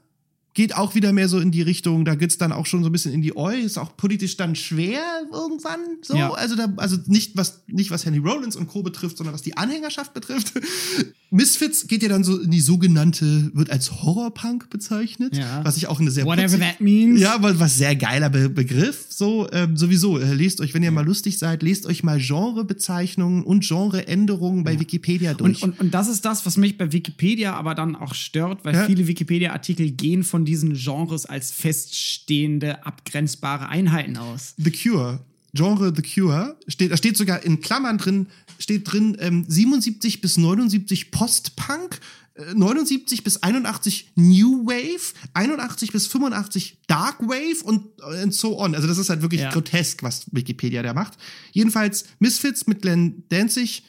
geht 0.55 0.75
auch 0.75 0.95
wieder 0.97 1.13
mehr 1.13 1.29
so 1.29 1.39
in 1.39 1.51
die 1.53 1.63
Richtung, 1.63 2.05
da 2.05 2.17
geht's 2.17 2.37
dann 2.37 2.51
auch 2.51 2.67
schon 2.67 2.83
so 2.83 2.89
ein 2.89 2.93
bisschen 2.93 3.13
in 3.13 3.23
die 3.23 3.37
Oi, 3.37 3.61
ist 3.61 3.79
auch 3.79 3.97
politisch 3.97 4.37
dann 4.37 4.57
schwer 4.57 5.01
irgendwann. 5.33 5.79
So, 6.03 6.17
Ja. 6.17 6.33
also 6.33 6.57
da, 6.57 6.73
also 6.79 6.97
nicht 7.07 7.37
was, 7.37 7.63
nicht 7.69 7.91
was 7.93 8.05
Henry 8.05 8.19
Rollins 8.19 8.57
und 8.57 8.67
Co. 8.67 8.83
betrifft, 8.83 9.19
sondern 9.19 9.35
was 9.35 9.43
die 9.43 9.57
Anhängerschaft 9.57 10.15
betrifft. 10.15 10.53
Misfits 11.31 11.87
geht 11.87 12.03
ja 12.03 12.09
dann 12.09 12.25
so 12.25 12.39
in 12.41 12.51
die 12.51 12.61
sogenannte, 12.61 13.51
wird 13.55 13.71
als 13.71 14.03
Horrorpunk 14.03 14.71
bezeichnet, 14.71 15.37
Ja. 15.37 15.63
was 15.63 15.77
ich 15.77 15.87
auch 15.87 16.01
eine 16.01 16.11
sehr 16.11 16.25
whatever 16.25 16.57
putzig- 16.57 16.61
that 16.61 16.81
means. 16.81 17.21
ja, 17.21 17.37
was 17.41 17.77
sehr 17.77 17.95
geiler 17.95 18.31
Be 18.31 18.49
Begriff. 18.49 19.07
So, 19.11 19.47
ähm, 19.53 19.77
sowieso, 19.77 20.19
äh, 20.19 20.33
lest 20.33 20.61
euch, 20.63 20.73
wenn 20.75 20.83
ihr 20.83 20.91
mal 20.91 21.05
lustig 21.05 21.39
seid, 21.39 21.63
lest 21.63 21.85
euch 21.87 22.03
mal 22.03 22.19
Genrebezeichnungen 22.19 23.43
und 23.45 23.63
Genreänderungen 23.67 24.65
bei 24.65 24.81
Wikipedia 24.81 25.35
durch. 25.35 25.63
Und, 25.63 25.73
und, 25.75 25.81
und 25.81 25.91
das 25.95 26.09
ist 26.09 26.25
das, 26.25 26.47
was 26.47 26.57
mich 26.57 26.79
bei 26.79 26.93
Wikipedia 26.93 27.53
aber 27.55 27.75
dann 27.75 27.95
auch 27.95 28.15
stört, 28.15 28.65
weil 28.65 28.75
Ja. 28.75 28.87
viele 28.87 29.07
Wikipedia-Artikel 29.07 29.91
gehen 29.91 30.25
von 30.25 30.38
diesen 30.45 30.75
Genres 30.75 31.27
als 31.27 31.51
feststehende, 31.51 32.85
abgrenzbare 32.87 33.69
Einheiten 33.69 34.17
aus. 34.17 34.55
The 34.57 34.71
Cure, 34.71 35.21
Genre 35.55 35.93
The 35.95 36.03
Cure, 36.03 36.57
steht, 36.69 36.91
da 36.93 36.97
steht 36.97 37.17
sogar 37.17 37.43
in 37.43 37.61
Klammern 37.61 37.99
drin, 37.99 38.27
steht 38.59 38.91
drin 38.93 39.17
ähm, 39.21 39.45
77 39.49 40.21
bis 40.21 40.37
79 40.37 41.11
Post-Punk, 41.11 42.01
äh, 42.35 42.55
79 42.55 43.25
bis 43.25 43.43
81 43.43 44.11
New 44.15 44.67
Wave, 44.67 45.15
81 45.35 45.93
bis 45.93 46.07
85 46.07 46.79
Dark 46.87 47.21
Wave 47.21 47.65
und, 47.65 47.87
äh, 48.01 48.23
and 48.23 48.35
so 48.35 48.59
on. 48.59 48.75
Also 48.75 48.87
das 48.87 48.99
ist 48.99 49.11
halt 49.11 49.23
wirklich 49.23 49.41
Ja. 49.43 49.51
grotesk, 49.51 50.03
was 50.03 50.27
Wikipedia 50.33 50.83
da 50.83 50.93
macht. 50.95 51.15
Jedenfalls 51.53 52.05
Misfits 52.19 52.67
mit 52.67 52.83
Glenn 52.83 53.25
Danzig 53.31 53.85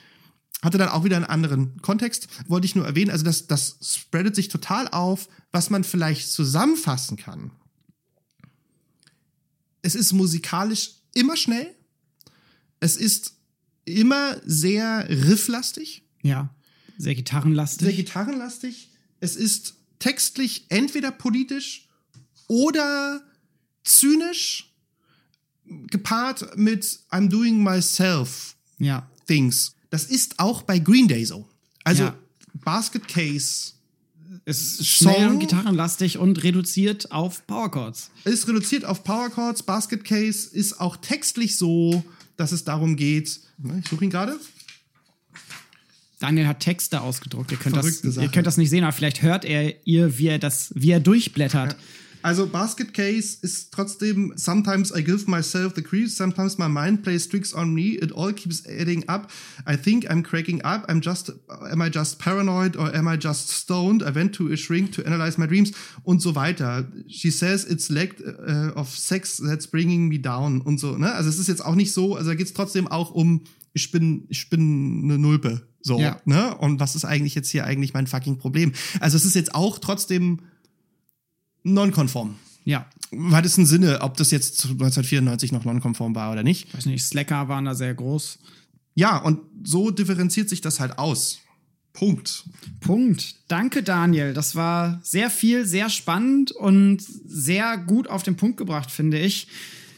hatte 0.61 0.77
dann 0.77 0.89
auch 0.89 1.03
wieder 1.03 1.15
einen 1.15 1.25
anderen 1.25 1.81
Kontext, 1.81 2.27
wollte 2.47 2.65
ich 2.65 2.75
nur 2.75 2.85
erwähnen. 2.85 3.11
Also 3.11 3.23
das, 3.23 3.47
das 3.47 3.77
spreadet 3.81 4.35
sich 4.35 4.49
total 4.49 4.87
auf, 4.89 5.29
was 5.51 5.69
man 5.69 5.83
vielleicht 5.83 6.31
zusammenfassen 6.31 7.17
kann. 7.17 7.51
Es 9.81 9.95
ist 9.95 10.11
musikalisch 10.13 10.91
immer 11.13 11.37
schnell. 11.37 11.75
Es 12.81 12.97
ist 12.97 13.35
immer 13.85 14.39
sehr 14.45 15.07
rifflastig, 15.09 16.03
Ja. 16.21 16.53
Sehr 16.97 17.15
gitarrenlastig. 17.15 17.87
sehr 17.87 17.95
gitarrenlastig. 17.95 18.89
Es 19.21 19.37
ist 19.37 19.75
textlich 19.99 20.65
entweder 20.69 21.11
politisch 21.11 21.87
oder 22.47 23.21
zynisch 23.85 24.73
gepaart 25.65 26.57
mit 26.57 26.99
I'm 27.09 27.29
doing 27.29 27.63
myself 27.63 28.57
ja. 28.79 29.09
Things. 29.27 29.75
Das 29.89 30.03
ist 30.05 30.39
auch 30.39 30.61
bei 30.63 30.79
Green 30.79 31.07
Day 31.07 31.25
so. 31.25 31.47
Also 31.83 32.03
Ja. 32.03 32.15
Basket 32.53 33.07
Case 33.07 33.73
ist 34.45 34.77
Song- 34.77 35.13
schnell 35.13 35.27
und 35.29 35.39
gitarrenlastig 35.39 36.17
und 36.17 36.43
reduziert 36.43 37.11
auf 37.11 37.45
Powerchords. 37.47 38.09
ist 38.25 38.47
reduziert 38.47 38.85
auf 38.85 39.03
Power 39.03 39.29
Chords. 39.29 39.63
Basket 39.63 40.03
Case 40.03 40.49
ist 40.51 40.79
auch 40.79 40.97
textlich 40.97 41.57
so, 41.57 42.03
dass 42.37 42.51
es 42.51 42.63
darum 42.63 42.95
geht. 42.95 43.39
Ne, 43.57 43.81
Ich 43.83 43.89
suche 43.89 44.03
ihn 44.05 44.09
gerade. 44.09 44.39
Daniel 46.19 46.47
hat 46.47 46.59
Texte 46.59 46.99
ausgedruckt. 47.01 47.51
Ihr 47.51 47.57
könnt, 47.57 47.77
das, 47.77 47.99
Sache. 48.01 48.25
ihr 48.25 48.31
könnt 48.31 48.45
das 48.45 48.57
nicht 48.57 48.69
sehen, 48.69 48.83
aber 48.83 48.91
vielleicht 48.91 49.21
hört 49.21 49.45
er 49.45 49.85
ihr, 49.87 50.17
wie 50.17 50.27
er 50.27 50.37
das, 50.39 50.71
wie 50.75 50.91
er 50.91 50.99
durchblättert. 50.99 51.75
Also 52.21 52.47
Basket 52.47 52.93
Case 52.93 53.37
ist 53.41 53.71
trotzdem 53.71 54.33
Sometimes 54.35 54.91
I 54.95 55.03
give 55.03 55.27
myself 55.27 55.73
the 55.75 55.81
creeps, 55.81 56.15
sometimes 56.17 56.57
my 56.57 56.67
mind 56.67 57.01
plays 57.01 57.27
tricks 57.27 57.53
on 57.53 57.73
me. 57.73 57.97
It 58.01 58.11
all 58.11 58.33
keeps 58.33 58.65
adding 58.67 59.07
up. 59.07 59.29
I 59.65 59.77
think 59.77 60.09
I'm 60.09 60.21
cracking 60.23 60.61
up. 60.65 60.85
I'm 60.89 61.01
just, 61.01 61.31
am 61.71 61.81
I 61.81 61.89
just 61.89 62.19
paranoid 62.19 62.75
or 62.75 62.93
am 62.93 63.07
I 63.07 63.17
just 63.17 63.49
stoned? 63.49 64.03
I 64.03 64.11
went 64.11 64.33
to 64.35 64.51
a 64.51 64.57
shrink 64.57 64.91
to 64.93 65.03
analyze 65.05 65.37
my 65.37 65.47
dreams 65.47 65.71
und 66.03 66.21
so 66.21 66.35
weiter. 66.35 66.85
She 67.07 67.31
says 67.31 67.63
it's 67.65 67.89
lack 67.89 68.15
uh, 68.21 68.73
of 68.75 68.89
sex 68.89 69.37
that's 69.37 69.67
bringing 69.67 70.09
me 70.09 70.19
down 70.19 70.61
und 70.61 70.79
so. 70.79 70.97
Ne? 70.97 71.11
Also 71.13 71.29
es 71.29 71.39
ist 71.39 71.47
jetzt 71.47 71.63
auch 71.63 71.75
nicht 71.75 71.93
so. 71.93 72.15
Also 72.15 72.29
da 72.31 72.35
geht 72.35 72.47
es 72.47 72.53
trotzdem 72.53 72.87
auch 72.87 73.11
um 73.11 73.43
ich 73.73 73.91
bin 73.91 74.25
ich 74.29 74.49
bin 74.49 75.03
eine 75.05 75.17
Nulpe. 75.17 75.61
So, 75.81 75.99
Ja. 75.99 76.19
ne? 76.25 76.57
Und 76.57 76.81
was 76.81 76.95
ist 76.95 77.05
eigentlich 77.05 77.35
jetzt 77.35 77.49
hier 77.49 77.63
eigentlich 77.63 77.93
mein 77.93 78.07
fucking 78.07 78.37
Problem? 78.37 78.73
Also 78.99 79.15
es 79.15 79.23
ist 79.23 79.35
jetzt 79.35 79.55
auch 79.55 79.79
trotzdem 79.79 80.39
nonkonform. 81.73 82.35
Ja. 82.65 82.85
Hat 83.31 83.45
es 83.45 83.57
einen 83.57 83.65
Sinne, 83.65 84.01
ob 84.01 84.17
das 84.17 84.31
jetzt 84.31 84.65
1994 84.65 85.51
noch 85.51 85.65
nonkonform 85.65 86.13
war 86.15 86.31
oder 86.31 86.43
nicht? 86.43 86.73
Weiß 86.75 86.85
nicht, 86.85 87.03
Slacker 87.03 87.47
waren 87.47 87.65
da 87.65 87.73
sehr 87.73 87.93
groß. 87.93 88.39
Ja, 88.93 89.17
und 89.17 89.39
so 89.63 89.91
differenziert 89.91 90.49
sich 90.49 90.61
das 90.61 90.79
halt 90.79 90.99
aus. 90.99 91.39
Punkt. 91.93 92.45
Punkt. 92.81 93.35
Danke, 93.47 93.83
Daniel. 93.83 94.33
Das 94.33 94.55
war 94.55 94.99
sehr 95.03 95.29
viel, 95.29 95.65
sehr 95.65 95.89
spannend 95.89 96.51
und 96.51 97.01
sehr 97.01 97.77
gut 97.77 98.07
auf 98.07 98.23
den 98.23 98.35
Punkt 98.35 98.57
gebracht, 98.57 98.91
finde 98.91 99.19
ich. 99.19 99.47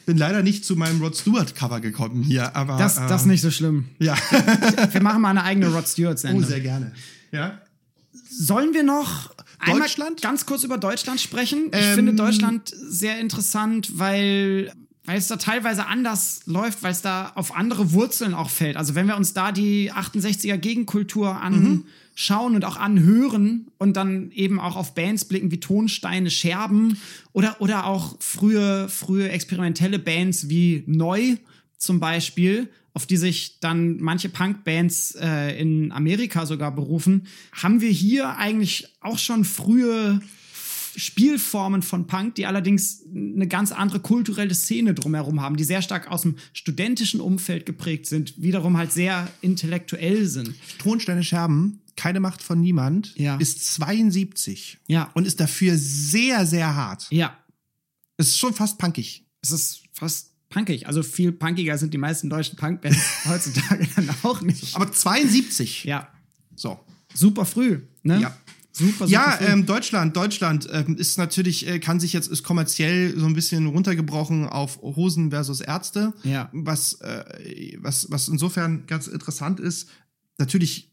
Bin 0.06 0.18
leider 0.18 0.42
nicht 0.42 0.66
zu 0.66 0.76
meinem 0.76 1.02
Rod 1.02 1.16
Stewart 1.16 1.54
Cover 1.56 1.80
gekommen 1.80 2.24
hier, 2.24 2.56
aber 2.56 2.78
Das, 2.78 2.98
äh, 2.98 3.08
das 3.08 3.26
nicht 3.26 3.42
so 3.42 3.52
schlimm. 3.52 3.90
Ja, 4.00 4.16
Wir 4.92 5.02
machen 5.02 5.22
mal 5.22 5.30
eine 5.30 5.44
eigene 5.44 5.68
Rod 5.68 5.84
oh, 5.84 5.88
Stewart-Sendung. 5.88 6.44
sehr 6.44 6.62
gerne. 6.62 6.92
Ja. 7.32 7.62
Sollen 8.30 8.74
wir 8.74 8.84
noch 8.84 9.32
einmal 9.62 9.82
Deutschland? 9.82 10.22
ganz 10.22 10.46
kurz 10.46 10.64
über 10.64 10.78
Deutschland 10.78 11.20
sprechen? 11.20 11.68
Ich 11.74 11.80
Ähm, 11.80 11.96
finde 11.96 12.14
Deutschland 12.14 12.74
sehr 12.76 13.20
interessant, 13.20 13.98
weil, 13.98 14.72
weil 15.06 15.18
es 15.18 15.28
da 15.28 15.38
teilweise 15.38 15.88
anders 15.88 16.42
läuft, 16.46 16.84
weil 16.84 16.92
es 16.92 17.02
da 17.02 17.32
auf 17.36 17.56
andere 17.56 17.92
Wurzeln 17.94 18.34
auch 18.34 18.50
fällt. 18.50 18.78
Also 18.78 18.96
wenn 18.96 19.08
wir 19.08 19.18
uns 19.18 19.34
da 19.34 19.52
die 19.52 19.92
68er 19.92 20.58
Gegenkultur 20.58 21.42
anschauen 21.42 22.56
und 22.56 22.66
auch 22.66 22.78
anhören 22.78 23.68
und 23.78 23.96
dann 23.98 24.32
eben 24.32 24.60
auch 24.60 24.76
auf 24.76 24.94
Bands 24.94 25.26
blicken 25.26 25.52
wie 25.52 25.60
Tonsteine, 25.60 26.30
Scherben 26.30 26.98
oder, 27.34 27.62
oder 27.62 27.86
auch 27.86 28.16
frühe, 28.20 28.90
frühe 28.90 29.30
experimentelle 29.30 30.00
Bands 30.00 30.50
wie 30.50 30.84
Neu 30.88 31.38
zum 31.78 32.00
Beispiel, 32.00 32.70
auf 32.94 33.06
die 33.06 33.18
sich 33.18 33.60
dann 33.60 33.98
manche 34.02 34.30
Punkbands 34.30 35.16
äh, 35.20 35.60
in 35.60 35.92
Amerika 35.92 36.46
sogar 36.46 36.74
berufen, 36.76 37.28
haben 37.54 37.80
wir 37.82 37.90
hier 37.92 38.38
eigentlich 38.38 38.88
auch 39.00 39.18
schon 39.18 39.46
frühe 39.46 40.22
Spielformen 40.96 41.82
von 41.84 42.06
Punk, 42.08 42.36
die 42.36 42.46
allerdings 42.46 43.04
eine 43.16 43.48
ganz 43.48 43.72
andere 43.72 44.02
kulturelle 44.02 44.54
Szene 44.54 44.94
drumherum 44.94 45.42
haben, 45.42 45.56
die 45.56 45.64
sehr 45.64 45.82
stark 45.82 46.12
aus 46.12 46.24
dem 46.24 46.36
studentischen 46.54 47.22
Umfeld 47.22 47.66
geprägt 47.66 48.08
sind, 48.08 48.42
wiederum 48.42 48.76
halt 48.78 48.92
sehr 48.92 49.30
intellektuell 49.42 50.26
sind. 50.26 50.54
Tonsteine 50.80 51.24
Scherben, 51.24 51.80
keine 51.96 52.20
Macht 52.20 52.42
von 52.44 52.60
niemand, 52.60 53.16
Ja. 53.18 53.38
ist 53.38 53.66
72. 53.74 54.80
Ja. 54.88 55.10
Und 55.14 55.26
ist 55.26 55.40
dafür 55.40 55.78
sehr, 55.78 56.46
sehr 56.46 56.76
hart. 56.76 57.08
Ja, 57.10 57.38
Es 58.18 58.28
ist 58.28 58.38
schon 58.40 58.54
fast 58.54 58.78
punkig. 58.78 59.26
es 59.42 59.52
ist 59.52 59.84
fast 59.94 60.31
punkig. 60.52 60.86
Also 60.88 61.02
viel 61.02 61.32
punkiger 61.32 61.78
sind 61.78 61.94
die 61.94 61.98
meisten 61.98 62.30
deutschen 62.30 62.56
Punkbands 62.58 63.00
heutzutage 63.26 63.88
dann 63.96 64.10
auch 64.22 64.42
nicht. 64.42 64.76
Aber 64.76 64.92
72. 64.92 65.86
Ja, 65.86 66.08
So. 66.56 66.80
super 67.14 67.46
früh, 67.46 67.80
ne? 68.04 68.22
Ja. 68.22 68.38
Super, 68.74 69.06
super 69.06 69.12
Ja, 69.12 69.40
ähm, 69.42 69.66
Deutschland, 69.66 70.16
Deutschland 70.16 70.68
ähm, 70.72 70.96
ist 70.96 71.18
natürlich, 71.18 71.68
äh, 71.68 71.80
kann 71.80 72.00
sich 72.00 72.14
jetzt, 72.14 72.28
ist 72.30 72.44
kommerziell 72.44 73.18
so 73.20 73.26
ein 73.26 73.34
bisschen 73.34 73.66
runtergebrochen 73.68 74.48
auf 74.48 74.82
Hosen 74.82 75.32
versus 75.32 75.60
Ärzte. 75.60 76.14
Ja. 76.24 76.50
Was, 76.54 76.94
äh, 77.02 77.78
was, 77.80 78.10
was 78.12 78.30
insofern 78.30 78.86
ganz 78.88 79.08
interessant 79.08 79.60
ist, 79.60 79.90
natürlich 80.38 80.90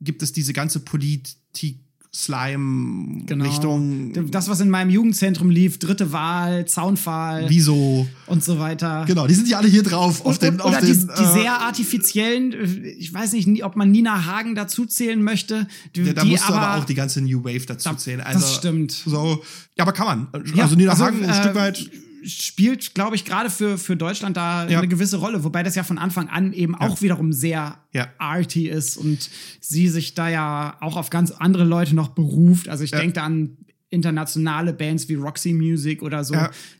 gibt 0.00 0.22
es 0.22 0.32
diese 0.32 0.52
ganze 0.52 0.78
Politik, 0.80 1.80
Slime, 2.14 3.22
genau. 3.24 3.46
Richtung, 3.46 4.12
Das, 4.30 4.46
was 4.48 4.60
in 4.60 4.68
meinem 4.68 4.90
Jugendzentrum 4.90 5.48
lief, 5.48 5.78
dritte 5.78 6.12
Wahl, 6.12 6.66
Zaunpfahl 6.66 7.46
wieso. 7.48 8.06
und 8.26 8.44
so 8.44 8.58
weiter. 8.58 9.04
Genau, 9.06 9.26
die 9.26 9.32
sind 9.32 9.48
ja 9.48 9.56
alle 9.58 9.68
hier 9.68 9.82
drauf 9.82 10.20
auf 10.20 10.26
Und, 10.34 10.42
den, 10.42 10.54
und, 10.56 10.60
auf 10.60 10.66
oder 10.72 10.80
den, 10.82 10.92
die, 11.00 11.06
die 11.06 11.22
äh, 11.22 11.32
sehr 11.32 11.52
artifiziellen, 11.60 12.54
ich 12.98 13.14
weiß 13.14 13.32
nicht, 13.32 13.64
ob 13.64 13.76
man 13.76 13.90
Nina 13.90 14.26
Hagen 14.26 14.54
dazu 14.54 14.84
zählen 14.84 15.22
möchte, 15.22 15.66
die, 15.96 16.02
ja, 16.02 16.12
da 16.12 16.22
die 16.22 16.32
musst 16.32 16.48
du 16.48 16.52
aber, 16.52 16.60
aber 16.60 16.82
auch 16.82 16.84
die 16.84 16.94
ganze 16.94 17.22
New 17.22 17.42
Wave 17.44 17.64
dazu 17.66 17.88
Da- 17.88 17.96
zählen. 17.96 18.18
das 18.18 18.34
Also, 18.36 18.54
stimmt. 18.58 18.92
So, 18.92 19.42
ja, 19.78 19.84
aber 19.84 19.92
kann 19.92 20.28
man. 20.32 20.44
Ja, 20.54 20.64
also 20.64 20.76
Nina 20.76 20.90
also, 20.90 21.04
Hagen 21.04 21.24
ein 21.24 21.30
äh, 21.30 21.34
Stück 21.34 21.54
weit. 21.54 21.90
Spielt, 22.24 22.94
glaube 22.94 23.16
ich, 23.16 23.24
gerade 23.24 23.50
für, 23.50 23.78
für 23.78 23.96
Deutschland 23.96 24.36
da 24.36 24.68
Ja. 24.68 24.78
eine 24.78 24.88
gewisse 24.88 25.16
Rolle, 25.18 25.44
wobei 25.44 25.62
das 25.62 25.74
ja 25.74 25.84
von 25.84 25.98
Anfang 25.98 26.28
an 26.28 26.52
eben 26.52 26.74
auch 26.74 27.00
wiederum 27.02 27.32
sehr 27.32 27.78
Ja. 27.92 28.08
arty 28.18 28.68
ist 28.68 28.96
und 28.96 29.30
sie 29.60 29.88
sich 29.88 30.14
da 30.14 30.28
ja 30.28 30.76
auch 30.80 30.96
auf 30.96 31.10
ganz 31.10 31.30
andere 31.30 31.64
Leute 31.64 31.94
noch 31.94 32.08
beruft. 32.08 32.68
Also 32.68 32.84
ich 32.84 32.90
denke 32.90 33.14
da 33.14 33.24
an 33.24 33.56
internationale 33.90 34.72
Bands 34.72 35.08
wie 35.10 35.14
Roxy 35.16 35.52
Music 35.52 36.02
oder 36.02 36.24
so, 36.24 36.34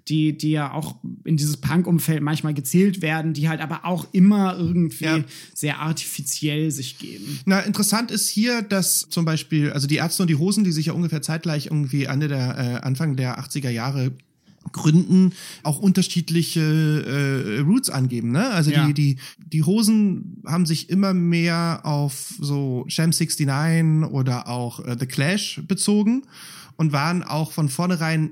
die, 0.09 0.37
die 0.37 0.53
ja 0.53 0.73
auch 0.73 0.97
in 1.25 1.37
dieses 1.37 1.59
Punk-Umfeld 1.59 2.23
manchmal 2.23 2.55
gezählt 2.55 3.03
werden, 3.03 3.35
die 3.35 3.51
halt 3.51 3.61
aber 3.61 3.85
auch 3.85 4.07
immer 4.13 4.57
irgendwie 4.59 5.25
sehr 5.53 5.79
artifiziell 5.81 6.71
sich 6.71 6.99
geben. 6.99 7.41
Na, 7.45 7.61
interessant 7.61 8.11
ist 8.11 8.29
hier, 8.31 8.63
dass 8.63 9.07
zum 9.11 9.27
Beispiel, 9.27 9.73
also 9.73 9.87
die 9.87 9.97
Ärzte 9.97 10.23
und 10.23 10.29
die 10.29 10.37
Hosen, 10.37 10.65
die 10.65 10.73
sich 10.73 10.87
ja 10.87 10.95
ungefähr 10.95 11.21
zeitgleich 11.21 11.67
irgendwie 11.67 12.05
Ende 12.05 12.29
der, 12.29 12.57
äh, 12.59 12.87
Anfang 12.87 13.15
der 13.17 13.39
80er 13.39 13.69
Jahre 13.71 14.13
gründen, 14.71 15.33
auch 15.65 15.79
unterschiedliche 15.81 16.61
äh, 16.61 17.61
Roots 17.61 17.91
angeben. 17.91 18.31
Ne? 18.31 18.49
Also 18.51 18.71
Ja. 18.71 18.87
die, 18.87 18.95
die, 18.95 19.19
die 19.39 19.63
Hosen 19.65 20.43
haben 20.47 20.67
sich 20.67 20.89
immer 20.91 21.13
mehr 21.15 21.81
auf 21.85 22.35
so 22.39 22.85
Sham 22.89 23.11
69 23.11 24.11
oder 24.13 24.49
auch 24.49 24.81
äh, 24.85 24.97
The 24.99 25.07
Clash 25.07 25.61
bezogen 25.67 26.23
und 26.77 26.93
waren 26.93 27.23
auch 27.23 27.53
von 27.53 27.69
vornherein 27.69 28.31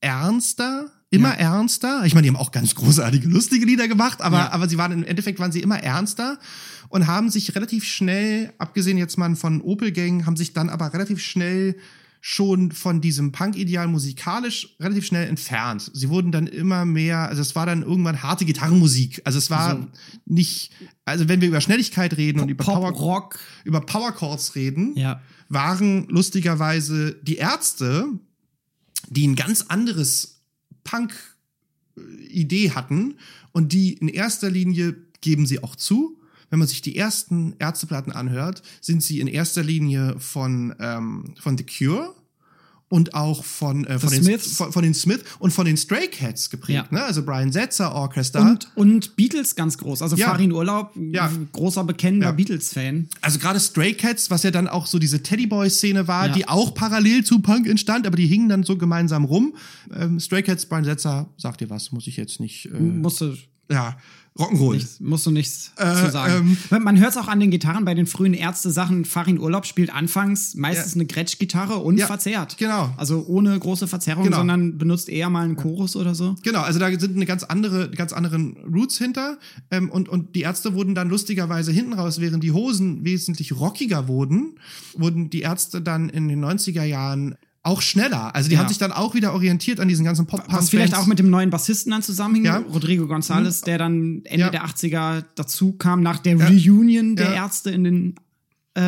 ernster, 0.00 0.90
immer 1.10 1.38
Ja. 1.38 1.54
ernster. 1.54 2.02
Ich 2.06 2.14
meine, 2.14 2.22
die 2.24 2.28
haben 2.30 2.36
auch 2.40 2.52
ganz 2.52 2.74
großartige, 2.74 3.28
lustige 3.28 3.66
Lieder 3.66 3.86
gemacht, 3.88 4.20
aber, 4.22 4.38
Ja. 4.38 4.52
aber 4.52 4.68
sie 4.68 4.78
waren 4.78 4.92
im 4.92 5.04
Endeffekt 5.04 5.38
waren 5.38 5.52
sie 5.52 5.60
immer 5.60 5.78
ernster 5.78 6.38
und 6.88 7.06
haben 7.06 7.30
sich 7.30 7.54
relativ 7.54 7.84
schnell, 7.84 8.52
abgesehen 8.58 8.98
jetzt 8.98 9.18
mal 9.18 9.34
von 9.36 9.60
Opel 9.60 9.92
Gang, 9.92 10.26
haben 10.26 10.36
sich 10.36 10.52
dann 10.54 10.68
aber 10.70 10.92
relativ 10.92 11.20
schnell 11.20 11.76
schon 12.24 12.70
von 12.70 13.00
diesem 13.00 13.32
Punk-Ideal 13.32 13.88
musikalisch 13.88 14.76
relativ 14.78 15.04
schnell 15.06 15.28
entfernt. 15.28 15.90
Sie 15.92 16.08
wurden 16.08 16.30
dann 16.30 16.46
immer 16.46 16.84
mehr, 16.84 17.28
also 17.28 17.42
es 17.42 17.56
war 17.56 17.66
dann 17.66 17.82
irgendwann 17.82 18.22
harte 18.22 18.44
Gitarrenmusik. 18.44 19.20
Also 19.24 19.38
es 19.38 19.50
war 19.50 19.74
So. 19.76 19.88
nicht, 20.26 20.70
also 21.04 21.26
wenn 21.28 21.40
wir 21.40 21.48
über 21.48 21.60
Schnelligkeit 21.60 22.16
reden 22.16 22.38
und 22.38 22.48
über 22.48 22.62
Power, 22.64 22.92
Rock. 22.92 23.40
über 23.64 23.80
Power 23.80 24.12
Chords 24.12 24.54
reden, 24.54 24.96
Ja. 24.96 25.20
waren 25.48 26.06
lustigerweise 26.08 27.16
die 27.24 27.38
Ärzte, 27.38 28.06
die 29.08 29.26
ein 29.26 29.34
ganz 29.34 29.62
anderes 29.62 30.42
Punk-Idee 31.96 32.70
hatten 32.70 33.14
und 33.52 33.72
die 33.72 33.94
in 33.94 34.06
erster 34.08 34.48
Linie 34.48 34.94
geben 35.20 35.44
sie 35.46 35.62
auch 35.62 35.74
zu. 35.74 36.18
Wenn 36.52 36.58
man 36.58 36.68
sich 36.68 36.82
die 36.82 36.96
ersten 36.98 37.54
Ärzteplatten 37.58 38.12
anhört, 38.12 38.62
sind 38.82 39.02
sie 39.02 39.20
in 39.20 39.26
erster 39.26 39.62
Linie 39.62 40.16
von, 40.18 40.74
ähm, 40.80 41.32
von 41.40 41.56
The 41.56 41.64
Cure 41.64 42.14
und 42.90 43.14
auch 43.14 43.42
von, 43.42 43.86
äh, 43.86 43.98
von, 43.98 44.10
den, 44.10 44.22
Smiths. 44.22 44.52
von, 44.54 44.70
von 44.70 44.82
den 44.82 44.92
Smith 44.92 45.20
und 45.38 45.50
von 45.52 45.64
den 45.64 45.78
Stray 45.78 46.08
Cats 46.08 46.50
geprägt. 46.50 46.88
Ja. 46.90 46.98
Ne? 46.98 47.02
Also 47.02 47.24
Brian 47.24 47.52
Setzer 47.52 47.94
Orchestra. 47.94 48.42
Und, 48.42 48.70
und 48.74 49.16
Beatles 49.16 49.54
ganz 49.56 49.78
groß. 49.78 50.02
Also 50.02 50.14
Ja. 50.16 50.26
Farin 50.26 50.52
Urlaub, 50.52 50.92
Ja. 50.94 51.32
großer 51.52 51.84
bekennender 51.84 52.26
Ja. 52.26 52.32
Beatles-Fan. 52.32 53.08
Also 53.22 53.38
gerade 53.38 53.58
Stray 53.58 53.94
Cats, 53.94 54.30
was 54.30 54.42
ja 54.42 54.50
dann 54.50 54.68
auch 54.68 54.86
so 54.86 54.98
diese 54.98 55.22
Teddyboy-Szene 55.22 56.06
war, 56.06 56.28
die 56.28 56.46
auch 56.46 56.74
parallel 56.74 57.24
zu 57.24 57.38
Punk 57.40 57.66
entstand, 57.66 58.06
aber 58.06 58.16
die 58.16 58.26
hingen 58.26 58.50
dann 58.50 58.62
so 58.62 58.76
gemeinsam 58.76 59.24
rum. 59.24 59.54
Ähm, 59.98 60.20
Stray 60.20 60.42
Cats, 60.42 60.66
Brian 60.66 60.84
Setzer, 60.84 61.30
sagt 61.38 61.62
dir 61.62 61.70
was, 61.70 61.92
muss 61.92 62.06
ich 62.06 62.18
jetzt 62.18 62.40
nicht. 62.40 62.66
Äh, 62.66 62.78
Musste 62.78 63.38
ja, 63.70 63.96
Rock'n'Roll. 64.38 64.74
Nichts, 64.74 64.98
musst 65.00 65.26
du 65.26 65.30
nichts 65.30 65.72
Äh, 65.76 65.94
zu 65.94 66.10
sagen. 66.10 66.56
ähm, 66.70 66.82
Man 66.82 66.98
hört 66.98 67.10
es 67.10 67.16
auch 67.18 67.28
an 67.28 67.38
den 67.38 67.50
Gitarren 67.50 67.84
bei 67.84 67.92
den 67.94 68.06
frühen 68.06 68.32
Ärzte-Sachen. 68.32 69.04
Farin 69.04 69.38
Urlaub 69.38 69.66
spielt 69.66 69.92
anfangs 69.92 70.54
meistens 70.54 70.94
Ja. 70.94 71.00
eine 71.00 71.06
Gretsch-Gitarre 71.06 71.76
und 71.76 71.98
Ja, 71.98 72.06
verzerrt. 72.06 72.56
genau. 72.56 72.94
Also 72.96 73.26
ohne 73.26 73.58
große 73.58 73.86
Verzerrung, 73.86 74.24
Genau. 74.24 74.38
sondern 74.38 74.78
benutzt 74.78 75.10
eher 75.10 75.28
mal 75.28 75.44
einen 75.44 75.56
Chorus 75.56 75.96
oder 75.96 76.14
so. 76.14 76.34
Genau, 76.42 76.62
also 76.62 76.78
da 76.78 76.88
sind 76.98 77.14
eine 77.14 77.26
ganz 77.26 77.42
andere, 77.44 77.90
ganz 77.90 78.14
anderen 78.14 78.56
Roots 78.72 78.96
hinter. 78.96 79.38
Ähm, 79.70 79.90
und, 79.90 80.08
und 80.08 80.34
die 80.34 80.40
Ärzte 80.42 80.72
wurden 80.72 80.94
dann 80.94 81.10
lustigerweise 81.10 81.70
hinten 81.72 81.92
raus, 81.92 82.18
während 82.20 82.42
die 82.42 82.52
Hosen 82.52 83.04
wesentlich 83.04 83.52
rockiger 83.52 84.08
wurden, 84.08 84.54
wurden 84.96 85.28
die 85.28 85.40
Ärzte 85.42 85.82
dann 85.82 86.08
in 86.08 86.28
den 86.28 86.40
90er 86.42 86.84
Jahren 86.84 87.34
auch 87.64 87.80
schneller. 87.80 88.34
Also 88.34 88.48
die 88.48 88.54
Ja. 88.56 88.60
haben 88.60 88.68
sich 88.68 88.78
dann 88.78 88.90
auch 88.92 89.14
wieder 89.14 89.32
orientiert 89.34 89.78
an 89.78 89.86
diesen 89.88 90.04
ganzen 90.04 90.26
pop 90.26 90.42
Was 90.48 90.68
vielleicht 90.70 90.96
auch 90.96 91.06
mit 91.06 91.18
dem 91.20 91.30
neuen 91.30 91.50
Bassisten 91.50 91.92
dann 91.92 92.02
zusammenhing, 92.02 92.44
Ja. 92.44 92.58
Rodrigo 92.58 93.04
González, 93.04 93.64
der 93.64 93.78
dann 93.78 94.22
Ende 94.24 94.38
Ja. 94.46 94.50
der 94.50 94.64
80er 94.64 95.24
dazu 95.36 95.72
kam, 95.74 96.02
nach 96.02 96.18
der 96.18 96.36
Reunion 96.40 97.14
der. 97.16 97.34
Ärzte 97.34 97.70
in 97.70 97.84
den 97.84 98.14
äh. 98.74 98.80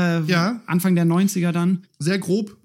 Anfang 0.66 0.94
der 0.96 1.04
90er 1.04 1.52
dann. 1.52 1.82
sehr 1.98 2.18
grob 2.18 2.56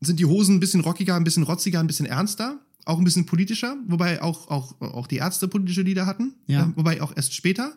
sind 0.00 0.20
die 0.20 0.26
Hosen 0.26 0.56
ein 0.56 0.60
bisschen 0.60 0.82
rockiger, 0.82 1.16
ein 1.16 1.24
bisschen 1.24 1.42
rotziger, 1.42 1.80
ein 1.80 1.86
bisschen 1.86 2.06
ernster, 2.06 2.60
auch 2.84 2.98
ein 2.98 3.04
bisschen 3.04 3.26
politischer, 3.26 3.76
wobei 3.88 4.22
auch, 4.22 4.48
auch, 4.48 4.80
auch 4.80 5.06
die 5.08 5.16
Ärzte 5.16 5.48
politische 5.48 5.82
Lieder 5.82 6.04
hatten, 6.06 6.34
Ja. 6.46 6.64
äh, 6.66 6.72
wobei 6.76 7.02
auch 7.02 7.12
erst 7.16 7.34
später. 7.34 7.72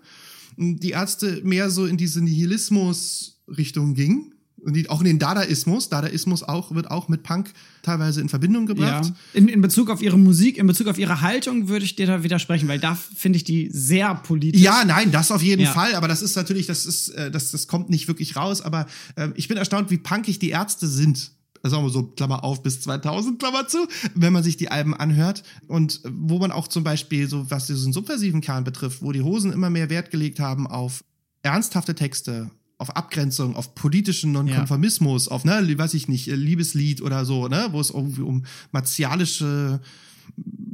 Die 0.58 0.90
Ärzte 0.92 1.42
mehr 1.44 1.70
so 1.72 1.86
in 1.86 1.96
diese 1.98 2.22
Nihilismus-Richtung 2.22 3.94
ging. 3.96 4.34
Die, 4.66 4.90
auch 4.90 5.00
in 5.02 5.06
den 5.06 5.20
Dadaismus. 5.20 5.90
Dadaismus 5.90 6.44
auch, 6.44 6.74
wird 6.74 6.92
auch 6.92 7.08
mit 7.08 7.24
Punk 7.24 7.52
teilweise 7.82 8.22
in 8.22 8.30
Verbindung 8.30 8.66
gebracht. 8.66 9.06
Ja. 9.06 9.16
In, 9.34 9.48
in 9.48 9.62
Bezug 9.62 9.90
auf 9.90 10.02
ihre 10.02 10.18
Musik, 10.18 10.58
in 10.58 10.68
Bezug 10.68 10.88
auf 10.88 10.98
ihre 10.98 11.22
Haltung 11.22 11.68
würde 11.70 11.86
ich 11.86 11.96
dir 11.96 12.08
da 12.08 12.24
widersprechen, 12.24 12.68
weil 12.68 12.80
da 12.80 12.96
finde 12.96 13.38
ich 13.38 13.44
die 13.44 13.70
sehr 13.72 14.16
politisch. 14.16 14.62
Ja, 14.62 14.84
nein, 14.86 15.12
das 15.12 15.32
auf 15.32 15.42
jeden 15.42 15.64
Ja. 15.64 15.72
Fall. 15.74 15.96
Aber 15.96 16.08
das 16.08 16.22
ist 16.22 16.36
natürlich, 16.36 16.68
das 16.68 16.86
ist, 16.86 17.10
äh, 17.10 17.32
das, 17.32 17.52
das 17.52 17.68
kommt 17.68 17.90
nicht 17.90 18.08
wirklich 18.08 18.36
raus. 18.36 18.62
Aber 18.62 18.86
äh, 19.16 19.30
ich 19.36 19.48
bin 19.48 19.58
erstaunt, 19.58 19.90
wie 19.92 19.98
punkig 19.98 20.40
die 20.40 20.50
Ärzte 20.50 20.88
sind. 20.88 21.32
Sagen 21.62 21.84
wir 21.84 21.90
so, 21.90 22.04
Klammer 22.04 22.46
auf, 22.46 22.64
bis 22.64 22.80
2000, 22.82 23.38
Klammer 23.38 23.68
zu, 23.68 23.86
wenn 24.16 24.32
man 24.32 24.44
sich 24.44 24.56
die 24.56 24.72
Alben 24.72 24.94
anhört. 24.94 25.44
Und 25.68 26.04
äh, 26.06 26.10
wo 26.14 26.40
man 26.40 26.52
auch 26.52 26.68
zum 26.68 26.84
Beispiel, 26.84 27.28
so 27.28 27.50
was 27.52 27.68
diesen 27.68 27.92
subversiven 27.94 28.42
Kern 28.42 28.64
betrifft, 28.64 29.02
wo 29.02 29.12
die 29.12 29.22
Hosen 29.22 29.52
immer 29.52 29.70
mehr 29.70 29.90
Wert 29.90 30.10
gelegt 30.12 30.40
haben 30.40 30.68
auf 30.68 31.04
ernsthafte 31.42 31.96
Texte, 31.96 32.50
auf 32.80 32.96
Abgrenzung, 32.96 33.56
auf 33.56 33.76
politischen 33.76 34.32
Nonkonformismus, 34.32 35.28
auf, 35.28 35.46
ne, 35.46 35.62
weiß 35.78 35.94
ich 35.94 36.08
nicht, 36.08 36.26
Liebeslied 36.28 37.02
oder 37.04 37.26
so, 37.26 37.48
ne, 37.48 37.68
wo 37.72 37.80
es 37.80 37.92
irgendwie 37.92 38.22
um 38.22 38.44
martialische 38.72 39.80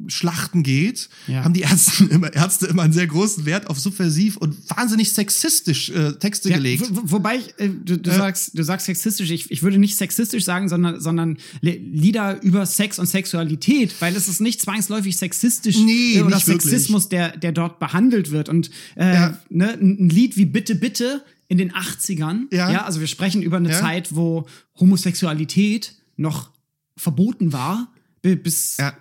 Schlachten 0.07 0.61
geht, 0.61 1.09
Ja. 1.27 1.43
haben 1.43 1.53
die 1.55 1.61
Ärzte 1.61 2.03
immer, 2.11 2.31
Ärzte 2.31 2.67
immer 2.67 2.83
einen 2.83 2.93
sehr 2.93 3.07
großen 3.07 3.45
Wert 3.45 3.67
auf 3.67 3.79
subversiv 3.79 4.37
und 4.37 4.55
wahnsinnig 4.69 5.11
sexistisch 5.13 5.89
äh, 5.89 6.13
Texte 6.19 6.49
Ja, 6.49 6.57
gelegt. 6.57 6.83
wo- 6.91 6.97
wo- 6.97 7.11
wobei 7.13 7.37
ich, 7.37 7.59
äh, 7.59 7.69
du, 7.69 7.97
du 7.97 8.11
sagst, 8.11 8.51
du 8.55 8.61
sagst 8.63 8.85
sexistisch. 8.85 9.31
Ich, 9.31 9.49
ich 9.49 9.63
würde 9.63 9.79
nicht 9.79 9.97
sexistisch 9.97 10.43
sagen, 10.43 10.69
sondern, 10.69 11.01
sondern 11.01 11.37
Lieder 11.61 12.39
über 12.43 12.67
Sex 12.67 12.99
und 12.99 13.07
Sexualität, 13.07 13.95
weil 13.99 14.15
es 14.15 14.27
ist 14.27 14.41
nicht 14.41 14.61
zwangsläufig 14.61 15.17
sexistisch 15.17 15.77
Nee, 15.79 16.17
äh, 16.17 16.21
oder 16.21 16.35
wirklich. 16.35 16.43
Sexismus, 16.61 17.09
der, 17.09 17.35
der 17.35 17.51
dort 17.51 17.79
behandelt 17.79 18.29
wird. 18.29 18.47
Und 18.49 18.69
äh, 18.95 19.13
Ja. 19.15 19.39
ne, 19.49 19.73
ein 19.73 20.09
Lied 20.09 20.37
wie 20.37 20.45
Bitte, 20.45 20.75
Bitte 20.75 21.23
in 21.47 21.57
den 21.57 21.71
80ern. 21.73 22.43
Ja. 22.51 22.85
also 22.85 22.99
wir 22.99 23.07
sprechen 23.07 23.41
über 23.41 23.57
eine 23.57 23.69
Ja. 23.71 23.79
Zeit, 23.79 24.15
wo 24.15 24.47
Homosexualität 24.79 25.95
noch 26.17 26.49
verboten 26.97 27.53
war. 27.53 27.91
bi- 28.21 28.35
Bis, 28.35 28.77
Ja. 28.77 28.93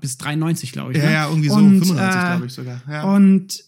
bis 0.00 0.18
93, 0.18 0.72
glaube 0.72 0.92
ich. 0.92 0.98
Ja, 0.98 1.04
ne? 1.06 1.12
ja, 1.12 1.28
irgendwie 1.30 1.48
so, 1.48 1.54
Und, 1.54 1.78
95, 1.80 1.96
äh, 2.20 2.26
glaube 2.26 2.46
ich 2.46 2.52
sogar. 2.52 2.82
Ja. 2.86 3.04
Und 3.04 3.64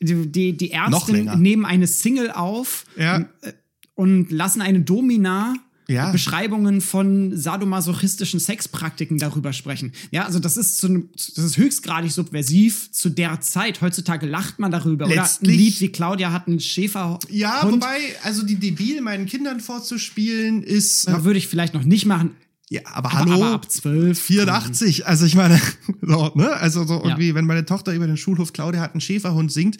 die, 0.00 0.26
die, 0.26 0.56
die 0.56 0.70
Ärzte 0.70 1.12
nehmen 1.36 1.64
eine 1.64 1.86
Single 1.86 2.32
auf 2.32 2.84
Ja. 2.98 3.18
äh, 3.42 3.52
und 3.94 4.32
lassen 4.32 4.60
eine 4.60 4.80
Domina 4.80 5.54
Ja. 5.88 6.12
Beschreibungen 6.12 6.80
von 6.80 7.36
sadomasochistischen 7.36 8.38
Sexpraktiken 8.40 9.18
darüber 9.18 9.52
sprechen. 9.52 9.92
Ja, 10.10 10.24
also 10.24 10.38
das 10.38 10.56
ist, 10.56 10.78
zu, 10.78 10.86
einem- 10.86 11.08
das 11.14 11.44
ist 11.44 11.56
höchstgradig 11.56 12.12
subversiv 12.12 12.90
zu 12.92 13.10
der 13.10 13.40
Zeit. 13.40 13.80
Heutzutage 13.80 14.26
lacht 14.26 14.58
man 14.58 14.70
darüber. 14.70 15.06
Oder 15.06 15.14
ein 15.14 15.20
Letztlich- 15.20 15.56
Lied 15.56 15.80
wie 15.80 15.88
Claudia 15.88 16.32
hat 16.32 16.46
einen 16.46 16.60
Schäfer. 16.60 17.18
Ja, 17.28 17.62
Hund. 17.62 17.74
wobei, 17.74 17.98
also 18.22 18.44
die 18.44 18.56
debil 18.56 19.00
meinen 19.00 19.26
Kindern 19.26 19.60
vorzuspielen 19.60 20.62
ist. 20.62 21.08
Äh, 21.08 21.24
würde 21.24 21.38
ich 21.38 21.48
vielleicht 21.48 21.74
noch 21.74 21.84
nicht 21.84 22.06
machen. 22.06 22.30
ja, 22.70 22.80
aber, 22.86 23.10
Aber, 23.12 23.18
hallo. 23.18 23.34
aber 23.44 23.50
ab 23.54 23.70
12. 23.70 24.18
84, 24.18 25.06
also 25.06 25.26
ich 25.26 25.34
meine, 25.34 25.60
so, 26.00 26.30
ne? 26.34 26.50
Also 26.54 26.84
so 26.86 26.94
Ja. 26.94 27.04
irgendwie, 27.10 27.34
wenn 27.34 27.44
meine 27.44 27.66
Tochter 27.66 27.92
über 27.92 28.06
den 28.06 28.16
Schulhof 28.16 28.52
Claudia 28.52 28.80
hat 28.80 28.92
einen 28.92 29.00
Schäferhund 29.00 29.52
singt, 29.52 29.76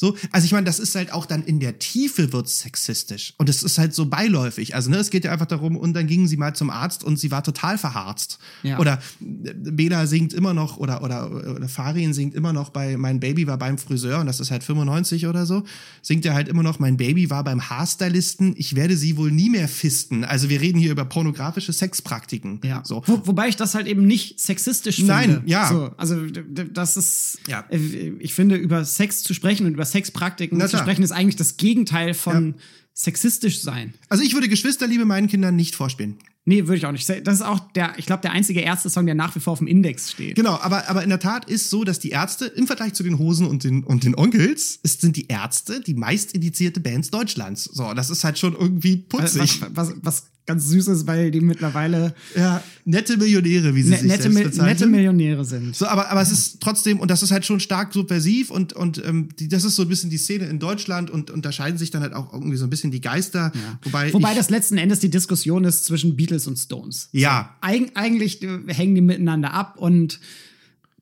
so, 0.00 0.16
also 0.32 0.46
ich 0.46 0.52
meine, 0.52 0.64
das 0.64 0.78
ist 0.78 0.94
halt 0.94 1.12
auch 1.12 1.26
dann 1.26 1.42
in 1.42 1.60
der 1.60 1.78
Tiefe 1.78 2.32
wird's 2.32 2.60
sexistisch 2.60 3.34
und 3.36 3.50
es 3.50 3.62
ist 3.62 3.76
halt 3.76 3.94
so 3.94 4.06
beiläufig. 4.06 4.74
Also 4.74 4.88
ne, 4.88 4.96
es 4.96 5.10
geht 5.10 5.26
ja 5.26 5.30
einfach 5.32 5.44
darum 5.44 5.76
und 5.76 5.92
dann 5.92 6.06
gingen 6.06 6.26
sie 6.26 6.38
mal 6.38 6.54
zum 6.54 6.70
Arzt 6.70 7.04
und 7.04 7.18
sie 7.18 7.30
war 7.30 7.44
total 7.44 7.76
verharzt. 7.76 8.38
Ja. 8.62 8.78
Oder 8.78 8.94
äh, 9.20 9.52
Bela 9.52 10.06
singt 10.06 10.32
immer 10.32 10.54
noch 10.54 10.78
oder 10.78 11.02
oder 11.02 11.30
oder 11.30 11.68
Farin 11.68 12.14
singt 12.14 12.34
immer 12.34 12.54
noch 12.54 12.70
bei 12.70 12.96
mein 12.96 13.20
Baby 13.20 13.46
war 13.46 13.58
beim 13.58 13.76
Friseur 13.76 14.20
und 14.20 14.26
das 14.26 14.40
ist 14.40 14.50
halt 14.50 14.64
95 14.64 15.26
oder 15.26 15.44
so, 15.44 15.64
singt 16.00 16.24
er 16.24 16.32
halt 16.32 16.48
immer 16.48 16.62
noch 16.62 16.78
mein 16.78 16.96
Baby 16.96 17.28
war 17.28 17.44
beim 17.44 17.68
Haarstylisten, 17.68 18.54
ich 18.56 18.76
werde 18.76 18.96
sie 18.96 19.18
wohl 19.18 19.30
nie 19.30 19.50
mehr 19.50 19.68
fisten. 19.68 20.24
Also 20.24 20.48
wir 20.48 20.62
reden 20.62 20.78
hier 20.78 20.92
über 20.92 21.04
pornografische 21.04 21.74
Sexpraktiken. 21.74 22.60
Ja. 22.64 22.80
So. 22.86 23.02
Wo, 23.04 23.20
wobei 23.26 23.48
ich 23.48 23.56
das 23.56 23.74
halt 23.74 23.86
eben 23.86 24.06
nicht 24.06 24.40
sexistisch 24.40 24.96
finde. 24.96 25.12
Nein, 25.12 25.42
ja. 25.44 25.68
So, 25.68 25.90
also 25.98 26.16
das 26.26 26.96
ist, 26.96 27.38
Ja. 27.48 27.66
äh, 27.68 27.76
ich 28.18 28.32
finde, 28.32 28.56
über 28.56 28.82
Sex 28.86 29.22
zu 29.22 29.34
sprechen 29.34 29.66
und 29.66 29.74
über 29.74 29.89
Sexpraktiken 29.90 30.58
Na 30.58 30.66
zu 30.66 30.70
klar. 30.70 30.82
sprechen, 30.82 31.02
ist 31.02 31.12
eigentlich 31.12 31.36
das 31.36 31.56
Gegenteil 31.56 32.14
von 32.14 32.54
sexistisch 32.94 33.60
sein. 33.60 33.94
Also 34.08 34.22
ich 34.24 34.34
würde 34.34 34.48
Geschwisterliebe 34.48 35.04
meinen 35.04 35.28
Kindern 35.28 35.56
nicht 35.56 35.74
vorspielen. 35.74 36.18
Nee, 36.46 36.66
würde 36.66 36.76
ich 36.78 36.86
auch 36.86 36.92
nicht. 36.92 37.08
Das 37.08 37.34
ist 37.34 37.42
auch 37.42 37.60
der, 37.72 37.92
ich 37.98 38.06
glaube, 38.06 38.22
der 38.22 38.32
einzige 38.32 38.60
Ärzte-Song, 38.60 39.04
der 39.04 39.14
nach 39.14 39.36
wie 39.36 39.40
vor 39.40 39.52
auf 39.52 39.58
dem 39.58 39.68
Index 39.68 40.10
steht. 40.10 40.34
Genau, 40.36 40.58
aber, 40.58 40.88
aber 40.88 41.02
in 41.02 41.10
der 41.10 41.20
Tat 41.20 41.44
ist 41.48 41.68
so, 41.70 41.84
dass 41.84 41.98
die 41.98 42.10
Ärzte 42.10 42.46
im 42.46 42.66
Vergleich 42.66 42.94
zu 42.94 43.02
den 43.02 43.18
Hosen 43.18 43.46
und 43.46 43.62
den, 43.62 43.84
und 43.84 44.04
den 44.04 44.16
Onkels 44.16 44.78
ist, 44.82 45.02
sind 45.02 45.16
die 45.16 45.28
Ärzte 45.28 45.80
die 45.80 45.94
meist 45.94 46.32
indizierte 46.32 46.80
Bands 46.80 47.10
Deutschlands. 47.10 47.64
So, 47.64 47.92
das 47.94 48.08
ist 48.10 48.24
halt 48.24 48.38
schon 48.38 48.54
irgendwie 48.54 49.04
Was, 49.10 49.34
putzig. 49.34 49.60
was, 49.60 49.70
was, 49.74 49.94
was 50.02 50.22
ganz 50.50 50.66
süß 50.68 50.88
ist, 50.88 51.06
weil 51.06 51.30
die 51.30 51.40
mittlerweile 51.40 52.12
ja, 52.34 52.60
nette 52.84 53.16
Millionäre, 53.16 53.72
wie 53.74 53.82
sie 53.82 53.90
ne, 53.90 53.98
sich 53.98 54.08
nette, 54.08 54.22
selbst 54.24 54.42
bezeichnen. 54.42 54.66
nette 54.66 54.86
Millionäre 54.88 55.44
sind. 55.44 55.76
So, 55.76 55.86
aber, 55.86 56.10
aber 56.10 56.20
es 56.20 56.32
ist 56.32 56.60
trotzdem, 56.60 56.98
und 56.98 57.08
das 57.08 57.22
ist 57.22 57.30
halt 57.30 57.46
schon 57.46 57.60
stark 57.60 57.92
subversiv 57.92 58.50
und, 58.50 58.72
und 58.72 59.00
ähm, 59.04 59.28
die, 59.38 59.46
das 59.46 59.62
ist 59.62 59.76
so 59.76 59.82
ein 59.82 59.88
bisschen 59.88 60.10
die 60.10 60.18
Szene 60.18 60.46
in 60.46 60.58
Deutschland 60.58 61.08
und 61.08 61.30
unterscheiden 61.30 61.78
sich 61.78 61.92
dann 61.92 62.02
halt 62.02 62.14
auch 62.14 62.32
irgendwie 62.32 62.56
so 62.56 62.64
ein 62.64 62.70
bisschen 62.70 62.90
die 62.90 63.00
Geister. 63.00 63.52
Wobei, 63.82 64.12
Wobei 64.12 64.32
ich, 64.32 64.38
das 64.38 64.50
letzten 64.50 64.76
Endes 64.76 64.98
die 64.98 65.10
Diskussion 65.10 65.62
ist 65.62 65.84
zwischen 65.84 66.16
Beatles 66.16 66.48
und 66.48 66.58
Stones. 66.58 67.08
Ja, 67.12 67.56
Eig 67.60 67.92
eigentlich 67.94 68.42
äh, 68.42 68.58
hängen 68.66 68.96
die 68.96 69.02
miteinander 69.02 69.54
ab 69.54 69.76
und 69.78 70.18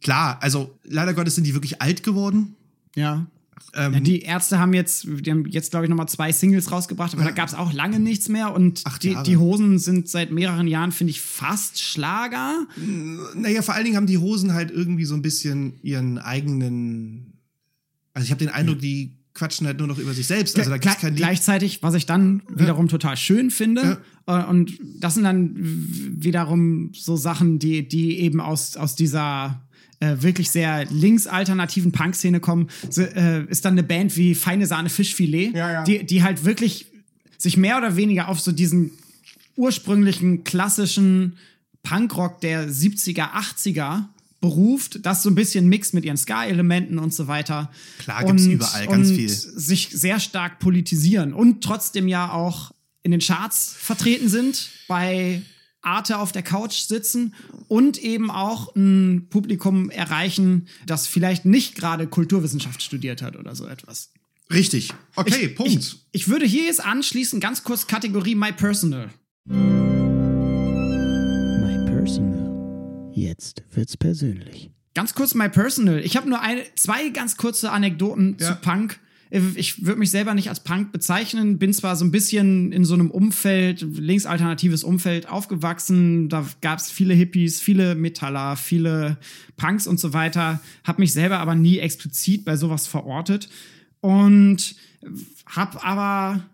klar, 0.02 0.38
also 0.42 0.78
leider 0.84 1.14
Gottes 1.14 1.36
sind 1.36 1.46
die 1.46 1.54
wirklich 1.54 1.80
alt 1.80 2.02
geworden. 2.02 2.54
ja. 2.94 3.26
Ähm, 3.74 3.94
Ja, 3.94 4.00
die 4.00 4.20
Ärzte 4.22 4.58
haben 4.58 4.72
jetzt, 4.74 5.06
die 5.06 5.30
haben 5.30 5.44
jetzt, 5.46 5.70
glaube 5.70 5.86
ich, 5.86 5.90
nochmal 5.90 6.08
zwei 6.08 6.32
Singles 6.32 6.70
rausgebracht, 6.72 7.14
aber 7.14 7.24
da 7.24 7.30
gab 7.30 7.48
es 7.48 7.54
auch 7.54 7.72
lange 7.72 8.00
nichts 8.00 8.28
mehr. 8.28 8.54
Und 8.54 8.82
Acht 8.84 9.02
die, 9.02 9.16
die 9.24 9.36
Hosen 9.36 9.78
sind 9.78 10.08
seit 10.08 10.30
mehreren 10.32 10.66
Jahren, 10.68 10.92
finde 10.92 11.10
ich, 11.10 11.20
fast 11.20 11.80
Schlager. 11.80 12.66
Naja, 13.34 13.62
vor 13.62 13.74
allen 13.74 13.84
Dingen 13.84 13.96
haben 13.96 14.06
die 14.06 14.18
Hosen 14.18 14.54
halt 14.54 14.70
irgendwie 14.70 15.04
so 15.04 15.14
ein 15.14 15.22
bisschen 15.22 15.74
ihren 15.82 16.18
eigenen. 16.18 17.34
Also 18.14 18.24
ich 18.24 18.30
habe 18.30 18.38
den 18.44 18.48
Eindruck, 18.52 18.78
die 18.80 19.14
quatschen 19.34 19.66
halt 19.68 19.78
nur 19.78 19.86
noch 19.86 19.98
über 19.98 20.12
sich 20.14 20.26
selbst. 20.26 20.58
Also 20.58 20.70
da 20.70 20.78
gibt's 20.78 20.98
kein 20.98 21.10
Lied. 21.12 21.18
gleichzeitig, 21.18 21.82
was 21.82 21.94
ich 21.94 22.06
dann 22.06 22.42
wiederum 22.48 22.88
total 22.88 23.16
schön 23.16 23.50
finde. 23.50 23.98
äh, 24.26 24.42
Und 24.44 24.72
das 24.98 25.14
sind 25.14 25.22
dann 25.24 25.54
wiederum 25.56 26.90
so 26.94 27.16
Sachen, 27.16 27.58
die, 27.60 27.86
die 27.86 28.18
eben 28.18 28.40
aus, 28.40 28.76
aus 28.76 28.96
dieser 28.96 29.62
äh, 30.00 30.16
wirklich 30.20 30.50
sehr 30.50 30.84
linksalternativen 30.86 31.92
Punk-Szene 31.92 32.40
kommen. 32.40 32.68
So, 32.90 33.02
äh, 33.02 33.44
ist 33.48 33.64
dann 33.64 33.72
eine 33.74 33.82
Band 33.82 34.16
wie 34.16 34.34
Feine 34.34 34.66
Sahne 34.66 34.88
Fischfilet, 34.90 35.52
Ja, 35.54 35.72
ja. 35.72 35.84
Die, 35.84 36.04
die 36.04 36.22
halt 36.22 36.44
wirklich 36.44 36.86
sich 37.36 37.56
mehr 37.56 37.78
oder 37.78 37.96
weniger 37.96 38.28
auf 38.28 38.40
so 38.40 38.52
diesen 38.52 38.92
ursprünglichen 39.56 40.44
klassischen 40.44 41.36
Punkrock 41.82 42.40
der 42.40 42.68
70er, 42.68 43.32
80er 43.32 44.04
beruft, 44.40 45.04
das 45.04 45.22
so 45.24 45.30
ein 45.30 45.34
bisschen 45.34 45.68
mixt 45.68 45.94
mit 45.94 46.04
ihren 46.04 46.16
Ska-Elementen 46.16 46.98
und 46.98 47.12
so 47.12 47.26
weiter. 47.26 47.70
Klar, 47.98 48.24
gibt's 48.24 48.44
Und- 48.44 48.52
überall 48.52 48.86
ganz 48.86 49.08
und 49.10 49.16
viel. 49.16 49.28
sich 49.28 49.88
sehr 49.92 50.20
stark 50.20 50.60
politisieren 50.60 51.32
und 51.32 51.62
trotzdem 51.64 52.06
ja 52.06 52.30
auch 52.32 52.70
in 53.02 53.10
den 53.10 53.20
Charts 53.20 53.74
vertreten 53.76 54.28
sind, 54.28 54.70
bei 54.86 55.42
Arte 55.82 56.18
auf 56.18 56.32
der 56.32 56.42
Couch 56.42 56.74
sitzen 56.80 57.34
und 57.68 57.98
eben 57.98 58.30
auch 58.30 58.74
ein 58.74 59.28
Publikum 59.30 59.90
erreichen, 59.90 60.68
das 60.86 61.06
vielleicht 61.06 61.44
nicht 61.44 61.74
gerade 61.76 62.06
Kulturwissenschaft 62.06 62.82
studiert 62.82 63.22
hat 63.22 63.36
oder 63.36 63.54
so 63.54 63.66
etwas. 63.66 64.12
Richtig. 64.52 64.92
Okay, 65.14 65.46
ich, 65.46 65.54
Punkt. 65.56 65.72
Ich, 65.72 65.96
ich 66.12 66.28
würde 66.28 66.46
hier 66.46 66.64
jetzt 66.64 66.84
anschließen, 66.84 67.38
ganz 67.40 67.62
kurz 67.64 67.86
Kategorie 67.86 68.34
My 68.34 68.50
Personal. 68.52 69.10
My 71.60 71.84
Personal. 71.86 73.10
Jetzt 73.14 73.62
wird's 73.72 73.96
persönlich. 73.96 74.70
Ganz 74.94 75.14
kurz 75.14 75.34
My 75.34 75.48
Personal. 75.48 76.00
Ich 76.00 76.16
habe 76.16 76.28
nur 76.28 76.40
eine, 76.40 76.62
zwei 76.74 77.10
ganz 77.10 77.36
kurze 77.36 77.70
Anekdoten 77.70 78.36
Ja. 78.40 78.48
zu 78.48 78.54
Punk. 78.56 78.98
Ich 79.30 79.84
würde 79.84 79.98
mich 79.98 80.10
selber 80.10 80.34
nicht 80.34 80.48
als 80.48 80.60
Punk 80.60 80.90
bezeichnen, 80.90 81.58
bin 81.58 81.72
zwar 81.72 81.96
so 81.96 82.04
ein 82.04 82.10
bisschen 82.10 82.72
in 82.72 82.84
so 82.84 82.94
einem 82.94 83.10
Umfeld, 83.10 83.82
linksalternatives 83.82 84.84
Umfeld 84.84 85.28
aufgewachsen, 85.28 86.28
da 86.28 86.46
gab 86.62 86.78
es 86.78 86.90
viele 86.90 87.12
Hippies, 87.12 87.60
viele 87.60 87.94
Metaller, 87.94 88.56
viele 88.56 89.18
Punks 89.56 89.86
und 89.86 90.00
so 90.00 90.14
weiter, 90.14 90.60
habe 90.84 91.02
mich 91.02 91.12
selber 91.12 91.40
aber 91.40 91.54
nie 91.54 91.78
explizit 91.78 92.44
bei 92.44 92.56
sowas 92.56 92.86
verortet. 92.86 93.48
Und 94.00 94.76
habe 95.46 95.82
aber 95.82 96.44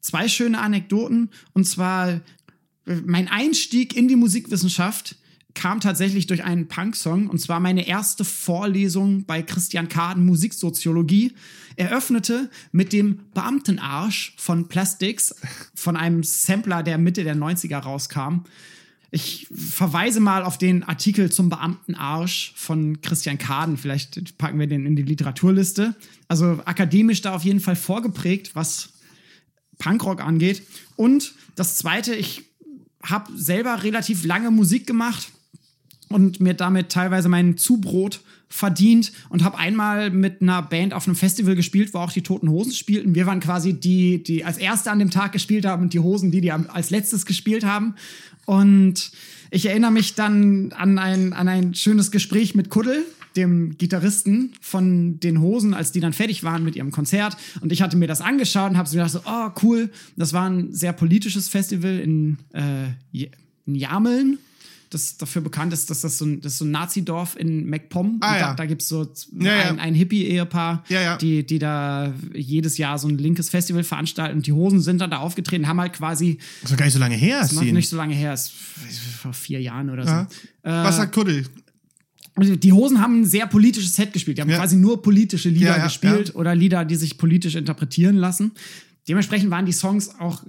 zwei 0.00 0.28
schöne 0.28 0.60
Anekdoten. 0.60 1.30
Und 1.52 1.64
zwar 1.64 2.20
mein 3.04 3.28
Einstieg 3.28 3.96
in 3.96 4.08
die 4.08 4.16
Musikwissenschaft 4.16 5.16
kam 5.54 5.80
tatsächlich 5.80 6.26
durch 6.26 6.44
einen 6.44 6.68
Punk-Song. 6.68 7.28
Und 7.28 7.40
zwar 7.40 7.60
meine 7.60 7.86
erste 7.86 8.24
Vorlesung 8.24 9.24
bei 9.24 9.42
Christian 9.42 9.88
Kaden 9.88 10.24
Musiksoziologie 10.24 11.32
eröffnete 11.78 12.50
mit 12.72 12.92
dem 12.92 13.20
Beamtenarsch 13.34 14.34
von 14.36 14.68
Plastics 14.68 15.34
von 15.74 15.96
einem 15.96 16.22
Sampler, 16.22 16.82
der 16.82 16.98
Mitte 16.98 17.24
der 17.24 17.36
90er 17.36 17.78
rauskam. 17.78 18.44
Ich 19.10 19.46
verweise 19.50 20.20
mal 20.20 20.42
auf 20.42 20.58
den 20.58 20.82
Artikel 20.82 21.32
zum 21.32 21.48
Beamtenarsch 21.48 22.52
von 22.56 23.00
Christian 23.00 23.38
Kaden. 23.38 23.78
Vielleicht 23.78 24.36
packen 24.36 24.58
wir 24.58 24.66
den 24.66 24.84
in 24.84 24.96
die 24.96 25.02
Literaturliste. 25.02 25.94
Also 26.26 26.60
akademisch 26.66 27.22
da 27.22 27.34
auf 27.34 27.44
jeden 27.44 27.60
Fall 27.60 27.76
vorgeprägt, 27.76 28.54
was 28.54 28.90
Punkrock 29.78 30.20
angeht. 30.20 30.62
Und 30.96 31.32
das 31.54 31.78
Zweite, 31.78 32.14
ich 32.14 32.44
habe 33.02 33.32
selber 33.34 33.82
relativ 33.82 34.24
lange 34.24 34.50
Musik 34.50 34.86
gemacht 34.86 35.30
und 36.08 36.40
mir 36.40 36.54
damit 36.54 36.90
teilweise 36.90 37.28
mein 37.28 37.56
Zubrot 37.56 38.20
verdient 38.48 39.12
und 39.28 39.44
habe 39.44 39.58
einmal 39.58 40.10
mit 40.10 40.40
einer 40.40 40.62
Band 40.62 40.94
auf 40.94 41.06
einem 41.06 41.16
Festival 41.16 41.54
gespielt, 41.54 41.92
wo 41.92 41.98
auch 41.98 42.12
die 42.12 42.22
Toten 42.22 42.48
Hosen 42.48 42.72
spielten. 42.72 43.14
Wir 43.14 43.26
waren 43.26 43.40
quasi 43.40 43.74
die, 43.74 44.22
die 44.22 44.44
als 44.44 44.58
Erste 44.58 44.90
an 44.90 44.98
dem 44.98 45.10
Tag 45.10 45.32
gespielt 45.32 45.66
haben 45.66 45.84
und 45.84 45.92
die 45.92 46.00
Hosen, 46.00 46.30
die, 46.30 46.40
die 46.40 46.50
als 46.50 46.90
letztes 46.90 47.26
gespielt 47.26 47.64
haben. 47.64 47.94
Und 48.46 49.10
ich 49.50 49.66
erinnere 49.66 49.90
mich 49.90 50.14
dann 50.14 50.72
an 50.72 50.98
ein, 50.98 51.32
an 51.32 51.48
ein 51.48 51.74
schönes 51.74 52.10
Gespräch 52.10 52.54
mit 52.54 52.70
Kuddel, 52.70 53.04
dem 53.36 53.76
Gitarristen 53.76 54.52
von 54.60 55.20
den 55.20 55.40
Hosen, 55.40 55.74
als 55.74 55.92
die 55.92 56.00
dann 56.00 56.12
fertig 56.12 56.42
waren 56.42 56.64
mit 56.64 56.74
ihrem 56.74 56.90
Konzert. 56.90 57.36
Und 57.60 57.72
ich 57.72 57.82
hatte 57.82 57.96
mir 57.96 58.08
das 58.08 58.20
angeschaut 58.20 58.70
und 58.70 58.78
habe 58.78 58.88
so 58.88 58.96
gedacht, 58.96 59.10
so, 59.10 59.20
oh 59.26 59.50
cool, 59.62 59.90
das 60.16 60.32
war 60.32 60.48
ein 60.48 60.72
sehr 60.72 60.92
politisches 60.92 61.48
Festival 61.48 61.98
in, 61.98 62.38
äh, 62.52 63.26
in 63.66 63.74
Jameln. 63.74 64.38
Das 64.90 65.18
dafür 65.18 65.42
bekannt 65.42 65.72
ist, 65.72 65.90
dass 65.90 66.00
das 66.00 66.16
so 66.18 66.24
ein, 66.24 66.40
das 66.40 66.58
so 66.58 66.64
ein 66.64 66.70
Nazi-Dorf 66.70 67.36
in 67.38 67.68
MacPom. 67.68 68.18
Ah, 68.20 68.32
da, 68.32 68.38
ja. 68.40 68.54
da 68.54 68.64
gibt 68.66 68.80
es 68.82 68.88
so 68.88 69.06
Ja, 69.38 69.54
ja. 69.56 69.68
ein, 69.68 69.78
ein 69.78 69.94
Hippie-Ehepaar. 69.94 70.84
Die, 71.20 71.44
die 71.46 71.58
da 71.58 72.14
jedes 72.34 72.78
Jahr 72.78 72.98
so 72.98 73.06
ein 73.08 73.18
linkes 73.18 73.50
Festival 73.50 73.84
veranstalten. 73.84 74.36
Und 74.38 74.46
die 74.46 74.52
Hosen 74.52 74.80
sind 74.80 75.00
dann 75.00 75.10
da 75.10 75.18
aufgetreten, 75.18 75.68
haben 75.68 75.80
halt 75.80 75.92
quasi, 75.92 76.38
Das 76.62 76.70
ist 76.70 76.76
gar 76.78 76.86
nicht 76.86 76.94
so 76.94 77.00
lange 77.00 77.16
her, 77.16 77.40
das 77.40 77.52
ist 77.52 77.60
nicht 77.62 77.88
so 77.88 77.96
lange 77.96 78.14
her, 78.14 78.32
ist 78.32 78.50
vor 78.50 79.32
vier 79.32 79.60
Jahren 79.60 79.90
oder 79.90 80.04
so. 80.04 80.10
Ja. 80.10 80.28
Was 80.84 80.96
sagt 80.96 81.14
Kuddel? 81.14 81.44
Die 82.40 82.72
Hosen 82.72 83.00
haben 83.02 83.22
ein 83.22 83.26
sehr 83.26 83.46
politisches 83.48 83.94
Set 83.96 84.12
gespielt. 84.12 84.38
Die 84.38 84.42
haben 84.42 84.48
Ja. 84.50 84.58
quasi 84.58 84.76
nur 84.76 85.02
politische 85.02 85.48
Lieder 85.48 85.70
Ja, 85.70 85.76
ja, 85.78 85.84
gespielt 85.84 86.34
oder 86.36 86.54
Lieder, 86.54 86.84
die 86.84 86.94
sich 86.94 87.18
politisch 87.18 87.56
interpretieren 87.56 88.16
lassen. 88.16 88.52
Dementsprechend 89.08 89.50
waren 89.50 89.66
die 89.66 89.72
Songs 89.72 90.18
auch 90.20 90.44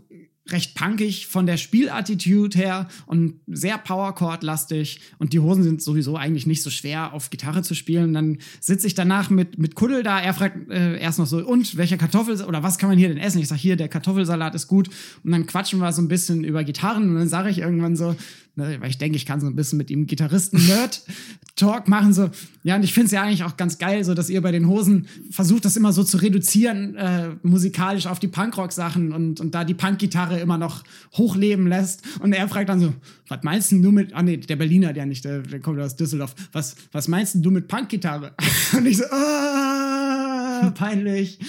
recht 0.51 0.75
punkig 0.75 1.27
von 1.27 1.45
der 1.45 1.57
Spielattitude 1.57 2.57
her 2.57 2.87
und 3.05 3.35
sehr 3.47 3.77
Powerchord-lastig. 3.77 5.01
Und 5.17 5.33
die 5.33 5.39
Hosen 5.39 5.63
sind 5.63 5.81
sowieso 5.81 6.15
eigentlich 6.15 6.47
nicht 6.47 6.63
so 6.63 6.69
schwer 6.69 7.13
auf 7.13 7.29
Gitarre 7.29 7.61
zu 7.61 7.75
spielen. 7.75 8.13
Dann 8.13 8.37
sitze 8.59 8.87
ich 8.87 8.95
danach 8.95 9.29
mit, 9.29 9.57
mit 9.57 9.75
Kuddel 9.75 10.03
da. 10.03 10.19
Er 10.19 10.33
fragt 10.33 10.69
äh, 10.69 10.99
erst 10.99 11.19
noch 11.19 11.27
so, 11.27 11.37
und 11.45 11.77
welcher 11.77 11.97
Kartoffel 11.97 12.43
oder 12.43 12.63
was 12.63 12.77
kann 12.77 12.89
man 12.89 12.97
hier 12.97 13.09
denn 13.09 13.17
essen? 13.17 13.39
Ich 13.39 13.47
sag 13.47 13.57
hier, 13.57 13.75
der 13.75 13.89
Kartoffelsalat 13.89 14.55
ist 14.55 14.67
gut. 14.67 14.89
Und 15.23 15.31
dann 15.31 15.45
quatschen 15.45 15.79
wir 15.79 15.91
so 15.91 16.01
ein 16.01 16.07
bisschen 16.07 16.43
über 16.43 16.63
Gitarren 16.63 17.09
und 17.09 17.15
dann 17.15 17.29
sage 17.29 17.49
ich 17.49 17.59
irgendwann 17.59 17.95
so, 17.95 18.15
ne, 18.59 18.77
weil 18.79 18.89
ich 18.89 18.97
denke, 18.97 19.15
ich 19.15 19.25
kann 19.25 19.39
so 19.39 19.47
ein 19.47 19.55
bisschen 19.55 19.77
mit 19.77 19.89
ihm 19.89 20.05
Gitarristen-Nerd-Talk 20.05 21.87
machen, 21.87 22.13
so, 22.13 22.29
ja, 22.63 22.75
und 22.75 22.83
ich 22.83 22.93
finde 22.93 23.07
es 23.07 23.11
ja 23.11 23.23
eigentlich 23.23 23.43
auch 23.43 23.57
ganz 23.57 23.77
geil, 23.77 24.03
so, 24.03 24.13
dass 24.13 24.29
ihr 24.29 24.41
bei 24.41 24.51
den 24.51 24.67
Hosen 24.67 25.07
versucht, 25.31 25.65
das 25.65 25.75
immer 25.77 25.93
so 25.93 26.03
zu 26.03 26.17
reduzieren, 26.17 26.95
äh, 26.95 27.29
musikalisch 27.43 28.05
auf 28.07 28.19
die 28.19 28.27
Punkrock-Sachen 28.27 29.11
und, 29.11 29.39
und 29.39 29.55
da 29.55 29.63
die 29.63 29.73
Punk-Gitarre 29.73 30.39
immer 30.39 30.57
noch 30.57 30.83
hochleben 31.13 31.67
lässt. 31.67 32.03
Und 32.19 32.33
er 32.33 32.47
fragt 32.47 32.69
dann 32.69 32.79
so, 32.79 32.93
was 33.27 33.39
meinst 33.43 33.71
denn 33.71 33.81
du 33.81 33.91
mit, 33.91 34.13
ah 34.13 34.21
nee, 34.21 34.37
der 34.37 34.55
Berliner, 34.55 34.93
der 34.93 35.05
nicht, 35.05 35.25
der, 35.25 35.39
der 35.39 35.59
kommt 35.59 35.79
aus 35.79 35.95
Düsseldorf, 35.95 36.35
was, 36.51 36.75
was 36.91 37.07
meinst 37.07 37.35
denn 37.35 37.41
du 37.41 37.51
mit 37.51 37.67
Punk-Gitarre? 37.67 38.33
Und 38.77 38.85
ich 38.85 38.97
so, 38.97 39.05
ah, 39.05 40.71
peinlich. 40.75 41.39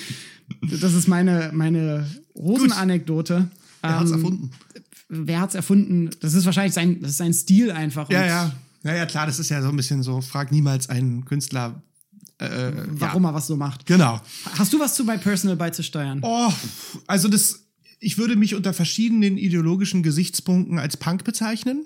Das 0.63 0.95
ist 0.95 1.09
meine, 1.09 1.51
meine 1.53 2.07
Hosenanekdote. 2.35 3.49
Er 3.83 4.01
hat's 4.01 4.11
Ähm, 4.11 4.17
erfunden. 4.17 4.51
Wer 5.11 5.41
hat's 5.41 5.55
erfunden? 5.55 6.11
Das 6.21 6.35
ist 6.35 6.47
wahrscheinlich 6.47 6.73
sein, 6.73 7.01
das 7.01 7.13
ist 7.13 7.17
sein 7.19 7.35
Stil 7.35 7.71
einfach. 7.71 8.09
Ja, 8.11 8.25
ja. 8.25 8.53
Ja, 8.83 8.95
ja, 8.95 9.05
klar, 9.05 9.27
das 9.27 9.39
ist 9.39 9.51
ja 9.51 9.61
so 9.61 9.69
ein 9.69 9.77
bisschen 9.77 10.03
so, 10.03 10.23
frag 10.23 10.53
niemals 10.53 10.89
einen 10.89 11.27
Künstler, 11.27 11.83
äh, 12.39 12.73
Warum 12.89 13.25
ja. 13.25 13.31
er 13.31 13.35
was 13.35 13.47
so 13.47 13.57
macht. 13.57 13.85
Genau. 13.85 14.21
Hast 14.57 14.73
du 14.73 14.81
was 14.81 14.95
zu 14.95 15.05
My 15.05 15.19
Personal 15.19 15.57
beizusteuern? 15.57 16.21
Oh, 16.23 16.51
also 17.07 17.29
das, 17.29 17.67
ich 17.99 18.17
würde 18.17 18.37
mich 18.37 18.55
unter 18.55 18.73
verschiedenen 18.73 19.37
ideologischen 19.37 20.03
Gesichtspunkten 20.03 20.79
als 20.79 20.97
Punk 20.97 21.25
bezeichnen. 21.25 21.85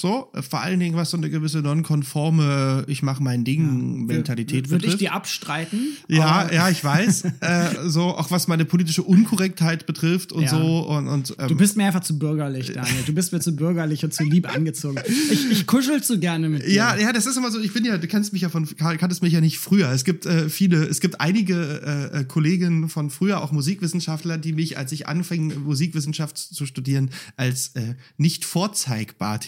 So, 0.00 0.30
äh, 0.32 0.40
vor 0.40 0.62
allen 0.62 0.80
Dingen, 0.80 0.96
was 0.96 1.10
so 1.10 1.18
eine 1.18 1.28
gewisse 1.28 1.58
nonkonforme, 1.58 2.84
ich 2.88 3.02
mache 3.02 3.22
mein 3.22 3.44
Ding 3.44 4.06
Mentalität 4.06 4.70
Würde 4.70 4.86
ich 4.86 4.96
die 4.96 5.10
abstreiten? 5.10 5.94
Ja, 6.08 6.50
ja, 6.50 6.70
ich 6.70 6.82
weiß. 6.82 7.24
äh, 7.40 7.68
so, 7.84 8.04
auch 8.04 8.30
was 8.30 8.48
meine 8.48 8.64
politische 8.64 9.02
Unkorrektheit 9.02 9.84
betrifft 9.84 10.32
und 10.32 10.44
Ja. 10.44 10.48
so 10.48 10.88
und, 10.88 11.06
und 11.06 11.36
ähm, 11.38 11.48
Du 11.48 11.54
bist 11.54 11.76
mir 11.76 11.84
einfach 11.84 12.00
zu 12.00 12.18
bürgerlich, 12.18 12.72
Daniel. 12.72 13.02
Du 13.04 13.12
bist 13.12 13.30
mir 13.34 13.40
zu 13.40 13.54
bürgerlich 13.54 14.02
und 14.02 14.14
zu 14.14 14.24
lieb 14.24 14.48
angezogen. 14.48 14.98
Ich, 15.30 15.50
ich 15.50 15.66
kuschel 15.66 16.02
zu 16.02 16.18
gerne 16.18 16.48
mit 16.48 16.62
dir. 16.62 16.72
Ja, 16.72 16.96
ja, 16.96 17.12
das 17.12 17.26
ist 17.26 17.36
immer 17.36 17.50
so. 17.50 17.60
Ich 17.60 17.74
bin 17.74 17.84
ja, 17.84 17.98
du 17.98 18.06
kennst 18.06 18.32
mich 18.32 18.40
ja 18.40 18.48
von, 18.48 18.66
kanntest 18.76 19.22
mich 19.22 19.34
ja 19.34 19.42
nicht 19.42 19.58
früher. 19.58 19.90
Es 19.90 20.04
gibt 20.04 20.24
äh, 20.24 20.48
viele, 20.48 20.82
es 20.84 21.00
gibt 21.00 21.20
einige 21.20 22.10
äh, 22.14 22.20
äh, 22.20 22.24
Kollegen 22.24 22.88
von 22.88 23.10
früher, 23.10 23.42
auch 23.42 23.52
Musikwissenschaftler, 23.52 24.38
die 24.38 24.54
mich, 24.54 24.78
als 24.78 24.92
ich 24.92 25.08
anfing, 25.08 25.62
Musikwissenschaft 25.62 26.38
zu 26.38 26.64
studieren, 26.64 27.10
als 27.36 27.72
äh, 27.74 27.96
nicht 28.16 28.46
vorzeigbar 28.46 29.40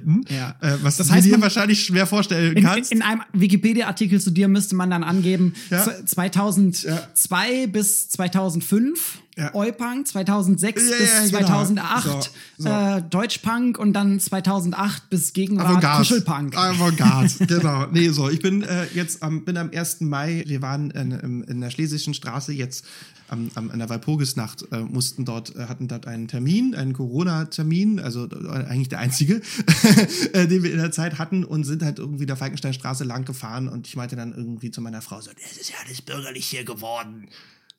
titulierten. 0.00 0.24
Ja. 0.28 0.56
Äh, 0.60 0.78
was 0.82 0.96
Das 0.96 1.10
heißt, 1.10 1.26
du 1.26 1.36
dir 1.36 1.42
wahrscheinlich 1.42 1.84
schwer 1.84 2.06
vorstellen 2.06 2.56
In, 2.56 2.64
kannst. 2.64 2.92
in 2.92 3.02
einem 3.02 3.22
Wikipedia-Artikel 3.32 4.20
zu 4.20 4.30
dir 4.30 4.48
müsste 4.48 4.74
man 4.74 4.90
dann 4.90 5.02
angeben, 5.04 5.54
Ja. 5.70 5.82
z- 5.84 6.08
2002 6.08 7.66
bis 7.68 8.08
2005 8.10 9.18
Ja. 9.36 9.54
Eupunk, 9.54 10.08
2006 10.08 10.82
Ja, 10.90 10.96
bis 10.98 11.30
ja, 11.30 11.38
genau. 11.38 11.64
2008 11.64 12.04
So, 12.04 12.20
so. 12.58 12.68
Äh, 12.68 13.02
Deutschpunk 13.02 13.78
und 13.78 13.92
dann 13.92 14.18
2008 14.18 15.08
bis 15.08 15.32
Gegenwart 15.32 15.68
Avantgarde. 15.68 15.98
Kuschelpunk. 15.98 16.56
Avantgarde, 16.56 17.46
genau. 17.46 17.86
Nee, 17.86 18.08
so, 18.08 18.28
ich 18.28 18.40
bin 18.40 18.62
äh, 18.62 18.86
jetzt 18.92 19.22
am, 19.22 19.44
bin 19.44 19.56
am 19.56 19.70
1. 19.70 20.00
Mai, 20.00 20.44
wir 20.46 20.62
waren 20.62 20.90
in, 20.90 21.12
in, 21.12 21.44
in 21.44 21.60
der 21.60 21.70
Schlesischen 21.70 22.12
Straße 22.12 22.52
jetzt 22.52 22.84
am, 23.30 23.50
am, 23.54 23.70
an 23.70 23.78
der 23.78 23.88
Walpurgisnacht, 23.88 24.66
äh, 24.72 24.80
mussten 24.80 25.24
dort, 25.24 25.54
äh, 25.56 25.66
hatten 25.66 25.88
dort 25.88 26.06
einen 26.06 26.28
Termin, 26.28 26.74
einen 26.74 26.92
Corona-Termin, 26.92 28.00
also 28.00 28.26
äh, 28.26 28.48
eigentlich 28.64 28.88
der 28.88 28.98
einzige, 28.98 29.40
äh, 30.32 30.48
den 30.48 30.62
wir 30.62 30.72
in 30.72 30.78
der 30.78 30.90
Zeit 30.90 31.18
hatten 31.18 31.44
und 31.44 31.64
sind 31.64 31.82
halt 31.82 31.98
irgendwie 31.98 32.26
der 32.26 32.36
Falkensteinstraße 32.36 33.04
lang 33.04 33.24
gefahren 33.24 33.68
und 33.68 33.86
ich 33.86 33.96
meinte 33.96 34.16
dann 34.16 34.34
irgendwie 34.34 34.70
zu 34.70 34.80
meiner 34.80 35.02
Frau 35.02 35.20
so, 35.20 35.30
es 35.44 35.56
ist 35.56 35.70
ja 35.70 35.76
alles 35.86 36.02
bürgerlich 36.02 36.46
hier 36.46 36.64
geworden. 36.64 37.28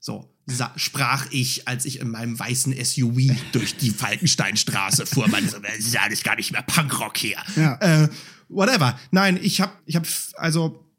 So, 0.03 0.34
sa- 0.48 0.73
sprach 0.78 1.28
ich, 1.30 1.68
als 1.68 1.86
ich 1.86 1.99
in 1.99 2.10
meinem 2.10 2.38
weißen 2.38 2.73
SUV 2.84 3.19
durch 3.52 3.78
die 3.78 3.91
Falkensteinstraße 3.91 5.06
fuhr. 5.06 5.28
Man 5.28 5.48
so, 5.48 5.60
das 5.60 5.78
ist 5.78 5.94
ja 5.94 6.02
alles 6.02 6.23
gar 6.23 6.36
nicht 6.36 6.52
mehr 6.52 6.64
Punkrock 6.64 7.15
hier. 7.18 7.38
Ja. 7.56 7.76
Äh, 7.76 8.10
whatever. 8.49 8.99
Nein, 9.11 9.40
ich 9.41 9.61
habe, 9.61 9.72
ich 9.86 9.95
habe, 9.95 10.07
also, 10.38 10.90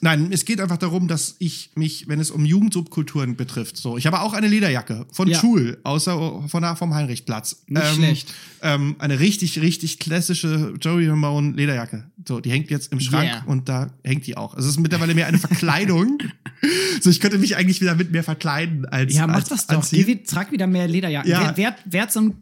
nein, 0.00 0.28
es 0.32 0.44
geht 0.44 0.60
einfach 0.60 0.76
darum, 0.76 1.08
dass 1.08 1.36
ich 1.38 1.70
mich, 1.74 2.08
wenn 2.08 2.20
es 2.20 2.30
um 2.30 2.44
Jugendsubkulturen 2.44 3.36
betrifft, 3.36 3.76
so, 3.76 3.96
ich 3.98 4.06
habe 4.06 4.20
auch 4.20 4.32
eine 4.32 4.48
Lederjacke 4.48 5.06
von 5.12 5.28
Ja. 5.28 5.38
Schul, 5.38 5.78
außer 5.82 6.44
von 6.48 6.62
da 6.62 6.76
vom 6.76 6.94
Heinrichplatz. 6.94 7.64
Nicht 7.66 7.94
schlecht. 7.94 8.34
Ähm, 8.62 8.96
eine 8.98 9.20
richtig, 9.20 9.60
richtig 9.60 9.98
klassische 9.98 10.74
Joey 10.80 11.08
Ramone 11.08 11.52
Lederjacke. 11.52 12.04
So, 12.26 12.40
die 12.40 12.50
hängt 12.50 12.70
jetzt 12.70 12.92
im 12.92 13.00
Schrank 13.00 13.28
Yeah. 13.28 13.44
und 13.46 13.68
da 13.68 13.90
hängt 14.04 14.26
die 14.26 14.36
auch. 14.36 14.54
Also 14.54 14.68
es 14.68 14.76
ist 14.76 14.80
mittlerweile 14.80 15.14
mehr 15.14 15.26
eine 15.26 15.38
Verkleidung. 15.38 16.18
so, 17.00 17.10
ich 17.10 17.20
könnte 17.20 17.38
mich 17.38 17.56
eigentlich 17.56 17.80
wieder 17.80 17.94
mit 17.94 18.10
mehr 18.12 18.24
verkleiden 18.24 18.86
als 18.86 19.14
Ja, 19.14 19.26
mach 19.26 19.42
das 19.44 19.66
doch. 19.66 19.88
Geh, 19.90 20.16
trag 20.24 20.52
wieder 20.52 20.66
mehr 20.66 20.88
Lederjacken. 20.88 21.30
Ja. 21.30 21.52
Wer, 21.56 21.56
wer, 21.56 21.76
wer 21.84 22.02
hat 22.02 22.12
so 22.12 22.20
ein 22.20 22.34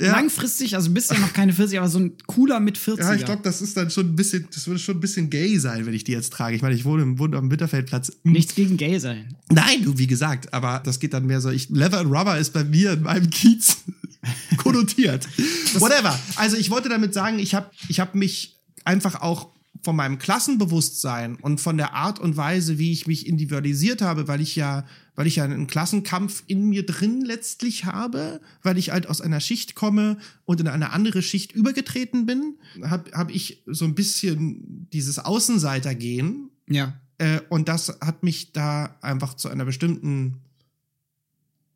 Ja. 0.00 0.10
langfristig, 0.10 0.74
also 0.74 0.90
bist 0.90 1.12
ja 1.12 1.18
noch 1.20 1.32
keine 1.32 1.52
40, 1.52 1.78
aber 1.78 1.88
so 1.88 2.00
ein 2.00 2.14
cooler 2.26 2.58
mit 2.58 2.76
40er. 2.76 2.98
Ja, 3.00 3.14
ich 3.14 3.24
glaube, 3.24 3.42
das 3.44 3.62
ist 3.62 3.76
dann 3.76 3.90
schon 3.92 4.08
ein 4.08 4.16
bisschen, 4.16 4.48
das 4.52 4.66
würde 4.66 4.80
schon 4.80 4.96
ein 4.96 5.00
bisschen 5.00 5.30
gay 5.30 5.56
sein, 5.58 5.86
wenn 5.86 5.94
ich 5.94 6.02
die 6.02 6.10
jetzt 6.10 6.32
trage. 6.32 6.56
Ich 6.56 6.62
meine, 6.62 6.74
ich 6.74 6.84
wohne, 6.84 7.02
im- 7.04 7.18
wohne 7.20 7.36
am 7.36 7.48
Winterfeldplatz. 7.48 8.10
Nichts 8.24 8.56
gegen 8.56 8.76
gay 8.76 8.98
sein. 8.98 9.36
Nein, 9.52 9.84
du, 9.84 9.96
wie 9.96 10.08
gesagt, 10.08 10.52
aber 10.52 10.80
das 10.84 10.98
geht 10.98 11.14
dann 11.14 11.26
mehr 11.26 11.40
so. 11.40 11.50
Ich, 11.50 11.68
Leather 11.70 12.00
and 12.00 12.10
Rubber 12.10 12.36
ist 12.38 12.52
bei 12.52 12.64
mir 12.64 12.94
in 12.94 13.02
meinem 13.02 13.30
Kiez 13.30 13.76
konnotiert. 14.56 15.26
Whatever. 15.74 16.18
Also 16.36 16.56
ich 16.56 16.70
wollte 16.70 16.88
damit 16.88 17.14
sagen, 17.14 17.38
ich 17.38 17.54
habe 17.54 17.70
ich 17.88 18.00
hab 18.00 18.14
mich 18.16 18.58
einfach 18.84 19.20
auch 19.20 19.50
von 19.84 19.94
meinem 19.94 20.18
Klassenbewusstsein 20.18 21.36
und 21.36 21.60
von 21.60 21.76
der 21.76 21.94
Art 21.94 22.18
und 22.18 22.36
Weise, 22.36 22.78
wie 22.78 22.90
ich 22.90 23.06
mich 23.06 23.26
individualisiert 23.28 24.02
habe, 24.02 24.26
weil 24.26 24.40
ich 24.40 24.56
ja, 24.56 24.84
weil 25.18 25.26
ich 25.26 25.34
ja 25.34 25.44
einen 25.44 25.66
Klassenkampf 25.66 26.44
in 26.46 26.68
mir 26.68 26.86
drin 26.86 27.22
letztlich 27.22 27.86
habe, 27.86 28.40
weil 28.62 28.78
ich 28.78 28.92
halt 28.92 29.08
aus 29.08 29.20
einer 29.20 29.40
Schicht 29.40 29.74
komme 29.74 30.16
und 30.44 30.60
in 30.60 30.68
eine 30.68 30.92
andere 30.92 31.22
Schicht 31.22 31.50
übergetreten 31.50 32.24
bin, 32.24 32.56
habe 32.84 33.10
hab 33.10 33.28
ich 33.28 33.64
so 33.66 33.84
ein 33.84 33.96
bisschen 33.96 34.86
dieses 34.92 35.18
Außenseitergehen 35.18 36.50
Ja. 36.68 37.00
äh, 37.18 37.40
und 37.48 37.66
das 37.68 37.98
hat 38.00 38.22
mich 38.22 38.52
da 38.52 38.96
einfach 39.00 39.34
zu 39.34 39.48
einer 39.48 39.64
bestimmten, 39.64 40.36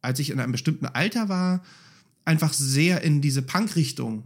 als 0.03 0.21
ich 0.21 0.31
in 0.31 0.39
einem 0.39 0.53
bestimmten 0.53 0.87
Alter 0.87 1.29
war, 1.29 1.65
einfach 2.25 2.53
sehr 2.53 3.03
in 3.03 3.21
diese 3.23 3.43
Punk-Richtung 3.43 4.23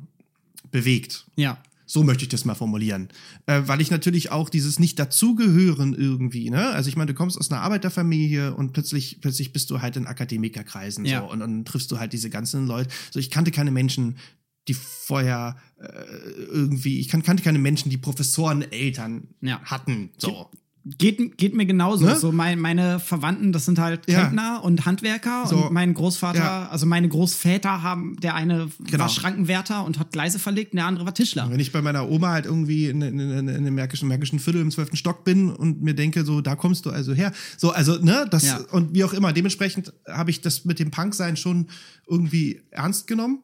bewegt. 0.71 1.25
Ja. 1.37 1.57
So 1.89 2.03
möchte 2.03 2.25
ich 2.25 2.29
das 2.29 2.45
mal 2.45 2.55
formulieren. 2.57 3.09
Äh, 3.47 3.63
weil 3.67 3.81
ich 3.81 3.91
natürlich 3.91 4.33
auch 4.33 4.49
dieses 4.49 4.79
Nicht-Dazugehören 4.81 5.95
irgendwie, 5.95 6.51
ne? 6.51 6.69
Also 6.71 6.89
ich 6.89 6.97
meine, 6.97 7.13
du 7.13 7.15
kommst 7.15 7.39
aus 7.39 7.51
einer 7.51 7.61
Arbeiterfamilie 7.63 8.55
und 8.55 8.73
plötzlich, 8.73 9.21
plötzlich 9.21 9.53
bist 9.53 9.71
du 9.71 9.81
halt 9.81 9.97
in 9.97 10.07
Akademikerkreisen 10.07 11.05
Ja. 11.05 11.21
so 11.21 11.31
und 11.31 11.41
dann 11.41 11.65
triffst 11.65 11.91
du 11.93 11.99
halt 11.99 12.13
diese 12.13 12.29
ganzen 12.29 12.67
Leute. 12.67 12.91
So, 13.13 13.21
ich 13.21 13.31
kannte 13.31 13.53
keine 13.53 13.71
Menschen, 13.71 14.17
die 14.69 14.75
vorher 14.75 15.57
äh, 15.79 15.85
irgendwie, 16.51 16.99
ich 16.99 17.09
kan 17.09 17.23
kannte 17.23 17.45
keine 17.45 17.61
Menschen, 17.61 17.89
die 17.89 17.99
Professoreneltern 17.99 19.29
Ja. 19.41 19.61
hatten. 19.63 20.11
So. 20.19 20.51
Geht, 20.99 21.37
geht 21.37 21.53
mir 21.53 21.67
genauso. 21.67 22.05
Ne? 22.07 22.15
So 22.15 22.31
mein, 22.31 22.61
meine 22.61 23.01
Verwandten, 23.01 23.51
das 23.53 23.65
sind 23.65 23.81
halt 23.81 24.09
Ja. 24.09 24.21
Klempner 24.21 24.61
und 24.63 24.87
Handwerker. 24.87 25.45
So. 25.49 25.67
Und 25.67 25.73
mein 25.73 25.95
Großvater, 25.95 26.39
Ja. 26.39 26.69
also 26.69 26.87
meine 26.87 27.09
Großväter 27.09 27.83
haben, 27.83 28.15
der 28.21 28.37
eine 28.37 28.69
Genau. 28.85 29.01
war 29.01 29.09
Schrankenwärter 29.09 29.85
und 29.85 29.99
hat 29.99 30.13
Gleise 30.13 30.39
verlegt, 30.39 30.73
und 30.75 30.77
der 30.77 30.87
andere 30.87 31.05
war 31.05 31.13
Tischler. 31.13 31.51
Wenn 31.51 31.59
ich 31.59 31.73
bei 31.73 31.83
meiner 31.83 32.09
Oma 32.09 32.29
halt 32.29 32.45
irgendwie 32.47 32.87
in, 32.89 33.03
in, 33.03 33.19
in, 33.19 33.31
in 33.31 33.49
einem 33.49 33.75
märkischen, 33.75 34.07
märkischen 34.07 34.39
Viertel 34.39 34.61
im 34.63 34.71
zwölften 34.71 34.97
Stock 34.97 35.25
bin 35.25 35.51
und 35.51 35.83
mir 35.83 35.95
denke, 35.95 36.25
so, 36.25 36.41
da 36.41 36.55
kommst 36.55 36.87
du 36.87 36.91
also 36.91 37.13
her. 37.15 37.33
So, 37.57 37.73
also, 37.73 37.99
ne, 37.99 38.27
das, 38.31 38.45
Ja. 38.47 38.61
und 38.71 38.95
wie 38.95 39.03
auch 39.03 39.13
immer. 39.13 39.33
Dementsprechend 39.33 39.93
habe 40.09 40.31
ich 40.31 40.41
das 40.41 40.65
mit 40.65 40.79
dem 40.79 40.93
Punksein 40.93 41.37
schon 41.37 41.67
irgendwie 42.07 42.63
ernst 42.71 43.09
genommen. 43.09 43.43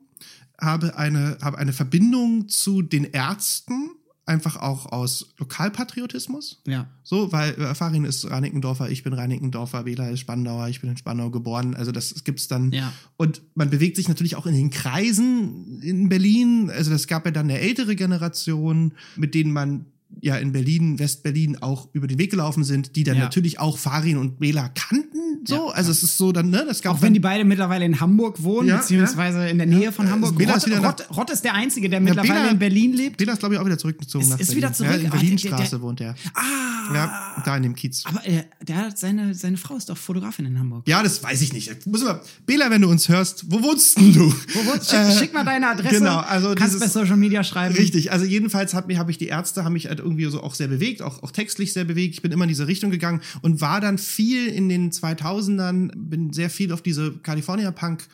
Habe 0.61 0.97
eine, 0.97 1.39
habe 1.43 1.59
eine 1.59 1.73
Verbindung 1.73 2.47
zu 2.49 2.83
den 2.83 3.03
Ärzten, 3.03 3.91
einfach 4.25 4.57
auch 4.57 4.87
aus 4.93 5.35
Lokalpatriotismus. 5.39 6.63
Ja. 6.67 6.89
So, 7.03 7.33
weil 7.33 7.53
äh, 7.55 7.75
Farin 7.75 8.05
ist 8.05 8.31
Reinickendorfer, 8.31 8.89
ich 8.89 9.03
bin 9.03 9.13
Reinickendorfer, 9.13 9.85
Wähler 9.85 10.11
ist 10.11 10.21
Spandauer, 10.21 10.69
ich 10.69 10.81
bin 10.81 10.91
in 10.91 10.97
Spandau 10.97 11.31
geboren. 11.31 11.75
Also 11.75 11.91
das 11.91 12.23
gibt's 12.25 12.47
dann. 12.47 12.71
Ja. 12.73 12.93
Und 13.17 13.43
man 13.55 13.71
bewegt 13.71 13.97
sich 13.97 14.09
natürlich 14.09 14.37
auch 14.37 14.47
in 14.47 14.55
den 14.55 14.71
Kreisen 14.71 15.81
in 15.83 16.09
Berlin. 16.09 16.71
Also 16.71 16.91
das 16.91 17.09
gab 17.09 17.25
ja 17.25 17.33
dann 17.33 17.51
eine 17.51 17.59
ältere 17.59 17.97
Generation, 17.97 18.93
mit 19.17 19.35
denen 19.35 19.53
man 19.53 19.87
ja 20.23 20.37
in 20.37 20.53
Berlin, 20.53 20.99
Westberlin 20.99 21.61
auch 21.61 21.89
über 21.93 22.07
den 22.07 22.19
Weg 22.19 22.31
gelaufen 22.31 22.65
sind, 22.65 22.97
die 22.97 23.05
dann 23.05 23.17
Ja. 23.17 23.25
natürlich 23.25 23.59
auch 23.59 23.77
Farin 23.77 24.17
und 24.17 24.41
Wähler 24.41 24.71
kannten. 24.75 25.19
so. 25.45 25.55
Ja, 25.69 25.75
also 25.75 25.91
es 25.91 26.03
ist 26.05 26.17
so 26.17 26.31
dann, 26.31 26.51
ne, 26.51 26.65
das 26.67 26.81
gab 26.83 26.95
Auch 26.97 27.03
wenn 27.03 27.13
die 27.13 27.19
beide 27.21 27.45
mittlerweile 27.45 27.85
in 27.85 27.99
Hamburg 28.01 28.43
wohnen, 28.45 28.69
beziehungsweise 28.77 29.49
in 29.49 29.59
der 29.59 29.67
Nähe 29.67 29.91
von 29.91 30.07
Äh, 30.07 30.11
Hamburg. 30.11 30.39
Bela 30.39 30.55
ist 30.55 30.63
Rott, 30.63 30.67
wieder 30.71 30.81
nach- 30.81 30.91
Rott, 30.91 31.17
Rott 31.17 31.31
ist 31.31 31.43
der 31.43 31.55
Einzige, 31.55 31.89
der 31.91 32.01
mittlerweile 32.01 32.33
Bela- 32.35 32.51
in 32.53 32.59
Berlin 32.61 32.93
lebt. 32.93 33.17
Bela 33.17 33.33
ist, 33.33 33.41
glaube 33.41 33.55
ich, 33.57 33.61
auch 33.61 33.67
wieder 33.67 33.79
zurückgezogen 33.79 34.23
Ist- 34.25 34.31
nach 34.31 34.39
ist 34.39 34.47
Berlin. 34.47 34.57
wieder 34.63 34.73
zurück? 34.73 34.91
Ja, 34.93 34.97
in 34.99 35.07
Ah, 35.07 35.11
der- 35.11 35.19
Berlinstraße 35.19 35.71
der- 35.71 35.81
wohnt 35.83 36.01
er. 36.01 36.15
Ah! 36.35 36.95
Ja, 36.95 37.43
da 37.45 37.57
in 37.57 37.63
dem 37.65 37.75
Kiez. 37.75 38.03
Aber 38.05 38.27
äh, 38.27 38.45
der 38.67 38.77
hat 38.77 38.99
seine, 38.99 39.35
seine 39.35 39.57
Frau 39.57 39.77
ist 39.77 39.89
doch 39.89 39.97
Fotografin 39.97 40.47
in 40.47 40.59
Hamburg. 40.59 40.87
Ja, 40.87 41.03
das 41.03 41.23
weiß 41.23 41.41
ich 41.43 41.53
nicht. 41.53 41.87
Muss 41.87 42.05
mal, 42.05 42.21
Bela, 42.47 42.71
wenn 42.71 42.83
du 42.83 42.89
uns 42.89 43.09
hörst, 43.09 43.51
wo 43.51 43.63
wohnst 43.63 43.99
denn 43.99 44.13
du? 44.13 44.33
Wo 44.53 44.67
wohnst- 44.73 44.91
Schick, 44.91 45.19
schick 45.19 45.35
mal 45.35 45.45
deine 45.45 45.69
Adresse. 45.69 45.97
Äh, 45.97 45.99
Genau, 45.99 46.19
also 46.19 46.55
kannst 46.55 46.79
bei 46.79 46.87
dieses- 46.87 46.93
Social 46.93 47.17
Media 47.17 47.43
schreiben. 47.45 47.75
Richtig, 47.75 48.13
also 48.13 48.25
jedenfalls 48.25 48.75
habe 48.75 48.97
hab 48.99 49.09
ich 49.09 49.19
die 49.19 49.27
Ärzte 49.29 49.65
haben 49.65 49.73
mich 49.73 49.87
halt 49.89 49.99
irgendwie 50.01 50.12
so 50.31 50.43
auch 50.43 50.55
sehr 50.55 50.69
bewegt, 50.69 51.03
auch, 51.03 51.23
auch 51.23 51.31
textlich 51.31 51.73
sehr 51.73 51.85
bewegt. 51.85 52.15
Ich 52.15 52.23
bin 52.23 52.33
immer 52.33 52.45
in 52.45 52.49
diese 52.49 52.67
Richtung 52.67 52.91
gegangen 52.91 53.21
und 53.43 53.61
war 53.61 53.81
dann 53.81 53.99
viel 53.99 54.47
in 54.49 54.69
den 54.69 54.91
2000ern, 54.91 55.93
bin 55.95 56.33
sehr 56.33 56.51
viel 56.51 56.73
auf 56.73 56.83
diese 56.83 57.13
California 57.23 57.71
Punk 57.71 58.07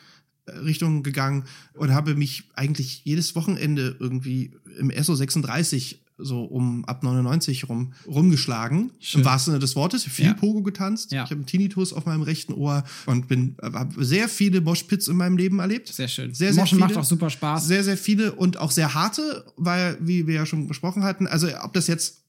äh, 0.45 0.51
Richtung 0.59 1.03
gegangen 1.03 1.45
und 1.73 1.93
habe 1.93 2.15
mich 2.15 2.43
eigentlich 2.55 3.01
jedes 3.03 3.35
Wochenende 3.35 3.95
irgendwie 3.99 4.51
im 4.77 4.91
SO 5.03 5.15
36 5.15 5.99
so 6.19 6.43
um 6.43 6.85
ab 6.85 7.03
99 7.03 7.69
rum 7.69 7.93
rumgeschlagen. 8.07 8.91
Schön. 8.99 9.21
Im 9.21 9.25
wahrsten 9.25 9.51
Sinne 9.51 9.59
des 9.59 9.75
Wortes. 9.75 10.03
Viel 10.03 10.25
Ja. 10.25 10.33
Pogo 10.33 10.61
getanzt. 10.61 11.11
Ja. 11.11 11.23
Ich 11.23 11.31
habe 11.31 11.39
einen 11.39 11.45
Tinnitus 11.45 11.93
auf 11.93 12.05
meinem 12.05 12.21
rechten 12.21 12.53
Ohr 12.53 12.83
und 13.05 13.27
bin 13.27 13.55
habe 13.61 14.03
sehr 14.03 14.29
viele 14.29 14.61
Moshpits 14.61 15.07
in 15.07 15.17
meinem 15.17 15.37
Leben 15.37 15.59
erlebt. 15.59 15.87
Sehr 15.87 16.07
schön. 16.07 16.33
Sehr, 16.33 16.53
sehr 16.53 16.63
Moschen 16.63 16.77
viele. 16.77 16.87
macht 16.89 16.97
auch 16.97 17.05
super 17.05 17.29
Spaß. 17.29 17.67
Sehr, 17.67 17.83
sehr 17.83 17.97
viele 17.97 18.33
und 18.33 18.57
auch 18.57 18.71
sehr 18.71 18.93
harte, 18.93 19.45
weil, 19.57 19.97
wie 20.01 20.27
wir 20.27 20.35
ja 20.35 20.45
schon 20.45 20.67
besprochen 20.67 21.03
hatten, 21.03 21.27
also 21.27 21.47
ob 21.63 21.73
das 21.73 21.87
jetzt 21.87 22.19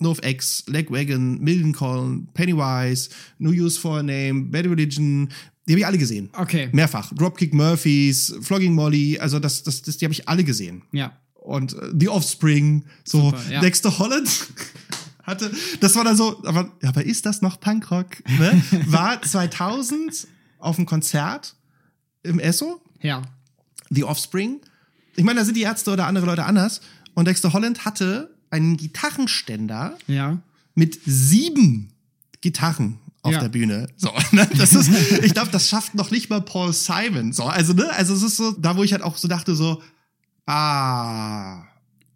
NoFX, 0.00 0.64
Legwagon, 0.66 1.40
Mildencall, 1.40 2.22
Pennywise, 2.34 3.10
No 3.38 3.50
Use 3.50 3.78
for 3.78 3.98
a 3.98 4.02
Name, 4.02 4.46
Bad 4.50 4.66
Religion, 4.66 5.28
die 5.66 5.74
habe 5.74 5.80
ich 5.80 5.86
alle 5.86 5.98
gesehen. 5.98 6.30
Okay. 6.32 6.68
Mehrfach. 6.72 7.12
Dropkick 7.14 7.52
Murphys, 7.54 8.34
Flogging 8.40 8.74
Molly, 8.74 9.18
also 9.18 9.38
das, 9.38 9.62
das, 9.62 9.82
das 9.82 9.98
die 9.98 10.04
habe 10.06 10.12
ich 10.12 10.28
alle 10.28 10.42
gesehen. 10.42 10.82
Ja. 10.92 11.12
Und 11.50 11.72
äh, 11.74 11.90
The 11.98 12.08
Offspring, 12.08 12.84
so 13.04 13.30
Super, 13.30 13.42
ja. 13.50 13.60
Dexter 13.60 13.98
Holland 13.98 14.30
hatte, 15.24 15.50
das 15.80 15.96
war 15.96 16.04
dann 16.04 16.16
so, 16.16 16.40
aber, 16.44 16.70
aber 16.84 17.04
ist 17.04 17.26
das 17.26 17.42
noch 17.42 17.58
Punkrock? 17.58 18.06
Ne? 18.38 18.62
War 18.86 19.20
2000 19.20 20.28
auf 20.60 20.78
einem 20.78 20.86
Konzert 20.86 21.56
im 22.22 22.38
Esso 22.38 22.80
Ja. 23.00 23.22
The 23.90 24.04
Offspring. 24.04 24.60
Ich 25.16 25.24
meine, 25.24 25.40
da 25.40 25.44
sind 25.44 25.56
die 25.56 25.62
Ärzte 25.62 25.90
oder 25.92 26.06
andere 26.06 26.26
Leute 26.26 26.44
anders. 26.44 26.82
Und 27.14 27.26
Dexter 27.26 27.52
Holland 27.52 27.84
hatte 27.84 28.32
einen 28.50 28.76
Gitarrenständer 28.76 29.98
Ja. 30.06 30.38
mit 30.76 31.00
sieben 31.04 31.92
Gitarren 32.42 33.00
auf 33.22 33.32
Ja. 33.32 33.40
der 33.40 33.48
Bühne. 33.48 33.88
So, 33.96 34.12
ne? 34.30 34.48
das 34.56 34.72
ist, 34.74 34.88
ich 35.24 35.32
glaube, 35.34 35.50
das 35.50 35.68
schafft 35.68 35.96
noch 35.96 36.12
nicht 36.12 36.30
mal 36.30 36.40
Paul 36.42 36.72
Simon. 36.72 37.32
So, 37.32 37.42
also, 37.44 37.72
ne, 37.72 37.90
also 37.94 38.14
es 38.14 38.22
ist 38.22 38.36
so, 38.36 38.52
da 38.52 38.76
wo 38.76 38.84
ich 38.84 38.92
halt 38.92 39.02
auch 39.02 39.16
so 39.16 39.26
dachte, 39.26 39.56
so, 39.56 39.82
ah, 40.46 41.62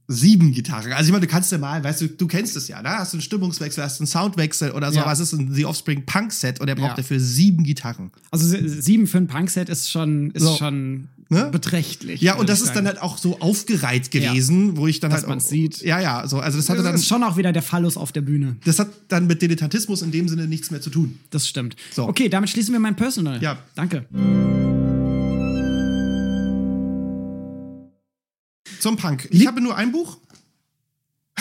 sieben 0.07 0.53
Gitarren. 0.53 0.93
Also 0.93 1.09
ich 1.09 1.13
meine, 1.13 1.25
du 1.27 1.33
kannst 1.33 1.51
ja 1.51 1.59
mal, 1.59 1.83
weißt 1.83 2.03
du, 2.03 2.09
du 2.09 2.27
kennst 2.27 2.57
es 2.57 2.69
ja, 2.69 2.83
ne? 2.83 2.91
Hast 2.91 3.13
du 3.15 3.17
einen 3.17 3.23
Stimmungswechsel, 3.23 3.83
hast 3.83 3.99
du 3.99 4.03
einen 4.03 4.07
Soundwechsel 4.09 4.73
oder 4.73 4.93
so, 4.93 4.99
Ja. 4.99 5.07
was 5.07 5.19
ist 5.21 5.33
ein 5.33 5.53
The 5.55 5.65
Offspring 5.65 6.05
Punk 6.05 6.33
Set 6.33 6.61
und 6.61 6.69
er 6.69 6.75
braucht 6.75 6.91
Ja. 6.91 6.97
dafür 6.97 7.19
sieben 7.21 7.65
Gitarren. 7.65 8.11
Also 8.31 8.47
sie- 8.47 8.69
sieben 8.69 9.07
für 9.07 9.19
ein 9.19 9.29
Punkset 9.29 9.69
ist 9.71 9.91
schon, 9.91 10.31
ist 10.33 10.43
So. 10.43 10.57
schon 10.57 11.09
Ne? 11.31 11.49
beträchtlich. 11.51 12.21
Ja, 12.21 12.35
und 12.35 12.51
das 12.51 12.61
ist 12.61 12.75
dann 12.77 12.87
halt 12.87 13.01
auch 13.01 13.17
so 13.17 13.41
aufgereiht 13.41 14.11
gewesen, 14.11 14.77
wo 14.77 14.87
ich 14.87 15.01
dann 15.01 15.11
Dass 15.11 15.27
halt 15.27 15.39
auch- 15.39 15.41
sieht. 15.41 15.81
Ja, 15.81 15.99
ja, 15.99 16.29
so, 16.29 16.39
also 16.39 16.59
das 16.59 16.69
hatte 16.69 16.79
das 16.83 16.87
dann 16.87 16.95
ist 16.97 17.07
schon 17.07 17.23
auch 17.25 17.39
wieder 17.39 17.51
der 17.55 17.63
Phallus 17.63 17.97
auf 17.97 18.13
der 18.13 18.21
Bühne. 18.21 18.57
das 18.67 18.79
hat 18.79 18.89
dann 19.09 19.27
mit 19.27 19.41
Dilettantismus 19.41 20.03
in 20.03 20.11
dem 20.11 20.29
Sinne 20.29 20.47
nichts 20.47 20.71
mehr 20.71 20.83
zu 20.83 20.91
tun. 20.91 21.19
Das 21.31 21.49
stimmt. 21.49 21.77
So. 21.93 22.07
Okay, 22.07 22.29
damit 22.29 22.51
schließen 22.51 22.73
wir 22.75 22.79
mein 22.79 22.95
Personal. 22.95 23.41
Ja. 23.43 23.57
Danke. 23.75 24.05
Zum 28.85 28.97
Punk. 28.98 29.28
Ich 29.31 29.39
Lieb- 29.39 29.48
habe 29.48 29.62
nur 29.62 29.74
ein 29.77 29.93
Buch. 29.93 30.19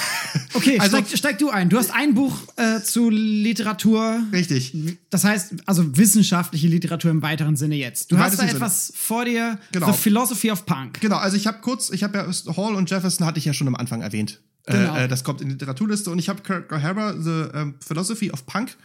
Okay, 0.54 0.80
Also- 0.80 0.98
steig, 0.98 1.18
steig 1.18 1.38
du 1.40 1.50
ein. 1.50 1.68
Du 1.70 1.78
hast 1.78 1.92
ein 1.94 2.14
Buch 2.14 2.36
äh, 2.56 2.80
zu 2.82 3.10
Literatur. 3.10 4.24
Richtig. 4.32 4.74
Das 5.10 5.26
heißt, 5.26 5.56
also 5.66 5.98
wissenschaftliche 5.98 6.68
Literatur 6.70 7.12
im 7.12 7.22
weiteren 7.22 7.56
Sinne 7.58 7.76
jetzt. 7.76 8.12
Du 8.12 8.16
Im 8.16 8.22
hast 8.22 8.40
da 8.40 8.46
etwas 8.46 8.94
vor 8.96 9.26
dir. 9.26 9.60
Genau. 9.74 9.92
The 9.92 9.98
Philosophy 9.98 10.52
of 10.52 10.66
Punk. 10.66 11.02
Genau, 11.02 11.18
also 11.18 11.36
ich 11.36 11.46
habe 11.48 11.60
kurz, 11.62 11.90
ich 11.90 12.02
habe 12.04 12.18
ja 12.18 12.56
Hall 12.56 12.76
und 12.76 12.90
Jefferson 12.90 13.28
hatte 13.28 13.40
ich 13.40 13.46
ja 13.46 13.54
schon 13.54 13.68
am 13.68 13.76
Anfang 13.76 14.02
erwähnt. 14.02 14.40
Genau. 14.66 14.96
Äh, 14.96 15.04
äh, 15.04 15.08
das 15.10 15.26
kommt 15.26 15.42
in 15.42 15.48
die 15.50 15.54
Literaturliste 15.56 16.10
und 16.12 16.18
ich 16.20 16.30
habe 16.30 16.42
Kurt 16.42 16.72
O'Hara, 16.72 17.22
The 17.22 17.58
ähm, 17.58 17.76
Philosophy 17.86 18.32
of 18.32 18.46
Punk, 18.46 18.78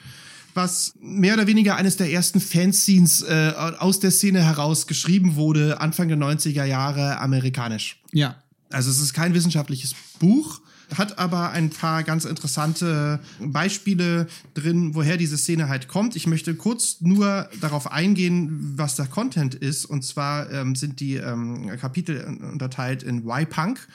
was 0.55 0.95
mehr 1.01 1.35
oder 1.35 1.47
weniger 1.47 1.77
eines 1.77 1.97
der 1.97 2.11
ersten 2.11 2.41
Fanzines 2.41 3.23
äh, 3.23 3.53
aus 3.79 4.01
der 4.01 4.11
Szene 4.11 4.43
heraus 4.43 4.87
geschrieben 4.89 5.37
wurde, 5.37 5.81
Anfang 5.81 6.09
der 6.09 6.19
90er 6.19 6.65
Jahre 6.65 7.19
amerikanisch. 7.21 8.03
Ja. 8.13 8.37
Also 8.71 8.91
es 8.91 9.01
ist 9.01 9.15
kein 9.15 9.35
wissenschaftliches 9.35 9.95
Buch, 10.19 10.61
hat 10.95 11.19
aber 11.19 11.51
ein 11.51 11.71
paar 11.71 12.03
ganz 12.03 12.25
interessante 12.25 13.21
Beispiele 13.41 14.27
drin, 14.55 14.95
woher 14.95 15.17
diese 15.19 15.37
Szene 15.37 15.69
halt 15.69 15.89
kommt. 15.89 16.17
Ich 16.17 16.27
möchte 16.27 16.55
kurz 16.55 17.01
nur 17.01 17.49
darauf 17.61 17.91
eingehen, 17.93 18.73
was 18.77 18.97
der 18.97 19.07
Content 19.07 19.55
ist. 19.55 19.85
Und 19.85 20.03
zwar 20.05 20.51
ähm, 20.51 20.75
sind 20.75 21.01
die 21.01 21.17
ähm, 21.17 21.69
Kapitel 21.79 22.25
unterteilt 22.53 23.03
in 23.03 23.25
Why 23.25 23.45
Punk, 23.45 23.87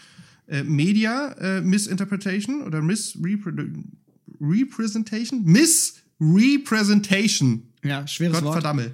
äh, 0.48 0.64
Media 0.64 1.30
äh, 1.40 1.62
Misinterpretation 1.62 2.62
oder 2.62 2.82
Misrepresentation, 2.82 5.44
Misrepresentation 5.44 7.64
Ja, 7.84 8.08
schweres 8.08 8.36
Gott 8.36 8.44
Wort. 8.45 8.54
verdammel. 8.56 8.91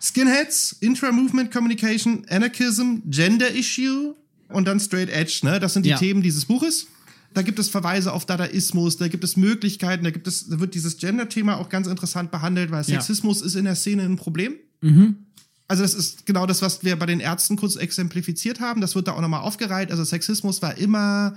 Skinheads, 0.00 0.76
Intra-Movement 0.80 1.50
Communication, 1.50 2.26
Anarchism, 2.28 2.98
Gender 3.08 3.50
Issue 3.54 4.14
und 4.48 4.66
dann 4.66 4.80
Straight 4.80 5.08
Edge, 5.10 5.40
ne? 5.42 5.60
Das 5.60 5.74
sind 5.74 5.84
die 5.86 5.90
Ja. 5.90 5.98
Themen 5.98 6.22
dieses 6.22 6.44
Buches. 6.46 6.86
Da 7.32 7.42
gibt 7.42 7.58
es 7.58 7.68
Verweise 7.68 8.12
auf 8.12 8.26
Dadaismus, 8.26 8.96
da 8.96 9.08
gibt 9.08 9.24
es 9.24 9.36
Möglichkeiten, 9.36 10.04
da 10.04 10.10
gibt 10.10 10.28
es, 10.28 10.48
da 10.48 10.60
wird 10.60 10.74
dieses 10.74 10.98
Gender-Thema 10.98 11.56
auch 11.58 11.68
ganz 11.68 11.88
interessant 11.88 12.30
behandelt, 12.30 12.70
weil 12.70 12.78
Ja. 12.84 13.00
Sexismus 13.00 13.42
ist 13.42 13.56
in 13.56 13.64
der 13.64 13.74
Szene 13.74 14.04
ein 14.04 14.16
Problem. 14.16 14.54
Also 15.66 15.82
das 15.82 15.94
ist 15.94 16.26
genau 16.26 16.44
das, 16.46 16.60
was 16.62 16.84
wir 16.84 16.96
bei 16.96 17.06
den 17.06 17.20
Ärzten 17.20 17.56
kurz 17.56 17.74
exemplifiziert 17.76 18.60
haben. 18.60 18.80
Das 18.82 18.94
wird 18.94 19.08
da 19.08 19.12
auch 19.12 19.20
nochmal 19.20 19.40
aufgereiht. 19.40 19.90
Also 19.90 20.04
Sexismus 20.04 20.60
war 20.62 20.76
immer, 20.76 21.36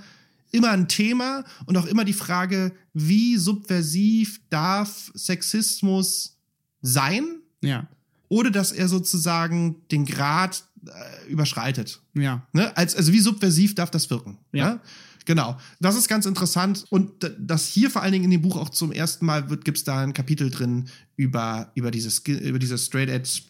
immer 0.52 0.70
ein 0.70 0.86
Thema 0.86 1.44
und 1.66 1.76
auch 1.78 1.86
immer 1.86 2.04
die 2.04 2.12
Frage, 2.12 2.72
wie 2.94 3.36
subversiv 3.38 4.38
darf 4.50 5.10
Sexismus 5.14 6.36
sein, 6.82 7.24
Ja. 7.62 7.88
ohne 8.28 8.50
dass 8.52 8.70
er 8.70 8.86
sozusagen 8.88 9.76
den 9.90 10.04
Grad 10.04 10.62
äh, 10.86 11.30
überschreitet. 11.30 12.00
Ja. 12.14 12.46
Ne? 12.52 12.76
Als, 12.76 12.94
also 12.94 13.12
wie 13.12 13.20
subversiv 13.20 13.74
darf 13.74 13.90
das 13.90 14.10
wirken? 14.10 14.38
Ja. 14.52 14.74
Ne? 14.74 14.80
Genau. 15.24 15.58
Das 15.78 15.94
ist 15.94 16.08
ganz 16.08 16.24
interessant. 16.24 16.86
Und 16.88 17.12
das 17.38 17.66
hier 17.68 17.90
vor 17.90 18.02
allen 18.02 18.12
Dingen 18.12 18.24
in 18.24 18.30
dem 18.30 18.40
Buch 18.40 18.56
auch 18.56 18.70
zum 18.70 18.92
ersten 18.92 19.26
Mal 19.26 19.50
wird, 19.50 19.64
gibt 19.64 19.76
es 19.76 19.84
da 19.84 20.00
ein 20.00 20.14
Kapitel 20.14 20.50
drin 20.50 20.88
über, 21.16 21.70
über, 21.74 21.90
dieses, 21.90 22.20
über 22.20 22.58
diese 22.58 22.78
Straight 22.78 23.10
Edge 23.10 23.42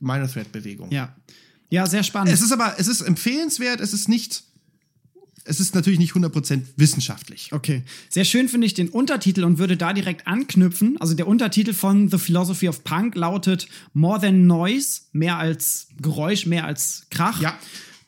Minor 0.00 0.26
Threat 0.26 0.50
Bewegung. 0.52 0.90
Ja. 0.90 1.14
Ja, 1.68 1.86
sehr 1.86 2.02
spannend. 2.02 2.32
Es 2.32 2.42
ist 2.42 2.52
aber, 2.52 2.74
es 2.78 2.88
ist 2.88 3.00
empfehlenswert, 3.00 3.80
es 3.80 3.92
ist 3.92 4.08
nicht, 4.08 4.44
es 5.44 5.60
ist 5.60 5.74
natürlich 5.74 5.98
nicht 5.98 6.12
100% 6.12 6.62
wissenschaftlich. 6.76 7.50
Okay. 7.52 7.82
Sehr 8.08 8.24
schön 8.24 8.48
finde 8.48 8.66
ich 8.66 8.74
den 8.74 8.88
Untertitel 8.88 9.44
und 9.44 9.58
würde 9.58 9.76
da 9.76 9.92
direkt 9.92 10.26
anknüpfen. 10.26 10.96
Also 11.00 11.14
der 11.14 11.26
Untertitel 11.26 11.72
von 11.72 12.08
The 12.08 12.18
Philosophy 12.18 12.68
of 12.68 12.84
Punk 12.84 13.14
lautet 13.14 13.68
More 13.92 14.20
Than 14.20 14.46
Noise, 14.46 15.02
mehr 15.12 15.38
als 15.38 15.88
Geräusch, 16.00 16.46
mehr 16.46 16.64
als 16.64 17.06
Krach. 17.10 17.40
Ja. 17.40 17.58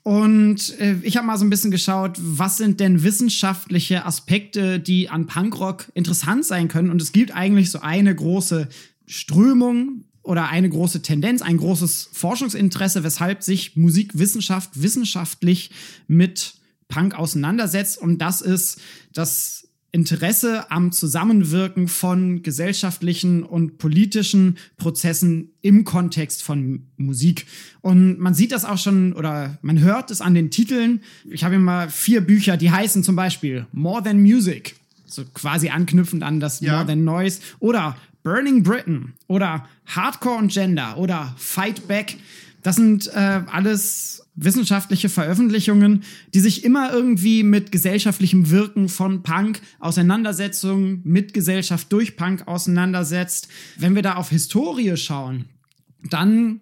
Und 0.04 0.78
äh, 0.80 0.96
ich 1.02 1.16
habe 1.16 1.26
mal 1.26 1.38
so 1.38 1.46
ein 1.46 1.50
bisschen 1.50 1.70
geschaut, 1.70 2.18
was 2.18 2.58
sind 2.58 2.78
denn 2.78 3.02
wissenschaftliche 3.02 4.04
Aspekte, 4.04 4.78
die 4.78 5.08
an 5.08 5.26
Punkrock 5.26 5.90
interessant 5.94 6.44
sein 6.44 6.68
können. 6.68 6.90
Und 6.90 7.00
es 7.00 7.12
gibt 7.12 7.34
eigentlich 7.34 7.70
so 7.70 7.80
eine 7.80 8.14
große 8.14 8.68
Strömung 9.06 10.04
oder 10.22 10.48
eine 10.48 10.68
große 10.68 11.02
Tendenz, 11.02 11.42
ein 11.42 11.56
großes 11.56 12.10
Forschungsinteresse, 12.12 13.02
weshalb 13.02 13.42
sich 13.42 13.76
Musikwissenschaft 13.76 14.82
wissenschaftlich 14.82 15.70
mit 16.06 16.54
Punk 16.88 17.14
auseinandersetzt. 17.14 17.98
Und 17.98 18.18
das 18.18 18.40
ist 18.40 18.80
das 19.12 19.68
Interesse 19.94 20.72
am 20.72 20.90
Zusammenwirken 20.90 21.86
von 21.86 22.42
gesellschaftlichen 22.42 23.44
und 23.44 23.78
politischen 23.78 24.58
Prozessen 24.76 25.52
im 25.62 25.84
Kontext 25.84 26.42
von 26.42 26.88
Musik. 26.96 27.46
Und 27.80 28.18
man 28.18 28.34
sieht 28.34 28.50
das 28.50 28.64
auch 28.64 28.78
schon 28.78 29.12
oder 29.12 29.56
man 29.62 29.78
hört 29.78 30.10
es 30.10 30.20
an 30.20 30.34
den 30.34 30.50
Titeln. 30.50 31.00
Ich 31.30 31.44
habe 31.44 31.54
hier 31.54 31.62
mal 31.62 31.88
vier 31.90 32.22
Bücher, 32.22 32.56
die 32.56 32.72
heißen 32.72 33.04
zum 33.04 33.14
Beispiel 33.14 33.66
More 33.70 34.02
Than 34.02 34.20
Music, 34.20 34.74
so 35.06 35.22
quasi 35.32 35.68
anknüpfend 35.68 36.24
an 36.24 36.40
das 36.40 36.58
Ja. 36.58 36.74
More 36.74 36.86
Than 36.86 37.04
Noise 37.04 37.38
oder 37.60 37.96
Burning 38.24 38.64
Britain 38.64 39.12
oder 39.28 39.68
Hardcore 39.86 40.38
und 40.38 40.50
Gender 40.50 40.96
oder 40.98 41.34
Fight 41.36 41.86
Back. 41.86 42.16
Das 42.64 42.76
sind 42.76 43.08
äh, 43.14 43.42
alles 43.46 44.26
wissenschaftliche 44.36 45.10
Veröffentlichungen, 45.10 46.02
die 46.32 46.40
sich 46.40 46.64
immer 46.64 46.92
irgendwie 46.92 47.42
mit 47.42 47.70
gesellschaftlichem 47.70 48.50
Wirken 48.50 48.88
von 48.88 49.22
Punk, 49.22 49.60
Auseinandersetzungen 49.80 51.02
mit 51.04 51.34
Gesellschaft 51.34 51.92
durch 51.92 52.16
Punk 52.16 52.48
auseinandersetzt. 52.48 53.48
Wenn 53.76 53.94
wir 53.94 54.02
da 54.02 54.14
auf 54.14 54.30
Historie 54.30 54.96
schauen, 54.96 55.44
dann 56.08 56.60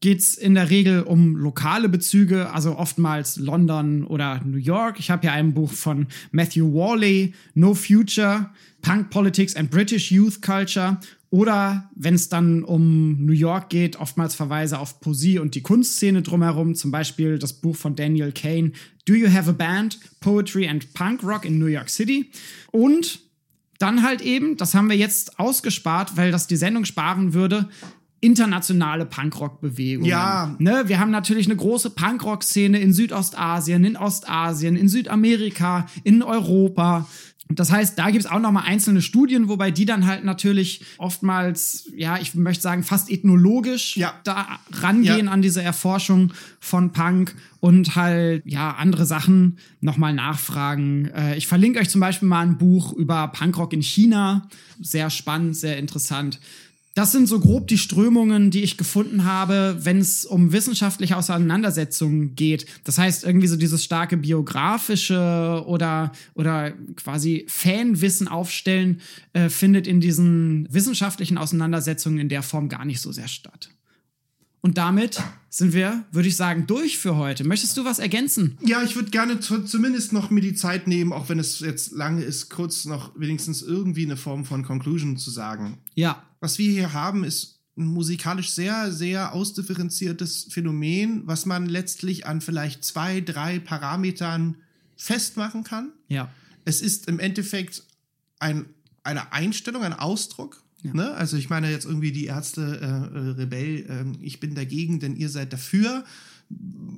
geht's 0.00 0.34
in 0.34 0.54
der 0.54 0.70
Regel 0.70 1.02
um 1.02 1.36
lokale 1.36 1.90
Bezüge, 1.90 2.50
also 2.50 2.76
oftmals 2.78 3.36
London 3.36 4.04
oder 4.04 4.40
New 4.44 4.56
York. 4.56 4.98
Ich 4.98 5.10
habe 5.10 5.22
hier 5.22 5.32
ein 5.32 5.52
Buch 5.52 5.72
von 5.72 6.06
Matthew 6.32 6.72
Worley, 6.72 7.34
No 7.54 7.74
Future, 7.74 8.50
Punk 8.80 9.10
Politics 9.10 9.54
and 9.56 9.70
British 9.70 10.10
Youth 10.10 10.40
Culture. 10.40 10.98
Oder 11.34 11.90
wenn 11.96 12.14
es 12.14 12.28
dann 12.28 12.62
um 12.62 13.26
New 13.26 13.32
York 13.32 13.68
geht, 13.68 13.96
oftmals 13.96 14.36
Verweise 14.36 14.78
auf 14.78 15.00
Poesie 15.00 15.40
und 15.40 15.56
die 15.56 15.62
Kunstszene 15.62 16.22
drumherum, 16.22 16.76
zum 16.76 16.92
Beispiel 16.92 17.40
das 17.40 17.54
Buch 17.54 17.74
von 17.74 17.96
Daniel 17.96 18.30
Kane, 18.30 18.70
Do 19.04 19.14
You 19.14 19.26
Have 19.32 19.50
a 19.50 19.52
Band? 19.52 19.98
Poetry 20.20 20.68
and 20.68 20.94
Punk 20.94 21.24
Rock 21.24 21.44
in 21.44 21.58
New 21.58 21.66
York 21.66 21.90
City. 21.90 22.30
Und 22.70 23.18
dann 23.80 24.04
halt 24.04 24.20
eben, 24.20 24.56
das 24.56 24.76
haben 24.76 24.88
wir 24.88 24.96
jetzt 24.96 25.40
ausgespart, 25.40 26.16
weil 26.16 26.30
das 26.30 26.46
die 26.46 26.54
Sendung 26.54 26.84
sparen 26.84 27.34
würde, 27.34 27.68
internationale 28.20 29.04
Punkrock-Bewegungen. 29.04 30.08
Ja. 30.08 30.54
Ne, 30.60 30.84
wir 30.86 31.00
haben 31.00 31.10
natürlich 31.10 31.46
eine 31.46 31.56
große 31.56 31.90
Punkrock-Szene 31.90 32.78
in 32.78 32.92
Südostasien, 32.92 33.84
in 33.84 33.96
Ostasien, 33.96 34.76
in 34.76 34.88
Südamerika, 34.88 35.86
in 36.04 36.22
Europa. 36.22 37.08
Das 37.50 37.70
heißt, 37.70 37.98
da 37.98 38.10
gibt 38.10 38.24
es 38.24 38.30
auch 38.30 38.40
noch 38.40 38.52
mal 38.52 38.62
einzelne 38.62 39.02
Studien, 39.02 39.48
wobei 39.48 39.70
die 39.70 39.84
dann 39.84 40.06
halt 40.06 40.24
natürlich 40.24 40.82
oftmals, 40.96 41.90
ja, 41.94 42.18
ich 42.18 42.34
möchte 42.34 42.62
sagen, 42.62 42.82
fast 42.82 43.10
ethnologisch 43.10 43.96
Ja. 43.96 44.14
da 44.24 44.58
rangehen 44.72 45.26
Ja. 45.26 45.32
an 45.32 45.42
diese 45.42 45.62
Erforschung 45.62 46.32
von 46.58 46.92
Punk 46.92 47.34
und 47.60 47.96
halt, 47.96 48.42
ja, 48.46 48.72
andere 48.72 49.04
Sachen 49.06 49.58
noch 49.80 49.98
mal 49.98 50.14
nachfragen. 50.14 51.06
Äh, 51.14 51.36
ich 51.36 51.46
verlinke 51.46 51.80
euch 51.80 51.90
zum 51.90 52.00
Beispiel 52.00 52.28
mal 52.28 52.40
ein 52.40 52.56
Buch 52.58 52.92
über 52.94 53.28
Punkrock 53.28 53.72
in 53.74 53.82
China. 53.82 54.48
Sehr 54.80 55.10
spannend, 55.10 55.56
sehr 55.56 55.76
interessant. 55.78 56.40
Das 56.94 57.10
sind 57.10 57.26
so 57.26 57.40
grob 57.40 57.66
die 57.66 57.76
Strömungen, 57.76 58.52
die 58.52 58.62
ich 58.62 58.76
gefunden 58.76 59.24
habe, 59.24 59.78
wenn 59.80 59.98
es 59.98 60.24
um 60.24 60.52
wissenschaftliche 60.52 61.16
Auseinandersetzungen 61.16 62.36
geht. 62.36 62.66
Das 62.84 62.98
heißt, 62.98 63.24
irgendwie 63.24 63.48
so 63.48 63.56
dieses 63.56 63.82
starke 63.82 64.16
biografische 64.16 65.64
oder, 65.66 66.12
oder 66.34 66.70
quasi 66.94 67.46
Fanwissen 67.48 68.28
aufstellen, 68.28 69.00
äh, 69.32 69.48
findet 69.48 69.88
in 69.88 70.00
diesen 70.00 70.68
wissenschaftlichen 70.70 71.36
Auseinandersetzungen 71.36 72.20
in 72.20 72.28
der 72.28 72.44
Form 72.44 72.68
gar 72.68 72.84
nicht 72.84 73.00
so 73.00 73.10
sehr 73.10 73.28
statt. 73.28 73.70
Und 74.60 74.78
damit 74.78 75.20
sind 75.50 75.74
wir, 75.74 76.04
würde 76.10 76.28
ich 76.28 76.36
sagen, 76.36 76.66
durch 76.66 76.96
für 76.96 77.16
heute. 77.16 77.44
Möchtest 77.44 77.76
du 77.76 77.84
was 77.84 77.98
ergänzen? 77.98 78.56
Ja, 78.64 78.82
ich 78.82 78.96
würde 78.96 79.10
gerne 79.10 79.38
zu, 79.40 79.62
zumindest 79.64 80.12
noch 80.12 80.30
mir 80.30 80.40
die 80.40 80.54
Zeit 80.54 80.86
nehmen, 80.86 81.12
auch 81.12 81.28
wenn 81.28 81.38
es 81.38 81.60
jetzt 81.60 81.92
lange 81.92 82.22
ist, 82.22 82.48
kurz 82.48 82.86
noch 82.86 83.12
wenigstens 83.14 83.62
irgendwie 83.62 84.06
eine 84.06 84.16
Form 84.16 84.44
von 84.46 84.64
Conclusion 84.64 85.18
zu 85.18 85.30
sagen. 85.30 85.78
Ja, 85.94 86.22
Was 86.44 86.58
wir 86.58 86.70
hier 86.70 86.92
haben, 86.92 87.24
ist 87.24 87.58
ein 87.78 87.86
musikalisch 87.86 88.50
sehr, 88.50 88.92
sehr 88.92 89.32
ausdifferenziertes 89.32 90.48
Phänomen, 90.50 91.22
was 91.24 91.46
man 91.46 91.64
letztlich 91.64 92.26
an 92.26 92.42
vielleicht 92.42 92.84
zwei, 92.84 93.22
drei 93.22 93.58
Parametern 93.60 94.56
festmachen 94.94 95.64
kann. 95.64 95.92
ja, 96.08 96.30
Es 96.66 96.82
ist 96.82 97.08
im 97.08 97.18
Endeffekt 97.18 97.82
ein, 98.40 98.66
eine 99.04 99.32
Einstellung, 99.32 99.82
ein 99.84 99.94
Ausdruck. 99.94 100.62
Ne? 100.82 101.12
Also 101.14 101.38
ich 101.38 101.48
meine 101.48 101.70
jetzt 101.70 101.86
irgendwie 101.86 102.12
die 102.12 102.26
Ärzte 102.26 102.60
äh, 102.62 103.16
äh, 103.16 103.30
Rebell, 103.30 103.86
ähm, 103.88 104.18
ich 104.20 104.38
bin 104.38 104.54
dagegen, 104.54 105.00
denn 105.00 105.16
ihr 105.16 105.30
seid 105.30 105.50
dafür. 105.54 106.04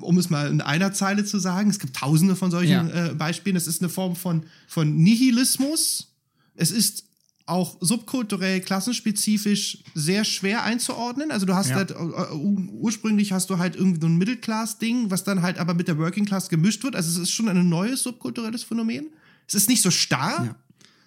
Um 0.01 0.19
es 0.19 0.29
mal 0.29 0.51
in 0.51 0.61
einer 0.61 0.93
Zeile 0.93 1.25
zu 1.25 1.39
sagen, 1.39 1.71
es 1.71 1.79
gibt 1.79 1.95
tausende 1.95 2.35
von 2.35 2.51
solchen 2.51 2.89
Ja. 2.89 3.07
äh, 3.11 3.15
Beispielen. 3.15 3.55
Es 3.55 3.69
ist 3.69 3.81
eine 3.81 3.91
Form 3.91 4.17
von, 4.17 4.43
von 4.67 4.97
Nihilismus. 4.97 6.13
Es 6.57 6.73
ist 6.73 7.05
auch 7.47 7.77
subkulturell, 7.81 8.61
klassenspezifisch 8.61 9.79
sehr 9.95 10.25
schwer 10.25 10.65
einzuordnen. 10.65 11.31
Also 11.31 11.47
du 11.47 11.55
hast 11.55 11.71
Ja. 11.71 11.77
halt, 11.77 11.93
äh, 11.93 11.95
ur- 11.95 12.69
ursprünglich 12.73 13.33
hast 13.33 13.51
du 13.51 13.59
halt 13.59 13.77
irgendwie 13.77 14.01
so 14.01 14.07
ein 14.09 14.17
Middle-Class-Ding, 14.17 15.11
was 15.11 15.23
dann 15.25 15.43
halt 15.43 15.59
aber 15.59 15.75
mit 15.75 15.87
der 15.89 15.97
Working 15.99 16.25
Class 16.25 16.49
gemischt 16.49 16.83
wird. 16.83 16.97
Also 16.97 17.11
es 17.11 17.17
ist 17.29 17.31
schon 17.31 17.49
ein 17.49 17.69
neues 17.69 18.03
subkulturelles 18.03 18.65
Phänomen. 18.65 19.07
Es 19.47 19.55
ist 19.55 19.69
nicht 19.69 19.81
so 19.83 19.91
starr, 19.93 20.45
Ja. 20.47 20.57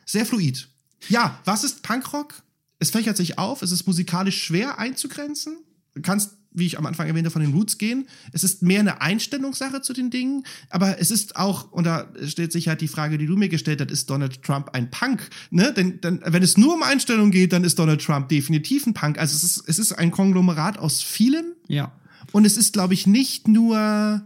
sehr 0.06 0.26
fluid. 0.26 0.70
Ja, 1.10 1.40
was 1.46 1.64
ist 1.66 1.84
Punkrock? 1.84 2.42
Es 2.80 2.92
fächert 2.92 3.18
sich 3.18 3.38
auf, 3.38 3.62
es 3.62 3.72
ist 3.72 3.86
musikalisch 3.86 4.42
schwer 4.42 4.80
einzugrenzen. 4.80 5.58
Du 5.94 6.02
kannst, 6.02 6.38
wie 6.52 6.66
ich 6.66 6.78
am 6.80 6.86
Anfang 6.86 7.08
erwähnte, 7.08 7.30
von 7.30 7.42
den 7.42 7.54
Roots 7.54 7.78
gehen. 7.78 8.08
Es 8.34 8.44
ist 8.44 8.64
mehr 8.64 8.80
eine 8.80 9.02
Einstellungssache 9.02 9.82
zu 9.82 9.94
den 9.94 10.10
Dingen, 10.10 10.44
aber 10.70 11.00
es 11.00 11.12
ist 11.12 11.36
auch, 11.36 11.72
und 11.72 11.84
da 11.86 12.12
stellt 12.26 12.52
sich 12.52 12.68
halt 12.68 12.82
die 12.82 12.88
Frage, 12.88 13.18
die 13.18 13.28
du 13.28 13.36
mir 13.38 13.50
gestellt 13.50 13.82
hast, 13.82 13.92
ist 13.92 14.10
Donald 14.10 14.42
Trump 14.42 14.70
ein 14.74 14.90
Punk? 14.90 15.30
Ne? 15.52 15.72
Denn, 15.74 16.02
denn 16.02 16.22
wenn 16.26 16.42
es 16.44 16.58
nur 16.58 16.74
um 16.74 16.82
Einstellung 16.84 17.30
geht, 17.32 17.54
dann 17.54 17.64
ist 17.64 17.78
Donald 17.78 18.02
Trump 18.04 18.30
definitiv 18.30 18.86
ein 18.88 18.94
Punk. 18.94 19.20
Also 19.20 19.36
es 19.36 19.44
ist, 19.44 19.64
es 19.68 19.80
ist 19.80 19.94
ein 19.94 20.12
Konglomerat 20.12 20.78
aus 20.80 21.02
vielem. 21.02 21.46
ja. 21.68 21.92
Und 22.32 22.46
es 22.46 22.58
ist, 22.58 22.74
glaube 22.74 22.94
ich, 22.94 23.08
nicht 23.08 23.48
nur 23.48 24.22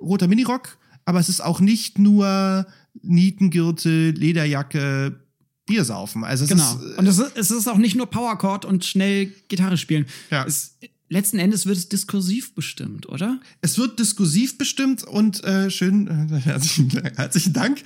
roter 0.00 0.26
Minirock, 0.26 0.78
aber 1.04 1.20
es 1.20 1.28
ist 1.28 1.42
auch 1.42 1.60
nicht 1.60 1.98
nur 1.98 2.66
Nietengürtel, 3.02 4.10
Lederjacke, 4.12 5.20
Bier 5.66 5.84
saufen. 5.84 6.24
Also 6.24 6.44
es 6.44 6.50
Genau. 6.50 6.74
ist, 6.74 6.98
Und 6.98 7.06
es 7.06 7.18
ist, 7.18 7.36
es 7.36 7.50
ist 7.50 7.68
auch 7.68 7.76
nicht 7.76 7.94
nur 7.94 8.06
Powerchord 8.06 8.64
und 8.64 8.84
schnell 8.84 9.26
Gitarre 9.48 9.76
spielen. 9.76 10.06
Ja. 10.30 10.44
Es, 10.44 10.76
letzten 11.12 11.38
Endes 11.38 11.66
wird 11.66 11.76
es 11.76 11.88
diskursiv 11.88 12.54
bestimmt, 12.54 13.08
oder? 13.08 13.38
es 13.60 13.78
wird 13.78 13.98
diskursiv 13.98 14.58
bestimmt 14.58 15.04
und 15.04 15.44
äh, 15.44 15.70
schön, 15.70 16.08
äh, 16.08 16.38
herzlichen, 16.40 16.90
herzlichen 16.90 17.52
Dank. 17.52 17.82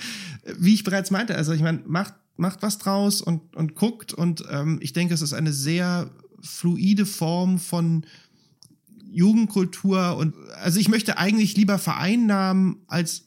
Wie 0.57 0.73
ich 0.73 0.83
bereits 0.83 1.11
meinte, 1.11 1.35
also 1.35 1.51
ich 1.51 1.61
meine, 1.61 1.81
macht, 1.85 2.13
macht 2.37 2.61
was 2.61 2.77
draus 2.77 3.21
und, 3.21 3.55
und 3.55 3.75
guckt 3.75 4.13
und 4.13 4.43
ähm, 4.49 4.79
ich 4.81 4.93
denke, 4.93 5.13
es 5.13 5.21
ist 5.21 5.33
eine 5.33 5.53
sehr 5.53 6.09
fluide 6.41 7.05
Form 7.05 7.59
von 7.59 8.05
Jugendkultur 9.11 10.17
und 10.17 10.33
also 10.61 10.79
ich 10.79 10.89
möchte 10.89 11.17
eigentlich 11.17 11.55
lieber 11.55 11.77
vereinnahmen 11.79 12.77
als 12.87 13.23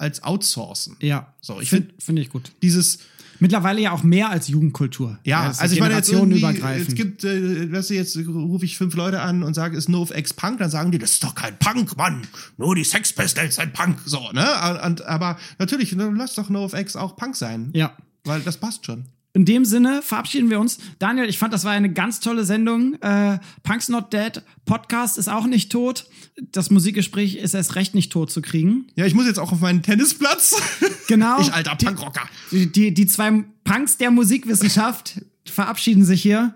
als 0.00 0.22
outsourcen. 0.22 0.96
Ja. 1.00 1.34
So, 1.40 1.60
ich 1.60 1.70
finde 1.70 1.88
find- 1.88 2.02
finde 2.02 2.22
ich 2.22 2.30
gut. 2.30 2.52
Dieses 2.62 3.00
Mittlerweile 3.40 3.80
ja 3.80 3.92
auch 3.92 4.02
mehr 4.02 4.30
als 4.30 4.48
Jugendkultur. 4.48 5.18
Ja, 5.24 5.50
ist 5.50 5.60
also 5.60 5.74
ich 5.74 5.80
meine 5.80 5.94
jetzt 5.94 6.08
generationenübergreifend. 6.08 6.88
es 6.88 6.94
gibt, 6.94 7.24
äh, 7.24 7.72
weißt 7.72 7.90
du, 7.90 7.94
jetzt 7.94 8.16
rufe 8.16 8.64
ich 8.64 8.76
fünf 8.76 8.94
Leute 8.94 9.20
an 9.20 9.42
und 9.42 9.54
sage, 9.54 9.76
ist 9.76 9.88
NoFX 9.88 10.34
Punk, 10.34 10.58
dann 10.58 10.70
sagen 10.70 10.90
die, 10.90 10.98
das 10.98 11.12
ist 11.12 11.24
doch 11.24 11.34
kein 11.34 11.58
Punk, 11.58 11.96
Mann, 11.96 12.26
nur 12.56 12.74
die 12.74 12.84
Sex 12.84 13.12
Pistols 13.12 13.56
sind 13.56 13.72
Punk, 13.72 13.98
so, 14.04 14.30
ne? 14.32 14.46
Und, 14.84 15.02
aber 15.02 15.38
natürlich, 15.58 15.92
lass 15.92 16.34
doch 16.34 16.48
NoFX 16.48 16.96
auch 16.96 17.16
Punk 17.16 17.36
sein, 17.36 17.70
ja. 17.74 17.96
weil 18.24 18.40
das 18.40 18.56
passt 18.56 18.86
schon. 18.86 19.06
In 19.34 19.44
dem 19.44 19.64
Sinne 19.64 20.02
verabschieden 20.02 20.50
wir 20.50 20.58
uns. 20.58 20.78
Daniel, 20.98 21.28
ich 21.28 21.38
fand, 21.38 21.52
das 21.52 21.64
war 21.64 21.72
eine 21.72 21.92
ganz 21.92 22.20
tolle 22.20 22.44
Sendung. 22.44 22.94
Äh, 23.02 23.38
Punk's 23.62 23.88
Not 23.88 24.12
Dead 24.12 24.42
Podcast 24.64 25.18
ist 25.18 25.28
auch 25.28 25.46
nicht 25.46 25.70
tot. 25.70 26.06
Das 26.50 26.70
Musikgespräch 26.70 27.36
ist 27.36 27.54
erst 27.54 27.74
recht 27.74 27.94
nicht 27.94 28.10
tot 28.10 28.30
zu 28.30 28.42
kriegen. 28.42 28.86
Ja, 28.96 29.04
ich 29.04 29.14
muss 29.14 29.26
jetzt 29.26 29.38
auch 29.38 29.52
auf 29.52 29.60
meinen 29.60 29.82
Tennisplatz. 29.82 30.60
Genau. 31.08 31.40
Ich 31.40 31.54
alter 31.54 31.74
Punkrocker. 31.74 32.28
Die, 32.50 32.70
die, 32.70 32.92
die 32.92 33.06
zwei 33.06 33.42
Punks 33.64 33.96
der 33.96 34.10
Musikwissenschaft 34.10 35.22
verabschieden 35.46 36.04
sich 36.04 36.20
hier 36.20 36.54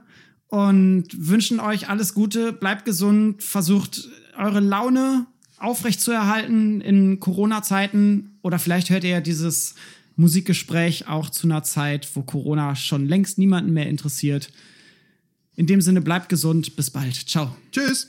und 0.49 1.07
wünschen 1.17 1.59
euch 1.59 1.89
alles 1.89 2.13
Gute, 2.13 2.53
bleibt 2.53 2.85
gesund, 2.85 3.43
versucht 3.43 4.11
eure 4.37 4.61
Laune 4.61 5.27
aufrechtzuerhalten 5.57 6.83
in 6.83 7.19
Corona-Zeiten 7.19 8.39
oder 8.43 8.59
vielleicht 8.59 8.91
hört 8.91 9.05
ihr 9.05 9.11
ja 9.11 9.21
dieses 9.23 9.75
Musikgespräch 10.17 11.09
auch 11.09 11.31
zu 11.31 11.47
einer 11.47 11.63
Zeit, 11.63 12.09
wo 12.15 12.23
Corona 12.23 12.77
schon 12.77 13.07
längst 13.07 13.39
niemanden 13.39 13.73
mehr 13.73 13.89
interessiert. 13.89 14.51
In 15.55 15.67
dem 15.67 15.81
Sinne 15.81 16.01
bleibt 16.01 16.29
gesund, 16.29 16.77
bis 16.77 16.91
bald. 16.91 17.15
Ciao. 17.15 17.55
Tschüss. 17.71 18.09